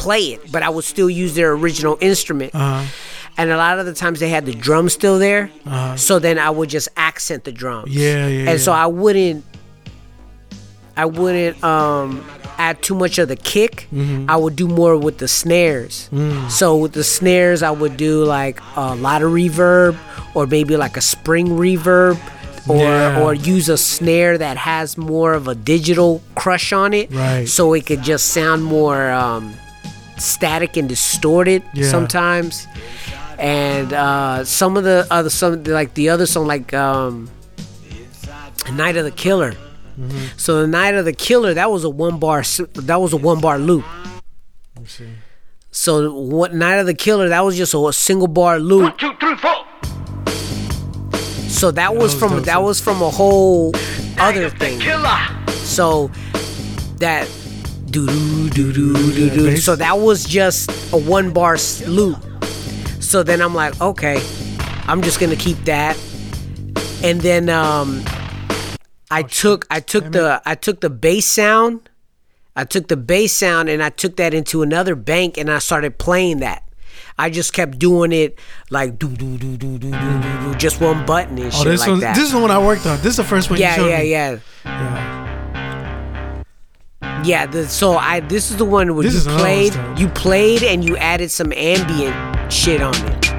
play 0.00 0.32
it, 0.34 0.50
but 0.52 0.62
I 0.62 0.68
would 0.70 0.84
still 0.84 1.10
use 1.10 1.34
their 1.34 1.52
original 1.52 1.96
instrument. 2.00 2.54
Uh-huh. 2.54 2.84
And 3.36 3.50
a 3.50 3.56
lot 3.56 3.78
of 3.78 3.86
the 3.86 3.94
times 3.94 4.20
they 4.20 4.28
had 4.28 4.44
the 4.44 4.52
drums 4.52 4.92
still 4.92 5.18
there, 5.18 5.50
so 5.96 6.18
then 6.18 6.38
I 6.38 6.50
would 6.50 6.68
just 6.68 6.88
accent 6.96 7.44
the 7.44 7.52
drums. 7.52 7.94
Yeah, 7.94 8.26
yeah, 8.26 8.50
And 8.50 8.60
so. 8.60 8.72
I 8.72 8.86
wouldn't, 8.86 9.44
I 10.96 11.04
wouldn't 11.06 11.62
um, 11.64 12.24
add 12.58 12.82
too 12.82 12.94
much 12.94 13.18
of 13.18 13.28
the 13.28 13.36
kick. 13.36 13.86
Mm-hmm. 13.94 14.28
I 14.28 14.36
would 14.36 14.56
do 14.56 14.66
more 14.68 14.96
with 14.98 15.18
the 15.18 15.28
snares. 15.28 16.08
Mm. 16.12 16.50
So 16.50 16.76
with 16.76 16.92
the 16.92 17.04
snares, 17.04 17.62
I 17.62 17.70
would 17.70 17.96
do 17.96 18.24
like 18.24 18.60
a 18.76 18.94
lot 18.96 19.22
of 19.22 19.30
reverb, 19.32 19.96
or 20.34 20.46
maybe 20.46 20.76
like 20.76 20.96
a 20.96 21.00
spring 21.00 21.48
reverb, 21.48 22.18
or 22.68 22.76
Yeah. 22.84 23.22
or 23.22 23.32
use 23.32 23.68
a 23.70 23.78
snare 23.78 24.36
that 24.36 24.56
has 24.58 24.98
more 24.98 25.32
of 25.32 25.48
a 25.48 25.54
digital 25.54 26.20
crush 26.34 26.72
on 26.72 26.92
it, 26.92 27.10
Right. 27.14 27.48
so 27.48 27.72
it 27.72 27.86
could 27.86 28.02
just 28.02 28.26
sound 28.34 28.64
more 28.64 29.10
um, 29.10 29.54
static 30.20 30.76
and 30.76 30.88
distorted 30.88 31.62
Yeah. 31.74 31.88
sometimes. 31.90 32.66
And 33.38 33.92
uh, 33.92 34.44
some 34.44 34.76
of 34.76 34.84
the 34.84 35.06
other 35.10 35.30
some 35.30 35.64
like 35.64 35.94
the 35.94 36.10
other 36.10 36.26
song 36.26 36.46
like 36.46 36.74
um, 36.74 37.30
Night 38.72 38.96
of 38.96 39.04
the 39.04 39.10
Killer. 39.10 39.52
Mm-hmm. 39.98 40.18
So 40.36 40.60
the 40.60 40.66
Night 40.66 40.94
of 40.94 41.04
the 41.04 41.12
Killer 41.14 41.54
that 41.54 41.70
was 41.70 41.84
a 41.84 41.90
one 41.90 42.18
bar 42.18 42.42
that 42.42 43.00
was 43.00 43.12
a 43.12 43.16
one 43.16 43.40
bar 43.40 43.58
loop. 43.58 43.84
So 45.70 46.12
what 46.12 46.52
Night 46.54 46.76
of 46.76 46.86
the 46.86 46.94
Killer 46.94 47.28
that 47.30 47.40
was 47.44 47.56
just 47.56 47.72
a, 47.74 47.78
a 47.78 47.92
single 47.92 48.28
bar 48.28 48.58
loop. 48.58 48.98
Two, 48.98 49.12
three, 49.20 49.36
four. 49.36 49.64
So 51.48 51.70
that 51.72 51.94
was 51.94 52.02
was 52.02 52.14
from 52.14 52.30
dope, 52.36 52.44
that 52.44 52.56
too. 52.56 52.60
was 52.62 52.80
from 52.80 53.02
a 53.02 53.10
whole 53.10 53.72
other 54.18 54.48
thing. 54.50 54.80
Killer. 54.80 55.18
So 55.64 56.10
that 56.98 57.28
so 57.92 59.76
that 59.76 59.98
was 59.98 60.24
just 60.24 60.70
a 60.92 60.96
one 60.96 61.32
bar 61.32 61.56
loop. 61.86 62.24
So 63.00 63.22
then 63.22 63.40
I'm 63.42 63.54
like, 63.54 63.80
okay, 63.80 64.22
I'm 64.86 65.02
just 65.02 65.18
gonna 65.18 65.36
keep 65.36 65.58
that. 65.64 65.98
And 67.02 67.20
then 67.20 67.48
um, 67.48 68.04
I 69.10 69.22
oh, 69.22 69.26
took 69.26 69.66
I 69.70 69.80
took 69.80 70.12
the. 70.12 70.40
I 70.46 70.54
took 70.54 70.80
the 70.80 70.90
bass 70.90 71.26
sound, 71.26 71.88
I 72.54 72.64
took 72.64 72.88
the 72.88 72.96
bass 72.96 73.32
sound, 73.32 73.68
and 73.68 73.82
I 73.82 73.90
took 73.90 74.16
that 74.16 74.34
into 74.34 74.62
another 74.62 74.94
bank, 74.94 75.36
and 75.36 75.50
I 75.50 75.58
started 75.58 75.98
playing 75.98 76.40
that. 76.40 76.62
I 77.18 77.28
just 77.28 77.52
kept 77.52 77.78
doing 77.78 78.12
it 78.12 78.38
like 78.70 78.98
do 78.98 79.08
do 79.08 79.36
do 79.36 79.56
do 79.56 79.78
do 79.78 79.90
do 79.90 79.90
do, 79.90 80.40
do 80.42 80.54
just 80.54 80.80
one 80.80 81.04
button 81.04 81.38
and 81.38 81.48
oh, 81.48 81.50
shit 81.50 81.64
this 81.66 81.80
like 81.80 81.90
one, 81.90 82.00
that. 82.00 82.14
This 82.14 82.26
is 82.26 82.32
the 82.32 82.38
one 82.38 82.50
I 82.50 82.58
worked 82.58 82.86
on. 82.86 82.96
This 82.98 83.08
is 83.08 83.16
the 83.16 83.24
first 83.24 83.50
one. 83.50 83.58
Yeah, 83.58 83.70
you 83.70 83.82
showed 83.82 83.90
yeah, 83.90 83.98
me. 83.98 84.10
yeah, 84.10 84.38
yeah. 84.64 85.29
Yeah, 87.22 87.46
the, 87.46 87.68
so 87.68 87.96
I 87.98 88.20
this 88.20 88.50
is 88.50 88.56
the 88.56 88.64
one 88.64 88.94
where 88.94 89.02
This 89.04 89.14
is 89.14 89.26
you 89.26 89.32
another 89.32 89.44
played, 89.44 89.74
one, 89.76 89.96
you 89.98 90.08
played, 90.08 90.62
and 90.62 90.84
you 90.84 90.96
added 90.96 91.30
some 91.30 91.52
ambient 91.52 92.16
shit 92.52 92.80
on 92.80 92.94
it. 92.94 93.30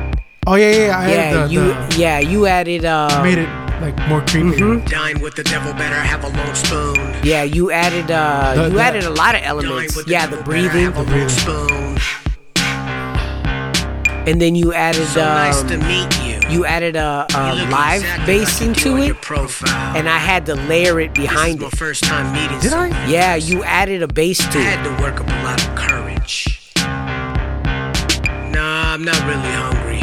Oh 0.47 0.55
yeah, 0.55 0.69
yeah. 0.71 0.77
yeah. 0.87 0.97
I 0.97 1.09
Yeah, 1.09 1.33
the, 1.47 1.53
you 1.53 1.59
the- 1.61 1.95
yeah 1.97 2.19
you 2.19 2.45
added 2.45 2.85
uh 2.85 3.21
made 3.23 3.37
it 3.39 3.49
like 3.81 3.97
more 4.07 4.21
creepy. 4.21 4.61
Mm-hmm. 4.61 4.85
Dine 4.85 5.19
with 5.21 5.35
the 5.35 5.43
devil, 5.43 5.73
better 5.73 5.95
have 5.95 6.23
a 6.23 6.29
long 6.29 6.53
spoon. 6.53 6.95
yeah 7.23 7.41
you 7.43 7.71
added 7.71 8.11
uh 8.11 8.53
The- 8.55 8.63
you 8.69 8.75
the- 8.77 8.81
added 8.81 9.03
a 9.05 9.09
lot 9.09 9.33
of 9.35 9.41
Dine 9.41 9.49
elements. 9.49 9.95
with 9.95 10.05
the 10.05 10.11
Yeah, 10.11 10.27
the 10.27 10.37
devil, 10.37 10.45
breathing, 10.45 10.91
have 10.91 10.97
a 10.97 11.03
long 11.11 11.29
spoon. 11.29 11.97
and 14.29 14.39
then 14.39 14.53
you 14.55 14.73
added 14.73 15.07
So 15.07 15.21
nice 15.25 15.63
to 15.63 15.73
um, 15.75 15.87
meet 15.87 16.11
you. 16.27 16.30
You 16.51 16.65
added 16.65 16.95
a, 16.95 17.25
a 17.35 17.55
live 17.69 18.01
exactly 18.01 18.25
bass 18.39 18.59
like 18.61 18.67
into 18.69 18.97
it, 18.97 19.15
and 19.95 20.09
I 20.09 20.17
had 20.17 20.45
to 20.47 20.55
layer 20.55 20.99
it 20.99 21.13
this 21.15 21.23
behind 21.27 21.55
is 21.55 21.61
my 21.61 21.67
it. 21.67 21.77
first 21.77 22.03
time 22.03 22.33
meeting. 22.33 22.59
Did 22.59 22.73
I? 22.73 22.87
Yeah, 23.09 23.35
you 23.35 23.63
added 23.63 24.01
a 24.03 24.07
bass 24.07 24.37
to 24.39 24.43
I 24.59 24.61
it. 24.61 24.65
had 24.65 24.83
to 24.83 25.03
work 25.03 25.19
up 25.21 25.27
a 25.27 25.43
lot 25.43 25.61
of 25.67 25.75
courage. 25.75 26.71
Nah, 28.51 28.93
I'm 28.93 29.03
not 29.03 29.19
really 29.25 29.51
hungry. 29.53 29.99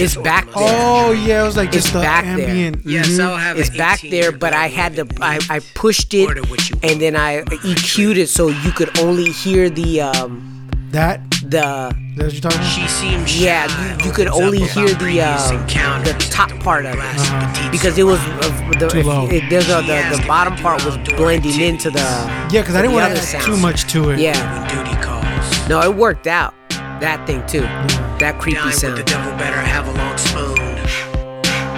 It's 0.00 0.16
back 0.16 0.44
there. 0.46 0.54
Oh 0.56 1.10
yeah, 1.10 1.42
it 1.42 1.46
was 1.46 1.56
like 1.56 1.68
It's 1.74 1.78
just 1.78 1.92
the 1.92 1.98
back 2.00 2.24
there. 2.24 2.48
ambient. 2.48 2.86
Yes, 2.86 3.18
I'll 3.18 3.36
have 3.36 3.58
It's 3.58 3.76
back 3.76 4.00
there, 4.00 4.30
but 4.30 4.52
I 4.52 4.68
had 4.68 4.94
to 4.96 5.06
I. 5.20 5.40
I 5.50 5.58
pushed 5.74 6.14
it, 6.14 6.28
Order 6.28 6.42
what 6.42 6.70
you 6.70 6.76
and 6.84 7.00
then 7.00 7.16
I. 7.16 7.42
EQ'd 7.42 8.16
it 8.16 8.28
so 8.28 8.46
you 8.48 8.70
could 8.70 8.96
only 9.00 9.30
hear 9.32 9.68
the 9.68 10.02
um 10.02 10.68
That. 10.92 11.20
The 11.50 11.96
That's 12.16 12.34
you're 12.34 12.40
talking. 12.42 12.62
She 12.62 12.86
seems 12.88 13.30
shy, 13.30 13.44
Yeah, 13.44 13.96
you, 13.98 14.06
you 14.06 14.12
could 14.12 14.28
only 14.28 14.58
hear 14.60 14.88
the 14.94 15.20
uh, 15.20 16.02
the 16.04 16.12
top 16.30 16.50
part 16.60 16.84
of 16.86 16.94
it 16.94 16.98
classic 16.98 17.54
petite 17.54 17.72
because 17.72 17.98
it 17.98 18.04
was 18.04 18.18
uh, 18.20 18.70
the, 18.78 18.88
Too 18.88 19.02
low. 19.02 19.26
It, 19.28 19.44
there's 19.50 19.68
a, 19.68 19.80
the 19.82 20.16
the 20.16 20.24
bottom 20.26 20.54
part 20.56 20.84
was 20.84 20.96
blending 21.16 21.60
into 21.60 21.90
the 21.90 22.00
Yeah, 22.50 22.60
because 22.62 22.74
I 22.76 22.82
didn't 22.82 22.94
want 22.94 23.06
other 23.06 23.14
to 23.16 23.20
add 23.20 23.26
sounds. 23.26 23.44
too 23.46 23.56
much 23.56 23.90
to 23.92 24.10
it. 24.10 24.18
yeah. 24.20 24.34
when 24.74 24.84
duty 24.86 25.02
calls. 25.02 25.68
No, 25.68 25.80
it 25.82 25.94
worked 25.94 26.26
out. 26.26 26.54
That 27.00 27.24
thing 27.26 27.46
too. 27.46 27.60
That 28.18 28.38
creepy 28.40 28.56
Dine 28.58 28.66
with 28.66 28.74
the 28.80 28.80
sound. 28.80 29.06
devil, 29.06 29.32
better 29.38 29.56
have 29.60 29.86
a 29.86 29.92
long 29.96 30.16
spoon. 30.18 30.54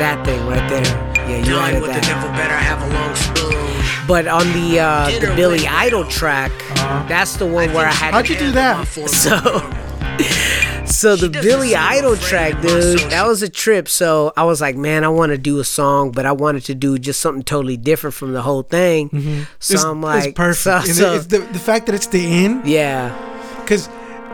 That 0.01 0.25
thing 0.25 0.41
right 0.47 0.67
there. 0.71 0.85
Yeah, 1.29 1.39
you 1.39 1.45
Dine 1.45 1.75
added 1.75 1.83
with 1.83 1.91
the 1.95 2.01
that. 2.01 2.07
But 4.11 4.27
on 4.27 4.45
the 4.53 4.81
uh, 4.81 5.09
the 5.21 5.33
Billy 5.37 5.67
Idol 5.69 6.05
track, 6.05 6.51
that's 7.09 7.37
the 7.37 7.47
one 7.47 7.73
where 7.73 7.87
I 7.87 7.93
had 7.93 8.13
How'd 8.13 8.27
to 8.27 8.33
you 8.33 8.39
do 8.41 8.53
that? 8.53 8.87
So, 8.89 9.37
so 10.85 11.15
the 11.17 11.29
Billy 11.31 11.75
Idol 11.77 12.17
track, 12.17 12.61
dude, 12.61 12.99
that 13.11 13.27
was 13.27 13.43
a 13.43 13.49
trip. 13.49 13.89
So 13.89 14.33
I 14.37 14.43
was 14.45 14.61
like, 14.61 14.77
man, 14.77 15.05
I 15.05 15.09
want 15.09 15.31
to 15.31 15.39
do 15.39 15.61
a 15.61 15.65
song, 15.65 16.11
but 16.11 16.27
I 16.27 16.33
wanted 16.33 16.65
to 16.65 16.75
do 16.75 16.99
just 16.99 17.21
something 17.21 17.45
totally 17.45 17.77
different 17.77 18.15
from 18.15 18.33
the 18.33 18.43
whole 18.43 18.63
thing. 18.63 19.09
So 19.11 19.17
Mm-hmm. 19.17 19.75
It's, 19.75 19.85
I'm 19.85 20.03
like, 20.03 20.25
it's 20.31 20.37
perfect. 20.37 20.63
so- 20.65 20.77
And 20.91 20.97
so- 20.97 21.15
it's 21.15 21.27
the, 21.27 21.39
the 21.39 21.59
fact 21.61 21.87
that 21.87 21.95
it's 21.95 22.09
the 22.09 22.21
end, 22.45 22.67
yeah, 22.67 23.15
because 23.63 23.89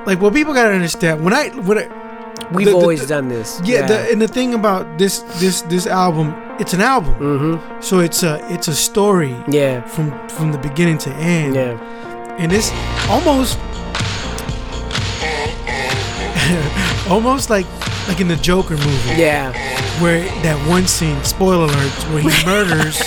like 0.06 0.20
what 0.22 0.32
people 0.32 0.54
gotta 0.54 0.70
understand 0.74 1.22
when 1.24 1.34
I 1.34 1.48
when 1.50 1.78
I 1.78 2.48
we've 2.52 2.64
the- 2.66 2.72
the- 2.72 2.76
always 2.78 3.02
the- 3.02 3.06
done 3.08 3.28
this. 3.28 3.60
yeah, 3.64 3.86
The, 3.86 4.10
and 4.10 4.22
the 4.22 4.28
thing 4.28 4.54
about 4.54 4.98
this 4.98 5.18
this 5.38 5.60
this 5.62 5.86
album, 5.86 6.32
it's 6.58 6.72
an 6.72 6.80
album, 6.80 7.14
mm-hmm. 7.14 7.80
so 7.80 8.00
it's 8.00 8.22
a 8.22 8.40
it's 8.52 8.68
a 8.68 8.74
story 8.74 9.36
yeah, 9.48 9.80
from 9.82 10.28
from 10.28 10.52
the 10.52 10.58
beginning 10.58 10.98
to 10.98 11.10
end. 11.14 11.54
yeah. 11.54 12.36
and 12.38 12.52
it's 12.52 12.70
almost 13.08 13.58
almost 17.10 17.50
like 17.50 17.66
like 18.08 18.20
in 18.20 18.28
the 18.28 18.36
Joker 18.36 18.76
movie. 18.76 19.14
Yeah, 19.16 19.52
where 20.00 20.24
that 20.42 20.56
one 20.68 20.86
scene, 20.86 21.22
spoiler 21.24 21.64
alert, 21.64 21.92
where 22.10 22.22
he 22.22 22.44
murders 22.46 23.00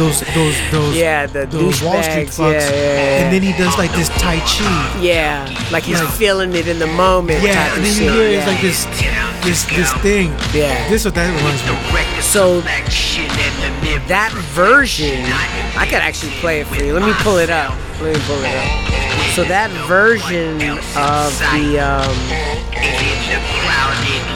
those 0.00 0.20
those 0.34 0.56
those 0.72 0.96
Yeah, 0.96 1.26
the 1.26 1.44
those 1.44 1.82
Wall 1.82 2.02
Street 2.02 2.28
fucks, 2.28 2.56
Yeah, 2.56 2.70
yeah, 2.70 2.80
yeah. 2.80 3.20
and 3.20 3.28
then 3.34 3.42
he 3.42 3.52
does 3.52 3.76
like 3.76 3.92
this 3.92 4.08
Tai 4.08 4.38
Chi. 4.40 5.00
yeah, 5.00 5.44
like 5.70 5.84
he's 5.84 6.00
Like- 6.00 6.14
feeling 6.14 6.54
it 6.54 6.66
in 6.66 6.78
the 6.78 6.86
moment. 6.86 7.42
Yeah, 7.42 7.74
and 7.74 7.84
then 7.84 7.94
you 8.02 8.10
hear 8.10 8.30
yeah. 8.30 8.38
it's 8.38 8.46
like 8.46 8.62
this 8.62 8.80
this 9.44 9.64
this 9.76 9.92
thing. 10.00 10.32
Yeah. 10.54 10.88
This 10.88 11.04
what 11.04 11.14
that 11.14 11.28
reminds 11.36 11.62
me. 11.68 12.22
So 12.22 12.62
that 14.08 14.32
version, 14.54 15.22
I 15.76 15.84
could 15.84 16.02
actually 16.08 16.32
play 16.40 16.60
it 16.60 16.66
for 16.66 16.82
you. 16.82 16.94
Let 16.94 17.04
me 17.04 17.12
pull 17.18 17.36
it 17.36 17.50
up. 17.50 17.74
Let 18.00 18.14
me 18.16 18.20
pull 18.26 18.40
it 18.42 18.56
up. 18.56 19.34
So 19.34 19.44
that 19.44 19.70
version 19.86 20.56
of 20.96 21.30
the 21.52 21.78
um, 21.78 22.16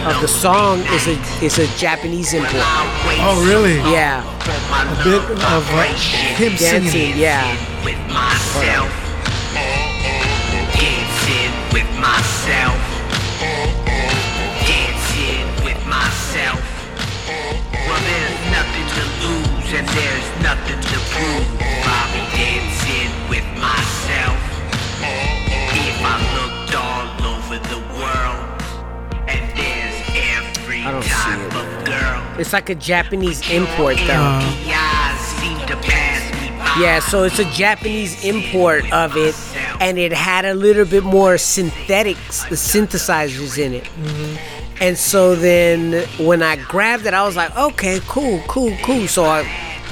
of 0.06 0.20
the 0.20 0.28
song 0.28 0.80
is 0.92 1.06
a 1.06 1.16
is 1.44 1.58
a 1.58 1.66
Japanese 1.78 2.32
import. 2.34 2.52
Oh 3.26 3.42
really? 3.46 3.76
Yeah, 3.90 4.22
A 4.22 5.04
bit 5.04 5.22
of 5.40 5.64
uh, 5.70 5.82
him 6.36 6.54
dancing. 6.56 7.10
it. 7.12 7.16
Yeah, 7.16 7.44
with 7.84 7.98
myself. 8.12 8.90
Dancing 10.76 11.52
with 11.72 11.88
myself. 12.00 12.78
Dancing 14.68 15.46
with 15.64 15.80
myself. 15.86 16.60
Well, 17.86 18.02
there's 18.08 18.40
nothing 18.52 18.86
to 18.96 19.02
lose 19.24 19.68
and 19.78 19.86
there's 19.88 20.28
nothing 20.42 20.63
it's 32.38 32.52
like 32.52 32.68
a 32.70 32.74
Japanese 32.74 33.48
import 33.50 33.96
though. 33.98 34.06
The 34.06 34.72
eyes 34.74 35.20
seem 35.38 35.58
to 35.66 35.76
pass 35.76 36.32
me 36.40 36.48
by. 36.58 36.74
Yeah, 36.80 36.98
so 37.00 37.22
it's 37.22 37.38
a 37.38 37.44
Japanese 37.52 38.24
import 38.24 38.90
of 38.92 39.16
it, 39.16 39.34
and 39.80 39.98
it 39.98 40.12
had 40.12 40.44
a 40.44 40.54
little 40.54 40.84
bit 40.84 41.04
more 41.04 41.38
synthetic 41.38 42.16
s- 42.28 42.44
synthesizers 42.46 43.58
in 43.58 43.74
it. 43.74 43.84
Mm-hmm. 43.84 44.82
And 44.82 44.98
so 44.98 45.36
then 45.36 46.06
when 46.18 46.42
I 46.42 46.56
grabbed 46.56 47.06
it, 47.06 47.14
I 47.14 47.24
was 47.24 47.36
like, 47.36 47.56
okay, 47.56 48.00
cool, 48.08 48.42
cool, 48.48 48.76
cool. 48.82 49.06
So 49.06 49.24
I 49.24 49.44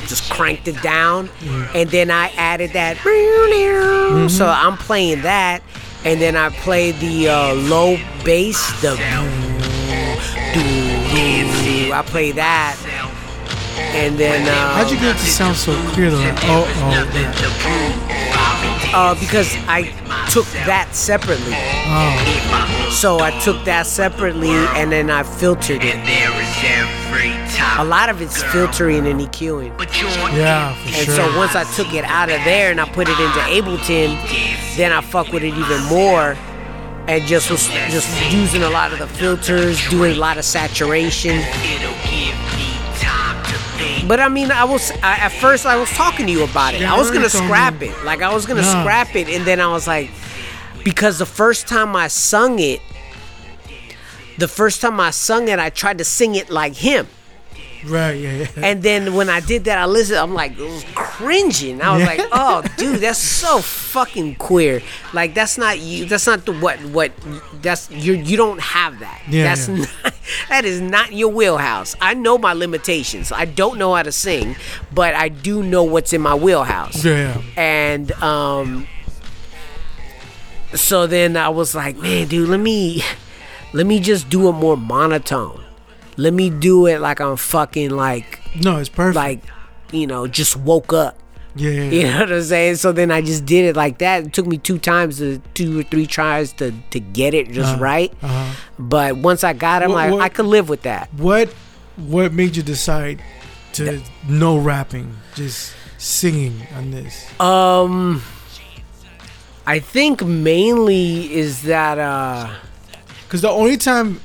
just 0.08 0.28
cranked 0.30 0.66
it 0.66 0.82
down, 0.82 1.28
mm. 1.28 1.74
and 1.74 1.88
then 1.90 2.10
I 2.10 2.30
added 2.36 2.72
that. 2.72 2.98
So 4.28 4.46
I'm 4.46 4.76
playing 4.76 5.22
that, 5.22 5.62
and 6.04 6.20
then 6.20 6.36
I 6.36 6.50
played 6.50 6.96
the 6.96 7.28
uh, 7.28 7.54
low 7.54 7.96
bass, 8.24 8.80
the. 8.82 8.94
Mm-hmm. 10.54 11.58
I 11.92 12.02
play 12.02 12.32
that. 12.32 12.76
and 13.94 14.16
then 14.18 14.48
uh, 14.48 14.74
How'd 14.74 14.90
you 14.90 14.96
get 14.98 15.16
it 15.16 15.18
to 15.20 15.26
sound 15.26 15.56
so 15.56 15.72
clear 15.92 16.10
though? 16.10 16.18
Like, 16.18 16.38
oh, 16.44 16.66
oh, 16.66 18.08
uh, 18.94 19.14
because 19.20 19.54
I 19.68 19.84
took 20.30 20.46
that 20.66 20.88
separately. 20.92 21.54
oh, 21.54 22.90
So 22.92 23.20
I 23.20 23.30
took 23.40 23.64
that 23.64 23.86
separately 23.86 24.50
and 24.50 24.92
then 24.92 25.10
I 25.10 25.22
filtered 25.22 25.80
it. 25.82 25.96
A 27.78 27.84
lot 27.84 28.08
of 28.10 28.20
it's 28.20 28.42
filtering 28.44 29.06
and 29.06 29.20
EQing. 29.20 29.72
yeah, 30.36 30.74
for 30.74 30.86
And 30.88 30.94
sure. 31.06 31.14
so 31.14 31.36
once 31.38 31.54
I 31.54 31.64
took 31.74 31.92
it 31.94 32.04
out 32.04 32.30
of 32.30 32.42
there 32.44 32.70
and 32.70 32.80
I 32.80 32.84
put 32.88 33.08
it 33.08 33.18
into 33.18 33.40
Ableton, 33.48 34.76
then 34.76 34.92
I 34.92 35.00
fuck 35.00 35.32
with 35.32 35.42
it 35.42 35.54
even 35.54 35.82
more. 35.84 36.36
And 37.12 37.26
just 37.26 37.50
was 37.50 37.68
just 37.68 38.08
using 38.32 38.62
a 38.62 38.70
lot 38.70 38.90
of 38.94 38.98
the 38.98 39.06
filters, 39.06 39.86
doing 39.90 40.12
a 40.12 40.18
lot 40.18 40.38
of 40.38 40.46
saturation. 40.46 41.42
But 44.08 44.18
I 44.18 44.28
mean, 44.30 44.50
I 44.50 44.64
was 44.64 44.90
I, 45.02 45.16
at 45.20 45.28
first 45.32 45.66
I 45.66 45.76
was 45.76 45.90
talking 45.90 46.24
to 46.24 46.32
you 46.32 46.42
about 46.44 46.72
it. 46.72 46.80
I 46.82 46.96
was 46.96 47.10
gonna 47.10 47.28
scrap 47.28 47.82
it, 47.82 47.92
like 48.02 48.22
I 48.22 48.32
was 48.32 48.46
gonna 48.46 48.62
No. 48.62 48.80
scrap 48.80 49.14
it, 49.14 49.28
and 49.28 49.44
then 49.44 49.60
I 49.60 49.68
was 49.68 49.86
like, 49.86 50.10
because 50.84 51.18
the 51.18 51.26
first 51.26 51.68
time 51.68 51.94
I 51.94 52.08
sung 52.08 52.58
it, 52.58 52.80
the 54.38 54.48
first 54.48 54.80
time 54.80 54.98
I 54.98 55.10
sung 55.10 55.48
it, 55.48 55.58
I 55.58 55.68
tried 55.68 55.98
to 55.98 56.04
sing 56.04 56.34
it 56.34 56.48
like 56.48 56.76
him. 56.76 57.08
Right, 57.86 58.12
yeah, 58.12 58.32
yeah. 58.32 58.46
And 58.56 58.82
then 58.82 59.14
when 59.14 59.28
I 59.28 59.40
did 59.40 59.64
that, 59.64 59.78
I 59.78 59.86
listened. 59.86 60.18
I'm 60.18 60.34
like 60.34 60.56
cringing. 60.94 61.80
I 61.82 61.92
was 61.92 62.00
Yeah. 62.00 62.06
like, 62.06 62.20
"Oh, 62.32 62.62
dude, 62.76 63.00
that's 63.00 63.18
so 63.18 63.58
fucking 63.60 64.36
queer. 64.36 64.82
Like 65.12 65.34
that's 65.34 65.58
not 65.58 65.78
you. 65.78 66.04
That's 66.06 66.26
not 66.26 66.44
the 66.46 66.52
what 66.52 66.78
what. 66.86 67.12
That's 67.62 67.90
you. 67.90 68.14
You 68.14 68.36
don't 68.36 68.60
have 68.60 68.98
that. 69.00 69.22
Yeah, 69.28 69.44
that's 69.44 69.68
yeah. 69.68 69.76
not. 70.04 70.14
That 70.48 70.64
is 70.64 70.80
not 70.80 71.12
your 71.12 71.28
wheelhouse. 71.30 71.94
I 72.00 72.14
know 72.14 72.38
my 72.38 72.52
limitations. 72.52 73.32
I 73.32 73.44
don't 73.44 73.78
know 73.78 73.94
how 73.94 74.02
to 74.02 74.12
sing, 74.12 74.56
but 74.92 75.14
I 75.14 75.28
do 75.28 75.62
know 75.62 75.82
what's 75.82 76.12
in 76.12 76.20
my 76.20 76.34
wheelhouse. 76.34 77.04
Yeah. 77.04 77.40
And 77.56 78.12
um. 78.22 78.86
So 80.74 81.06
then 81.06 81.36
I 81.36 81.50
was 81.50 81.74
like, 81.74 81.96
man, 81.98 82.28
dude, 82.28 82.48
let 82.48 82.58
me, 82.60 83.02
let 83.74 83.86
me 83.86 84.00
just 84.00 84.30
do 84.30 84.48
a 84.48 84.52
more 84.54 84.74
monotone. 84.76 85.61
Let 86.16 86.34
me 86.34 86.50
do 86.50 86.86
it 86.86 87.00
like 87.00 87.20
I'm 87.20 87.36
fucking 87.36 87.90
like 87.90 88.40
No, 88.62 88.78
it's 88.78 88.88
perfect. 88.88 89.16
like 89.16 89.40
you 89.92 90.06
know 90.06 90.26
just 90.26 90.56
woke 90.56 90.92
up. 90.92 91.18
Yeah, 91.54 91.70
yeah, 91.70 91.82
you 91.90 92.02
know 92.04 92.20
what 92.20 92.32
i'm 92.32 92.42
saying? 92.42 92.76
So 92.76 92.92
then 92.92 93.10
i 93.10 93.20
just 93.20 93.44
did 93.44 93.66
it 93.66 93.76
like 93.76 93.98
that. 93.98 94.24
It 94.26 94.32
took 94.32 94.46
me 94.46 94.56
two 94.56 94.78
times 94.78 95.18
to 95.18 95.38
two 95.52 95.80
or 95.80 95.82
three 95.82 96.06
tries 96.06 96.52
to 96.54 96.72
to 96.90 96.98
get 97.00 97.34
it 97.34 97.50
just 97.52 97.78
right. 97.78 98.10
Uh-huh. 98.22 98.54
but 98.78 99.16
once 99.18 99.44
i 99.44 99.52
got 99.52 99.82
it 99.82 99.86
i'm 99.86 99.90
What- 99.92 99.96
like 99.96 100.12
what- 100.12 100.22
i 100.22 100.28
could 100.30 100.46
live 100.46 100.68
with 100.70 100.82
that. 100.82 101.12
What 101.14 101.50
what 101.96 102.32
made 102.32 102.56
you 102.56 102.62
decide 102.62 103.22
to 103.74 104.00
no 104.28 104.56
rapping, 104.56 105.14
just 105.34 105.74
singing 105.98 106.66
on 106.74 106.90
this? 106.90 107.26
um 107.40 108.22
i 109.66 109.78
think 109.78 110.24
mainly 110.24 111.32
is 111.34 111.62
that 111.62 111.98
uh 111.98 112.48
Because 113.24 113.42
the 113.42 113.50
only 113.50 113.76
time 113.76 114.20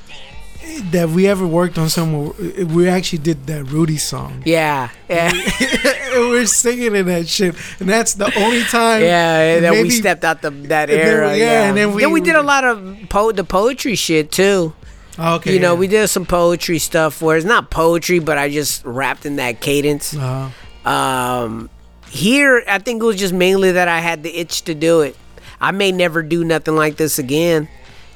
that 0.90 1.08
we 1.10 1.26
ever 1.26 1.46
worked 1.46 1.78
on 1.78 1.88
something, 1.88 2.68
we 2.74 2.88
actually 2.88 3.18
did 3.20 3.46
that 3.46 3.64
Rudy 3.64 3.96
song. 3.96 4.42
yeah 4.46 4.90
yeah 5.08 5.30
and 6.12 6.28
we're 6.30 6.46
singing 6.46 6.94
in 6.94 7.06
that 7.06 7.28
shit, 7.28 7.54
and 7.80 7.88
that's 7.88 8.14
the 8.14 8.26
only 8.38 8.62
time. 8.64 9.02
yeah 9.02 9.60
that 9.60 9.72
we 9.72 9.90
stepped 9.90 10.24
out 10.24 10.42
the 10.42 10.50
that 10.50 10.90
and 10.90 10.98
then 11.00 11.06
era 11.06 11.36
yeah, 11.36 11.68
and 11.68 11.76
then 11.76 11.92
we- 12.12 12.20
did 12.20 12.36
a 12.36 12.42
lot 12.42 12.64
of 12.64 12.96
po- 13.08 13.32
the 13.32 13.44
poetry 13.44 13.94
shit 13.94 14.30
too 14.30 14.72
Oh, 15.20 15.34
Okay, 15.36 15.52
you 15.54 15.58
know 15.60 15.72
yeah. 15.72 15.78
we 15.80 15.88
did 15.88 16.06
some 16.08 16.24
poetry 16.26 16.78
stuff 16.78 17.20
where 17.20 17.36
it's 17.36 17.44
not 17.46 17.70
poetry 17.70 18.20
but 18.20 18.38
i 18.38 18.48
just 18.48 18.84
rapped 18.84 19.26
in 19.26 19.36
that 19.36 19.60
cadence 19.60 20.14
Uh-huh. 20.14 20.48
Um, 20.88 21.68
here, 22.08 22.62
I 22.66 22.78
think 22.78 23.02
it 23.02 23.04
was 23.04 23.16
just 23.16 23.34
mainly 23.34 23.72
that 23.72 23.88
I 23.88 24.00
had 24.00 24.22
the 24.22 24.34
itch 24.34 24.62
to 24.62 24.74
do 24.74 25.02
it. 25.02 25.14
I 25.60 25.70
may 25.72 25.92
never 25.92 26.22
do 26.22 26.44
nothing 26.44 26.74
like 26.76 26.96
this 26.96 27.18
again, 27.18 27.68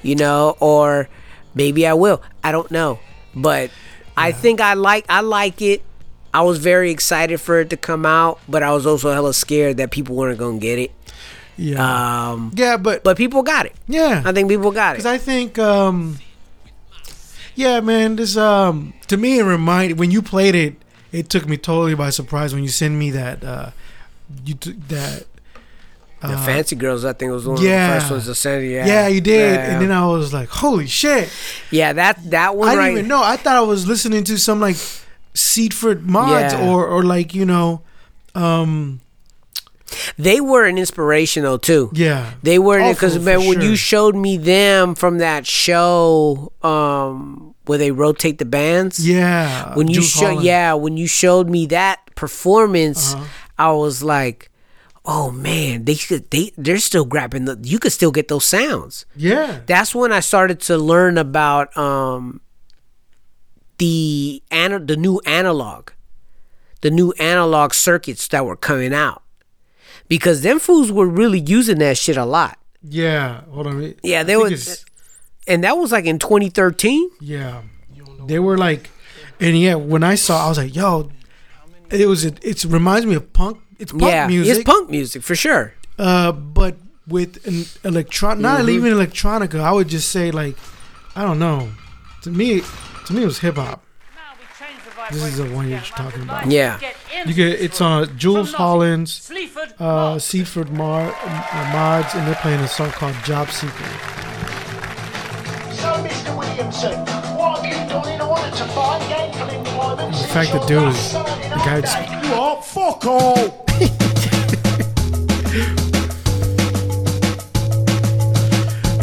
you 0.02 0.14
know, 0.14 0.56
or 0.60 1.08
maybe 1.54 1.86
I 1.86 1.94
will. 1.94 2.22
I 2.44 2.52
don't 2.52 2.70
know, 2.70 2.98
but 3.34 3.70
I 4.16 4.32
think 4.32 4.60
I 4.60 4.74
like 4.74 5.06
I 5.08 5.20
like 5.20 5.60
it. 5.62 5.82
I 6.34 6.42
was 6.42 6.58
very 6.58 6.90
excited 6.90 7.40
for 7.40 7.60
it 7.60 7.70
to 7.70 7.76
come 7.76 8.06
out, 8.06 8.40
but 8.48 8.62
I 8.62 8.72
was 8.72 8.86
also 8.86 9.12
hella 9.12 9.34
scared 9.34 9.76
that 9.76 9.90
people 9.90 10.16
weren't 10.16 10.38
gonna 10.38 10.58
get 10.58 10.78
it. 10.78 10.90
yeah, 11.56 12.30
Um, 12.30 12.52
yeah, 12.54 12.76
but 12.78 13.04
but 13.04 13.16
people 13.16 13.42
got 13.42 13.66
it. 13.66 13.74
yeah, 13.86 14.22
I 14.24 14.32
think 14.32 14.48
people 14.48 14.70
got 14.70 14.96
it. 14.96 14.98
Because. 15.00 15.06
I 15.12 15.18
think, 15.18 15.58
um, 15.58 16.18
yeah, 17.54 17.80
man, 17.80 18.16
this 18.16 18.36
um, 18.36 18.94
to 19.08 19.16
me 19.16 19.38
it 19.38 19.42
reminded 19.44 19.98
when 19.98 20.10
you 20.10 20.22
played 20.22 20.54
it, 20.54 20.76
it 21.12 21.28
took 21.28 21.46
me 21.46 21.56
totally 21.58 21.94
by 21.94 22.08
surprise 22.10 22.54
when 22.54 22.62
you 22.62 22.70
sent 22.70 22.94
me 22.94 23.10
that 23.10 23.44
uh, 23.44 23.70
you 24.46 24.54
t- 24.54 24.72
that 24.88 25.26
The 26.22 26.34
uh, 26.34 26.44
Fancy 26.46 26.76
Girls, 26.76 27.04
I 27.04 27.12
think, 27.12 27.30
it 27.30 27.34
was 27.34 27.46
one 27.46 27.60
yeah. 27.60 27.88
of 27.88 27.94
the 27.94 28.00
first 28.00 28.10
ones 28.12 28.26
to 28.26 28.34
send. 28.34 28.64
Yeah, 28.70 28.86
Yeah, 28.86 29.08
you 29.08 29.20
did, 29.20 29.54
Yeah. 29.54 29.72
and 29.72 29.82
then 29.82 29.90
I 29.92 30.06
was 30.06 30.32
like, 30.32 30.48
"Holy 30.48 30.86
shit!" 30.86 31.28
yeah, 31.70 31.92
that 31.92 32.18
that 32.30 32.56
one 32.56 32.68
I 32.68 32.72
didn't 32.72 32.84
right. 32.84 32.92
even 32.92 33.08
know. 33.08 33.22
I 33.22 33.36
thought 33.36 33.56
I 33.56 33.60
was 33.62 33.86
listening 33.88 34.24
to 34.24 34.38
some 34.38 34.60
like 34.60 34.76
Sleaford 35.34 36.06
Mods 36.08 36.54
Yeah. 36.54 36.68
or 36.70 36.86
or 36.86 37.02
like 37.02 37.34
you 37.34 37.44
know, 37.44 37.82
um, 38.34 39.00
They 40.16 40.40
were 40.40 40.64
an 40.64 40.78
inspiration 40.78 41.42
though 41.42 41.58
too. 41.58 41.90
yeah, 41.92 42.32
They 42.42 42.58
were 42.58 42.78
because 42.92 43.18
man, 43.18 43.46
when 43.46 43.60
you 43.60 43.76
showed 43.76 44.14
me 44.16 44.36
them 44.38 44.94
from 44.94 45.18
that 45.18 45.46
show, 45.46 46.52
um, 46.62 47.54
where 47.66 47.78
they 47.78 47.90
rotate 47.90 48.38
the 48.38 48.44
bands. 48.46 48.98
yeah. 49.06 49.74
When 49.74 49.88
you 49.88 50.00
Jools 50.00 50.10
show, 50.10 50.40
yeah, 50.40 50.74
when 50.74 50.96
you 50.96 51.06
showed 51.06 51.48
me 51.50 51.66
that 51.66 51.98
performance, 52.14 53.14
Uh-huh. 53.14 53.24
I 53.58 53.72
was 53.72 54.02
like, 54.02 54.50
oh 55.04 55.30
man, 55.30 55.84
they 55.84 55.94
could, 55.96 56.30
they 56.30 56.52
they're 56.56 56.78
still 56.78 57.04
grabbing 57.04 57.44
the. 57.44 57.58
You 57.62 57.78
could 57.78 57.92
still 57.92 58.10
get 58.12 58.28
those 58.28 58.44
sounds. 58.44 59.04
yeah, 59.16 59.60
That's 59.66 59.94
when 59.94 60.12
I 60.12 60.20
started 60.20 60.60
to 60.62 60.78
learn 60.78 61.18
about 61.18 61.76
um 61.76 62.40
the 63.78 64.42
ana- 64.50 64.78
the 64.80 64.96
new 64.96 65.20
analog, 65.26 65.90
the 66.82 66.90
new 66.90 67.12
analog 67.18 67.74
circuits 67.74 68.28
that 68.28 68.44
were 68.46 68.56
coming 68.56 68.94
out, 68.94 69.22
because 70.08 70.42
them 70.42 70.58
fools 70.58 70.92
were 70.92 71.06
really 71.08 71.40
using 71.40 71.78
that 71.78 71.98
shit 71.98 72.16
a 72.16 72.24
lot. 72.24 72.58
yeah. 72.82 73.42
Hold 73.50 73.66
on. 73.66 73.94
Yeah, 74.02 74.22
they 74.22 74.36
were, 74.36 74.50
and 75.48 75.64
that 75.64 75.76
was 75.76 75.90
like 75.92 76.04
in 76.04 76.18
2013. 76.18 77.10
Yeah, 77.20 77.62
they 78.26 78.38
were 78.38 78.56
like, 78.56 78.90
and 79.40 79.58
yeah, 79.58 79.74
when 79.74 80.04
I 80.04 80.14
saw, 80.14 80.46
I 80.46 80.48
was 80.48 80.58
like, 80.58 80.74
"Yo, 80.76 81.10
it 81.90 82.06
was 82.06 82.24
it. 82.24 82.38
It 82.44 82.64
reminds 82.64 83.06
me 83.06 83.14
of 83.16 83.32
punk. 83.32 83.58
It's 83.82 83.92
punk 83.92 84.04
yeah, 84.04 84.26
music, 84.28 84.54
it's 84.59 84.64
punk 84.64 84.90
music 84.90 85.22
for 85.22 85.34
sure. 85.34 85.74
uh, 85.98 86.30
but 86.32 86.76
with 87.09 87.44
an 87.46 87.64
electron, 87.90 88.40
not 88.40 88.60
Mm-hmm. 88.60 88.68
even 88.70 88.92
electronica. 88.94 89.59
I 89.60 89.72
would 89.72 89.88
just 89.88 90.09
say 90.10 90.30
like, 90.30 90.56
I 91.16 91.22
don't 91.26 91.38
know. 91.40 91.68
To 92.22 92.30
me, 92.30 92.62
to 93.06 93.12
me, 93.12 93.22
it 93.24 93.26
was 93.26 93.40
hip 93.40 93.56
hop. 93.56 93.82
This 95.10 95.24
is 95.24 95.36
the 95.38 95.46
one 95.50 95.68
you're 95.68 95.80
talking 95.80 96.22
about. 96.22 96.46
Yeah, 96.46 96.78
You 97.26 97.34
get 97.34 97.60
it's 97.60 97.80
on 97.80 98.16
Jools 98.16 98.52
Holland's, 98.54 99.28
uh, 99.80 100.18
Sleaford 100.20 100.70
Mar, 100.70 101.12
uh, 101.12 101.70
mods, 101.72 102.14
and 102.14 102.26
they're 102.26 102.36
playing 102.36 102.60
a 102.60 102.68
song 102.68 102.90
called 102.92 103.16
Job 103.24 103.50
Seeker. 103.50 103.72
So, 105.74 105.88
Mr. 106.06 106.38
Williamson, 106.38 107.04
The 108.51 110.28
fact 110.32 110.52
that 110.52 110.66
dude 110.66 110.89
is 110.89 111.12
the 111.12 111.19
guy. 111.64 111.81
Just, 111.81 111.97
What? 112.32 112.64
Fuck 112.64 113.06
all! 113.06 113.62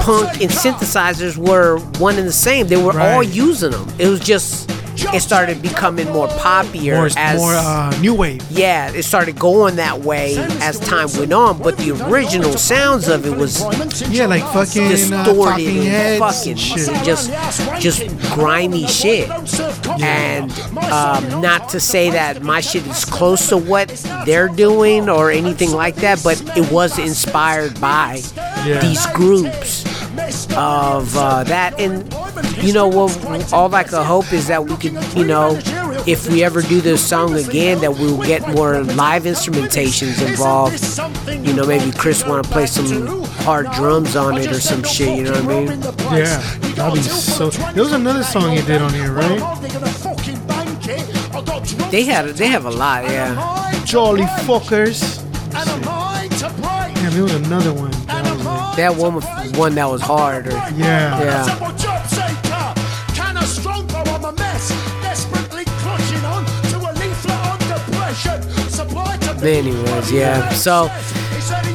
punk 0.02 0.40
and 0.40 0.50
synthesizers 0.50 1.36
were 1.36 1.78
one 1.98 2.18
and 2.18 2.26
the 2.26 2.32
same. 2.32 2.66
They 2.66 2.82
were 2.82 2.98
all 2.98 3.22
using 3.22 3.70
them. 3.70 3.88
It 4.00 4.08
was 4.08 4.18
just 4.18 4.73
it 5.12 5.20
started 5.20 5.60
becoming 5.62 6.08
more 6.10 6.28
poppier 6.28 6.94
More, 6.96 7.08
as 7.16 7.36
more 7.38 7.54
uh, 7.54 7.96
new 8.00 8.14
wave. 8.14 8.42
yeah, 8.50 8.90
it 8.92 9.02
started 9.04 9.38
going 9.38 9.76
that 9.76 10.00
way 10.00 10.36
as 10.60 10.78
time 10.80 11.08
went 11.18 11.32
on. 11.32 11.58
But 11.62 11.76
the 11.78 11.92
original 12.08 12.52
sounds 12.56 13.08
of 13.08 13.26
it 13.26 13.36
was 13.36 13.60
Yeah, 14.10 14.26
like 14.26 14.42
fucking 14.52 14.84
uh, 14.84 14.88
distorted 14.88 15.66
heads 15.84 16.18
fucking 16.20 16.56
shit. 16.56 16.88
just 17.04 17.30
just 17.80 18.06
grimy 18.32 18.86
shit. 18.86 19.28
And 20.00 20.50
um, 20.92 21.40
not 21.40 21.68
to 21.70 21.80
say 21.80 22.10
that 22.10 22.42
my 22.42 22.60
shit 22.60 22.86
is 22.86 23.04
close 23.04 23.48
to 23.48 23.56
what 23.56 23.88
they're 24.26 24.48
doing 24.48 25.08
or 25.08 25.30
anything 25.30 25.72
like 25.72 25.96
that, 25.96 26.20
but 26.22 26.40
it 26.56 26.70
was 26.72 26.98
inspired 26.98 27.80
by 27.80 28.20
Yeah. 28.64 28.80
these 28.80 29.04
groups 29.08 29.84
of 30.56 31.16
uh, 31.16 31.44
that. 31.44 31.78
And 31.78 32.12
you 32.64 32.72
know, 32.72 32.88
what? 32.88 33.52
all 33.52 33.74
I 33.74 33.84
could 33.84 34.04
hope 34.04 34.32
is 34.32 34.46
that 34.48 34.64
we 34.64 34.76
could, 34.76 34.92
you 35.16 35.24
know, 35.24 35.58
if 36.06 36.30
we 36.30 36.44
ever 36.44 36.62
do 36.62 36.80
this 36.80 37.06
song 37.06 37.34
again, 37.34 37.80
that 37.80 37.92
we'll 37.92 38.22
get 38.22 38.46
more 38.54 38.82
live 38.82 39.24
instrumentations 39.24 40.26
involved. 40.26 40.80
You 41.46 41.54
know, 41.54 41.66
maybe 41.66 41.92
Chris 41.92 42.24
want 42.24 42.44
to 42.44 42.50
play 42.50 42.66
some 42.66 43.24
hard 43.44 43.70
drums 43.72 44.16
on 44.16 44.38
it 44.38 44.50
or 44.50 44.60
some 44.60 44.82
shit. 44.82 45.16
You 45.16 45.24
know 45.24 45.32
what 45.32 45.44
I 45.44 45.60
mean? 45.60 45.66
Yeah, 46.18 46.40
that'd 46.74 46.94
be 46.94 47.02
so. 47.02 47.50
There 47.50 47.82
was 47.82 47.92
another 47.92 48.22
song 48.22 48.52
you 48.52 48.62
did 48.62 48.82
on 48.82 48.92
here, 48.92 49.12
right? 49.12 49.40
They 51.90 52.04
had, 52.04 52.26
they 52.30 52.48
have 52.48 52.64
a 52.64 52.70
lot, 52.70 53.04
yeah. 53.04 53.82
Jolly 53.84 54.22
fuckers. 54.22 55.22
Damn, 56.94 57.12
there 57.12 57.22
was 57.22 57.34
another 57.34 57.72
one. 57.72 57.92
That 58.76 58.96
was 58.96 58.96
like, 58.96 58.96
That 58.96 58.96
one 58.96 59.14
was 59.14 59.58
one 59.58 59.74
that 59.76 59.90
was 59.90 60.02
hard. 60.02 60.46
Or, 60.48 60.50
yeah. 60.50 61.20
yeah. 61.22 61.70
Anyways, 69.44 70.10
yeah. 70.10 70.48
So, 70.50 70.86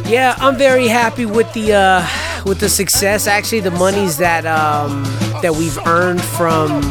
yeah, 0.09 0.35
I'm 0.39 0.57
very 0.57 0.87
happy 0.87 1.27
with 1.27 1.53
the 1.53 1.73
uh, 1.73 2.07
with 2.45 2.59
the 2.59 2.67
success. 2.67 3.27
Actually, 3.27 3.59
the 3.59 3.71
monies 3.71 4.17
that 4.17 4.45
um, 4.47 5.03
that 5.41 5.55
we've 5.55 5.77
earned 5.85 6.21
from 6.21 6.81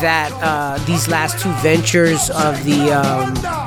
that 0.00 0.30
uh, 0.42 0.84
these 0.86 1.08
last 1.08 1.38
two 1.40 1.52
ventures 1.62 2.30
of 2.30 2.62
the 2.64 2.92
um, 2.92 3.65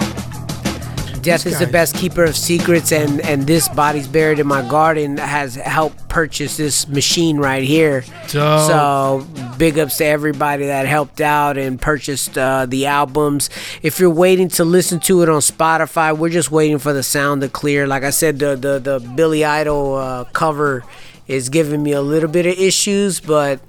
Death 1.30 1.46
is 1.46 1.60
the 1.60 1.68
best 1.68 1.96
keeper 1.96 2.24
of 2.24 2.36
secrets, 2.36 2.92
and 2.92 3.22
and 3.22 3.46
this 3.46 3.68
body's 3.70 4.08
buried 4.08 4.40
in 4.40 4.48
my 4.48 4.68
garden 4.68 5.18
has 5.18 5.56
helped 5.56 6.10
purchase 6.10 6.58
this 6.58 6.88
machine 6.88 7.38
right 7.38 7.64
here. 7.64 8.02
Dope. 8.28 8.68
So 8.68 9.28
big 9.58 9.78
ups 9.78 9.98
to 9.98 10.06
everybody 10.06 10.66
that 10.68 10.86
helped 10.88 11.22
out 11.22 11.58
and 11.58 11.80
purchased 11.80 12.38
uh, 12.38 12.66
the 12.66 12.86
albums. 12.88 13.50
If 13.82 14.00
you're 14.00 14.10
waiting 14.10 14.48
to 14.50 14.66
listen 14.66 15.00
to 15.02 15.22
it 15.22 15.30
on 15.30 15.42
Spotify, 15.42 16.18
we're 16.18 16.30
just 16.30 16.52
waiting 16.52 16.80
for 16.80 16.94
the 16.94 17.04
sound 17.04 17.42
to 17.42 17.50
clear. 17.50 17.88
Like 17.88 18.04
I 18.04 18.10
said, 18.10 18.40
the 18.40 18.56
the 18.56 18.80
the 18.80 19.00
Billy 19.16 19.46
Idol 19.46 19.96
uh, 19.96 20.24
cover 20.26 20.84
is 21.28 21.50
giving 21.50 21.84
me 21.84 21.92
a 21.92 22.02
little 22.02 22.30
bit 22.30 22.46
of 22.46 22.58
issues, 22.58 23.20
but 23.20 23.60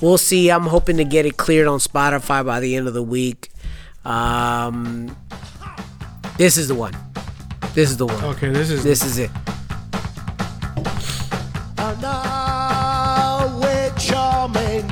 we'll 0.00 0.18
see. 0.18 0.50
I'm 0.50 0.66
hoping 0.66 0.96
to 0.96 1.04
get 1.04 1.24
it 1.24 1.36
cleared 1.36 1.68
on 1.68 1.78
Spotify 1.78 2.44
by 2.44 2.60
the 2.60 2.74
end 2.74 2.88
of 2.88 2.94
the 2.94 3.02
week. 3.02 3.50
Um, 4.04 5.16
this 6.38 6.56
is 6.56 6.68
the 6.68 6.74
one. 6.74 6.94
This 7.74 7.90
is 7.90 7.96
the 7.96 8.06
one. 8.06 8.24
Okay, 8.24 8.50
this 8.50 8.70
is. 8.70 8.82
This 8.84 9.04
is 9.04 9.18
it. 9.18 9.30
I 11.78 11.94
know 12.00 13.58
we're 13.60 13.90
charming. 13.98 14.90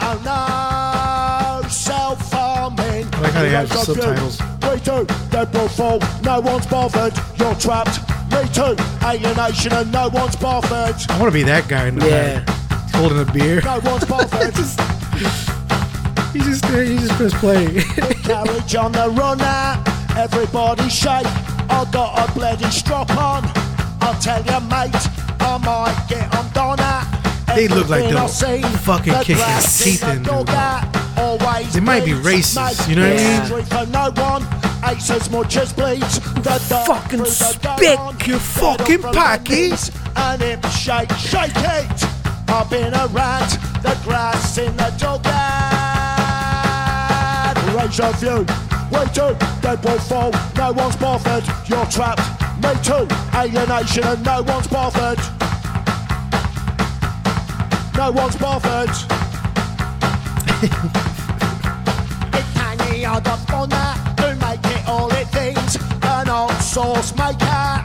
I 0.00 1.60
know 1.62 1.68
self-harming. 1.68 3.06
I 3.14 3.20
like 3.20 3.32
how 3.32 3.42
they 3.42 3.50
have 3.50 3.70
Lots 3.70 3.88
of 3.88 3.96
you. 3.96 4.02
subtitles. 4.02 4.40
We 4.62 4.80
do. 4.80 5.06
Dead 5.30 5.52
will 5.54 5.68
fall. 5.68 5.98
No 6.22 6.40
one's 6.40 6.66
bothered. 6.66 7.14
You're 7.38 7.54
trapped. 7.56 8.00
Me 8.32 8.46
too. 8.52 8.76
Alienation 9.04 9.72
and 9.72 9.90
no 9.92 10.08
one's 10.08 10.36
bothered. 10.36 10.94
I 11.10 11.18
want 11.20 11.32
to 11.32 11.38
be 11.38 11.42
that 11.44 11.68
guy 11.68 11.86
in 11.88 11.96
the 11.98 12.06
Yeah. 12.08 12.40
back, 12.44 12.94
holding 12.94 13.20
a 13.20 13.24
beer. 13.32 13.60
No 13.62 13.80
one's 13.84 14.04
bothered. 14.04 14.54
He 16.32 16.38
just 16.38 16.62
there. 16.68 16.84
He 16.84 16.96
just 16.96 17.10
press 17.14 17.34
play. 17.40 17.82
Carriage 18.22 18.76
on 18.76 18.92
the 18.92 19.08
runner. 19.10 19.82
Everybody 20.16 20.88
shake. 20.88 21.26
I 21.70 21.86
got 21.92 22.28
a 22.28 22.32
bloody 22.32 22.70
strap 22.70 23.10
on. 23.10 23.44
I'll 24.02 24.18
tell 24.20 24.42
you, 24.42 24.60
mate. 24.68 24.94
I 25.40 25.58
might 25.58 26.06
get 26.08 26.34
on 26.36 26.50
Donna. 26.52 27.06
They 27.54 27.68
look 27.68 27.88
like 27.88 28.04
Everything 28.04 28.14
they'll 28.14 28.24
I 28.24 28.26
see, 28.26 28.62
fucking 28.78 29.12
the 29.12 29.24
kick 29.24 29.36
his 29.38 29.78
teeth 29.78 30.02
a 30.04 30.12
in, 30.12 30.22
dog 30.22 30.46
dude. 30.46 30.54
that 30.54 31.72
They 31.72 31.80
might 31.80 32.04
be 32.04 32.12
racist, 32.12 32.56
mate. 32.56 32.88
you 32.88 32.96
know 32.96 33.08
what 33.10 33.18
I 33.18 33.50
mean? 33.50 33.60
It's 33.60 33.68
For 33.68 33.86
no 33.86 34.10
one, 34.22 34.42
hates 34.82 35.10
as 35.10 35.30
much 35.30 35.56
as 35.56 35.72
bleeds. 35.72 36.20
The 36.20 36.58
fucking 36.86 37.24
through 37.24 37.24
the 37.24 38.26
you 38.26 38.38
fucking 38.38 39.04
up 39.04 39.14
packy. 39.14 39.72
And 40.16 40.42
it 40.42 40.64
shake, 40.70 41.10
shake 41.12 41.56
it. 41.56 42.04
I've 42.48 42.68
been 42.70 42.94
around 42.94 43.50
the 43.82 43.98
grass 44.04 44.58
in 44.58 44.76
the 44.76 44.90
dog 44.98 45.24
Range 47.76 48.00
of 48.00 48.20
view. 48.20 48.69
We 48.90 49.04
too, 49.14 49.36
dead 49.62 49.84
will 49.84 49.98
fall. 50.00 50.32
No 50.56 50.72
one's 50.72 50.96
bothered. 50.96 51.44
You're 51.68 51.86
trapped. 51.86 52.22
Me 52.60 52.72
too. 52.82 53.06
Alienation 53.34 54.04
and 54.04 54.24
no 54.24 54.42
one's 54.42 54.66
bothered. 54.66 55.18
No 57.96 58.10
one's 58.10 58.34
bothered. 58.36 58.90
it's 62.34 62.52
hanging 62.56 63.06
on 63.06 63.22
the 63.22 63.38
fauna 63.46 63.94
to 64.16 64.36
make 64.44 64.64
it 64.64 64.88
all 64.88 65.10
it 65.12 65.28
thinks. 65.28 65.76
An 66.02 66.28
old 66.28 66.52
sauce 66.56 67.14
maker. 67.16 67.84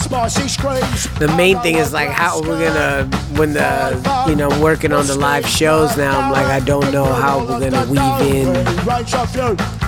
Spicy 0.00 0.46
screams. 0.46 1.08
The 1.18 1.28
main 1.36 1.58
thing 1.58 1.74
is 1.76 1.92
like 1.92 2.10
how 2.10 2.40
we're 2.40 2.68
gonna 2.68 3.04
when 3.36 3.52
the 3.52 4.26
you 4.28 4.36
know 4.36 4.48
working 4.62 4.92
on 4.92 5.08
the 5.08 5.16
live 5.16 5.46
shows 5.46 5.96
now. 5.96 6.20
I'm 6.20 6.30
like 6.30 6.46
I 6.46 6.60
don't 6.60 6.92
know 6.92 7.04
how 7.04 7.40
we're 7.40 7.68
gonna 7.68 7.90
weave 7.90 8.46
in 8.46 9.85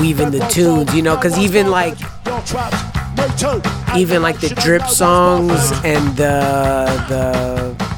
weave 0.00 0.20
in 0.20 0.30
the 0.32 0.40
tunes, 0.50 0.94
you 0.94 1.02
know, 1.02 1.16
because 1.16 1.38
even 1.38 1.70
like 1.70 1.96
even 3.96 4.22
like 4.22 4.40
the 4.40 4.48
drip 4.62 4.82
songs 4.84 5.72
and 5.84 6.16
the 6.16 7.04
the 7.08 7.90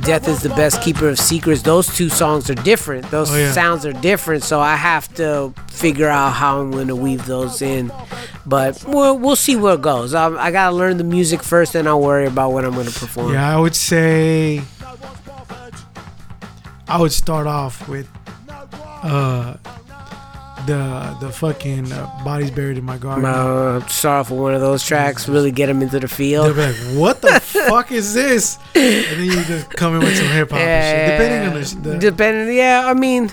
Death 0.00 0.28
is 0.28 0.42
the 0.42 0.50
best 0.50 0.82
keeper 0.82 1.08
of 1.08 1.18
secrets. 1.18 1.62
Those 1.62 1.86
two 1.96 2.10
songs 2.10 2.50
are 2.50 2.54
different. 2.56 3.10
Those 3.10 3.30
Oh, 3.32 3.36
yeah. 3.38 3.52
sounds 3.52 3.86
are 3.86 3.92
different. 3.94 4.42
So 4.44 4.60
I 4.60 4.76
have 4.76 5.08
to 5.14 5.54
figure 5.70 6.08
out 6.10 6.32
how 6.32 6.60
I'm 6.60 6.70
going 6.72 6.88
to 6.88 6.96
weave 6.96 7.24
those 7.24 7.62
in. 7.62 7.90
But 8.44 8.84
we'll, 8.86 9.16
we'll 9.18 9.34
see 9.36 9.56
where 9.56 9.76
it 9.76 9.80
goes. 9.80 10.12
I, 10.12 10.28
I 10.36 10.50
got 10.50 10.68
to 10.70 10.76
learn 10.76 10.98
the 10.98 11.04
music 11.04 11.42
first, 11.42 11.72
then 11.72 11.86
I'll 11.86 12.02
worry 12.02 12.26
about 12.26 12.52
what 12.52 12.66
I'm 12.66 12.72
going 12.74 12.86
to 12.86 12.92
perform. 12.92 13.32
Yeah, 13.32 13.56
I 13.56 13.58
would 13.58 13.74
say 13.74 14.60
I 16.86 17.00
would 17.00 17.12
start 17.12 17.46
off 17.46 17.88
with 17.88 18.06
uh 19.02 19.56
the 20.66 21.16
the 21.20 21.30
fucking 21.30 21.92
uh, 21.92 22.06
bodies 22.24 22.50
buried 22.50 22.78
in 22.78 22.84
my 22.84 22.98
garden. 22.98 23.24
Uh, 23.24 23.84
start 23.86 24.20
off 24.26 24.30
with 24.30 24.40
one 24.40 24.54
of 24.54 24.60
those 24.60 24.84
tracks, 24.84 25.28
really 25.28 25.50
get 25.50 25.66
them 25.66 25.82
into 25.82 26.00
the 26.00 26.08
field. 26.08 26.56
like, 26.56 26.74
"What 26.94 27.20
the 27.20 27.40
fuck 27.68 27.92
is 27.92 28.14
this?" 28.14 28.58
And 28.74 29.20
then 29.20 29.24
you 29.24 29.44
just 29.44 29.70
come 29.70 29.94
in 29.96 30.00
with 30.00 30.16
some 30.16 30.28
hip 30.28 30.50
hop 30.50 30.58
and 30.60 30.84
shit, 30.84 31.18
depending 31.18 31.48
on 31.48 31.82
the, 31.82 31.90
the 31.90 31.98
Depending, 31.98 32.56
yeah. 32.56 32.82
I 32.86 32.94
mean, 32.94 33.30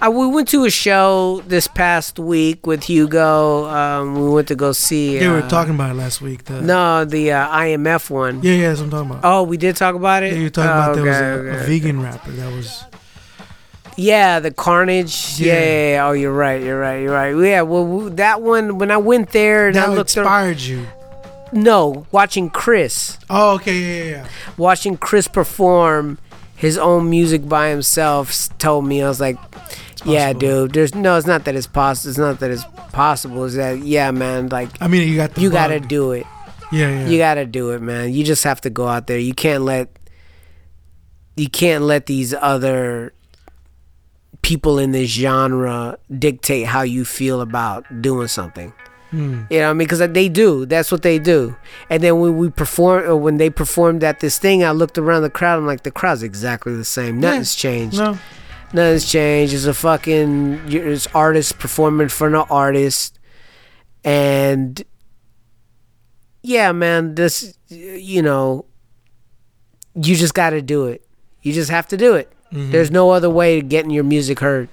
I, 0.00 0.08
we 0.08 0.26
went 0.26 0.48
to 0.48 0.64
a 0.64 0.70
show 0.70 1.42
this 1.46 1.66
past 1.66 2.18
week 2.18 2.66
with 2.66 2.84
Hugo. 2.84 3.66
Um, 3.66 4.14
we 4.22 4.30
went 4.30 4.48
to 4.48 4.54
go 4.56 4.72
see. 4.72 5.16
Yeah, 5.16 5.32
we 5.32 5.38
uh, 5.38 5.42
were 5.42 5.48
talking 5.48 5.74
about 5.74 5.90
it 5.90 5.94
last 5.94 6.20
week. 6.20 6.44
The, 6.44 6.60
No, 6.62 7.04
the 7.04 7.32
uh, 7.32 7.48
IMF 7.48 8.10
one. 8.10 8.42
Yeah, 8.42 8.52
yeah, 8.54 8.68
that's 8.68 8.80
what 8.80 8.84
I'm 8.86 8.90
talking 8.90 9.10
about. 9.10 9.20
Oh, 9.24 9.42
we 9.42 9.56
did 9.56 9.76
talk 9.76 9.94
about 9.94 10.22
it. 10.22 10.32
Yeah, 10.32 10.38
you 10.38 10.44
were 10.44 10.50
talking 10.50 10.70
Oh, 10.70 10.74
about 10.74 10.94
there 10.94 11.04
was 11.04 11.16
okay, 11.16 11.24
a, 11.24 11.32
okay, 11.34 11.48
a 11.48 11.60
okay. 11.62 11.66
vegan 11.66 12.02
rapper 12.02 12.30
that 12.32 12.52
was. 12.52 12.84
Yeah, 14.00 14.38
the 14.38 14.52
Carnage. 14.52 15.40
Yeah. 15.40 15.54
Yeah. 15.54 15.90
yeah. 15.90 16.06
Oh, 16.06 16.12
you're 16.12 16.32
right. 16.32 16.62
You're 16.62 16.78
right. 16.80 17.02
You're 17.02 17.12
right. 17.12 17.30
Yeah. 17.36 17.62
Well, 17.62 17.84
w- 17.84 18.10
that 18.10 18.40
one 18.42 18.78
when 18.78 18.90
I 18.92 18.96
went 18.96 19.30
there 19.32 19.66
and 19.68 19.76
I 19.76 19.86
That 19.88 19.94
looked. 19.96 20.16
ar- 20.16 20.22
inspired 20.22 20.60
you. 20.60 20.86
no, 21.52 22.06
watching 22.12 22.48
Chris, 22.50 23.18
Oh, 23.28 23.54
okay, 23.56 23.74
yeah, 23.76 24.04
yeah, 24.04 24.10
yeah. 24.22 24.28
watching 24.56 24.96
Chris 24.96 25.26
perform 25.26 26.18
his 26.54 26.76
own 26.78 27.08
music 27.10 27.48
by 27.48 27.70
himself 27.70 28.56
told 28.58 28.84
me 28.86 29.02
I 29.02 29.08
was 29.08 29.18
like, 29.20 29.36
yeah, 30.04 30.32
dude. 30.32 30.72
There's 30.74 30.94
no. 30.94 31.16
It's 31.16 31.26
not 31.26 31.44
that 31.46 31.56
it's 31.56 31.66
possible. 31.66 32.10
It's 32.10 32.18
not 32.18 32.38
that 32.40 32.50
it's 32.52 32.64
possible 32.92 33.44
is 33.44 33.54
that 33.56 33.80
yeah, 33.80 34.10
man, 34.12 34.48
like 34.48 34.70
I 34.80 34.86
mean, 34.86 35.08
you 35.08 35.16
got 35.16 35.34
the 35.34 35.40
you 35.40 35.50
gotta 35.50 35.80
do 35.80 36.12
it. 36.12 36.24
Yeah, 36.70 36.90
yeah. 36.90 37.08
You 37.08 37.18
gotta 37.18 37.44
do 37.46 37.70
it, 37.72 37.82
man. 37.82 38.12
You 38.12 38.22
just 38.24 38.44
have 38.44 38.60
to 38.60 38.70
go 38.70 38.86
out 38.86 39.06
there. 39.08 39.18
You 39.18 39.34
can't 39.34 39.64
let 39.64 39.88
you 41.36 41.48
can't 41.50 41.82
let 41.84 42.06
these 42.06 42.32
other 42.34 43.12
people 44.42 44.78
in 44.78 44.92
this 44.92 45.10
genre 45.10 45.98
dictate 46.18 46.66
how 46.66 46.82
you 46.82 47.04
feel 47.04 47.40
about 47.40 48.02
doing 48.02 48.28
something. 48.28 48.72
Hmm. 49.10 49.44
You 49.48 49.60
know 49.60 49.64
what 49.64 49.70
I 49.70 49.72
mean? 49.72 49.88
Because 49.88 50.12
they 50.12 50.28
do. 50.28 50.66
That's 50.66 50.92
what 50.92 51.02
they 51.02 51.18
do. 51.18 51.56
And 51.88 52.02
then 52.02 52.20
when 52.20 52.36
we 52.36 52.50
perform, 52.50 53.04
or 53.04 53.16
when 53.16 53.38
they 53.38 53.48
performed 53.48 54.04
at 54.04 54.20
this 54.20 54.38
thing, 54.38 54.62
I 54.62 54.72
looked 54.72 54.98
around 54.98 55.22
the 55.22 55.30
crowd. 55.30 55.58
I'm 55.58 55.66
like, 55.66 55.82
the 55.82 55.90
crowd's 55.90 56.22
exactly 56.22 56.74
the 56.74 56.84
same. 56.84 57.18
Nothing's 57.20 57.54
changed. 57.54 57.98
No. 57.98 58.18
Nothing's 58.72 59.10
changed. 59.10 59.54
It's 59.54 59.64
a 59.64 59.72
fucking 59.72 60.60
it's 60.66 61.06
artists 61.08 61.52
performing 61.52 62.04
in 62.04 62.08
front 62.10 62.34
of 62.34 62.50
artists, 62.50 63.18
and 64.04 64.82
yeah, 66.42 66.72
man, 66.72 67.14
this 67.14 67.58
you 67.68 68.20
know, 68.20 68.66
you 69.94 70.16
just 70.16 70.34
got 70.34 70.50
to 70.50 70.60
do 70.60 70.84
it. 70.84 71.02
You 71.42 71.54
just 71.54 71.70
have 71.70 71.88
to 71.88 71.96
do 71.96 72.14
it. 72.14 72.30
Mm-hmm. 72.52 72.70
There's 72.72 72.90
no 72.90 73.10
other 73.10 73.30
way 73.30 73.60
to 73.60 73.66
getting 73.66 73.90
your 73.90 74.04
music 74.04 74.40
heard. 74.40 74.68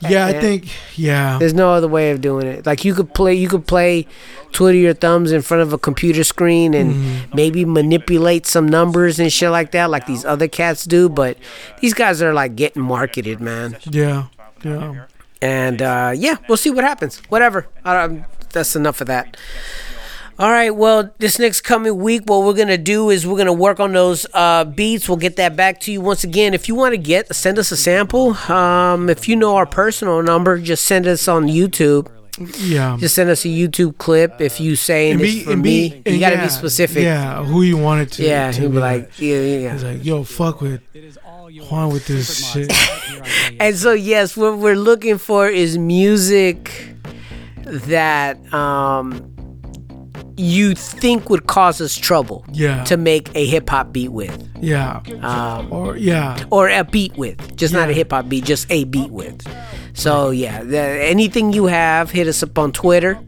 Yeah, 0.00 0.26
I 0.26 0.32
think. 0.32 0.70
Yeah. 0.96 1.38
There's 1.40 1.54
no 1.54 1.72
other 1.72 1.88
way 1.88 2.12
of 2.12 2.20
doing 2.20 2.46
it. 2.46 2.64
Like 2.64 2.84
you 2.84 2.94
could 2.94 3.12
play, 3.14 3.34
you 3.34 3.48
could 3.48 3.66
play, 3.66 4.06
twiddle 4.52 4.80
your 4.80 4.94
thumbs 4.94 5.32
in 5.32 5.42
front 5.42 5.60
of 5.64 5.72
a 5.72 5.78
computer 5.78 6.22
screen 6.22 6.72
and 6.72 6.94
Mm-hmm. 6.94 7.34
maybe 7.36 7.64
manipulate 7.64 8.46
some 8.46 8.68
numbers 8.68 9.18
and 9.18 9.32
shit 9.32 9.50
like 9.50 9.72
that, 9.72 9.90
like 9.90 10.06
these 10.06 10.24
other 10.24 10.46
cats 10.46 10.84
do. 10.84 11.08
But 11.08 11.36
these 11.80 11.94
guys 11.94 12.22
are 12.22 12.32
like 12.32 12.54
getting 12.54 12.82
marketed, 12.82 13.40
man. 13.40 13.76
Yeah. 13.90 14.26
Yeah. 14.62 15.06
And 15.42 15.82
uh, 15.82 16.12
yeah, 16.14 16.36
we'll 16.48 16.56
see 16.58 16.70
what 16.70 16.84
happens. 16.84 17.18
Whatever. 17.28 17.66
That's 18.52 18.76
enough 18.76 19.00
of 19.00 19.08
that. 19.08 19.36
All 20.38 20.50
right. 20.50 20.70
Well, 20.70 21.10
this 21.18 21.38
next 21.40 21.62
coming 21.62 21.96
week, 21.96 22.22
what 22.26 22.44
we're 22.44 22.54
gonna 22.54 22.78
do 22.78 23.10
is 23.10 23.26
we're 23.26 23.36
gonna 23.38 23.52
work 23.52 23.80
on 23.80 23.92
those 23.92 24.24
uh, 24.34 24.64
beats. 24.64 25.08
We'll 25.08 25.16
get 25.18 25.34
that 25.36 25.56
back 25.56 25.80
to 25.80 25.92
you 25.92 26.00
once 26.00 26.22
again. 26.22 26.54
If 26.54 26.68
you 26.68 26.76
want 26.76 26.92
to 26.92 26.98
get, 26.98 27.34
send 27.34 27.58
us 27.58 27.72
a 27.72 27.76
sample. 27.76 28.34
Um, 28.50 29.10
if 29.10 29.28
you 29.28 29.34
know 29.34 29.56
our 29.56 29.66
personal 29.66 30.22
number, 30.22 30.58
just 30.58 30.84
send 30.84 31.08
us 31.08 31.26
on 31.26 31.46
YouTube. 31.48 32.08
Yeah. 32.60 32.96
Just 33.00 33.16
send 33.16 33.30
us 33.30 33.44
a 33.44 33.48
YouTube 33.48 33.98
clip. 33.98 34.40
If 34.40 34.60
you 34.60 34.76
say 34.76 35.10
And 35.10 35.18
this 35.20 35.34
be- 35.34 35.42
for 35.42 35.52
and 35.54 35.62
me, 35.62 36.00
be- 36.04 36.12
you 36.12 36.20
gotta 36.20 36.36
yeah, 36.36 36.44
be 36.44 36.50
specific. 36.50 37.02
Yeah, 37.02 37.42
who 37.44 37.62
you 37.62 37.76
want 37.76 38.02
it 38.02 38.12
to. 38.12 38.22
Yeah, 38.24 38.52
to 38.52 38.60
he'll 38.60 38.70
be 38.70 38.78
like, 38.78 39.18
yeah, 39.18 39.40
yeah, 39.40 39.72
He's 39.72 39.82
yeah. 39.82 39.88
like, 39.90 40.04
yo, 40.04 40.22
fuck 40.22 40.60
with 40.60 40.80
Juan 41.68 41.92
with 41.92 42.06
this 42.06 42.52
shit. 42.52 42.70
And 43.58 43.74
so, 43.74 43.92
yes, 43.92 44.36
what 44.36 44.56
we're 44.58 44.76
looking 44.76 45.18
for 45.18 45.48
is 45.48 45.76
music 45.78 46.70
that 47.64 48.36
um, 48.54 49.34
you 50.38 50.74
think 50.74 51.28
would 51.30 51.46
cause 51.46 51.80
us 51.80 51.94
trouble 51.96 52.44
Yeah. 52.52 52.84
to 52.84 52.96
make 52.96 53.28
a 53.34 53.44
hip 53.46 53.68
hop 53.68 53.92
beat 53.92 54.12
with, 54.12 54.48
Yeah. 54.60 55.00
um, 55.22 55.72
Or 55.72 55.96
yeah. 55.96 56.38
or 56.50 56.68
a 56.68 56.84
beat 56.84 57.16
with, 57.18 57.56
just 57.56 57.74
not 57.74 57.90
a 57.90 57.92
hip 57.92 58.12
hop 58.12 58.28
beat, 58.28 58.44
just 58.44 58.66
a 58.70 58.84
beat 58.84 59.10
with. 59.10 59.44
So 59.98 60.30
yeah, 60.30 60.62
the, 60.62 60.78
anything 60.78 61.52
you 61.52 61.66
have, 61.66 62.12
hit 62.12 62.28
us 62.28 62.44
up 62.44 62.56
on 62.56 62.70
Twitter, 62.70 63.18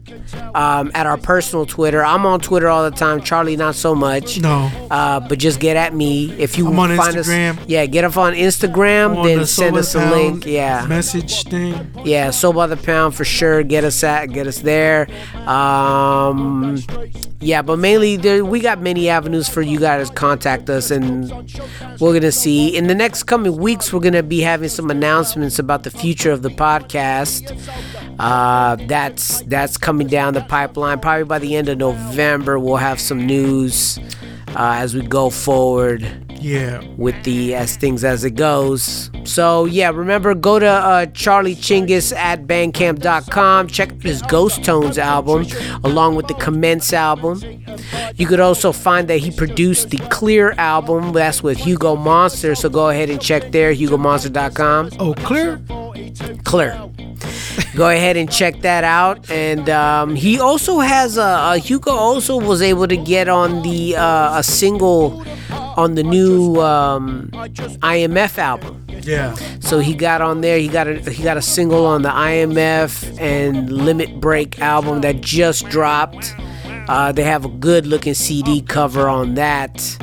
um, 0.55 0.89
at 0.95 1.05
our 1.05 1.17
personal 1.17 1.65
Twitter. 1.65 2.01
I'm 2.03 2.25
on 2.25 2.39
Twitter 2.39 2.69
all 2.69 2.89
the 2.89 2.95
time. 2.95 3.21
Charlie, 3.21 3.57
not 3.57 3.75
so 3.75 3.93
much. 3.93 4.39
No. 4.39 4.71
Uh, 4.89 5.19
but 5.19 5.37
just 5.37 5.59
get 5.59 5.75
at 5.75 5.93
me 5.93 6.31
if 6.39 6.57
you 6.57 6.67
I'm 6.69 6.79
on 6.79 6.95
find 6.95 7.17
Instagram. 7.17 7.59
us. 7.59 7.65
Yeah, 7.67 7.85
get 7.87 8.05
up 8.05 8.15
on 8.15 8.33
Instagram. 8.33 9.17
On 9.17 9.27
then 9.27 9.39
the 9.39 9.47
send 9.47 9.75
us 9.75 9.93
a 9.95 9.99
Pound 9.99 10.11
link. 10.11 10.45
Yeah, 10.45 10.85
Message 10.87 11.43
thing. 11.43 11.91
yeah. 12.05 12.29
So 12.29 12.53
by 12.53 12.67
the 12.67 12.77
pound 12.77 13.15
for 13.15 13.25
sure. 13.25 13.63
Get 13.63 13.83
us 13.83 14.01
at, 14.03 14.27
get 14.27 14.47
us 14.47 14.59
there. 14.59 15.07
Um, 15.45 16.77
yeah, 17.41 17.61
but 17.61 17.79
mainly 17.79 18.15
there 18.17 18.45
we 18.45 18.59
got 18.61 18.79
many 18.81 19.09
avenues 19.09 19.49
for 19.49 19.61
you 19.61 19.77
guys 19.79 20.07
to 20.09 20.15
contact 20.15 20.69
us, 20.69 20.89
and 20.91 21.29
we're 21.99 22.13
gonna 22.13 22.31
see 22.31 22.75
in 22.75 22.87
the 22.87 22.95
next 22.95 23.23
coming 23.23 23.57
weeks. 23.57 23.91
We're 23.91 23.99
gonna 23.99 24.23
be 24.23 24.39
having 24.41 24.69
some 24.69 24.89
announcements 24.89 25.59
about 25.59 25.83
the 25.83 25.91
future 25.91 26.31
of 26.31 26.43
the 26.43 26.49
podcast. 26.61 27.57
Uh, 28.19 28.75
that's 28.87 29.41
that's 29.43 29.77
coming 29.77 30.07
down 30.07 30.33
the 30.33 30.41
pipeline. 30.41 30.99
Probably 30.99 31.23
by 31.23 31.39
the 31.39 31.55
end 31.55 31.69
of 31.69 31.77
November, 31.77 32.59
we'll 32.59 32.75
have 32.77 32.99
some 32.99 33.25
news 33.25 33.97
uh, 34.49 34.75
as 34.77 34.93
we 34.93 35.01
go 35.01 35.29
forward 35.29 36.05
Yeah. 36.39 36.83
with 36.97 37.15
the 37.23 37.55
as 37.55 37.77
things 37.77 38.03
as 38.03 38.23
it 38.23 38.31
goes. 38.35 39.09
So 39.23 39.65
yeah, 39.65 39.89
remember 39.91 40.35
go 40.35 40.59
to 40.59 40.67
uh, 40.67 41.05
Charlie 41.07 41.55
Chinggis 41.55 42.15
at 42.15 42.45
Bandcamp.com. 42.47 43.67
Check 43.67 43.91
out 43.91 44.03
his 44.03 44.21
Ghost 44.23 44.63
Tones 44.63 44.97
album 44.97 45.45
along 45.83 46.15
with 46.15 46.27
the 46.27 46.33
Commence 46.35 46.91
album. 46.93 47.39
You 48.15 48.27
could 48.27 48.39
also 48.39 48.71
find 48.71 49.07
that 49.07 49.17
he 49.19 49.31
produced 49.31 49.89
the 49.89 49.97
Clear 50.09 50.51
album. 50.57 51.13
That's 51.13 51.41
with 51.41 51.57
Hugo 51.57 51.95
Monster. 51.95 52.53
So 52.55 52.69
go 52.69 52.89
ahead 52.89 53.09
and 53.09 53.19
check 53.21 53.51
there, 53.51 53.73
HugoMonster.com. 53.73 54.89
Oh, 54.99 55.13
clear. 55.15 55.61
Clear. 56.43 56.89
Go 57.75 57.89
ahead 57.89 58.17
and 58.17 58.31
check 58.31 58.61
that 58.61 58.83
out. 58.83 59.29
And 59.29 59.69
um, 59.69 60.15
he 60.15 60.39
also 60.39 60.79
has 60.79 61.17
a, 61.17 61.21
uh 61.21 61.53
Hugo 61.57 61.91
also 61.91 62.39
was 62.39 62.61
able 62.61 62.87
to 62.87 62.97
get 62.97 63.27
on 63.27 63.61
the 63.61 63.95
uh, 63.95 64.39
a 64.39 64.43
single 64.43 65.23
on 65.77 65.95
the 65.95 66.03
new 66.03 66.59
um, 66.61 67.29
IMF 67.31 68.37
album. 68.37 68.85
Yeah. 69.03 69.33
So 69.59 69.79
he 69.79 69.95
got 69.95 70.21
on 70.21 70.41
there. 70.41 70.57
He 70.59 70.67
got 70.67 70.87
a 70.87 70.99
he 71.09 71.23
got 71.23 71.37
a 71.37 71.41
single 71.41 71.85
on 71.85 72.01
the 72.01 72.09
IMF 72.09 73.19
and 73.19 73.71
Limit 73.71 74.19
Break 74.19 74.59
album 74.59 75.01
that 75.01 75.21
just 75.21 75.67
dropped. 75.69 76.35
Uh, 76.87 77.11
they 77.11 77.23
have 77.23 77.45
a 77.45 77.49
good 77.49 77.85
looking 77.85 78.13
CD 78.13 78.61
cover 78.61 79.07
on 79.07 79.35
that. 79.35 79.97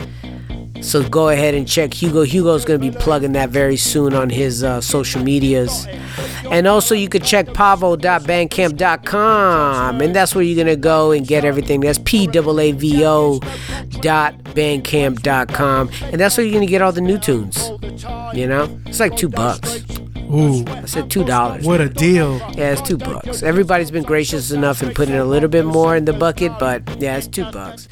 So 0.83 1.07
go 1.09 1.29
ahead 1.29 1.55
and 1.55 1.69
check 1.69 1.93
Hugo. 1.93 2.23
Hugo's 2.23 2.65
going 2.65 2.81
to 2.81 2.91
be 2.91 2.97
plugging 2.97 3.33
that 3.33 3.51
very 3.51 3.77
soon 3.77 4.15
on 4.15 4.31
his 4.31 4.65
uh, 4.65 4.81
social 4.81 5.23
medias. 5.23 5.87
And 6.51 6.67
also, 6.67 6.95
you 6.95 7.09
could 7.09 7.25
check 7.25 7.47
paavo.bandcamp.com. 7.49 10.01
And 10.01 10.17
that's 10.17 10.35
where 10.35 10.45
you're 10.45 10.57
going 10.57 10.75
to 10.75 10.81
go 10.81 11.11
and 11.11 11.27
get 11.27 11.45
everything. 11.45 11.81
That's 11.81 11.99
P 11.99 12.27
A 12.27 12.31
A 12.41 12.73
V 12.73 13.05
O 13.05 13.41
dot 14.01 14.35
bandcamp.com. 14.45 15.91
And 16.03 16.21
that's 16.21 16.37
where 16.37 16.47
you're 16.47 16.55
going 16.55 16.67
to 16.67 16.71
get 16.71 16.83
all 16.83 16.93
the 16.93 17.01
new 17.01 17.19
tunes. 17.19 17.71
You 18.33 18.47
know? 18.47 18.79
It's 18.87 19.01
like 19.01 19.17
two 19.17 19.29
bucks. 19.29 19.83
Ooh, 20.31 20.63
I 20.67 20.85
said 20.85 21.11
two 21.11 21.25
dollars. 21.25 21.65
what 21.65 21.81
a 21.81 21.89
deal. 21.89 22.37
Yeah, 22.55 22.73
it's 22.73 22.83
two 22.83 22.99
bucks. 22.99 23.43
Everybody's 23.43 23.91
been 23.91 24.03
gracious 24.03 24.51
enough 24.51 24.83
and 24.83 24.95
putting 24.95 25.15
a 25.15 25.25
little 25.25 25.49
bit 25.49 25.65
more 25.65 25.97
in 25.97 26.05
the 26.05 26.13
bucket, 26.13 26.53
but 26.59 26.83
yeah, 27.01 27.17
it's 27.17 27.27
two 27.27 27.51
bucks. 27.51 27.89